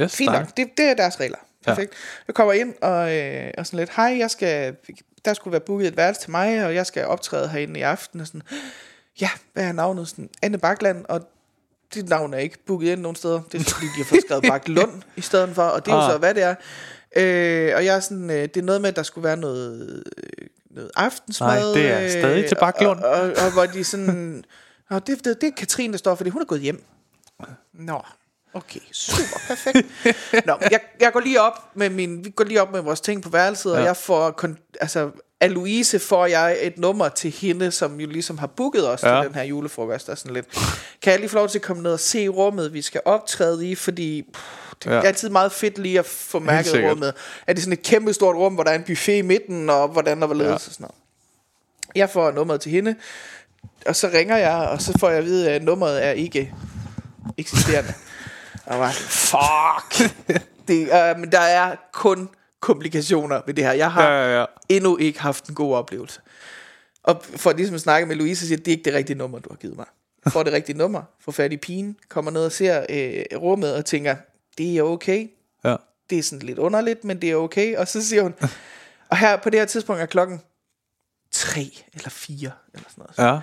Yes, 0.00 0.16
Fint 0.16 0.32
nok, 0.32 0.56
det, 0.56 0.68
det 0.76 0.84
er 0.90 0.94
deres 0.94 1.20
regler. 1.20 1.38
Perfekt. 1.66 1.92
Ja. 1.92 2.22
Jeg 2.28 2.34
kommer 2.34 2.52
ind 2.52 2.74
og, 2.82 3.16
øh, 3.16 3.50
og 3.58 3.66
sådan 3.66 3.78
lidt, 3.78 3.90
hej, 3.96 4.16
jeg 4.18 4.30
skal, 4.30 4.76
der 5.24 5.34
skulle 5.34 5.52
være 5.52 5.60
booket 5.60 5.86
et 5.88 5.96
værelse 5.96 6.20
til 6.20 6.30
mig, 6.30 6.64
og 6.66 6.74
jeg 6.74 6.86
skal 6.86 7.04
optræde 7.06 7.48
herinde 7.48 7.80
i 7.80 7.82
aften. 7.82 8.20
Og 8.20 8.26
sådan, 8.26 8.42
ja, 9.20 9.28
hvad 9.52 9.64
er 9.64 9.72
navnet? 9.72 10.08
Sådan, 10.08 10.28
Anne 10.42 10.58
Bakland, 10.58 11.04
og 11.08 11.20
dit 11.94 12.08
navn 12.08 12.34
er 12.34 12.38
ikke 12.38 12.58
booket 12.66 12.92
ind 12.92 13.00
nogen 13.00 13.16
steder. 13.16 13.40
Det 13.52 13.60
er 13.60 13.70
fordi, 13.74 13.86
de 13.86 13.92
har 13.96 14.04
fået 14.04 14.20
skrevet 14.26 14.44
Bak 14.48 14.68
Lund 14.68 15.02
i 15.16 15.20
stedet 15.20 15.54
for, 15.54 15.62
og 15.62 15.86
det 15.86 15.92
er 15.92 15.96
jo 15.96 16.02
Ah. 16.02 16.12
så, 16.12 16.18
hvad 16.18 16.34
det 16.34 16.42
er. 16.42 16.54
Øh, 17.16 17.72
og 17.76 17.84
jeg 17.84 17.96
er 17.96 18.00
sådan, 18.00 18.30
øh, 18.30 18.42
det 18.42 18.56
er 18.56 18.62
noget 18.62 18.80
med, 18.80 18.88
at 18.88 18.96
der 18.96 19.02
skulle 19.02 19.24
være 19.24 19.36
noget, 19.36 20.02
øh, 20.16 20.46
noget 20.70 20.90
aftensmad. 20.96 21.74
Nej, 21.74 21.82
det 21.82 21.90
er 21.90 22.08
stadig 22.10 22.48
til 22.48 22.54
Bak 22.60 22.80
Lund. 22.80 23.00
Og, 23.00 23.10
og, 23.20 23.32
og, 23.44 23.52
hvor 23.52 23.66
de 23.66 23.84
sådan, 23.84 24.44
Nå, 24.90 24.98
det, 24.98 25.24
det, 25.24 25.40
det 25.40 25.46
er 25.46 25.50
Katrine, 25.56 25.92
der 25.92 25.98
står 25.98 26.14
for 26.14 26.24
det. 26.24 26.32
Hun 26.32 26.42
er 26.42 26.46
gået 26.46 26.60
hjem. 26.60 26.84
Nå, 27.74 28.02
okay, 28.54 28.80
super, 28.92 29.40
perfekt. 29.48 29.86
Nå, 30.46 30.56
jeg, 30.70 30.80
jeg 31.00 31.12
går 31.12 31.20
lige 31.20 31.40
op 31.40 31.70
med 31.74 31.90
min, 31.90 32.24
vi 32.24 32.30
går 32.30 32.44
lige 32.44 32.62
op 32.62 32.72
med 32.72 32.80
vores 32.80 33.00
ting 33.00 33.22
på 33.22 33.28
værelset, 33.28 33.70
ja. 33.72 33.76
og 33.78 33.84
jeg 33.84 33.96
får, 33.96 34.30
kon, 34.30 34.58
altså, 34.80 35.10
af 35.40 35.54
Louise 35.54 35.98
får 35.98 36.26
jeg 36.26 36.56
et 36.60 36.78
nummer 36.78 37.08
til 37.08 37.30
hende, 37.30 37.70
som 37.70 38.00
jo 38.00 38.06
ligesom 38.08 38.38
har 38.38 38.46
booket 38.46 38.88
os 38.90 39.02
ja. 39.02 39.20
Til 39.20 39.28
den 39.28 39.34
her 39.34 39.42
julefrokost, 39.42 40.08
og 40.08 40.18
sådan 40.18 40.34
lidt. 40.34 40.46
Kan 41.02 41.10
jeg 41.10 41.18
lige 41.20 41.28
få 41.28 41.36
lov 41.36 41.48
til 41.48 41.58
at 41.58 41.62
komme 41.62 41.82
ned 41.82 41.92
og 41.92 42.00
se 42.00 42.28
rummet, 42.28 42.72
vi 42.72 42.82
skal 42.82 43.00
optræde 43.04 43.66
i, 43.68 43.74
fordi 43.74 44.24
pff, 44.34 44.44
det 44.84 44.92
er 44.92 44.96
Ja. 44.96 45.02
altid 45.02 45.28
meget 45.28 45.52
fedt 45.52 45.78
lige 45.78 45.98
at 45.98 46.06
få 46.06 46.38
mærket 46.38 46.84
rummet. 46.90 47.14
Er 47.46 47.52
det 47.52 47.62
sådan 47.62 47.72
et 47.72 47.82
kæmpe 47.82 48.12
stort 48.12 48.36
rum, 48.36 48.54
hvor 48.54 48.62
der 48.64 48.70
er 48.70 48.74
en 48.74 48.84
buffet 48.84 49.12
i 49.16 49.22
midten, 49.22 49.70
og 49.70 49.88
hvordan 49.88 50.20
der 50.20 50.26
var 50.26 50.34
ledes 50.34 50.48
Ja. 50.48 50.54
og 50.54 50.60
sådan 50.60 50.76
noget. 50.84 50.94
Jeg 51.94 52.10
får 52.10 52.30
nummeret 52.30 52.60
til 52.60 52.72
hende, 52.72 52.94
og 53.86 53.96
så 53.96 54.10
ringer 54.14 54.36
jeg, 54.36 54.54
og 54.56 54.82
så 54.82 54.92
får 55.00 55.08
jeg 55.08 55.18
at 55.18 55.24
vide, 55.24 55.50
at 55.50 55.62
nummeret 55.62 56.04
er 56.06 56.10
ikke 56.10 56.54
eksisterende. 57.38 57.94
Og 58.66 58.72
jeg 58.74 58.80
var 58.80 58.90
fuck. 58.92 60.10
det, 60.68 60.82
uh, 60.88 61.20
men 61.20 61.32
der 61.32 61.40
er 61.40 61.76
kun 61.92 62.28
komplikationer 62.60 63.40
ved 63.46 63.54
det 63.54 63.64
her. 63.64 63.72
Jeg 63.72 63.92
har 63.92 64.02
Ja, 64.10 64.24
ja, 64.24 64.38
ja. 64.40 64.44
Endnu 64.68 64.96
ikke 64.96 65.20
haft 65.20 65.48
en 65.48 65.54
god 65.54 65.74
oplevelse. 65.74 66.20
Og 67.02 67.22
for 67.24 67.52
ligesom 67.52 67.74
at 67.74 67.80
snakke 67.80 68.06
med 68.06 68.16
Louise, 68.16 68.40
så 68.40 68.46
siger, 68.46 68.58
det 68.58 68.68
er 68.68 68.72
ikke 68.72 68.84
det 68.84 68.94
rigtige 68.94 69.18
nummer, 69.18 69.38
du 69.38 69.48
har 69.50 69.56
givet 69.56 69.76
mig. 69.76 69.86
Jeg 70.24 70.32
får 70.32 70.42
det 70.42 70.52
rigtige 70.52 70.78
nummer, 70.78 71.02
får 71.20 71.32
fat 71.32 71.52
i 71.52 71.56
pigen, 71.56 71.96
kommer 72.08 72.30
ned 72.30 72.44
og 72.44 72.52
ser 72.52 72.86
øh, 72.88 73.24
rummet 73.38 73.74
og 73.74 73.84
tænker, 73.84 74.16
det 74.58 74.78
er 74.78 74.82
okay. 74.82 75.30
Ja. 75.64 75.76
Det 76.10 76.18
er 76.18 76.22
sådan 76.22 76.46
lidt 76.46 76.58
underligt, 76.58 77.04
men 77.04 77.20
det 77.20 77.30
er 77.30 77.36
okay. 77.36 77.76
Og 77.76 77.88
så 77.88 78.08
siger 78.08 78.22
hun, 78.22 78.34
og 79.08 79.16
her 79.16 79.36
på 79.36 79.50
det 79.50 79.60
her 79.60 79.66
tidspunkt 79.66 80.02
er 80.02 80.06
klokken 80.06 80.40
tre 81.30 81.70
eller 81.94 82.10
fire 82.10 82.50
eller 82.74 82.88
sådan 82.88 83.06
noget. 83.18 83.32
Ja. 83.32 83.40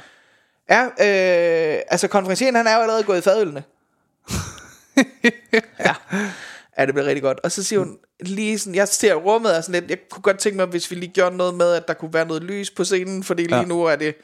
Ja, 0.70 0.84
øh, 0.86 1.82
altså 1.88 2.08
konferencieren, 2.08 2.56
han 2.56 2.68
er 2.68 2.76
jo 2.76 2.82
allerede 2.82 3.04
gået 3.04 3.18
i 3.18 3.22
fadølene. 3.22 3.64
ja. 5.80 5.96
ja, 6.78 6.86
det 6.86 6.94
bliver 6.94 7.06
rigtig 7.06 7.22
godt. 7.22 7.40
Og 7.40 7.52
så 7.52 7.64
siger 7.64 7.80
hun 7.80 7.98
lige 8.20 8.60
sådan, 8.60 8.76
jeg 8.76 8.88
ser 8.88 9.14
rummet 9.16 9.58
er 9.58 9.62
sådan 9.62 9.82
lidt, 9.82 9.90
jeg 9.90 10.00
kunne 10.12 10.22
godt 10.22 10.40
tænke 10.40 10.58
mig, 10.58 10.66
hvis 10.66 10.92
vi 10.92 10.96
lige 10.96 11.12
gjorde 11.12 11.38
noget 11.38 11.54
med, 11.54 11.74
at 11.74 11.88
der 11.88 11.94
kunne 11.94 12.14
være 12.14 12.26
noget 12.26 12.44
lys 12.44 12.70
på 12.72 12.84
scenen, 12.84 13.24
fordi 13.24 13.44
lige 13.44 13.58
Ja. 13.58 13.66
nu 13.66 13.84
er 13.84 13.96
det 13.96 14.16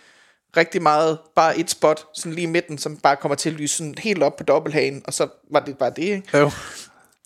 rigtig 0.57 0.81
meget 0.81 1.17
bare 1.35 1.57
et 1.59 1.69
spot, 1.69 2.05
sådan 2.13 2.33
lige 2.33 2.43
i 2.43 2.51
midten, 2.51 2.77
som 2.77 2.97
bare 2.97 3.15
kommer 3.15 3.35
til 3.35 3.49
at 3.49 3.55
lyse 3.55 3.77
sådan 3.77 3.95
helt 3.97 4.23
op 4.23 4.35
på 4.35 4.43
dobbelthagen, 4.43 5.01
og 5.05 5.13
så 5.13 5.27
var 5.51 5.59
det 5.59 5.77
bare 5.77 5.89
det, 5.95 6.03
ikke? 6.03 6.37
Jo. 6.37 6.51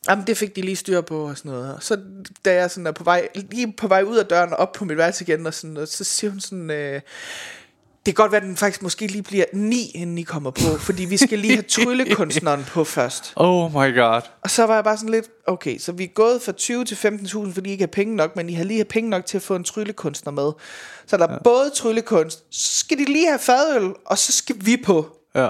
Jamen, 0.09 0.27
det 0.27 0.37
fik 0.37 0.55
de 0.55 0.61
lige 0.61 0.75
styr 0.75 1.01
på 1.01 1.29
og 1.29 1.37
sådan 1.37 1.51
noget. 1.51 1.75
Og 1.75 1.83
så 1.83 1.97
da 2.45 2.53
jeg 2.53 2.71
sådan 2.71 2.87
er 2.87 2.91
på 2.91 3.03
vej, 3.03 3.27
lige 3.35 3.73
på 3.77 3.87
vej 3.87 4.01
ud 4.03 4.17
af 4.17 4.25
døren 4.25 4.53
og 4.53 4.57
op 4.59 4.71
på 4.71 4.85
mit 4.85 4.97
værelse 4.97 5.23
igen, 5.23 5.47
og, 5.47 5.53
sådan, 5.53 5.77
og 5.77 5.87
så 5.87 6.03
siger 6.03 6.31
hun 6.31 6.39
sådan, 6.39 6.69
øh, 6.71 7.01
det 8.06 8.15
kan 8.15 8.23
godt 8.23 8.32
være, 8.32 8.41
at 8.41 8.48
den 8.48 8.57
faktisk 8.57 8.82
måske 8.82 9.07
lige 9.07 9.23
bliver 9.23 9.45
ni, 9.53 9.91
inden 9.95 10.18
I 10.18 10.22
kommer 10.22 10.52
på, 10.52 10.77
fordi 10.80 11.06
vi 11.06 11.18
skal 11.18 11.40
lige 11.40 11.53
have 11.53 11.64
tryllekunstneren 11.84 12.64
på 12.64 12.84
først. 12.84 13.34
Oh 13.36 13.72
my 13.72 13.95
god. 13.95 14.22
Og 14.41 14.49
så 14.49 14.65
var 14.65 14.76
jeg 14.76 14.84
bare 14.84 14.98
sådan 14.98 15.10
lidt, 15.10 15.26
okay, 15.48 15.77
så 15.77 15.91
vi 15.91 16.03
er 16.03 16.07
gået 16.07 16.41
fra 16.41 16.52
20 16.52 16.86
til 16.86 16.95
15.000, 16.95 17.53
fordi 17.53 17.69
I 17.69 17.72
ikke 17.72 17.82
har 17.82 17.88
penge 17.88 18.15
nok, 18.15 18.36
men 18.36 18.49
I 18.49 18.53
har 18.53 18.64
lige 18.64 18.77
har 18.77 18.84
penge 18.86 19.10
nok 19.10 19.26
til 19.26 19.38
at 19.38 19.41
få 19.44 19.56
en 19.56 19.64
tryllekunstner 19.64 20.32
med. 20.32 20.52
Så 21.07 21.18
der 21.18 21.27
er 21.27 21.34
ja. 21.34 21.40
både 21.44 21.69
tryllekunst, 21.76 22.44
så 22.52 22.80
skal 22.80 22.98
de 22.98 23.06
lige 23.06 23.27
have 23.27 23.40
fadøl, 23.40 23.94
og 24.06 24.18
så 24.18 24.32
skal 24.32 24.56
vi 24.60 24.77
på. 24.86 25.07
Ja. 25.36 25.49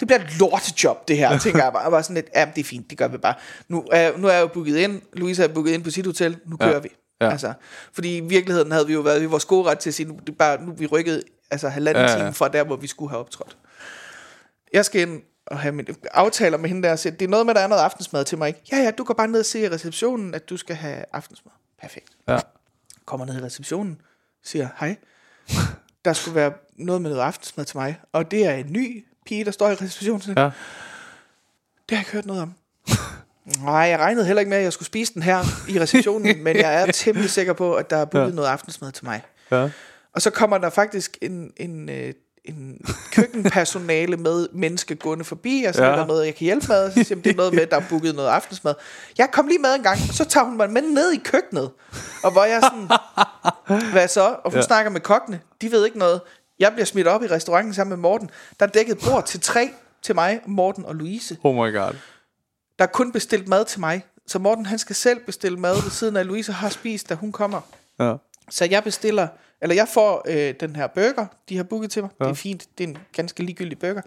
Det 0.00 0.08
bliver 0.08 0.20
et 0.20 0.38
lortejob, 0.38 1.08
det 1.08 1.16
her, 1.16 1.38
tænker 1.44 1.62
jeg 1.64 1.72
bare. 1.72 1.82
Jeg 1.82 1.92
var 1.92 2.02
sådan 2.02 2.14
lidt, 2.14 2.26
ja, 2.34 2.48
det 2.54 2.60
er 2.60 2.64
fint, 2.64 2.90
det 2.90 2.98
gør 2.98 3.08
vi 3.08 3.18
bare. 3.18 3.34
Nu 3.68 3.84
er, 3.92 4.18
nu 4.18 4.26
er 4.26 4.32
jeg 4.32 4.40
jo 4.40 4.46
booket 4.46 4.76
ind, 4.76 5.02
Louise 5.12 5.44
er 5.44 5.48
booket 5.48 5.72
ind 5.72 5.84
på 5.84 5.90
sit 5.90 6.06
hotel, 6.06 6.36
nu 6.46 6.56
kører 6.56 6.72
Ja. 6.72 6.78
vi. 6.78 6.88
Ja. 7.20 7.30
Altså, 7.30 7.52
fordi 7.92 8.16
i 8.16 8.20
virkeligheden 8.20 8.72
havde 8.72 8.86
vi 8.86 8.92
jo 8.92 9.00
været 9.00 9.22
i 9.22 9.24
vores 9.24 9.44
gode 9.44 9.70
ret 9.70 9.78
til 9.78 9.90
at 9.90 9.94
sige, 9.94 10.08
nu, 10.08 10.18
det 10.26 10.38
bare, 10.38 10.62
nu 10.62 10.72
vi 10.72 10.86
rykket 10.86 11.22
altså 11.50 11.68
halvanden 11.68 12.04
Ja, 12.04 12.10
ja, 12.10 12.16
time 12.16 12.32
fra 12.32 12.48
der, 12.48 12.64
hvor 12.64 12.76
vi 12.76 12.86
skulle 12.86 13.10
have 13.10 13.20
optrådt. 13.20 13.56
Jeg 14.72 14.84
skal 14.84 15.00
ind 15.00 15.22
og 15.46 15.58
have 15.58 15.72
min 15.72 15.86
aftaler 16.10 16.58
med 16.58 16.68
hende 16.68 16.82
der 16.82 16.92
og 16.92 16.98
sige, 16.98 17.12
det 17.12 17.22
er 17.22 17.28
noget 17.28 17.46
med, 17.46 17.54
der 17.54 17.60
er 17.60 17.66
noget 17.66 17.82
aftensmad 17.82 18.24
til 18.24 18.38
mig. 18.38 18.48
Ikke? 18.48 18.60
Ja, 18.72 18.76
ja, 18.76 18.90
du 18.90 19.04
går 19.04 19.14
bare 19.14 19.28
ned 19.28 19.40
og 19.40 19.46
se 19.46 19.60
i 19.60 19.68
receptionen, 19.68 20.34
at 20.34 20.50
du 20.50 20.56
skal 20.56 20.76
have 20.76 21.04
aftensmad. 21.12 21.52
Perfekt. 21.80 22.08
Ja. 22.28 22.38
Kommer 23.04 23.26
ned 23.26 23.40
i 23.40 23.42
receptionen, 23.42 24.00
siger, 24.44 24.68
hej, 24.80 24.96
der 26.04 26.12
skulle 26.12 26.34
være 26.34 26.52
noget 26.76 27.02
med 27.02 27.10
noget 27.10 27.22
aftensmad 27.22 27.64
til 27.64 27.76
mig, 27.76 28.00
og 28.12 28.30
det 28.30 28.46
er 28.46 28.54
en 28.54 28.72
ny 28.72 29.06
pige, 29.26 29.44
der 29.44 29.50
står 29.50 29.68
i 29.68 29.74
receptionen. 29.74 30.20
Ja. 30.36 30.44
Det 30.44 30.52
har 31.90 31.96
jeg 31.96 32.00
ikke 32.00 32.12
hørt 32.12 32.26
noget 32.26 32.42
om. 32.42 32.54
Nej, 33.64 33.74
jeg 33.74 33.98
regnede 33.98 34.26
heller 34.26 34.40
ikke 34.40 34.50
med, 34.50 34.58
at 34.58 34.64
jeg 34.64 34.72
skulle 34.72 34.86
spise 34.86 35.14
den 35.14 35.22
her 35.22 35.44
i 35.68 35.80
receptionen, 35.80 36.38
men 36.44 36.56
jeg 36.56 36.82
er 36.82 36.92
temmelig 36.92 37.30
sikker 37.30 37.52
på, 37.52 37.74
at 37.74 37.90
der 37.90 37.96
er 37.96 38.04
booket 38.04 38.30
ja. 38.30 38.34
noget 38.34 38.48
aftensmad 38.48 38.92
til 38.92 39.04
mig. 39.04 39.22
Ja. 39.50 39.68
Og 40.14 40.22
så 40.22 40.30
kommer 40.30 40.58
der 40.58 40.70
faktisk 40.70 41.18
en, 41.22 41.50
en, 41.56 41.88
øh, 41.88 42.12
en 42.44 42.80
køkkenpersonale 43.12 44.16
med 44.16 44.48
menneske 44.52 44.94
gående 44.94 45.24
forbi, 45.24 45.64
og 45.68 45.74
så 45.74 45.84
ja. 45.84 45.90
Er 45.90 45.96
der 45.96 46.06
noget, 46.06 46.26
jeg 46.26 46.34
kan 46.34 46.44
hjælpe 46.44 46.66
med, 46.68 46.84
og 46.84 46.92
så 46.92 47.04
siger 47.04 47.22
det 47.22 47.32
er 47.32 47.36
noget 47.36 47.54
med, 47.54 47.66
der 47.66 47.76
er 47.76 47.82
booket 47.88 48.14
noget 48.14 48.28
aftensmad. 48.28 48.74
Jeg 49.18 49.28
kom 49.32 49.46
lige 49.46 49.58
med 49.58 49.74
en 49.74 49.82
gang, 49.82 49.98
og 50.08 50.14
så 50.14 50.24
tager 50.24 50.44
hun 50.44 50.56
mig 50.56 50.70
med 50.70 50.82
ned 50.82 51.12
i 51.12 51.20
køkkenet, 51.24 51.70
og 52.22 52.32
hvor 52.32 52.44
jeg 52.44 52.62
sådan, 52.62 52.88
hvad 53.92 54.08
så? 54.08 54.36
Og 54.44 54.50
hun. 54.50 54.54
Ja. 54.54 54.62
snakker 54.62 54.90
med 54.90 55.00
kokkene, 55.00 55.40
de 55.60 55.72
ved 55.72 55.84
ikke 55.84 55.98
noget. 55.98 56.20
Jeg 56.58 56.72
bliver 56.72 56.86
smidt 56.86 57.06
op 57.06 57.22
i 57.22 57.26
restauranten 57.26 57.74
sammen 57.74 57.90
med 57.90 57.96
Morten. 57.96 58.30
Der 58.60 58.66
er 58.66 58.70
dækket 58.70 58.98
bord 58.98 59.26
til 59.26 59.40
tre 59.40 59.70
til 60.02 60.14
mig, 60.14 60.40
Morten 60.46 60.84
og 60.84 60.94
Louise. 60.94 61.36
Oh 61.42 61.54
my 61.54 61.76
god. 61.76 61.94
Der 62.80 62.86
er 62.86 62.90
kun 62.90 63.12
bestilt 63.12 63.48
mad 63.48 63.64
til 63.64 63.80
mig. 63.80 64.04
Så 64.26 64.38
Morten 64.38 64.66
han 64.66 64.78
skal 64.78 64.96
selv 64.96 65.20
bestille 65.26 65.58
mad 65.58 65.82
ved 65.82 65.90
siden 65.90 66.16
af, 66.16 66.26
Louise 66.26 66.52
har 66.52 66.68
spist, 66.68 67.08
da 67.08 67.14
hun 67.14 67.32
kommer. 67.32 67.60
Ja. 67.98 68.14
Så 68.50 68.64
jeg 68.64 68.84
bestiller, 68.84 69.28
eller 69.62 69.74
jeg 69.74 69.88
får 69.88 70.22
øh, 70.28 70.54
den 70.60 70.76
her 70.76 70.86
burger, 70.86 71.26
de 71.48 71.56
har 71.56 71.64
booket 71.64 71.90
til 71.90 72.02
mig. 72.02 72.10
Ja. 72.20 72.24
Det 72.24 72.30
er 72.30 72.34
fint, 72.34 72.66
det 72.78 72.84
er 72.84 72.88
en 72.88 72.98
ganske 73.12 73.42
ligegyldig 73.42 73.78
burger. 73.78 74.00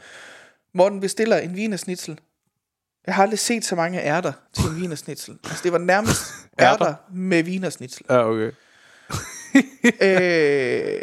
Morten 0.73 0.99
bestiller 0.99 1.37
en 1.37 1.55
vinersnitzel. 1.55 2.19
Jeg 3.05 3.15
har 3.15 3.23
aldrig 3.23 3.39
set 3.39 3.65
så 3.65 3.75
mange 3.75 4.01
ærter 4.01 4.33
til 4.53 4.65
en 4.65 4.81
vinersnitzel. 4.81 5.37
Altså 5.43 5.63
det 5.63 5.71
var 5.71 5.77
nærmest 5.77 6.21
Ærter? 6.59 6.95
med 7.11 7.43
vinersnitzel. 7.43 8.05
Ja, 8.09 8.29
okay. 8.29 8.51
øh, 10.01 11.01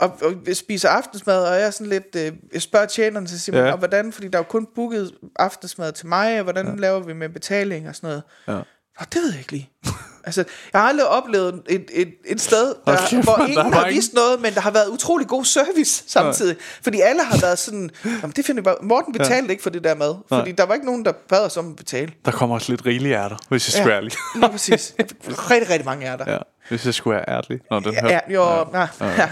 og, 0.00 0.18
og 0.22 0.32
spiser 0.54 0.88
aftensmad, 0.88 1.44
og 1.44 1.54
jeg 1.54 1.62
er 1.66 1.70
sådan 1.70 1.86
lidt, 1.86 2.16
øh, 2.16 2.32
jeg 2.52 2.62
spørger 2.62 2.86
tjeneren, 2.86 3.26
så 3.26 3.38
siger 3.38 3.56
man, 3.56 3.66
Ja. 3.66 3.72
og 3.72 3.78
hvordan, 3.78 4.12
fordi 4.12 4.28
der 4.28 4.38
er 4.38 4.42
jo 4.42 4.48
kun 4.48 4.66
booket 4.74 5.12
aftensmad 5.36 5.92
til 5.92 6.06
mig, 6.06 6.36
og 6.38 6.42
hvordan 6.42 6.66
ja. 6.66 6.74
laver 6.74 7.00
vi 7.00 7.12
med 7.12 7.28
betaling 7.28 7.88
og 7.88 7.96
sådan 7.96 8.08
noget. 8.08 8.22
Ja. 8.48 8.52
Nå, 9.00 9.06
det 9.12 9.22
ved 9.22 9.30
jeg 9.30 9.38
ikke 9.38 9.52
lige. 9.52 9.70
altså, 10.24 10.44
jeg 10.72 10.80
har 10.80 10.88
aldrig 10.88 11.06
oplevet 11.08 11.62
et, 11.68 11.84
et, 11.92 12.08
et 12.26 12.40
sted, 12.40 12.74
der, 12.86 12.96
kæft, 13.10 13.24
hvor 13.24 13.34
der 13.36 13.46
ingen 13.46 13.58
er 13.66 13.70
har 13.70 13.88
vist 13.88 14.14
noget, 14.14 14.40
men 14.40 14.54
der 14.54 14.60
har 14.60 14.70
været 14.70 14.88
utrolig 14.88 15.26
god 15.28 15.44
service 15.44 16.04
samtidig. 16.06 16.56
Fordi 16.82 17.00
alle 17.00 17.24
har 17.24 17.38
været 17.40 17.58
sådan, 17.58 17.90
Jamen, 18.04 18.32
det 18.36 18.46
finder 18.46 18.62
vi 18.62 18.64
bare. 18.64 18.76
Morten 18.82 19.12
betalte 19.12 19.44
ja. 19.44 19.50
ikke 19.50 19.62
for 19.62 19.70
det 19.70 19.84
der 19.84 19.94
mad, 19.94 20.14
fordi 20.28 20.52
der 20.52 20.64
var 20.66 20.74
ikke 20.74 20.86
nogen, 20.86 21.04
der 21.04 21.12
bad 21.28 21.38
os 21.46 21.56
om 21.56 21.70
at 21.70 21.76
betale. 21.76 22.12
Der 22.24 22.30
kommer 22.30 22.54
også 22.56 22.72
lidt 22.72 22.86
rigelige 22.86 23.16
ærter, 23.16 23.36
hvis 23.48 23.68
jeg 23.68 23.72
skal 23.72 23.86
være 23.86 23.96
ærlig. 23.96 24.12
lige 24.34 24.48
præcis. 24.50 24.94
rigtig, 24.98 25.70
rigtig 25.70 25.84
mange 25.84 26.06
er 26.06 26.16
der. 26.16 26.32
ja. 26.32 26.38
Hvis 26.68 26.86
jeg 26.86 26.94
skulle 26.94 27.16
være 27.16 27.28
ærlig. 27.28 27.60
Nå, 27.70 27.80
den 27.80 27.92
Ja, 27.92 28.00
her. 28.08 28.20
jo, 28.28 28.42
ja. 28.72 28.86
Ja. 29.00 29.28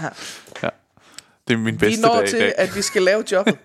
ja. 0.63 0.69
Det 1.47 1.53
er 1.53 1.57
min 1.57 1.73
Vi 1.73 1.77
bedste 1.77 2.01
når 2.01 2.15
dag 2.15 2.23
i 2.23 2.29
til, 2.29 2.39
dag. 2.39 2.53
at 2.57 2.75
vi 2.75 2.81
skal 2.81 3.01
lave 3.01 3.23
jobbet. 3.31 3.57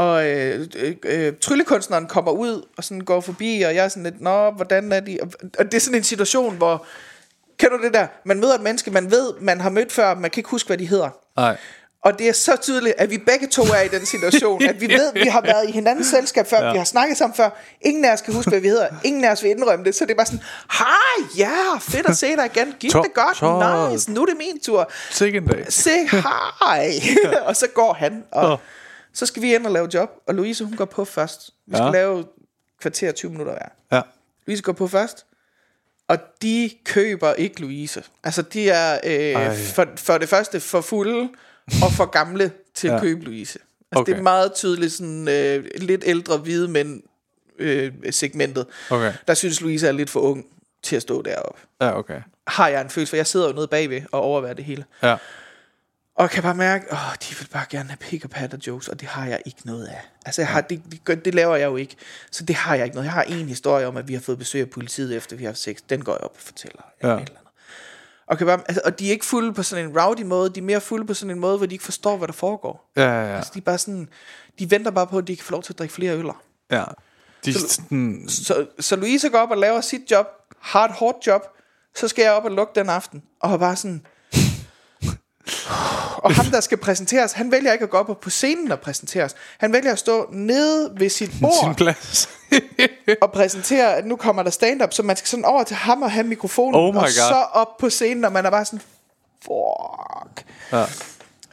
Og 0.00 0.26
øh, 0.28 0.66
øh, 0.76 0.94
øh, 1.04 1.32
tryllekunstneren 1.40 2.06
kommer 2.06 2.32
ud 2.32 2.62
og 2.76 2.84
sådan 2.84 3.00
går 3.00 3.20
forbi, 3.20 3.62
og 3.66 3.74
jeg 3.74 3.84
er 3.84 3.88
sådan 3.88 4.02
lidt, 4.02 4.20
nå, 4.20 4.50
hvordan 4.50 4.92
er 4.92 5.00
de? 5.00 5.18
Og, 5.22 5.28
og 5.58 5.64
det 5.64 5.74
er 5.74 5.80
sådan 5.80 5.98
en 5.98 6.04
situation, 6.04 6.56
hvor, 6.56 6.86
kender 7.58 7.76
du 7.76 7.82
det 7.84 7.94
der? 7.94 8.06
Man 8.24 8.40
møder 8.40 8.54
et 8.54 8.60
menneske, 8.60 8.90
man 8.90 9.10
ved, 9.10 9.32
man 9.40 9.60
har 9.60 9.70
mødt 9.70 9.92
før, 9.92 10.14
man 10.14 10.30
kan 10.30 10.40
ikke 10.40 10.50
huske, 10.50 10.66
hvad 10.66 10.78
de 10.78 10.86
hedder. 10.86 11.08
Nej. 11.36 11.56
Og 12.04 12.18
det 12.18 12.28
er 12.28 12.32
så 12.32 12.56
tydeligt, 12.60 12.94
at 12.98 13.10
vi 13.10 13.18
begge 13.18 13.46
to 13.46 13.62
er 13.62 13.80
i 13.80 13.88
den 13.88 14.06
situation, 14.06 14.62
at 14.62 14.80
vi 14.80 14.88
ved, 14.88 15.12
at 15.14 15.14
vi 15.14 15.28
har 15.28 15.40
været 15.40 15.68
i 15.68 15.72
hinandens 15.72 16.06
selskab 16.06 16.46
før, 16.46 16.64
ja. 16.64 16.72
vi 16.72 16.78
har 16.78 16.84
snakket 16.84 17.16
sammen 17.18 17.36
før. 17.36 17.50
Ingen 17.80 18.04
af 18.04 18.12
os 18.12 18.20
kan 18.20 18.34
huske, 18.34 18.50
hvad 18.50 18.60
vi 18.60 18.68
hedder. 18.68 18.86
Ingen 19.04 19.24
af 19.24 19.30
os 19.32 19.42
vil 19.42 19.50
indrømme 19.50 19.84
det. 19.84 19.94
Så 19.94 20.04
det 20.04 20.10
er 20.10 20.14
bare 20.16 20.26
sådan, 20.26 20.40
hej, 20.72 21.28
ja, 21.38 21.78
fedt 21.80 22.06
at 22.06 22.16
se 22.16 22.36
dig 22.36 22.50
igen. 22.54 22.72
To- 22.92 23.02
det 23.02 23.14
godt? 23.14 23.36
to- 23.36 23.90
Nice, 23.92 24.12
nu 24.12 24.22
er 24.22 24.26
det 24.26 24.34
min 24.38 24.60
tur. 24.60 24.90
Sikke 25.10 25.38
en 25.38 25.46
dag. 25.46 25.66
Se 25.68 25.90
hej. 26.62 26.92
og 27.48 27.56
så 27.56 27.66
går 27.74 27.92
han, 27.92 28.24
og 28.30 28.52
Åh. 28.52 28.58
Så 29.12 29.26
skal 29.26 29.42
vi 29.42 29.54
ind 29.54 29.66
og 29.66 29.72
lave 29.72 29.88
job. 29.94 30.10
Og 30.26 30.34
Louise, 30.34 30.64
hun 30.64 30.76
går 30.76 30.84
på 30.84 31.04
først. 31.04 31.50
Vi 31.66 31.74
skal 31.76 31.84
Ja. 31.84 31.90
lave 31.92 32.24
kvarter 32.80 33.12
20 33.12 33.30
minutter 33.30 33.52
hver. 33.52 33.68
Ja. 33.96 34.02
Louise 34.46 34.62
går 34.62 34.72
på 34.72 34.86
først. 34.86 35.26
Og 36.08 36.18
de 36.42 36.70
køber 36.84 37.32
ikke 37.34 37.60
Louise. 37.60 38.02
Altså, 38.24 38.42
de 38.42 38.70
er 38.70 38.98
Ej. 39.02 39.46
øh, 39.50 39.56
for, 39.56 39.86
for 39.96 40.18
det 40.18 40.28
første 40.28 40.60
for 40.60 40.80
fulde 40.80 41.28
og 41.84 41.92
for 41.92 42.06
gamle 42.06 42.52
til 42.74 42.88
at 42.88 42.94
Ja. 42.94 43.00
købe 43.00 43.24
Louise. 43.24 43.58
Altså, 43.92 44.00
Okay. 44.00 44.12
det 44.12 44.18
er 44.18 44.22
meget 44.22 44.54
tydeligt 44.54 44.92
sådan 44.92 45.28
øh, 45.28 45.64
lidt 45.76 46.02
ældre 46.06 46.36
hvide 46.36 46.68
mænd 46.68 47.02
øh, 47.58 47.92
segmentet. 48.10 48.66
Okay. 48.90 49.12
Der 49.28 49.34
synes 49.34 49.60
Louise 49.60 49.88
er 49.88 49.92
lidt 49.92 50.10
for 50.10 50.20
ung 50.20 50.46
til 50.82 50.96
at 50.96 51.02
stå 51.02 51.22
deroppe. 51.22 51.60
Ja, 51.80 51.98
okay. 51.98 52.20
Har 52.46 52.68
jeg 52.68 52.80
en 52.80 52.90
følelse, 52.90 53.10
for 53.10 53.16
jeg 53.16 53.26
sidder 53.26 53.46
jo 53.46 53.52
nede 53.52 53.68
bagved 53.68 54.02
og 54.12 54.20
overværer 54.20 54.54
det 54.54 54.64
hele. 54.64 54.84
Ja. 55.02 55.16
Og 56.20 56.30
kan 56.30 56.42
bare 56.42 56.54
mærke, 56.54 56.86
åh, 56.92 56.98
de 57.28 57.34
vil 57.38 57.48
bare 57.52 57.64
gerne 57.70 57.88
have 57.88 57.96
pick 57.96 58.24
og 58.24 58.30
patter 58.30 58.58
jokes, 58.66 58.88
og 58.88 59.00
det 59.00 59.08
har 59.08 59.26
jeg 59.26 59.42
ikke 59.46 59.60
noget 59.64 59.86
af. 59.86 60.00
Altså, 60.26 60.40
jeg 60.42 60.48
har, 60.48 60.60
det, 60.60 60.82
det, 61.06 61.24
det 61.24 61.34
laver 61.34 61.56
jeg 61.56 61.66
jo 61.66 61.76
ikke. 61.76 61.96
Så 62.30 62.44
det 62.44 62.56
har 62.56 62.74
jeg 62.74 62.84
ikke 62.84 62.94
noget. 62.94 63.04
Jeg 63.06 63.12
har 63.12 63.22
en 63.22 63.48
historie 63.48 63.86
om, 63.86 63.96
at 63.96 64.08
vi 64.08 64.14
har 64.14 64.20
fået 64.20 64.38
besøg 64.38 64.60
af 64.60 64.70
politiet, 64.70 65.16
efter 65.16 65.36
vi 65.36 65.44
har 65.44 65.48
haft 65.50 65.58
sex. 65.58 65.76
Den 65.90 66.04
går 66.04 66.12
jeg 66.12 66.20
op 66.20 66.30
og 66.34 66.40
fortæller. 66.42 66.82
Ja. 67.02 67.08
Eller 67.08 67.20
andet. 67.20 67.36
Og, 68.26 68.38
kan 68.38 68.46
bare, 68.46 68.60
altså, 68.68 68.80
og 68.84 68.98
de 68.98 69.06
er 69.08 69.10
ikke 69.12 69.24
fulde 69.26 69.52
på 69.54 69.62
sådan 69.62 69.84
en 69.84 69.98
rowdy 70.00 70.22
måde, 70.22 70.50
de 70.50 70.60
er 70.60 70.64
mere 70.64 70.80
fulde 70.80 71.06
på 71.06 71.14
sådan 71.14 71.30
en 71.30 71.40
måde, 71.40 71.56
hvor 71.56 71.66
de 71.66 71.74
ikke 71.74 71.84
forstår, 71.84 72.16
hvad 72.16 72.28
der 72.28 72.34
foregår. 72.34 72.90
Ja, 72.96 73.02
ja, 73.02 73.26
ja. 73.30 73.36
Altså, 73.36 73.50
de 73.54 73.58
er 73.58 73.62
bare 73.62 73.78
sådan, 73.78 74.08
de 74.58 74.70
venter 74.70 74.90
bare 74.90 75.06
på, 75.06 75.18
at 75.18 75.26
de 75.26 75.36
kan 75.36 75.44
få 75.44 75.52
lov 75.52 75.62
til 75.62 75.72
at 75.72 75.78
drikke 75.78 75.94
flere 75.94 76.16
øller. 76.16 76.42
ja. 76.70 76.84
De, 77.44 77.52
Så- 77.54 77.68
sådan, 77.68 78.24
Så, 78.28 78.66
så 78.80 78.96
Louise 78.96 79.28
går 79.28 79.38
op 79.38 79.50
og 79.50 79.58
laver 79.58 79.80
sit 79.80 80.10
job, 80.10 80.26
har 80.60 80.84
et 80.84 80.92
hårdt 80.94 81.26
job, 81.26 81.42
så 81.96 82.08
skal 82.08 82.22
jeg 82.22 82.32
op 82.32 82.44
og 82.44 82.50
lukke 82.50 82.72
den 82.74 82.88
aften, 82.88 83.22
og 83.40 83.58
bare 83.58 83.76
sådan... 83.76 84.06
Og 86.16 86.34
ham, 86.34 86.46
der 86.46 86.60
skal 86.60 86.78
præsenteres, 86.78 87.32
han 87.32 87.52
vælger 87.52 87.72
ikke 87.72 87.82
at 87.82 87.90
gå 87.90 87.96
op 87.96 88.20
på 88.20 88.30
scenen 88.30 88.72
og 88.72 88.80
præsenteres. 88.80 89.34
Han 89.58 89.72
vælger 89.72 89.92
at 89.92 89.98
stå 89.98 90.28
nede 90.32 90.92
ved 90.96 91.08
sit 91.08 91.30
sin 91.30 91.40
bord 91.40 91.74
plads. 91.76 92.28
og 93.22 93.32
præsentere, 93.32 93.96
at 93.96 94.06
nu 94.06 94.16
kommer 94.16 94.42
der 94.42 94.50
stand-up, 94.50 94.92
så 94.92 95.02
man 95.02 95.16
skal 95.16 95.28
sådan 95.28 95.44
over 95.44 95.64
til 95.64 95.76
ham 95.76 96.02
og 96.02 96.10
have 96.10 96.26
mikrofonen, 96.26 96.74
Oh 96.74 96.86
og 96.86 96.92
God. 96.94 97.08
så 97.10 97.46
op 97.52 97.76
på 97.76 97.90
scenen, 97.90 98.24
og 98.24 98.32
man 98.32 98.46
er 98.46 98.50
bare 98.50 98.64
sådan, 98.64 98.80
fuck. 99.42 100.46
ja. 100.72 100.78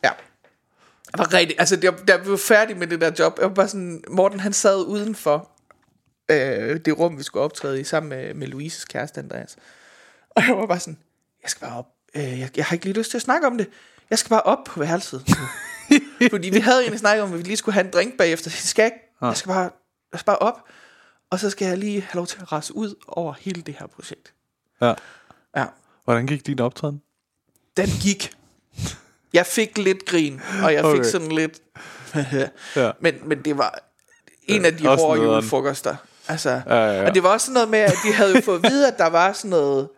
Ja. 0.03 0.11
Jeg 1.13 1.19
var 1.19 1.33
rigtig, 1.33 1.55
altså, 1.59 1.79
jeg, 1.83 1.93
vi 2.25 2.31
var 2.31 2.37
færdig 2.37 2.77
med 2.77 2.87
det 2.87 3.01
der 3.01 3.11
job, 3.19 3.39
jeg 3.39 3.47
var 3.49 3.55
bare 3.55 3.67
sådan, 3.67 4.03
Morten 4.09 4.39
han 4.39 4.53
sad 4.53 4.85
udenfor 4.85 5.49
øh, 6.31 6.79
det 6.85 6.99
rum, 6.99 7.17
vi 7.17 7.23
skulle 7.23 7.43
optræde 7.43 7.79
i, 7.81 7.83
sammen 7.83 8.09
med, 8.09 8.33
med 8.33 8.47
Louises 8.47 8.85
kæreste, 8.85 9.19
Andreas. 9.19 9.55
Og 10.29 10.43
jeg 10.47 10.57
var 10.57 10.65
bare 10.65 10.79
sådan, 10.79 10.97
jeg 11.43 11.49
skal 11.49 11.67
bare 11.67 11.77
op, 11.77 11.85
øh, 12.17 12.39
jeg, 12.39 12.49
jeg 12.57 12.65
har 12.65 12.73
ikke 12.73 12.85
lige 12.85 12.97
lyst 12.97 13.09
til 13.11 13.17
at 13.17 13.21
snakke 13.21 13.47
om 13.47 13.57
det, 13.57 13.67
jeg 14.09 14.19
skal 14.19 14.29
bare 14.29 14.41
op 14.41 14.63
på 14.65 14.79
værelset. 14.79 15.23
Fordi 16.31 16.49
vi 16.49 16.59
havde 16.59 16.79
egentlig 16.81 16.99
snakket 16.99 17.23
om, 17.23 17.33
at 17.33 17.37
vi 17.39 17.43
lige 17.43 17.57
skulle 17.57 17.73
have 17.73 17.85
en 17.85 17.91
drink 17.93 18.17
bagefter, 18.17 18.51
jeg 18.51 18.57
skal 18.59 18.85
ikke, 18.85 18.97
jeg 19.21 19.37
skal 19.37 19.49
bare, 19.49 19.69
jeg 20.11 20.19
skal 20.19 20.25
bare 20.25 20.37
op, 20.37 20.63
og 21.29 21.39
så 21.39 21.49
skal 21.49 21.67
jeg 21.67 21.77
lige 21.77 22.01
have 22.01 22.15
lov 22.15 22.27
til 22.27 22.37
at 22.41 22.51
rase 22.51 22.75
ud 22.75 22.95
over 23.07 23.33
hele 23.39 23.61
det 23.61 23.75
her 23.79 23.87
projekt. 23.87 24.33
ja. 24.81 24.93
Ja. 25.57 25.65
Hvordan 26.03 26.27
gik 26.27 26.45
din 26.47 26.59
optræden? 26.59 27.01
Den 27.77 27.87
gik. 28.01 28.33
Jeg 29.33 29.45
fik 29.45 29.77
lidt 29.77 30.05
grin, 30.05 30.41
og 30.63 30.73
jeg 30.73 30.83
fik 30.83 30.99
Okay. 30.99 31.03
sådan 31.09 31.31
lidt... 31.31 31.59
Ja. 32.75 32.91
men, 33.03 33.15
men 33.25 33.41
det 33.45 33.57
var 33.57 33.79
en 34.43 34.65
af 34.65 34.77
de 34.77 34.89
Også 34.89 35.05
hårde 35.05 35.21
julefrokoster. 35.21 35.95
Altså, 36.27 36.49
Ja, 36.49 36.75
ja, 36.75 36.91
ja. 36.91 37.07
Og 37.07 37.13
det 37.15 37.23
var 37.23 37.29
også 37.29 37.45
sådan 37.45 37.53
noget 37.53 37.69
med, 37.69 37.79
at 37.79 37.93
vi 38.05 38.11
havde 38.11 38.35
jo 38.35 38.41
fået 38.41 38.65
at 38.65 38.71
vide, 38.71 38.87
at 38.87 38.97
der 38.97 39.07
var 39.07 39.33
sådan 39.33 39.49
noget... 39.49 39.89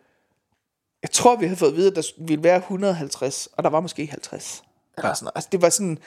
Jeg 1.04 1.12
tror, 1.12 1.36
vi 1.36 1.46
havde 1.46 1.58
fået 1.58 1.70
at 1.70 1.76
vide, 1.76 1.88
at 1.88 1.96
der 1.96 2.02
ville 2.18 2.44
være 2.44 2.58
150, 2.58 3.48
og 3.58 3.64
der 3.64 3.70
var 3.70 3.80
måske 3.80 4.08
50. 4.08 4.64
Eller 4.98 5.14
sådan 5.14 5.24
noget. 5.26 5.36
Altså, 5.36 5.50
det 5.52 5.62
var 5.62 5.70
sådan... 5.70 5.98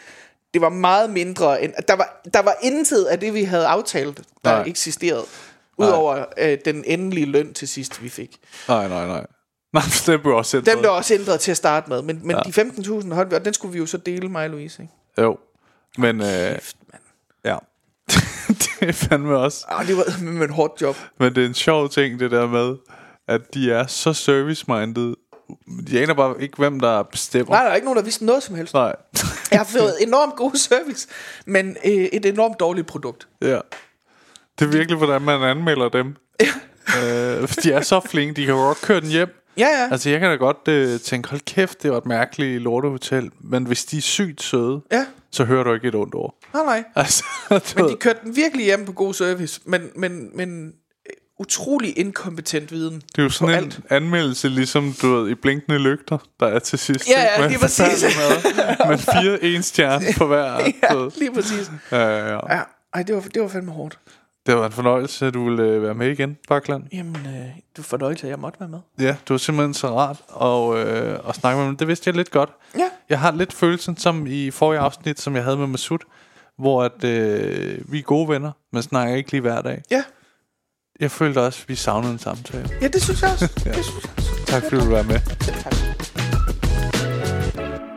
Det 0.54 0.60
var 0.62 0.68
meget 0.68 1.10
mindre 1.10 1.62
end... 1.62 1.72
Der 1.88 1.94
var, 1.96 2.20
der 2.34 2.42
var 2.42 2.54
intet 2.62 3.04
af 3.04 3.20
det, 3.20 3.34
vi 3.34 3.44
havde 3.44 3.66
aftalt, 3.66 4.16
der 4.44 4.50
Nej. 4.56 4.64
Eksisterede. 4.66 5.24
Udover 5.78 6.24
øh, 6.38 6.58
den 6.64 6.84
endelige 6.86 7.26
løn 7.26 7.54
til 7.54 7.68
sidst, 7.68 8.02
vi 8.02 8.08
fik. 8.08 8.36
Nej, 8.68 8.88
nej, 8.88 9.06
nej. 9.06 9.26
Nej, 9.72 9.82
den 10.06 10.20
blev 10.20 10.34
også 10.34 10.50
sendt. 10.50 10.66
Den 10.66 10.78
blev 10.78 10.92
også 10.92 11.14
ændret 11.14 11.40
til 11.40 11.50
at 11.50 11.56
starte 11.56 11.88
med, 11.90 12.02
men, 12.02 12.26
men 12.26 12.36
Ja. 12.36 12.62
de 12.62 12.62
15.000 12.70 13.14
holdt 13.14 13.30
vi, 13.30 13.36
og 13.36 13.44
den 13.44 13.54
skulle 13.54 13.72
vi 13.72 13.78
jo 13.78 13.86
så 13.86 13.96
dele, 13.96 14.28
mig 14.28 14.44
og 14.44 14.50
Louise, 14.50 14.82
ikke? 14.82 14.94
Jo. 15.18 15.38
Men, 15.98 16.20
øh, 16.20 16.26
Kæft, 16.26 16.76
mand. 16.92 17.02
ja. 17.44 17.56
det 18.80 18.88
er 18.88 18.92
fandme 18.92 19.36
også. 19.36 19.64
Ah, 19.68 19.86
det 19.86 19.96
var 19.96 20.20
med 20.22 20.44
et 20.48 20.54
hårdt 20.54 20.80
job. 20.80 20.96
Men 21.18 21.34
det 21.34 21.42
er 21.42 21.46
en 21.48 21.54
sjov 21.54 21.88
ting, 21.88 22.20
det 22.20 22.30
der 22.30 22.46
med, 22.46 22.76
at 23.28 23.54
de 23.54 23.72
er 23.72 23.86
så 23.86 24.12
service-minded. 24.12 25.14
De 25.90 26.02
aner 26.02 26.14
bare 26.14 26.42
ikke, 26.42 26.56
hvem 26.56 26.80
der 26.80 27.02
bestemmer. 27.02 27.50
Nej, 27.54 27.62
der 27.64 27.70
er 27.70 27.74
ikke 27.74 27.84
nogen, 27.84 27.96
der 27.96 28.02
vidste 28.04 28.24
noget 28.24 28.42
som 28.42 28.54
helst. 28.54 28.74
Nej. 28.74 28.96
Jeg 29.50 29.58
har 29.58 29.64
fået 29.64 29.94
enormt 30.00 30.36
god 30.36 30.54
service, 30.56 31.08
men 31.46 31.76
øh, 31.84 31.90
et 31.92 32.26
enormt 32.26 32.60
dårligt 32.60 32.86
produkt. 32.86 33.28
ja. 33.42 33.58
Det 34.58 34.64
er 34.64 34.70
virkelig, 34.72 34.96
hvordan 34.98 35.22
man 35.22 35.42
anmelder 35.42 35.88
dem. 35.88 36.16
øh, 37.02 37.48
de 37.62 37.72
er 37.72 37.80
så 37.80 38.00
flinke, 38.00 38.34
de 38.40 38.46
kan 38.46 38.54
godt 38.54 38.78
køre 38.80 39.00
den 39.00 39.08
hjem. 39.08 39.28
Ja, 39.56 39.66
ja. 39.68 39.88
Altså, 39.90 40.10
jeg 40.10 40.20
kan 40.20 40.30
da 40.30 40.36
godt 40.36 40.68
øh, 40.68 41.00
tænke, 41.00 41.28
hold 41.28 41.40
kæft, 41.40 41.82
det 41.82 41.90
var 41.90 41.96
et 41.98 42.06
mærkeligt 42.06 42.62
lortehotel. 42.62 43.30
Men 43.40 43.64
hvis 43.66 43.84
de 43.84 43.96
er 43.96 44.00
sygt 44.00 44.42
søde, 44.42 44.80
Ja, 44.92 45.06
så 45.30 45.44
hører 45.44 45.64
du 45.64 45.74
ikke 45.74 45.88
et 45.88 45.94
ondt 45.94 46.14
ord. 46.14 46.34
nej, 46.54 46.64
nej. 46.64 46.84
Altså, 46.96 47.24
Men 47.76 47.88
de 47.88 47.96
kørte 47.96 48.18
den 48.24 48.36
virkelig 48.36 48.64
hjem 48.66 48.84
på 48.84 48.92
god 48.92 49.14
service, 49.14 49.60
men, 49.64 49.90
men, 49.96 50.30
men 50.36 50.72
utrolig 51.42 51.98
inkompetent 51.98 52.72
viden 52.72 52.94
Det 52.94 53.18
er 53.18 53.22
jo 53.22 53.28
sådan 53.30 53.54
en 53.54 53.64
alt. 53.64 53.80
anmeldelse, 53.90 54.48
ligesom 54.48 54.94
du 55.02 55.14
ved, 55.14 55.30
i 55.30 55.34
blinkende 55.34 55.78
lygter, 55.78 56.18
der 56.40 56.46
er 56.46 56.58
til 56.58 56.78
sidst. 56.78 57.08
Ja, 57.08 57.20
ja, 57.22 57.40
Med 57.40 57.48
lige 57.48 57.58
præcis. 57.60 58.04
Men 58.88 58.98
fire 58.98 59.42
en 59.42 59.62
stjerne 59.62 60.04
på 60.18 60.26
hver. 60.26 60.52
Ja, 60.90 61.08
lige 61.18 61.32
præcis. 61.34 61.70
Ja, 61.92 61.98
ja, 61.98 62.26
ja. 62.34 62.54
Ja, 62.56 62.62
ej, 62.94 63.02
det 63.02 63.14
var, 63.14 63.20
det 63.20 63.42
var 63.42 63.48
fandme 63.48 63.72
hårdt. 63.72 63.98
Det 64.46 64.56
var 64.56 64.66
en 64.66 64.72
fornøjelse, 64.72 65.26
at 65.26 65.34
du 65.34 65.44
ville 65.44 65.62
øh, 65.62 65.82
være 65.82 65.94
med 65.94 66.10
igen, 66.10 66.36
Bakland. 66.48 66.82
Jamen, 66.92 67.16
øh, 67.16 67.46
du 67.76 67.82
får 67.82 67.88
fornøjelse, 67.88 68.26
at 68.26 68.30
jeg 68.30 68.38
måtte 68.38 68.60
være 68.60 68.68
med. 68.68 68.78
Ja, 69.00 69.16
du 69.28 69.32
var 69.32 69.38
simpelthen 69.38 69.74
så 69.74 69.88
rart 69.98 70.16
og, 70.28 70.78
øh, 70.78 71.18
at 71.28 71.34
snakke 71.34 71.58
med 71.60 71.68
mig. 71.70 71.78
Det 71.78 71.88
vidste 71.88 72.08
jeg 72.08 72.16
lidt 72.16 72.30
godt. 72.30 72.50
Ja. 72.78 72.88
Jeg 73.10 73.20
har 73.20 73.32
lidt 73.32 73.52
følelsen 73.52 73.96
som 73.96 74.26
i 74.26 74.50
forrige 74.50 74.80
afsnit, 74.80 75.20
som 75.20 75.36
jeg 75.36 75.44
havde 75.44 75.56
med 75.56 75.66
Masud, 75.66 75.98
hvor 76.58 76.82
at, 76.82 77.04
øh, 77.04 77.92
vi 77.92 77.98
er 77.98 78.02
gode 78.02 78.28
venner, 78.28 78.52
men 78.72 78.82
snakker 78.82 79.14
ikke 79.14 79.30
lige 79.32 79.40
hver 79.40 79.62
dag. 79.62 79.82
Ja, 79.90 80.02
Jeg 81.00 81.10
følte 81.10 81.38
også, 81.40 81.60
at 81.64 81.68
vi 81.68 81.74
savnede 81.74 82.12
en 82.12 82.18
samtale. 82.18 82.68
ja 82.80 82.88
det 82.88 83.02
synes 83.02 83.22
jeg 83.22 83.30
også. 83.30 83.46
Det 83.54 83.60
synes 83.62 83.66
jeg 83.66 83.74
også. 84.18 84.44
Tak 84.46 84.62
fordi 84.62 84.84
du 84.84 84.90
være 84.90 85.04
med. 85.04 85.20
Tak. 85.62 85.74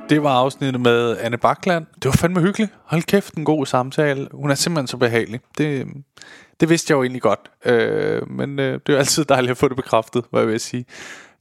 Det 0.10 0.24
var 0.24 0.30
afsnittet 0.30 0.82
med 0.82 1.18
Anne 1.22 1.38
Bakland. 1.38 1.86
Det 1.96 2.06
var 2.06 2.12
fandme 2.12 2.42
hyggeligt. 2.42 2.72
Hold 2.84 3.04
kæft, 3.04 3.34
en 3.34 3.46
god 3.46 3.66
samtale. 3.66 4.28
Hun 4.34 4.52
er 4.52 4.56
simpelthen 4.56 4.88
så 4.88 4.98
behagelig. 4.98 5.40
Det, 5.58 5.88
det 6.60 6.70
vidste 6.70 6.92
jeg 6.92 6.98
jo 6.98 7.04
egentlig 7.04 7.22
godt. 7.22 7.40
Øh, 7.66 8.30
men 8.30 8.60
øh, 8.60 8.74
det 8.74 8.90
er 8.90 8.94
jo 8.94 8.98
altid 9.00 9.26
dejligt 9.26 9.52
at 9.52 9.58
få 9.58 9.68
det 9.68 9.76
bekræftet, 9.76 10.24
hvad 10.32 10.42
jeg 10.42 10.48
vil 10.50 10.60
sige. 10.60 10.86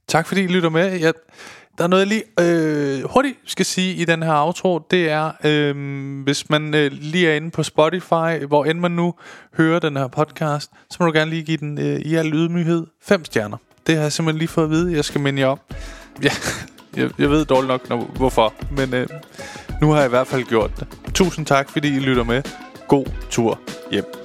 Tak 0.07 0.27
fordi 0.27 0.41
I 0.43 0.47
lytter 0.47 0.69
med. 0.69 0.99
Jeg, 0.99 1.13
der 1.77 1.83
er 1.83 1.87
noget, 1.87 1.99
jeg 1.99 2.07
lige 2.07 2.23
øh, 2.39 3.03
hurtigt 3.09 3.37
skal 3.45 3.65
sige 3.65 3.95
i 3.95 4.05
den 4.05 4.23
her 4.23 4.45
outro. 4.45 4.79
Det 4.91 5.09
er, 5.09 5.31
øh, 5.43 6.23
hvis 6.23 6.49
man 6.49 6.73
øh, 6.73 6.91
lige 6.91 7.29
er 7.29 7.35
inde 7.35 7.51
på 7.51 7.63
Spotify, 7.63 8.45
hvor 8.47 8.65
end 8.65 8.79
man 8.79 8.91
nu 8.91 9.13
hører 9.57 9.79
den 9.79 9.97
her 9.97 10.07
podcast, 10.07 10.71
så 10.89 10.97
må 10.99 11.05
du 11.05 11.11
gerne 11.11 11.29
lige 11.29 11.43
give 11.43 11.57
den 11.57 11.79
øh, 11.79 11.99
i 11.99 12.15
al 12.15 12.33
ydmyghed 12.33 12.85
fem 13.01 13.25
stjerner. 13.25 13.57
Det 13.87 13.95
har 13.95 14.01
jeg 14.01 14.11
simpelthen 14.11 14.39
lige 14.39 14.47
fået 14.47 14.65
at 14.65 14.71
vide. 14.71 14.95
Jeg 14.95 15.05
skal 15.05 15.21
minde 15.21 15.41
jer 15.41 15.47
om. 15.47 15.59
Ja, 16.23 16.31
jeg, 16.97 17.09
jeg 17.19 17.29
ved 17.29 17.45
dårligt 17.45 17.67
nok, 17.67 17.89
når, 17.89 18.03
hvorfor. 18.15 18.53
Men 18.71 18.93
øh, 18.93 19.07
nu 19.81 19.91
har 19.91 19.97
jeg 19.97 20.05
i 20.05 20.09
hvert 20.09 20.27
fald 20.27 20.43
gjort 20.43 20.71
det. 20.79 20.87
Tusind 21.13 21.45
tak, 21.45 21.69
fordi 21.69 21.95
I 21.95 21.99
lytter 21.99 22.23
med. 22.23 22.41
God 22.87 23.05
tur 23.29 23.59
hjem. 23.91 24.24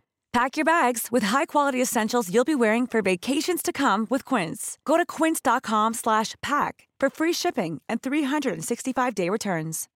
Pack 0.33 0.55
your 0.55 0.63
bags 0.63 1.09
with 1.11 1.23
high-quality 1.23 1.81
essentials 1.81 2.29
you'll 2.33 2.45
be 2.45 2.55
wearing 2.55 2.87
for 2.87 3.01
vacations 3.01 3.61
to 3.61 3.73
come 3.73 4.07
with 4.09 4.23
Quince. 4.23 4.77
Go 4.85 4.95
to 4.97 5.05
quince.com 5.05 5.93
slash 5.93 6.35
pack 6.41 6.87
for 7.01 7.09
free 7.09 7.33
shipping 7.33 7.81
and 7.89 8.01
365-day 8.01 9.29
returns. 9.29 9.89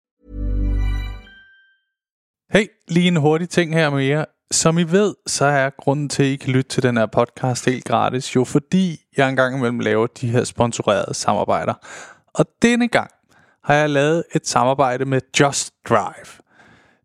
Hey, 2.51 2.67
lige 2.87 3.07
en 3.07 3.17
hurtig 3.17 3.49
ting 3.49 3.73
her 3.73 3.89
med 3.89 4.03
jer. 4.03 4.25
Som 4.51 4.77
I 4.77 4.83
ved, 4.83 5.15
så 5.27 5.45
er 5.45 5.69
grunden 5.69 6.09
til, 6.09 6.23
at 6.23 6.29
I 6.29 6.35
kan 6.35 6.53
lytte 6.53 6.69
til 6.69 6.83
den 6.83 6.97
her 6.97 7.05
podcast 7.05 7.65
helt 7.65 7.85
gratis, 7.85 8.35
jo 8.35 8.43
fordi 8.43 8.99
jeg 9.17 9.29
engang 9.29 9.57
imellem 9.57 9.79
laver 9.79 10.07
de 10.07 10.27
her 10.27 10.43
sponsorerede 10.43 11.13
samarbejder. 11.13 11.73
Og 12.33 12.45
denne 12.61 12.87
gang 12.87 13.11
har 13.63 13.73
jeg 13.73 13.89
lavet 13.89 14.23
et 14.35 14.47
samarbejde 14.47 15.05
med 15.05 15.21
Just 15.39 15.73
Drive. 15.89 16.42